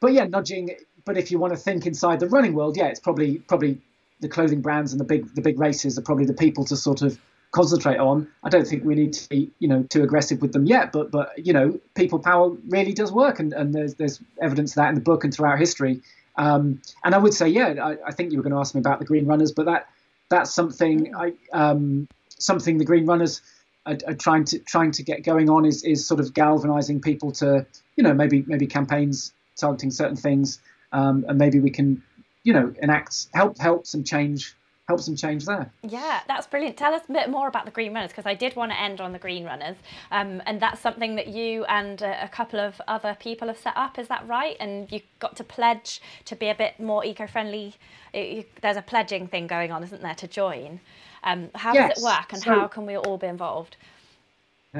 but 0.01 0.11
yeah, 0.11 0.25
nudging. 0.25 0.75
But 1.05 1.17
if 1.17 1.31
you 1.31 1.39
want 1.39 1.53
to 1.53 1.57
think 1.57 1.87
inside 1.87 2.19
the 2.19 2.27
running 2.27 2.53
world, 2.53 2.75
yeah, 2.75 2.87
it's 2.87 2.99
probably 2.99 3.37
probably 3.37 3.79
the 4.19 4.27
clothing 4.27 4.61
brands 4.61 4.91
and 4.91 4.99
the 4.99 5.05
big 5.05 5.33
the 5.33 5.41
big 5.41 5.59
races 5.59 5.97
are 5.97 6.01
probably 6.01 6.25
the 6.25 6.33
people 6.33 6.65
to 6.65 6.75
sort 6.75 7.01
of 7.01 7.17
concentrate 7.51 7.97
on. 7.97 8.27
I 8.43 8.49
don't 8.49 8.67
think 8.67 8.83
we 8.83 8.95
need 8.95 9.13
to 9.13 9.29
be, 9.29 9.51
you 9.59 9.67
know, 9.67 9.83
too 9.83 10.03
aggressive 10.03 10.41
with 10.41 10.53
them 10.53 10.65
yet, 10.65 10.91
but 10.91 11.11
but 11.11 11.45
you 11.45 11.53
know, 11.53 11.79
people 11.95 12.19
power 12.19 12.49
really 12.67 12.93
does 12.93 13.11
work, 13.11 13.39
and, 13.39 13.53
and 13.53 13.73
there's 13.73 13.95
there's 13.95 14.19
evidence 14.41 14.71
of 14.71 14.75
that 14.75 14.89
in 14.89 14.95
the 14.95 15.01
book 15.01 15.23
and 15.23 15.33
throughout 15.33 15.59
history. 15.59 16.01
Um, 16.37 16.81
and 17.03 17.13
I 17.13 17.17
would 17.17 17.33
say, 17.33 17.49
yeah, 17.49 17.75
I, 17.83 17.97
I, 18.07 18.11
think 18.13 18.31
you 18.31 18.37
were 18.37 18.43
going 18.43 18.53
to 18.53 18.59
ask 18.59 18.73
me 18.73 18.79
about 18.79 18.99
the 18.99 19.05
Green 19.05 19.25
Runners, 19.25 19.51
but 19.51 19.65
that 19.65 19.89
that's 20.29 20.51
something 20.51 21.13
I 21.13 21.33
um, 21.51 22.07
something 22.37 22.77
the 22.77 22.85
Green 22.85 23.05
Runners 23.05 23.41
are, 23.85 23.97
are, 24.07 24.13
trying 24.13 24.45
to 24.45 24.59
trying 24.59 24.91
to 24.91 25.03
get 25.03 25.23
going 25.23 25.49
on 25.49 25.65
is 25.65 25.83
is 25.83 26.07
sort 26.07 26.21
of 26.21 26.33
galvanizing 26.33 27.01
people 27.01 27.33
to, 27.33 27.65
you 27.97 28.03
know, 28.03 28.13
maybe 28.13 28.45
maybe 28.47 28.65
campaigns 28.65 29.33
targeting 29.61 29.91
certain 29.91 30.17
things, 30.17 30.59
um, 30.91 31.23
and 31.29 31.37
maybe 31.37 31.59
we 31.61 31.69
can 31.69 32.03
you 32.43 32.53
know, 32.53 32.73
enact 32.81 33.27
help 33.33 33.57
help 33.59 33.85
some 33.85 34.03
change 34.03 34.55
help 34.87 34.99
some 34.99 35.15
change 35.15 35.45
there. 35.45 35.71
Yeah, 35.83 36.19
that's 36.27 36.47
brilliant. 36.47 36.75
Tell 36.75 36.93
us 36.93 37.03
a 37.07 37.13
bit 37.13 37.29
more 37.29 37.47
about 37.47 37.65
the 37.65 37.71
Green 37.71 37.93
Runners 37.93 38.11
because 38.11 38.25
I 38.25 38.33
did 38.33 38.55
want 38.55 38.71
to 38.71 38.79
end 38.79 38.99
on 38.99 39.13
the 39.13 39.19
Green 39.19 39.45
Runners, 39.45 39.77
um, 40.11 40.41
and 40.45 40.59
that's 40.59 40.81
something 40.81 41.15
that 41.15 41.27
you 41.27 41.63
and 41.65 42.01
a, 42.01 42.25
a, 42.25 42.27
couple 42.27 42.59
of 42.59 42.81
other 42.87 43.15
people 43.19 43.47
have 43.47 43.57
set 43.57 43.77
up. 43.77 43.99
Is 43.99 44.07
that 44.07 44.27
right? 44.27 44.57
And 44.59 44.91
you 44.91 45.01
got 45.19 45.35
to 45.37 45.43
pledge 45.43 46.01
to 46.25 46.35
be 46.35 46.49
a 46.49 46.55
bit 46.55 46.79
more 46.79 47.05
eco-friendly. 47.05 47.75
there's 48.13 48.77
a 48.77 48.81
pledging 48.81 49.27
thing 49.27 49.47
going 49.47 49.71
on, 49.71 49.83
isn't 49.83 50.01
there, 50.01 50.15
to 50.15 50.27
join? 50.27 50.79
Um, 51.23 51.49
how 51.53 51.73
yes. 51.73 51.95
does 51.95 52.03
it 52.03 52.05
work, 52.05 52.33
and 52.33 52.41
so, 52.41 52.51
how 52.51 52.67
can 52.67 52.85
we 52.85 52.97
all 52.97 53.17
be 53.17 53.27
involved? 53.27 53.77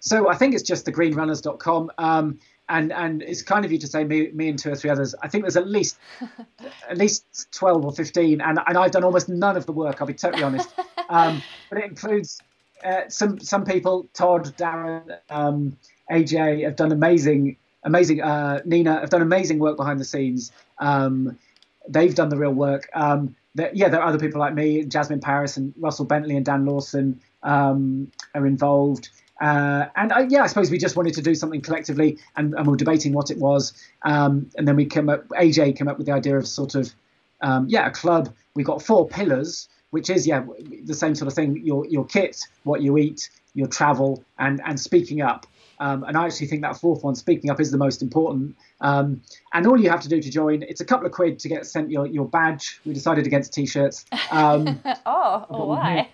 so 0.00 0.28
I 0.28 0.34
think 0.34 0.54
it's 0.54 0.64
just 0.64 0.84
thegreenrunners.com. 0.84 1.92
Um, 1.96 2.40
and 2.72 2.92
and 2.92 3.22
it's 3.22 3.42
kind 3.42 3.64
of 3.64 3.70
you 3.70 3.78
to 3.78 3.86
say 3.86 4.02
me, 4.02 4.30
me 4.32 4.48
and 4.48 4.58
two 4.58 4.72
or 4.72 4.74
three 4.74 4.90
others. 4.90 5.14
I 5.22 5.28
think 5.28 5.44
there's 5.44 5.56
at 5.56 5.68
least 5.68 5.98
at 6.88 6.96
least 6.96 7.52
twelve 7.52 7.84
or 7.84 7.92
fifteen, 7.92 8.40
and 8.40 8.58
and 8.66 8.78
I've 8.78 8.90
done 8.90 9.04
almost 9.04 9.28
none 9.28 9.56
of 9.56 9.66
the 9.66 9.72
work. 9.72 10.00
I'll 10.00 10.06
be 10.06 10.14
totally 10.14 10.42
honest. 10.42 10.68
Um, 11.08 11.42
but 11.68 11.76
it 11.76 11.84
includes 11.84 12.40
uh, 12.82 13.02
some 13.08 13.38
some 13.38 13.66
people: 13.66 14.06
Todd, 14.14 14.46
Darren, 14.56 15.18
um, 15.28 15.76
AJ 16.10 16.64
have 16.64 16.76
done 16.76 16.90
amazing, 16.90 17.56
amazing. 17.82 18.22
Uh, 18.22 18.60
Nina 18.64 19.00
have 19.00 19.10
done 19.10 19.20
amazing 19.20 19.58
work 19.58 19.76
behind 19.76 20.00
the 20.00 20.06
scenes. 20.06 20.52
Um, 20.78 21.38
they've 21.86 22.14
done 22.14 22.30
the 22.30 22.38
real 22.38 22.52
work. 22.52 22.88
Um, 22.94 23.36
that, 23.56 23.76
yeah, 23.76 23.88
there 23.88 24.00
are 24.00 24.08
other 24.08 24.18
people 24.18 24.40
like 24.40 24.54
me, 24.54 24.84
Jasmin 24.84 25.20
Paris 25.20 25.58
and 25.58 25.74
Russell 25.78 26.06
Bentley 26.06 26.36
and 26.36 26.46
Dan 26.46 26.64
Lawson 26.64 27.20
um, 27.42 28.10
are 28.34 28.46
involved. 28.46 29.10
Uh, 29.40 29.86
and 29.96 30.12
I, 30.12 30.20
yeah, 30.28 30.42
I 30.42 30.46
suppose 30.46 30.70
we 30.70 30.78
just 30.78 30.96
wanted 30.96 31.14
to 31.14 31.22
do 31.22 31.34
something 31.34 31.60
collectively, 31.60 32.18
and, 32.36 32.54
and 32.54 32.66
we 32.66 32.74
are 32.74 32.76
debating 32.76 33.12
what 33.12 33.30
it 33.30 33.38
was. 33.38 33.72
Um, 34.02 34.50
and 34.56 34.68
then 34.68 34.76
we 34.76 34.86
came 34.86 35.08
up, 35.08 35.26
AJ 35.28 35.76
came 35.76 35.88
up 35.88 35.98
with 35.98 36.06
the 36.06 36.12
idea 36.12 36.36
of 36.36 36.46
sort 36.46 36.74
of, 36.74 36.92
um, 37.40 37.66
yeah, 37.68 37.86
a 37.86 37.90
club. 37.90 38.32
We've 38.54 38.66
got 38.66 38.82
four 38.82 39.08
pillars, 39.08 39.68
which 39.90 40.10
is 40.10 40.26
yeah, 40.26 40.44
the 40.84 40.94
same 40.94 41.14
sort 41.14 41.28
of 41.28 41.34
thing. 41.34 41.60
Your 41.64 41.86
your 41.86 42.04
kit, 42.04 42.40
what 42.64 42.82
you 42.82 42.98
eat, 42.98 43.30
your 43.54 43.66
travel, 43.66 44.24
and 44.38 44.60
and 44.64 44.78
speaking 44.78 45.22
up. 45.22 45.46
Um, 45.82 46.04
and 46.04 46.16
I 46.16 46.26
actually 46.26 46.46
think 46.46 46.62
that 46.62 46.76
fourth 46.76 47.02
one, 47.02 47.16
speaking 47.16 47.50
up, 47.50 47.58
is 47.60 47.72
the 47.72 47.76
most 47.76 48.02
important. 48.02 48.54
Um, 48.80 49.20
and 49.52 49.66
all 49.66 49.80
you 49.80 49.90
have 49.90 50.00
to 50.02 50.08
do 50.08 50.22
to 50.22 50.30
join, 50.30 50.62
it's 50.62 50.80
a 50.80 50.84
couple 50.84 51.06
of 51.06 51.12
quid 51.12 51.40
to 51.40 51.48
get 51.48 51.66
sent 51.66 51.90
your, 51.90 52.06
your 52.06 52.24
badge. 52.24 52.80
We 52.86 52.92
decided 52.92 53.26
against 53.26 53.52
t-shirts. 53.52 54.04
Um, 54.30 54.80
oh, 55.06 55.46
oh 55.50 55.66
why? 55.66 56.08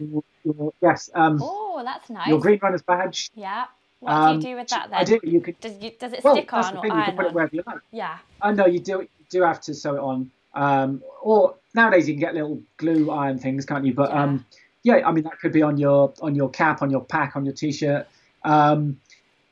Your, 0.00 0.24
your, 0.44 0.72
yes. 0.82 1.08
Um, 1.14 1.38
oh, 1.80 1.84
that's 1.84 2.10
nice. 2.10 2.28
Your 2.28 2.38
Green 2.38 2.58
Runners 2.62 2.82
badge. 2.82 3.30
Yeah. 3.34 3.66
What 4.00 4.10
do 4.10 4.16
you 4.16 4.22
um, 4.22 4.40
do 4.40 4.56
with 4.56 4.68
that 4.68 4.90
then? 4.90 4.98
I 4.98 5.04
do. 5.04 5.20
You 5.22 5.40
could. 5.40 5.60
Does, 5.60 5.76
you, 5.80 5.92
does 5.98 6.12
it 6.12 6.24
well, 6.24 6.34
stick 6.34 6.52
on 6.52 6.76
or 6.76 6.82
thing, 6.82 6.90
You 6.90 7.04
can 7.04 7.16
put 7.16 7.26
it 7.26 7.32
wherever 7.34 7.54
you 7.54 7.62
like. 7.66 7.78
Yeah. 7.90 8.18
I 8.40 8.52
know 8.52 8.66
you 8.66 8.80
do. 8.80 9.00
You 9.00 9.08
do 9.28 9.42
have 9.42 9.60
to 9.62 9.74
sew 9.74 9.96
it 9.96 10.00
on. 10.00 10.30
Um, 10.54 11.02
or 11.22 11.54
nowadays 11.74 12.08
you 12.08 12.14
can 12.14 12.20
get 12.20 12.34
little 12.34 12.62
glue 12.78 13.10
iron 13.10 13.38
things, 13.38 13.66
can't 13.66 13.84
you? 13.84 13.94
But 13.94 14.10
yeah. 14.10 14.22
um, 14.22 14.46
yeah, 14.82 15.06
I 15.06 15.12
mean 15.12 15.24
that 15.24 15.38
could 15.38 15.52
be 15.52 15.62
on 15.62 15.76
your 15.76 16.14
on 16.22 16.34
your 16.34 16.48
cap, 16.48 16.82
on 16.82 16.90
your 16.90 17.04
pack, 17.04 17.36
on 17.36 17.44
your 17.44 17.54
t-shirt. 17.54 18.08
Um, 18.42 18.98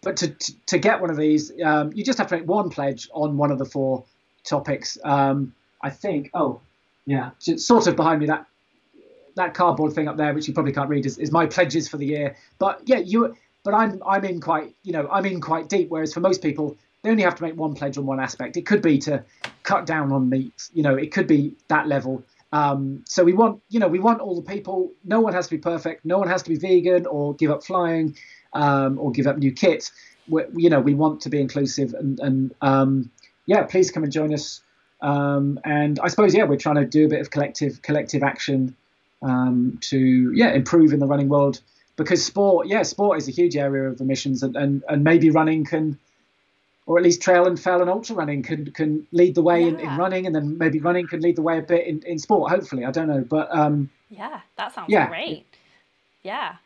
but 0.03 0.17
to, 0.19 0.29
to, 0.29 0.55
to 0.67 0.79
get 0.79 1.01
one 1.01 1.11
of 1.11 1.17
these, 1.17 1.53
um, 1.63 1.93
you 1.93 2.05
just 2.05 2.19
have 2.19 2.29
to 2.29 2.37
make 2.39 2.49
one 2.49 2.71
pledge 2.71 3.11
on 3.13 3.37
one 3.37 3.51
of 3.51 3.59
the 3.59 3.67
four 3.67 4.05
topics. 4.45 4.97
Um, 5.05 5.55
I 5.83 5.91
think. 5.91 6.31
Oh, 6.33 6.61
yeah, 7.05 7.31
sort 7.39 7.87
of 7.87 7.97
behind 7.97 8.21
me 8.21 8.27
that 8.27 8.47
that 9.39 9.55
cardboard 9.55 9.95
thing 9.95 10.09
up 10.09 10.17
there, 10.17 10.35
which 10.35 10.47
you 10.47 10.55
probably 10.55 10.73
can't 10.73 10.89
read, 10.89 11.07
is, 11.07 11.19
is 11.19 11.33
my 11.33 11.47
pledges 11.47 11.89
for 11.89 11.97
the 11.97 12.07
year. 12.07 12.37
But 12.59 12.83
yeah, 12.85 12.99
you. 12.99 13.37
But 13.65 13.75
I'm 13.75 14.03
I'm 14.07 14.25
in 14.25 14.41
quite 14.41 14.75
you 14.83 14.93
know 14.93 15.09
I'm 15.11 15.27
in 15.27 15.41
quite 15.41 15.69
deep. 15.69 15.89
Whereas 15.89 16.15
for 16.15 16.21
most 16.21 16.43
people, 16.43 16.77
they 17.03 17.11
only 17.11 17.23
have 17.23 17.35
to 17.37 17.43
make 17.43 17.57
one 17.57 17.75
pledge 17.75 17.99
on 17.99 18.07
one 18.07 18.21
aspect. 18.21 18.57
It 18.57 18.67
could 18.67 18.83
be 18.83 18.99
to 18.99 19.25
cut 19.63 19.87
down 19.87 20.13
on 20.13 20.29
meat. 20.29 20.69
You 20.73 20.83
know, 20.83 20.95
it 20.95 21.13
could 21.13 21.27
be 21.27 21.57
that 21.69 21.89
level. 21.89 22.23
Um, 22.53 23.05
so 23.07 23.25
we 23.25 23.35
want, 23.35 23.61
you 23.69 23.79
know, 23.79 23.89
we 23.89 23.99
want 23.99 24.21
all 24.21 24.35
the 24.35 24.43
people. 24.43 24.93
No 25.05 25.21
one 25.21 25.35
has 25.35 25.47
to 25.49 25.57
be 25.57 25.61
perfect. 25.61 26.05
No 26.05 26.19
one 26.19 26.29
has 26.29 26.43
to 26.45 26.51
be 26.51 26.57
vegan 26.57 27.07
or 27.07 27.35
give 27.35 27.51
up 27.51 27.63
flying 27.63 28.17
um, 28.55 28.99
or 28.99 29.13
give 29.13 29.27
up 29.27 29.37
new 29.37 29.53
kit. 29.53 29.91
we 30.29 30.45
you 30.57 30.71
know, 30.71 30.81
we 30.81 30.95
want 30.95 31.21
to 31.23 31.29
be 31.29 31.41
inclusive 31.41 31.95
and, 31.95 32.19
and 32.21 32.55
um, 32.63 33.11
yeah, 33.47 33.65
please 33.65 33.91
come 33.91 34.03
and 34.03 34.13
join 34.13 34.33
us. 34.33 34.63
Um, 35.01 35.61
and 35.65 36.01
I 36.01 36.09
suppose 36.09 36.35
yeah, 36.35 36.45
we're 36.45 36.57
trying 36.57 36.77
to 36.77 36.87
do 36.87 37.05
a 37.07 37.09
bit 37.09 37.21
of 37.21 37.31
collective 37.31 37.83
collective 37.83 38.23
action 38.23 38.75
um, 39.23 39.79
to 39.81 40.33
yeah 40.35 40.53
improve 40.53 40.93
in 40.93 41.01
the 41.01 41.07
running 41.07 41.29
world 41.29 41.61
because 41.97 42.25
sport 42.25 42.69
yeah 42.69 42.83
sport 42.83 43.19
is 43.19 43.29
a 43.29 43.33
huge 43.33 43.57
area 43.57 43.91
of 43.91 44.01
emissions 44.01 44.43
and, 44.43 44.57
and, 44.57 44.83
and 44.89 45.05
maybe 45.05 45.31
running 45.31 45.65
can 45.65 45.99
or 46.89 46.97
at 46.97 47.05
least 47.05 47.21
trail 47.21 47.47
and 47.47 47.61
fell 47.61 47.83
and 47.83 47.91
ultra 47.91 48.17
running 48.17 48.43
can 48.43 48.73
can 48.73 49.07
lead 49.13 49.35
the 49.35 49.43
way 49.43 49.61
yeah. 49.61 49.69
in, 49.69 49.81
in 49.81 49.97
running, 49.99 50.27
and 50.27 50.35
then 50.35 50.57
maybe 50.57 50.81
running 50.81 51.07
can 51.07 51.21
lead 51.21 51.37
the 51.37 51.43
way 51.43 51.59
a 51.59 51.63
bit 51.63 51.87
in, 51.87 52.03
in 52.05 52.19
sport. 52.19 52.51
Hopefully, 52.51 52.87
I 52.87 52.91
don't 52.91 53.09
know, 53.09 53.21
but 53.21 53.55
um, 53.55 53.91
yeah, 54.09 54.41
that 54.57 54.75
sounds 54.75 54.91
yeah. 54.91 55.07
great. 55.07 55.47
Yeah, 56.23 56.57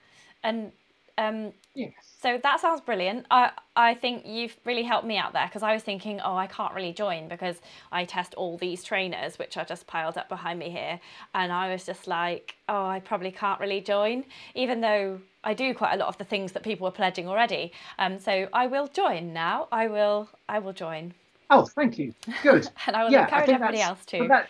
and 0.44 0.70
um, 1.18 1.53
yeah. 1.74 1.88
So 2.23 2.39
that 2.41 2.61
sounds 2.61 2.81
brilliant. 2.81 3.27
I 3.33 3.51
I 3.75 3.95
think 3.95 4.25
you've 4.25 4.57
really 4.64 4.85
helped 4.85 5.07
me 5.07 5.18
out 5.18 5.33
there 5.33 5.47
because 5.47 5.64
I 5.64 5.75
was 5.75 5.83
thinking, 5.83 6.20
oh, 6.20 6.37
I 6.37 6.47
can't 6.47 6.73
really 6.73 6.93
join 6.93 7.27
because 7.27 7.57
I 7.91 8.05
test 8.05 8.35
all 8.35 8.57
these 8.59 8.85
trainers, 8.85 9.41
which 9.41 9.57
are 9.57 9.64
just 9.64 9.89
piled 9.89 10.16
up 10.16 10.29
behind 10.29 10.61
me 10.61 10.70
here, 10.70 11.01
and 11.35 11.53
I 11.53 11.73
was 11.73 11.85
just 11.85 12.07
like, 12.07 12.55
oh, 12.68 12.87
I 12.87 13.01
probably 13.01 13.33
can't 13.33 13.59
really 13.59 13.81
join, 13.81 14.25
even 14.55 14.81
though 14.81 15.20
I 15.43 15.53
do 15.55 15.75
quite 15.75 15.95
a 15.95 15.97
lot 15.97 16.09
of 16.09 16.18
the 16.18 16.25
things 16.25 16.53
that 16.53 16.62
people 16.62 16.87
are 16.87 16.93
pledging 16.93 17.27
already. 17.29 17.73
Um, 17.99 18.20
so 18.20 18.49
I 18.53 18.68
will 18.68 18.87
join 18.87 19.33
now. 19.33 19.66
I 19.73 19.89
will 19.89 20.29
I 20.49 20.61
will 20.61 20.73
join. 20.73 21.14
Oh, 21.51 21.64
thank 21.64 21.99
you. 21.99 22.14
Good. 22.45 22.68
and 22.87 22.95
I 22.95 23.03
will 23.03 23.11
yeah, 23.11 23.25
encourage 23.25 23.49
I 23.49 23.55
everybody 23.55 23.81
else 23.81 24.07
too. 24.07 24.29
That, 24.29 24.49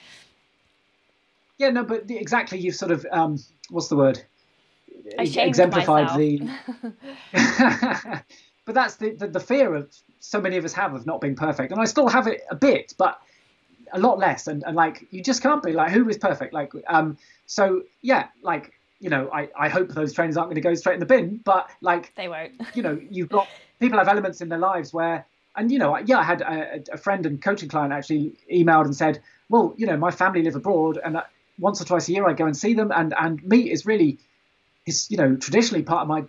yeah, 1.56 1.70
no, 1.70 1.84
but 1.84 2.06
the, 2.06 2.18
exactly. 2.18 2.58
You've 2.58 2.76
sort 2.76 2.92
of 2.92 3.06
um, 3.10 3.38
what's 3.70 3.88
the 3.88 3.96
word? 3.96 4.22
I 5.18 5.22
exemplified 5.22 6.18
the. 6.18 6.50
but 8.64 8.74
that's 8.74 8.96
the, 8.96 9.10
the, 9.10 9.28
the 9.28 9.40
fear 9.40 9.74
of 9.74 9.94
so 10.20 10.40
many 10.40 10.56
of 10.56 10.64
us 10.64 10.72
have 10.72 10.94
of 10.94 11.06
not 11.06 11.20
being 11.20 11.36
perfect, 11.36 11.72
and 11.72 11.80
I 11.80 11.84
still 11.84 12.08
have 12.08 12.26
it 12.26 12.42
a 12.50 12.54
bit, 12.54 12.94
but 12.96 13.20
a 13.92 13.98
lot 13.98 14.18
less. 14.18 14.46
And, 14.46 14.64
and 14.64 14.76
like 14.76 15.06
you 15.10 15.22
just 15.22 15.42
can't 15.42 15.62
be 15.62 15.72
like 15.72 15.90
who 15.90 16.08
is 16.08 16.18
perfect. 16.18 16.52
Like 16.52 16.72
um, 16.86 17.18
so 17.46 17.82
yeah, 18.00 18.28
like 18.42 18.72
you 19.02 19.10
know, 19.10 19.28
I, 19.32 19.48
I 19.58 19.68
hope 19.68 19.88
those 19.88 20.12
trainers 20.12 20.36
aren't 20.36 20.48
going 20.48 20.62
to 20.62 20.68
go 20.68 20.74
straight 20.74 20.94
in 20.94 21.00
the 21.00 21.06
bin, 21.06 21.40
but 21.44 21.68
like 21.80 22.14
they 22.14 22.28
won't. 22.28 22.52
you 22.74 22.82
know, 22.82 23.00
you've 23.10 23.28
got 23.28 23.48
people 23.80 23.98
have 23.98 24.08
elements 24.08 24.40
in 24.40 24.48
their 24.48 24.60
lives 24.60 24.94
where, 24.94 25.26
and 25.56 25.72
you 25.72 25.78
know, 25.78 25.98
yeah, 25.98 26.20
I 26.20 26.22
had 26.22 26.40
a, 26.40 26.82
a 26.92 26.96
friend 26.96 27.26
and 27.26 27.42
coaching 27.42 27.68
client 27.68 27.92
actually 27.92 28.34
emailed 28.50 28.84
and 28.84 28.94
said, 28.94 29.20
well, 29.48 29.74
you 29.76 29.86
know, 29.86 29.96
my 29.96 30.12
family 30.12 30.42
live 30.42 30.54
abroad, 30.54 31.00
and 31.04 31.20
once 31.58 31.80
or 31.82 31.84
twice 31.84 32.08
a 32.08 32.12
year 32.12 32.28
I 32.28 32.32
go 32.32 32.46
and 32.46 32.56
see 32.56 32.74
them, 32.74 32.92
and 32.94 33.12
and 33.18 33.42
meat 33.42 33.72
is 33.72 33.84
really 33.84 34.18
is 34.86 35.10
you 35.10 35.16
know 35.16 35.36
traditionally 35.36 35.82
part 35.82 36.02
of 36.02 36.08
my 36.08 36.24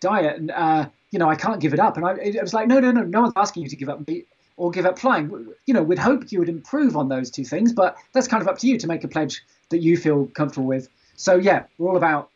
diet, 0.00 0.38
and 0.38 0.50
uh, 0.50 0.86
you 1.10 1.18
know 1.18 1.28
I 1.28 1.36
can't 1.36 1.60
give 1.60 1.74
it 1.74 1.80
up. 1.80 1.96
And 1.96 2.06
I 2.06 2.14
it 2.14 2.40
was 2.40 2.54
like, 2.54 2.68
no, 2.68 2.80
no, 2.80 2.92
no, 2.92 3.02
no 3.02 3.22
one's 3.22 3.34
asking 3.36 3.64
you 3.64 3.68
to 3.68 3.76
give 3.76 3.88
up 3.88 4.06
meat 4.06 4.28
or 4.56 4.70
give 4.70 4.86
up 4.86 4.98
flying. 4.98 5.48
You 5.66 5.74
know, 5.74 5.82
we'd 5.82 5.98
hope 5.98 6.30
you 6.30 6.38
would 6.38 6.48
improve 6.48 6.96
on 6.96 7.08
those 7.08 7.30
two 7.30 7.44
things, 7.44 7.72
but 7.72 7.96
that's 8.12 8.28
kind 8.28 8.42
of 8.42 8.48
up 8.48 8.58
to 8.58 8.66
you 8.66 8.78
to 8.78 8.86
make 8.86 9.04
a 9.04 9.08
pledge 9.08 9.42
that 9.70 9.78
you 9.78 9.96
feel 9.96 10.26
comfortable 10.26 10.66
with. 10.66 10.88
So 11.16 11.36
yeah, 11.36 11.64
we're 11.78 11.90
all 11.90 11.96
about 11.96 12.30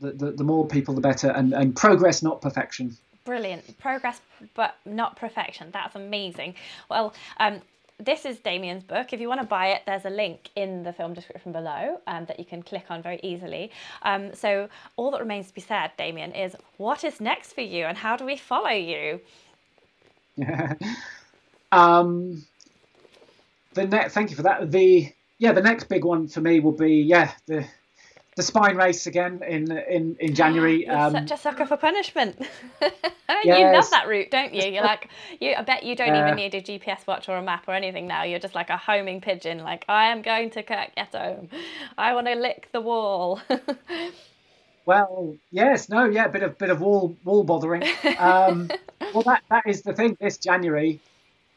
the, 0.00 0.12
the, 0.12 0.30
the 0.32 0.44
more 0.44 0.66
people, 0.66 0.94
the 0.94 1.00
better, 1.00 1.28
and, 1.30 1.52
and 1.52 1.74
progress, 1.74 2.22
not 2.22 2.40
perfection. 2.40 2.96
Brilliant 3.24 3.78
progress, 3.78 4.20
but 4.54 4.76
not 4.84 5.16
perfection. 5.16 5.70
That's 5.72 5.94
amazing. 5.94 6.54
Well, 6.88 7.14
um, 7.38 7.60
this 8.00 8.24
is 8.24 8.38
Damian's 8.38 8.82
book. 8.82 9.12
If 9.12 9.20
you 9.20 9.28
want 9.28 9.40
to 9.40 9.46
buy 9.46 9.68
it, 9.68 9.82
there's 9.86 10.04
a 10.04 10.10
link 10.10 10.50
in 10.56 10.82
the 10.82 10.92
film 10.92 11.14
description 11.14 11.52
below 11.52 12.00
um, 12.06 12.24
that 12.26 12.38
you 12.38 12.44
can 12.44 12.62
click 12.62 12.84
on 12.90 13.02
very 13.02 13.20
easily. 13.22 13.70
Um, 14.02 14.34
so 14.34 14.68
all 14.96 15.10
that 15.12 15.20
remains 15.20 15.48
to 15.48 15.54
be 15.54 15.60
said, 15.60 15.90
Damian, 15.96 16.32
is 16.32 16.56
what 16.78 17.04
is 17.04 17.20
next 17.20 17.52
for 17.52 17.60
you 17.60 17.84
and 17.84 17.96
how 17.98 18.16
do 18.16 18.24
we 18.24 18.36
follow 18.36 18.70
you? 18.70 19.20
um, 21.72 22.44
the 23.74 23.86
next, 23.86 24.14
thank 24.14 24.30
you 24.30 24.36
for 24.36 24.42
that. 24.42 24.70
The 24.70 25.12
yeah, 25.38 25.52
the 25.52 25.62
next 25.62 25.84
big 25.84 26.04
one 26.04 26.28
for 26.28 26.40
me 26.40 26.60
will 26.60 26.72
be 26.72 26.96
yeah 26.96 27.32
the 27.46 27.64
the 28.40 28.46
spine 28.46 28.76
race 28.76 29.06
again 29.06 29.42
in 29.46 29.70
in 29.70 30.16
in 30.18 30.34
January. 30.34 30.88
Um, 30.88 31.12
such 31.12 31.30
a 31.30 31.36
sucker 31.36 31.66
for 31.66 31.76
punishment. 31.76 32.40
yes. 32.80 32.92
You 33.44 33.66
love 33.66 33.90
that 33.90 34.08
route, 34.08 34.30
don't 34.30 34.54
you? 34.54 34.64
You're 34.64 34.82
like, 34.82 35.08
you. 35.40 35.54
I 35.56 35.62
bet 35.62 35.82
you 35.82 35.94
don't 35.94 36.14
uh, 36.14 36.22
even 36.22 36.36
need 36.36 36.54
a 36.54 36.62
GPS 36.62 37.06
watch 37.06 37.28
or 37.28 37.36
a 37.36 37.42
map 37.42 37.68
or 37.68 37.74
anything 37.74 38.06
now. 38.06 38.22
You're 38.22 38.38
just 38.38 38.54
like 38.54 38.70
a 38.70 38.78
homing 38.78 39.20
pigeon. 39.20 39.58
Like 39.58 39.84
I 39.88 40.06
am 40.06 40.22
going 40.22 40.50
to 40.50 40.62
get 40.62 41.14
home. 41.14 41.48
I 41.98 42.14
want 42.14 42.28
to 42.28 42.34
lick 42.34 42.68
the 42.72 42.80
wall. 42.80 43.40
well, 44.86 45.36
yes, 45.50 45.88
no, 45.90 46.04
yeah, 46.06 46.28
bit 46.28 46.42
of 46.42 46.56
bit 46.56 46.70
of 46.70 46.80
wall 46.80 47.14
wall 47.24 47.44
bothering. 47.44 47.82
Um, 48.18 48.70
well, 49.14 49.22
that 49.24 49.42
that 49.50 49.64
is 49.66 49.82
the 49.82 49.92
thing. 49.92 50.16
This 50.18 50.38
January, 50.38 50.98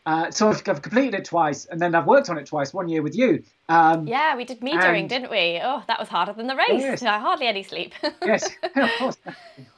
uh, 0.06 0.32
so 0.32 0.50
I've, 0.50 0.68
I've, 0.68 0.82
completed 0.82 1.14
it 1.14 1.26
twice, 1.26 1.66
and 1.66 1.80
then 1.80 1.96
I've 1.96 2.06
worked 2.06 2.30
on 2.30 2.38
it 2.38 2.46
twice. 2.46 2.74
One 2.74 2.90
year 2.90 3.02
with 3.02 3.16
you. 3.16 3.44
Um, 3.70 4.06
yeah, 4.06 4.36
we 4.36 4.44
did 4.44 4.60
metering, 4.60 5.08
didn't 5.08 5.32
we? 5.32 5.62
Oh, 5.64 5.82
that 5.88 5.98
was 5.98 6.10
harder 6.10 6.34
than 6.34 6.48
the 6.48 6.56
race. 6.56 6.82
Yes. 6.82 7.02
No, 7.02 7.12
hardly 7.20 7.48
any 7.48 7.64
sleep. 7.64 7.94
yes, 8.26 8.50
of 8.76 8.90
course. 8.98 9.18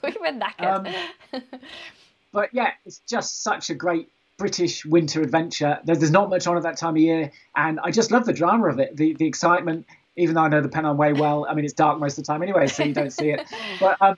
we 0.04 0.16
were 0.20 0.32
knackered. 0.32 0.96
Um, 1.32 1.44
but 2.32 2.50
yeah, 2.54 2.72
it's 2.86 3.00
just 3.08 3.44
such 3.44 3.70
a 3.70 3.76
great 3.76 4.10
British 4.38 4.84
winter 4.84 5.22
adventure. 5.22 5.80
There's, 5.84 6.00
there's 6.00 6.12
not 6.12 6.32
much 6.32 6.48
on 6.48 6.58
at 6.58 6.64
that 6.64 6.78
time 6.78 6.96
of 6.96 7.02
year, 7.02 7.32
and 7.56 7.80
I 7.84 7.92
just 7.92 8.10
love 8.10 8.26
the 8.26 8.34
drama 8.34 8.68
of 8.70 8.80
it, 8.80 8.98
the 8.98 9.14
the 9.14 9.28
excitement. 9.28 9.86
Even 10.18 10.36
though 10.36 10.42
I 10.42 10.48
know 10.48 10.62
the 10.62 10.70
Pennine 10.70 10.98
Way 10.98 11.14
well, 11.14 11.46
I 11.48 11.54
mean 11.54 11.66
it's 11.66 11.74
dark 11.74 12.00
most 12.00 12.18
of 12.18 12.24
the 12.24 12.28
time 12.32 12.42
anyway, 12.42 12.68
so 12.68 12.84
you 12.84 12.94
don't 12.94 13.12
see 13.12 13.30
it. 13.30 13.42
But 13.80 14.02
um, 14.02 14.18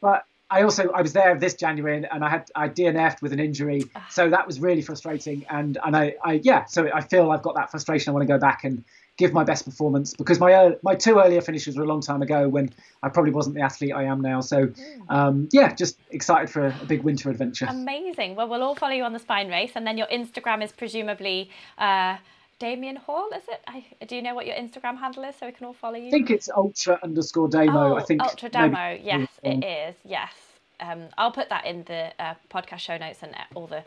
but 0.00 0.24
I 0.50 0.62
also 0.62 0.90
I 0.90 1.02
was 1.02 1.12
there 1.12 1.34
this 1.38 1.54
January 1.54 2.04
and 2.10 2.24
I 2.24 2.28
had 2.28 2.50
I 2.54 2.68
DNF'd 2.68 3.20
with 3.20 3.32
an 3.32 3.40
injury, 3.40 3.84
ah. 3.94 4.06
so 4.10 4.30
that 4.30 4.46
was 4.46 4.60
really 4.60 4.82
frustrating. 4.82 5.44
And 5.50 5.76
and 5.84 5.96
I, 5.96 6.14
I 6.24 6.40
yeah, 6.42 6.64
so 6.64 6.90
I 6.92 7.02
feel 7.02 7.30
I've 7.30 7.42
got 7.42 7.54
that 7.56 7.70
frustration. 7.70 8.10
I 8.10 8.14
want 8.14 8.26
to 8.26 8.32
go 8.32 8.38
back 8.38 8.64
and 8.64 8.82
give 9.18 9.32
my 9.32 9.44
best 9.44 9.64
performance 9.64 10.14
because 10.14 10.40
my 10.40 10.52
uh, 10.54 10.70
my 10.82 10.94
two 10.94 11.18
earlier 11.18 11.42
finishes 11.42 11.76
were 11.76 11.82
a 11.82 11.86
long 11.86 12.00
time 12.00 12.22
ago 12.22 12.48
when 12.48 12.70
I 13.02 13.10
probably 13.10 13.32
wasn't 13.32 13.56
the 13.56 13.60
athlete 13.60 13.92
I 13.92 14.04
am 14.04 14.22
now. 14.22 14.40
So 14.40 14.66
hmm. 14.66 15.02
um, 15.10 15.48
yeah, 15.52 15.74
just 15.74 15.98
excited 16.10 16.48
for 16.48 16.66
a, 16.66 16.78
a, 16.80 16.86
big 16.86 17.02
winter 17.02 17.28
adventure. 17.28 17.66
Amazing. 17.68 18.34
Well, 18.34 18.48
we'll 18.48 18.62
all 18.62 18.74
follow 18.74 18.94
you 18.94 19.04
on 19.04 19.12
the 19.12 19.18
spine 19.18 19.48
race, 19.48 19.72
and 19.74 19.86
then 19.86 19.98
your 19.98 20.06
Instagram 20.06 20.64
is 20.64 20.72
presumably. 20.72 21.50
Uh, 21.76 22.16
Damian 22.58 22.96
Hall, 22.96 23.28
is 23.34 23.42
it? 23.48 23.60
I, 23.66 23.84
do 24.06 24.16
you 24.16 24.22
know 24.22 24.34
what 24.34 24.46
your 24.46 24.56
Instagram 24.56 24.98
handle 24.98 25.24
is 25.24 25.36
so 25.36 25.46
we 25.46 25.52
can 25.52 25.66
all 25.66 25.72
follow 25.72 25.96
you? 25.96 26.08
I 26.08 26.10
think 26.10 26.30
it's 26.30 26.48
ultra 26.48 26.98
underscore 27.02 27.48
damo. 27.48 27.94
Oh, 27.94 27.96
I 27.96 28.02
think 28.02 28.22
ultra 28.22 28.48
damo. 28.48 28.98
Yes, 29.00 29.28
it 29.42 29.64
is. 29.64 29.96
Yes. 30.04 30.32
um, 30.80 31.08
I'll 31.16 31.32
put 31.32 31.48
that 31.48 31.66
in 31.66 31.84
the 31.84 32.12
uh, 32.18 32.34
podcast 32.50 32.80
show 32.80 32.96
notes 32.96 33.22
and 33.22 33.34
all 33.54 33.66
the 33.66 33.82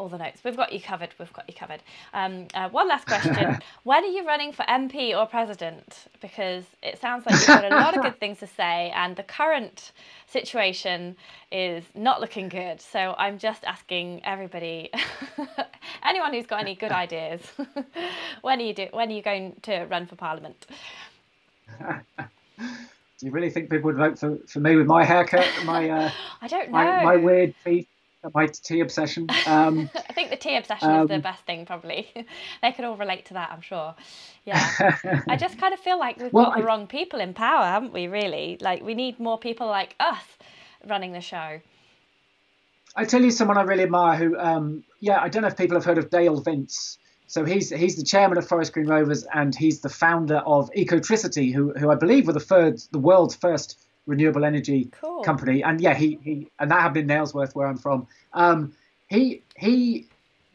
all 0.00 0.08
the 0.08 0.18
notes. 0.18 0.42
We've 0.42 0.56
got 0.56 0.72
you 0.72 0.80
covered. 0.80 1.10
We've 1.18 1.32
got 1.32 1.44
you 1.46 1.54
covered. 1.54 1.82
Um, 2.14 2.48
uh, 2.54 2.70
one 2.70 2.88
last 2.88 3.06
question: 3.06 3.58
When 3.84 4.02
are 4.02 4.08
you 4.08 4.26
running 4.26 4.52
for 4.52 4.62
MP 4.64 5.16
or 5.16 5.26
president? 5.26 6.06
Because 6.20 6.64
it 6.82 6.98
sounds 6.98 7.26
like 7.26 7.34
you've 7.36 7.46
got 7.46 7.70
a 7.70 7.76
lot 7.76 7.96
of 7.96 8.02
good 8.02 8.18
things 8.20 8.38
to 8.38 8.46
say, 8.46 8.90
and 8.96 9.14
the 9.14 9.22
current 9.22 9.92
situation 10.26 11.16
is 11.52 11.84
not 11.94 12.20
looking 12.20 12.48
good. 12.48 12.80
So 12.80 13.14
I'm 13.18 13.38
just 13.38 13.62
asking 13.64 14.24
everybody, 14.24 14.90
anyone 16.02 16.32
who's 16.32 16.46
got 16.46 16.60
any 16.60 16.74
good 16.74 16.92
ideas, 16.92 17.42
when 18.40 18.58
are 18.58 18.64
you 18.64 18.74
do, 18.74 18.88
when 18.92 19.10
are 19.10 19.14
you 19.14 19.22
going 19.22 19.56
to 19.62 19.84
run 19.84 20.06
for 20.06 20.16
parliament? 20.16 20.66
do 21.78 23.26
you 23.26 23.30
really 23.30 23.50
think 23.50 23.70
people 23.70 23.86
would 23.86 23.96
vote 23.96 24.18
for, 24.18 24.38
for 24.46 24.60
me 24.60 24.76
with 24.76 24.86
my 24.86 25.04
haircut, 25.04 25.46
my 25.64 25.90
uh, 25.90 26.10
I 26.40 26.48
don't 26.48 26.70
know, 26.70 26.78
my, 26.78 27.04
my 27.04 27.16
weird 27.16 27.54
teeth? 27.64 27.86
My 28.34 28.46
tea 28.46 28.80
obsession. 28.80 29.26
Um, 29.46 29.90
I 29.94 30.12
think 30.12 30.30
the 30.30 30.36
tea 30.36 30.56
obsession 30.56 30.90
um, 30.90 31.02
is 31.02 31.08
the 31.08 31.14
um, 31.16 31.20
best 31.22 31.44
thing, 31.44 31.66
probably. 31.66 32.08
they 32.62 32.72
could 32.72 32.84
all 32.84 32.96
relate 32.96 33.26
to 33.26 33.34
that, 33.34 33.50
I'm 33.50 33.62
sure. 33.62 33.94
Yeah. 34.44 35.22
I 35.28 35.36
just 35.36 35.58
kind 35.58 35.74
of 35.74 35.80
feel 35.80 35.98
like 35.98 36.18
we've 36.18 36.32
well, 36.32 36.46
got 36.46 36.56
the 36.56 36.62
I, 36.62 36.66
wrong 36.66 36.86
people 36.86 37.20
in 37.20 37.34
power, 37.34 37.64
haven't 37.64 37.92
we, 37.92 38.06
really? 38.06 38.58
Like, 38.60 38.82
we 38.82 38.94
need 38.94 39.18
more 39.18 39.38
people 39.38 39.66
like 39.66 39.96
us 39.98 40.22
running 40.86 41.12
the 41.12 41.20
show. 41.20 41.60
I 42.94 43.04
tell 43.04 43.22
you 43.22 43.30
someone 43.30 43.58
I 43.58 43.62
really 43.62 43.82
admire 43.82 44.16
who, 44.16 44.38
um, 44.38 44.84
yeah, 45.00 45.20
I 45.20 45.28
don't 45.28 45.42
know 45.42 45.48
if 45.48 45.56
people 45.56 45.76
have 45.76 45.84
heard 45.84 45.98
of 45.98 46.10
Dale 46.10 46.40
Vince. 46.40 46.98
So 47.26 47.44
he's 47.44 47.70
he's 47.70 47.94
the 47.94 48.02
chairman 48.02 48.38
of 48.38 48.48
Forest 48.48 48.72
Green 48.72 48.88
Rovers 48.88 49.24
and 49.32 49.54
he's 49.54 49.80
the 49.82 49.88
founder 49.88 50.38
of 50.38 50.68
Ecotricity, 50.76 51.54
who 51.54 51.72
who 51.72 51.88
I 51.88 51.94
believe 51.94 52.26
were 52.26 52.32
the 52.32 52.40
third, 52.40 52.80
the 52.90 52.98
world's 52.98 53.36
first 53.36 53.78
renewable 54.06 54.44
energy 54.44 54.90
cool. 55.00 55.22
company. 55.22 55.62
And 55.62 55.80
yeah, 55.80 55.94
he, 55.94 56.18
he 56.22 56.48
and 56.58 56.70
that 56.70 56.80
happened 56.80 56.98
in 56.98 57.06
Nailsworth, 57.06 57.54
where 57.54 57.66
I'm 57.66 57.78
from. 57.78 58.06
Um, 58.32 58.74
he 59.08 59.42
he 59.56 60.06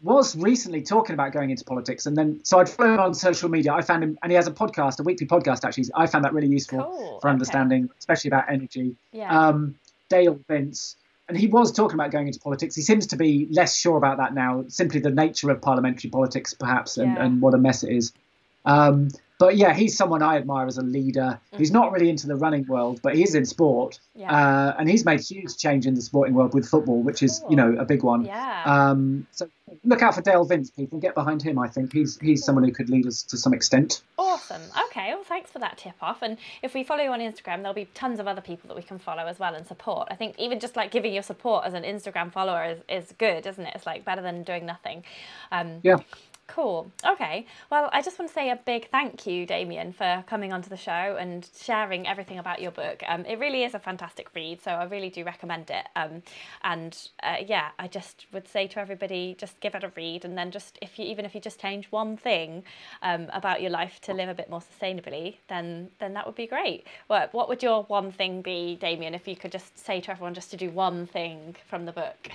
was 0.04 0.36
recently 0.36 0.82
talking 0.82 1.14
about 1.14 1.32
going 1.32 1.50
into 1.50 1.64
politics, 1.64 2.06
and 2.06 2.16
then 2.16 2.40
so 2.44 2.60
I'd 2.60 2.70
follow 2.70 2.94
him 2.94 3.00
on 3.00 3.14
social 3.14 3.50
media. 3.50 3.74
I 3.74 3.82
found 3.82 4.04
him, 4.04 4.18
and 4.22 4.32
he 4.32 4.36
has 4.36 4.48
a 4.48 4.52
podcast, 4.52 5.00
a 5.00 5.04
weekly 5.04 5.28
podcast. 5.28 5.66
Actually, 5.66 5.86
I 5.96 6.08
found 6.08 6.26
that 6.26 6.34
really 6.34 6.48
useful 6.48 6.84
cool. 6.84 7.20
for 7.20 7.30
understanding, 7.30 7.86
okay. 7.86 7.94
especially 8.00 8.30
about 8.30 8.50
energy. 8.50 8.96
Yeah. 9.12 9.48
Um, 9.48 9.76
Dale 10.10 10.40
Vince, 10.48 10.96
and 11.28 11.38
he 11.38 11.48
was 11.48 11.72
talking 11.72 11.96
about 11.96 12.12
going 12.12 12.28
into 12.28 12.40
politics. 12.40 12.76
He 12.76 12.82
seems 12.82 13.08
to 13.08 13.16
be 13.16 13.48
less 13.50 13.76
sure 13.76 13.98
about 13.98 14.18
that 14.18 14.34
now. 14.34 14.66
Simply 14.68 15.00
the 15.00 15.10
nature 15.10 15.50
of 15.50 15.62
parliamentary 15.62 16.10
politics, 16.10 16.54
perhaps, 16.54 16.98
and, 16.98 17.16
yeah. 17.16 17.26
and 17.26 17.42
what 17.42 17.54
a 17.54 17.58
mess 17.58 17.84
it 17.84 17.92
is. 17.92 18.14
Um, 18.66 19.10
but 19.38 19.58
yeah, 19.58 19.74
he's 19.74 19.98
someone 19.98 20.22
I 20.22 20.38
admire 20.38 20.68
as 20.68 20.78
a 20.78 20.82
leader. 20.82 21.40
Mm-hmm. 21.40 21.58
He's 21.58 21.72
not 21.72 21.92
really 21.92 22.10
into 22.10 22.28
the 22.28 22.36
running 22.36 22.66
world, 22.68 23.00
but 23.04 23.16
he 23.16 23.24
is 23.24 23.36
in 23.36 23.46
sport, 23.46 24.00
yeah. 24.16 24.32
uh, 24.32 24.76
and 24.80 24.90
he's 24.90 25.06
made 25.06 25.20
huge 25.22 25.58
change 25.58 25.86
in 25.86 25.94
the 25.94 26.02
sporting 26.02 26.34
world 26.34 26.54
with 26.54 26.68
football, 26.68 27.02
which 27.02 27.22
is 27.22 27.44
you 27.50 27.56
know 27.56 27.76
a 27.78 27.86
big 27.86 28.04
one. 28.04 28.26
Yeah. 28.26 28.64
Um, 28.66 29.28
so 29.32 29.50
look 29.84 30.02
out 30.02 30.16
for 30.16 30.22
Dale 30.22 30.46
Vince, 30.46 30.70
people. 30.70 31.00
Get 31.00 31.16
behind 31.16 31.42
him. 31.42 31.60
I 31.60 31.68
think 31.68 31.92
he's 31.94 32.20
he's 32.20 32.44
someone 32.44 32.64
who 32.64 32.72
could 32.72 32.90
lead 32.90 33.08
us 33.08 33.24
to 33.24 33.38
some 33.38 33.54
extent. 33.54 34.04
Awesome. 34.18 34.62
Okay. 34.86 35.14
Well, 35.14 35.24
thanks 35.24 35.52
for 35.52 35.60
that 35.60 35.78
tip 35.78 35.96
off. 36.02 36.22
And 36.22 36.38
if 36.62 36.74
we 36.74 36.84
follow 36.84 37.04
you 37.04 37.12
on 37.12 37.20
Instagram, 37.20 37.58
there'll 37.58 37.74
be 37.74 37.86
tons 37.94 38.20
of 38.20 38.28
other 38.28 38.42
people 38.42 38.68
that 38.70 38.76
we 38.76 38.84
can 38.84 39.00
follow 39.00 39.26
as 39.26 39.40
well 39.40 39.56
and 39.56 39.68
support. 39.68 40.08
I 40.12 40.16
think 40.16 40.36
even 40.40 40.60
just 40.60 40.76
like 40.76 40.92
giving 40.92 41.14
your 41.14 41.24
support 41.24 41.66
as 41.66 41.74
an 41.74 41.84
Instagram 41.84 42.32
follower 42.32 42.64
is, 42.66 42.80
is 42.88 43.14
good, 43.18 43.46
isn't 43.46 43.66
it? 43.66 43.74
It's 43.76 43.86
like 43.86 44.06
better 44.06 44.22
than 44.22 44.44
doing 44.44 44.66
nothing. 44.66 45.04
Um, 45.52 45.80
yeah. 45.84 45.98
Cool. 46.48 46.92
Okay. 47.04 47.48
Well, 47.72 47.90
I 47.92 48.04
just 48.04 48.20
want 48.20 48.30
to 48.30 48.34
say 48.34 48.52
a 48.52 48.56
big 48.56 48.90
thank 48.92 49.26
you, 49.26 49.48
Damian, 49.48 49.92
for 49.94 50.24
coming 50.28 50.54
onto 50.54 50.70
the 50.70 50.78
show 50.78 51.18
and 51.20 51.50
sharing 51.60 52.08
everything 52.08 52.38
about 52.38 52.62
your 52.62 52.70
book. 52.70 53.02
Um, 53.08 53.26
it 53.26 53.40
really 53.40 53.64
is 53.64 53.74
a 53.74 53.80
fantastic 53.80 54.30
read, 54.36 54.62
so 54.62 54.72
I 54.72 54.84
really 54.84 55.10
do 55.10 55.24
recommend 55.24 55.72
it. 55.72 55.88
Um, 55.96 56.22
and 56.64 56.96
uh, 57.24 57.38
yeah, 57.46 57.70
I 57.80 57.88
just 57.88 58.28
would 58.32 58.48
say 58.48 58.68
to 58.68 58.80
everybody, 58.80 59.36
just 59.40 59.60
give 59.60 59.74
it 59.74 59.84
a 59.84 59.92
read, 59.96 60.24
and 60.24 60.38
then 60.38 60.52
just 60.52 60.78
if 60.84 61.00
you 61.00 61.06
even 61.06 61.26
if 61.26 61.34
you 61.34 61.42
just 61.42 61.60
change 61.60 61.88
one 61.92 62.16
thing 62.16 62.64
um, 63.02 63.28
about 63.34 63.62
your 63.62 63.72
life 63.72 64.00
to 64.02 64.14
live 64.14 64.30
a 64.30 64.36
bit 64.36 64.50
more 64.50 64.62
sustainably, 64.62 65.38
then 65.50 65.90
then 66.00 66.14
that 66.14 66.28
would 66.28 66.36
be 66.36 66.48
great. 66.48 66.86
What 67.08 67.34
what 67.34 67.50
would 67.50 67.64
your 67.64 67.84
one 67.84 68.12
thing 68.12 68.44
be, 68.44 68.78
Damian? 68.80 69.16
If 69.16 69.28
you 69.28 69.36
could 69.36 69.52
just 69.52 69.80
say 69.80 70.00
to 70.02 70.12
everyone 70.12 70.36
just 70.36 70.52
to 70.52 70.58
do 70.58 70.70
one 70.70 71.08
thing 71.08 71.56
from 71.68 71.86
the 71.86 71.92
book. 71.92 72.30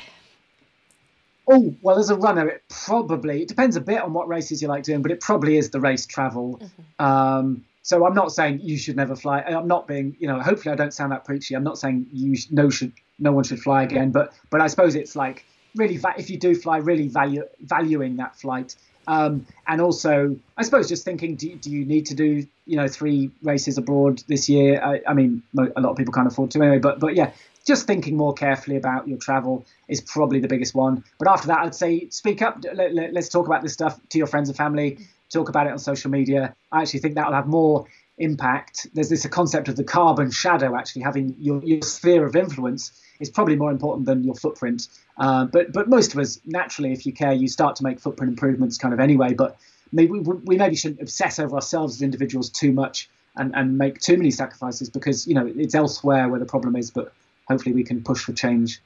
Oh, 1.53 1.75
well, 1.83 1.99
as 1.99 2.11
a 2.11 2.17
runner, 2.17 2.49
it 2.49 2.63
probably 2.69 3.43
it 3.43 3.49
depends 3.49 3.75
a 3.75 3.81
bit 3.81 4.01
on 4.01 4.13
what 4.13 4.29
races 4.29 4.63
you 4.63 4.69
like 4.69 4.85
doing, 4.85 5.03
but 5.03 5.11
it 5.11 5.21
probably 5.21 5.57
is 5.57 5.71
the 5.71 5.81
race 5.81 6.07
travel. 6.07 6.61
Mm-hmm. 6.63 7.05
Um, 7.05 7.65
so 7.83 8.07
I'm 8.07 8.15
not 8.15 8.31
saying 8.31 8.61
you 8.63 8.79
should 8.79 8.95
never 8.95 9.17
fly. 9.17 9.41
I'm 9.41 9.67
not 9.67 9.89
being, 9.89 10.17
you 10.21 10.29
know, 10.29 10.39
hopefully 10.39 10.73
I 10.73 10.77
don't 10.77 10.95
sound 10.95 11.11
that 11.11 11.25
preachy. 11.25 11.55
I'm 11.55 11.65
not 11.65 11.77
saying 11.77 12.07
you 12.13 12.37
no 12.51 12.71
should 12.71 12.93
no 13.19 13.33
one 13.33 13.43
should 13.43 13.61
fly 13.61 13.83
again, 13.83 14.13
but 14.13 14.33
but 14.51 14.61
I 14.61 14.69
suppose 14.69 14.95
it's 14.95 15.17
like 15.17 15.45
really 15.75 15.97
va- 15.97 16.15
if 16.17 16.31
you 16.31 16.39
do 16.39 16.55
fly, 16.55 16.77
really 16.79 17.09
value 17.09 17.45
valuing 17.61 18.17
that 18.17 18.37
flight. 18.37 18.77
Um, 19.09 19.47
and 19.67 19.81
also, 19.81 20.37
I 20.57 20.63
suppose 20.63 20.89
just 20.89 21.05
thinking, 21.05 21.35
do, 21.35 21.57
do 21.57 21.71
you 21.71 21.85
need 21.85 22.07
to 22.07 22.15
do 22.15 22.47
you 22.67 22.77
know 22.77 22.87
three 22.87 23.31
races 23.43 23.77
abroad 23.77 24.23
this 24.29 24.49
year? 24.49 24.81
I, 24.81 25.01
I 25.09 25.15
mean, 25.15 25.43
a 25.59 25.81
lot 25.81 25.91
of 25.91 25.97
people 25.97 26.13
can't 26.13 26.29
afford 26.29 26.53
to 26.53 26.63
anyway. 26.63 26.79
But 26.79 27.01
but 27.01 27.17
yeah, 27.17 27.33
just 27.67 27.87
thinking 27.87 28.17
more 28.17 28.33
carefully 28.33 28.77
about 28.77 29.09
your 29.09 29.19
travel 29.19 29.65
is 29.89 30.01
probably 30.01 30.41
the 30.41 30.49
biggest 30.49 30.75
one. 30.75 31.05
But 31.19 31.29
after 31.29 31.49
that, 31.49 31.59
I'd 31.59 31.75
say 31.75 32.09
speak 32.11 32.43
up. 32.43 32.63
Let, 32.75 32.93
us 32.93 33.11
let, 33.13 33.31
talk 33.31 33.47
about 33.47 33.63
this 33.63 33.73
stuff 33.73 33.99
to 34.11 34.19
your 34.19 34.27
friends 34.27 34.49
and 34.49 34.57
family. 34.57 34.99
Talk 35.31 35.49
about 35.49 35.67
it 35.67 35.73
on 35.73 35.79
social 35.79 36.11
media. 36.11 36.55
I 36.73 36.83
actually 36.83 37.01
think 37.01 37.15
that 37.15 37.27
will 37.27 37.35
have 37.35 37.47
more 37.47 37.87
impact. 38.19 38.87
There's 38.95 39.09
this 39.09 39.27
concept 39.27 39.69
of 39.69 39.77
the 39.77 39.85
carbon 39.85 40.31
shadow 40.31 40.77
actually 40.77 41.03
having 41.03 41.35
your, 41.39 41.63
your 41.65 41.83
sphere 41.83 42.27
of 42.27 42.37
influence 42.37 42.93
is 43.19 43.31
probably 43.31 43.57
more 43.57 43.71
important 43.71 44.07
than 44.07 44.25
your 44.25 44.35
footprint. 44.35 44.89
Uh, 45.19 45.45
but 45.45 45.73
but 45.73 45.89
most 45.89 46.15
of 46.15 46.21
us 46.21 46.41
naturally, 46.47 46.93
if 46.93 47.05
you 47.07 47.13
care, 47.13 47.33
you 47.33 47.49
start 47.49 47.77
to 47.77 47.85
make 47.85 48.01
footprint 48.01 48.31
improvements 48.31 48.79
kind 48.79 48.95
of 48.95 49.01
anyway. 49.01 49.35
But 49.35 49.59
maybe 49.93 50.13
we, 50.13 50.21
we 50.21 50.57
maybe 50.57 50.77
shouldn't 50.77 51.01
obsess 51.01 51.39
over 51.39 51.57
ourselves 51.57 51.97
as 51.97 52.03
individuals 52.03 52.51
too 52.51 52.73
much 52.73 53.09
and, 53.37 53.55
and 53.55 53.79
make 53.79 54.01
too 54.01 54.17
many 54.17 54.31
sacrifices 54.31 54.91
because 54.91 55.27
you 55.27 55.35
know 55.35 55.47
it's 55.47 55.75
elsewhere 55.75 56.29
where 56.29 56.41
the 56.41 56.47
problem 56.47 56.77
is. 56.77 56.91
But 56.91 57.13
hopefully 57.51 57.75
we 57.75 57.85
can 57.85 58.03
push 58.03 58.23
for 58.23 58.33
change. 58.33 58.81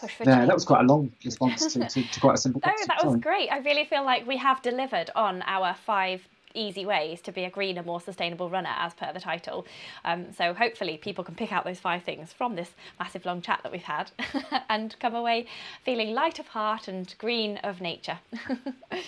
Push 0.00 0.14
for 0.16 0.24
change. 0.24 0.46
that 0.46 0.54
was 0.54 0.64
quite 0.64 0.82
a 0.82 0.86
long 0.86 1.10
response 1.24 1.72
to, 1.72 1.88
to, 1.88 2.02
to 2.02 2.20
quite 2.20 2.34
a 2.34 2.38
simple 2.38 2.60
no, 2.64 2.70
question. 2.70 2.88
that 2.88 3.06
was 3.06 3.16
great. 3.16 3.48
I 3.50 3.58
really 3.58 3.84
feel 3.84 4.04
like 4.04 4.26
we 4.26 4.36
have 4.36 4.60
delivered 4.62 5.10
on 5.16 5.42
our 5.42 5.74
five 5.74 6.26
easy 6.54 6.84
ways 6.84 7.20
to 7.22 7.32
be 7.32 7.44
a 7.44 7.50
greener, 7.50 7.82
more 7.82 8.00
sustainable 8.00 8.50
runner, 8.50 8.74
as 8.76 8.92
per 8.92 9.10
the 9.12 9.20
title. 9.20 9.66
Um, 10.04 10.32
so 10.32 10.52
hopefully 10.52 10.98
people 10.98 11.24
can 11.24 11.34
pick 11.34 11.50
out 11.50 11.64
those 11.64 11.80
five 11.80 12.02
things 12.02 12.32
from 12.32 12.56
this 12.56 12.70
massive 12.98 13.24
long 13.24 13.40
chat 13.40 13.60
that 13.62 13.72
we've 13.72 13.82
had 13.82 14.10
and 14.68 14.94
come 15.00 15.14
away 15.14 15.46
feeling 15.82 16.12
light 16.14 16.38
of 16.38 16.48
heart 16.48 16.88
and 16.88 17.14
green 17.18 17.56
of 17.58 17.80
nature. 17.80 18.18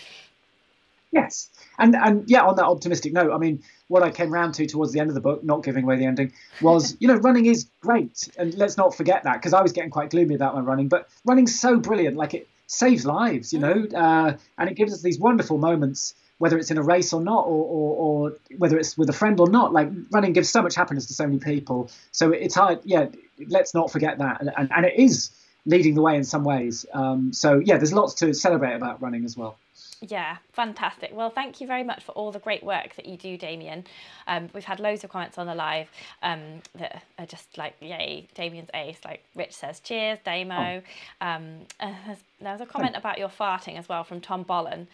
yes, 1.15 1.49
and 1.79 1.95
and 1.95 2.29
yeah, 2.29 2.43
on 2.43 2.57
that 2.57 2.67
optimistic 2.67 3.12
note, 3.12 3.33
I 3.33 3.39
mean, 3.39 3.62
what 3.89 4.03
I 4.03 4.11
came 4.11 4.31
round 4.33 4.55
to 4.55 4.67
towards 4.67 4.93
the 4.93 5.01
end 5.01 5.11
of 5.11 5.15
the 5.15 5.20
book, 5.20 5.45
not 5.45 5.62
giving 5.62 5.85
away 5.85 5.97
the 5.97 6.07
ending, 6.07 6.32
was 6.61 6.97
you 7.01 7.09
know 7.09 7.16
running 7.16 7.47
is 7.47 7.69
great, 7.81 8.28
and 8.36 8.55
let's 8.55 8.77
not 8.77 8.95
forget 8.95 9.23
that 9.24 9.35
because 9.35 9.55
I 9.55 9.62
was 9.62 9.73
getting 9.73 9.91
quite 9.91 10.11
gloomy 10.11 10.35
about 10.35 10.55
my 10.55 10.61
running, 10.61 10.89
but 10.89 11.09
running's 11.24 11.59
so 11.59 11.78
brilliant, 11.78 12.16
like 12.16 12.35
it 12.35 12.49
saves 12.66 13.07
lives, 13.07 13.53
you 13.53 13.61
know, 13.61 13.86
uh, 13.95 14.36
and 14.59 14.69
it 14.69 14.74
gives 14.74 14.93
us 14.93 15.03
these 15.03 15.19
wonderful 15.19 15.59
moments, 15.59 16.15
whether 16.39 16.59
it's 16.59 16.70
in 16.70 16.78
a 16.78 16.82
race 16.82 17.12
or 17.12 17.20
not, 17.20 17.47
or, 17.47 17.65
or, 17.65 17.97
or 17.97 18.36
whether 18.59 18.78
it's 18.78 18.99
with 18.99 19.09
a 19.09 19.12
friend 19.12 19.39
or 19.39 19.49
not. 19.49 19.73
Like 19.73 19.91
running 20.11 20.32
gives 20.32 20.51
so 20.51 20.62
much 20.62 20.74
happiness 20.74 21.07
to 21.07 21.15
so 21.15 21.27
many 21.27 21.39
people, 21.39 21.91
so 22.12 22.32
it's 22.32 22.55
hard. 22.55 22.81
Yeah, 22.85 23.07
let's 23.49 23.74
not 23.74 23.91
forget 23.91 24.19
that, 24.19 24.41
and, 24.41 24.51
and, 24.57 24.70
and 24.74 24.86
it 24.86 24.95
is 24.97 25.31
leading 25.66 25.95
the 25.95 26.03
way 26.03 26.16
in 26.16 26.24
some 26.24 26.45
ways. 26.45 26.85
Um, 26.93 27.32
so 27.32 27.61
yeah, 27.65 27.77
there's 27.78 27.93
lots 27.93 28.15
to 28.15 28.35
celebrate 28.35 28.74
about 28.74 29.01
running 29.01 29.24
as 29.24 29.36
well. 29.36 29.57
Yeah, 30.09 30.36
fantastic. 30.52 31.10
Well, 31.12 31.31
thank 31.31 31.60
you 31.60 31.66
very 31.66 31.82
much 31.82 32.02
for 32.02 32.12
all 32.12 32.31
the 32.31 32.39
great 32.39 32.62
work 32.62 32.94
that 32.97 33.06
you 33.06 33.16
do, 33.16 33.39
Damian. 33.39 33.85
Um, 34.26 34.51
we've 34.52 34.64
had 34.64 34.81
loads 34.81 35.05
of 35.05 35.10
comments 35.10 35.39
on 35.39 35.47
the 35.47 35.55
live 35.55 35.89
um, 36.22 36.62
that 36.74 37.02
are 37.18 37.26
just 37.26 37.56
like, 37.56 37.74
yay, 37.81 38.26
Damian's 38.35 38.70
ace. 38.74 38.98
Like 39.05 39.24
Rich 39.35 39.52
says, 39.52 39.81
cheers, 39.81 40.18
Damo. 40.24 40.82
Oh. 40.82 41.26
Um, 41.26 41.60
uh, 41.81 41.93
there 42.40 42.52
was 42.52 42.60
a 42.60 42.66
comment 42.66 42.97
about 42.97 43.18
your 43.18 43.28
farting 43.28 43.78
as 43.78 43.89
well 43.89 44.05
from 44.05 44.20
Tom 44.20 44.44
Bollen. 44.44 44.86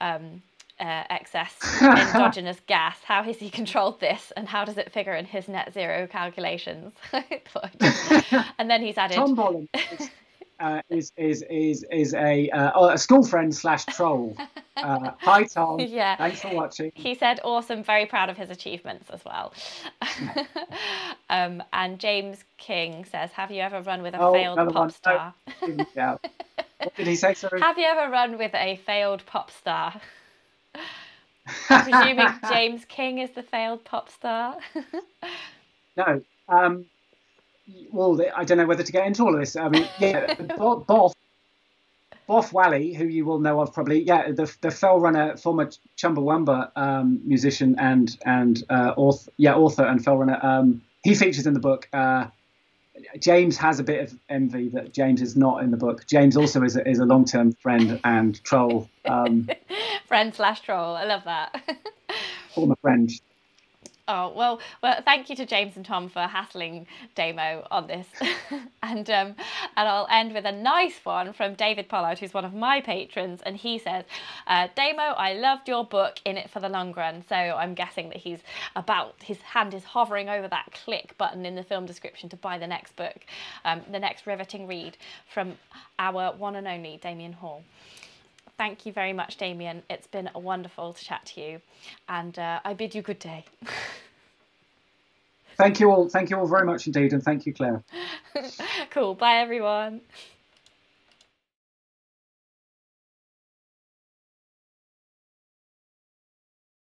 Um, 0.00 0.42
uh, 0.78 1.04
excess 1.08 1.54
endogenous 1.80 2.60
gas. 2.66 2.98
How 3.02 3.22
has 3.22 3.38
he 3.38 3.48
controlled 3.48 3.98
this, 3.98 4.30
and 4.36 4.46
how 4.46 4.64
does 4.66 4.76
it 4.76 4.92
figure 4.92 5.14
in 5.14 5.24
his 5.24 5.48
net 5.48 5.72
zero 5.72 6.06
calculations? 6.06 6.92
and 8.58 8.68
then 8.68 8.82
he's 8.82 8.98
added. 8.98 9.14
Tom 9.14 9.34
Bollen 9.34 9.68
uh, 10.60 10.82
is 10.88 11.12
is 11.16 11.42
is 11.50 11.84
is 11.90 12.14
a 12.14 12.48
uh, 12.50 12.88
a 12.88 12.98
school 12.98 13.24
friend 13.24 13.54
slash 13.54 13.84
troll. 13.86 14.36
Uh, 14.76 15.12
hi 15.20 15.42
Tom. 15.42 15.80
Yeah. 15.80 16.16
Thanks 16.16 16.42
for 16.42 16.54
watching. 16.54 16.92
He 16.94 17.14
said 17.14 17.40
awesome, 17.42 17.82
very 17.82 18.04
proud 18.04 18.28
of 18.28 18.36
his 18.36 18.50
achievements 18.50 19.08
as 19.08 19.24
well. 19.24 19.54
um, 21.30 21.62
and 21.72 21.98
James 21.98 22.44
King 22.58 23.06
says, 23.06 23.30
"Have 23.32 23.50
you 23.50 23.62
ever 23.62 23.80
run 23.80 24.02
with 24.02 24.12
a 24.12 24.20
oh, 24.20 24.34
failed 24.34 24.58
pop 24.58 24.74
one. 24.74 24.90
star?" 24.90 25.34
yeah. 25.94 26.18
What 26.76 26.94
did 26.94 27.06
he 27.06 27.16
say? 27.16 27.32
Sorry. 27.34 27.58
Have 27.58 27.78
you 27.78 27.86
ever 27.86 28.12
run 28.12 28.36
with 28.36 28.54
a 28.54 28.76
failed 28.84 29.24
pop 29.24 29.50
star? 29.50 29.98
I'm 31.70 31.90
presuming 31.90 32.28
James 32.46 32.84
King 32.84 33.16
is 33.16 33.30
the 33.30 33.42
failed 33.42 33.82
pop 33.82 34.10
star. 34.10 34.58
no. 35.96 36.20
Um, 36.50 36.84
well, 37.90 38.20
I 38.34 38.44
don't 38.44 38.58
know 38.58 38.66
whether 38.66 38.82
to 38.82 38.92
get 38.92 39.06
into 39.06 39.22
all 39.22 39.34
of 39.34 39.40
this. 39.40 39.56
I 39.56 39.68
mean, 39.68 39.88
yeah, 39.98 40.34
Boff, 40.34 41.14
Boff 42.28 42.52
Whalley, 42.52 42.92
who 42.92 43.06
you 43.06 43.24
will 43.24 43.38
know 43.38 43.60
of 43.60 43.72
probably, 43.72 44.02
yeah, 44.02 44.32
the 44.32 44.52
the 44.60 44.70
fell 44.70 45.00
runner, 45.00 45.36
former 45.36 45.70
Chumbawamba 45.96 46.70
um, 46.76 47.20
musician 47.24 47.76
and 47.78 48.16
and 48.24 48.64
uh, 48.70 48.94
author, 48.96 49.30
yeah, 49.36 49.54
author 49.54 49.84
and 49.84 50.04
fell 50.04 50.18
runner. 50.18 50.38
Um, 50.42 50.82
he 51.02 51.14
features 51.14 51.46
in 51.46 51.54
the 51.54 51.60
book. 51.60 51.88
Uh, 51.92 52.26
James 53.18 53.56
has 53.58 53.78
a 53.78 53.84
bit 53.84 54.02
of 54.02 54.18
envy 54.28 54.68
that 54.70 54.92
James 54.92 55.20
is 55.22 55.36
not 55.36 55.62
in 55.62 55.70
the 55.70 55.76
book. 55.76 56.06
James 56.06 56.36
also 56.36 56.62
is 56.62 56.76
a, 56.76 56.88
is 56.88 56.98
a 56.98 57.04
long 57.04 57.24
term 57.24 57.52
friend 57.52 58.00
and 58.04 58.42
troll. 58.44 58.88
Um, 59.04 59.48
friend 60.06 60.34
slash 60.34 60.60
troll. 60.60 60.96
I 60.96 61.04
love 61.04 61.24
that. 61.24 61.62
former 62.54 62.76
friend. 62.76 63.10
Oh 64.08 64.32
well, 64.36 64.60
well, 64.84 65.02
thank 65.04 65.28
you 65.28 65.34
to 65.34 65.44
James 65.44 65.74
and 65.74 65.84
Tom 65.84 66.08
for 66.08 66.20
hassling 66.20 66.86
Damo 67.16 67.66
on 67.72 67.88
this, 67.88 68.06
and 68.84 69.10
um, 69.10 69.34
and 69.76 69.88
I'll 69.88 70.06
end 70.08 70.32
with 70.32 70.44
a 70.44 70.52
nice 70.52 71.00
one 71.02 71.32
from 71.32 71.54
David 71.54 71.88
Pollard, 71.88 72.20
who's 72.20 72.32
one 72.32 72.44
of 72.44 72.54
my 72.54 72.80
patrons, 72.80 73.42
and 73.44 73.56
he 73.56 73.80
says, 73.80 74.04
uh, 74.46 74.68
"Damo, 74.76 75.02
I 75.02 75.32
loved 75.32 75.66
your 75.66 75.84
book, 75.84 76.20
In 76.24 76.36
It 76.36 76.50
for 76.50 76.60
the 76.60 76.68
Long 76.68 76.92
Run." 76.92 77.24
So 77.28 77.34
I'm 77.34 77.74
guessing 77.74 78.10
that 78.10 78.18
he's 78.18 78.38
about 78.76 79.16
his 79.24 79.38
hand 79.38 79.74
is 79.74 79.82
hovering 79.82 80.28
over 80.28 80.46
that 80.46 80.70
click 80.84 81.18
button 81.18 81.44
in 81.44 81.56
the 81.56 81.64
film 81.64 81.84
description 81.84 82.28
to 82.28 82.36
buy 82.36 82.58
the 82.58 82.66
next 82.68 82.94
book, 82.94 83.26
um, 83.64 83.80
the 83.90 83.98
next 83.98 84.24
riveting 84.24 84.68
read 84.68 84.96
from 85.28 85.54
our 85.98 86.32
one 86.36 86.54
and 86.54 86.68
only 86.68 87.00
Damian 87.02 87.32
Hall 87.32 87.64
thank 88.58 88.86
you 88.86 88.92
very 88.92 89.12
much, 89.12 89.36
Damian. 89.36 89.82
It's 89.90 90.06
been 90.06 90.30
a 90.34 90.38
wonderful 90.38 90.92
to 90.92 91.04
chat 91.04 91.24
to 91.34 91.40
you, 91.40 91.60
and 92.08 92.38
uh, 92.38 92.60
I 92.64 92.74
bid 92.74 92.94
you 92.94 93.02
good 93.02 93.18
day. 93.18 93.44
thank 95.56 95.80
you 95.80 95.90
all. 95.90 96.08
Thank 96.08 96.30
you 96.30 96.38
all 96.38 96.46
very 96.46 96.66
much 96.66 96.86
indeed, 96.86 97.12
and 97.12 97.22
thank 97.22 97.46
you, 97.46 97.54
Claire. 97.54 97.82
cool. 98.90 99.14
Bye, 99.14 99.36
everyone. 99.38 100.00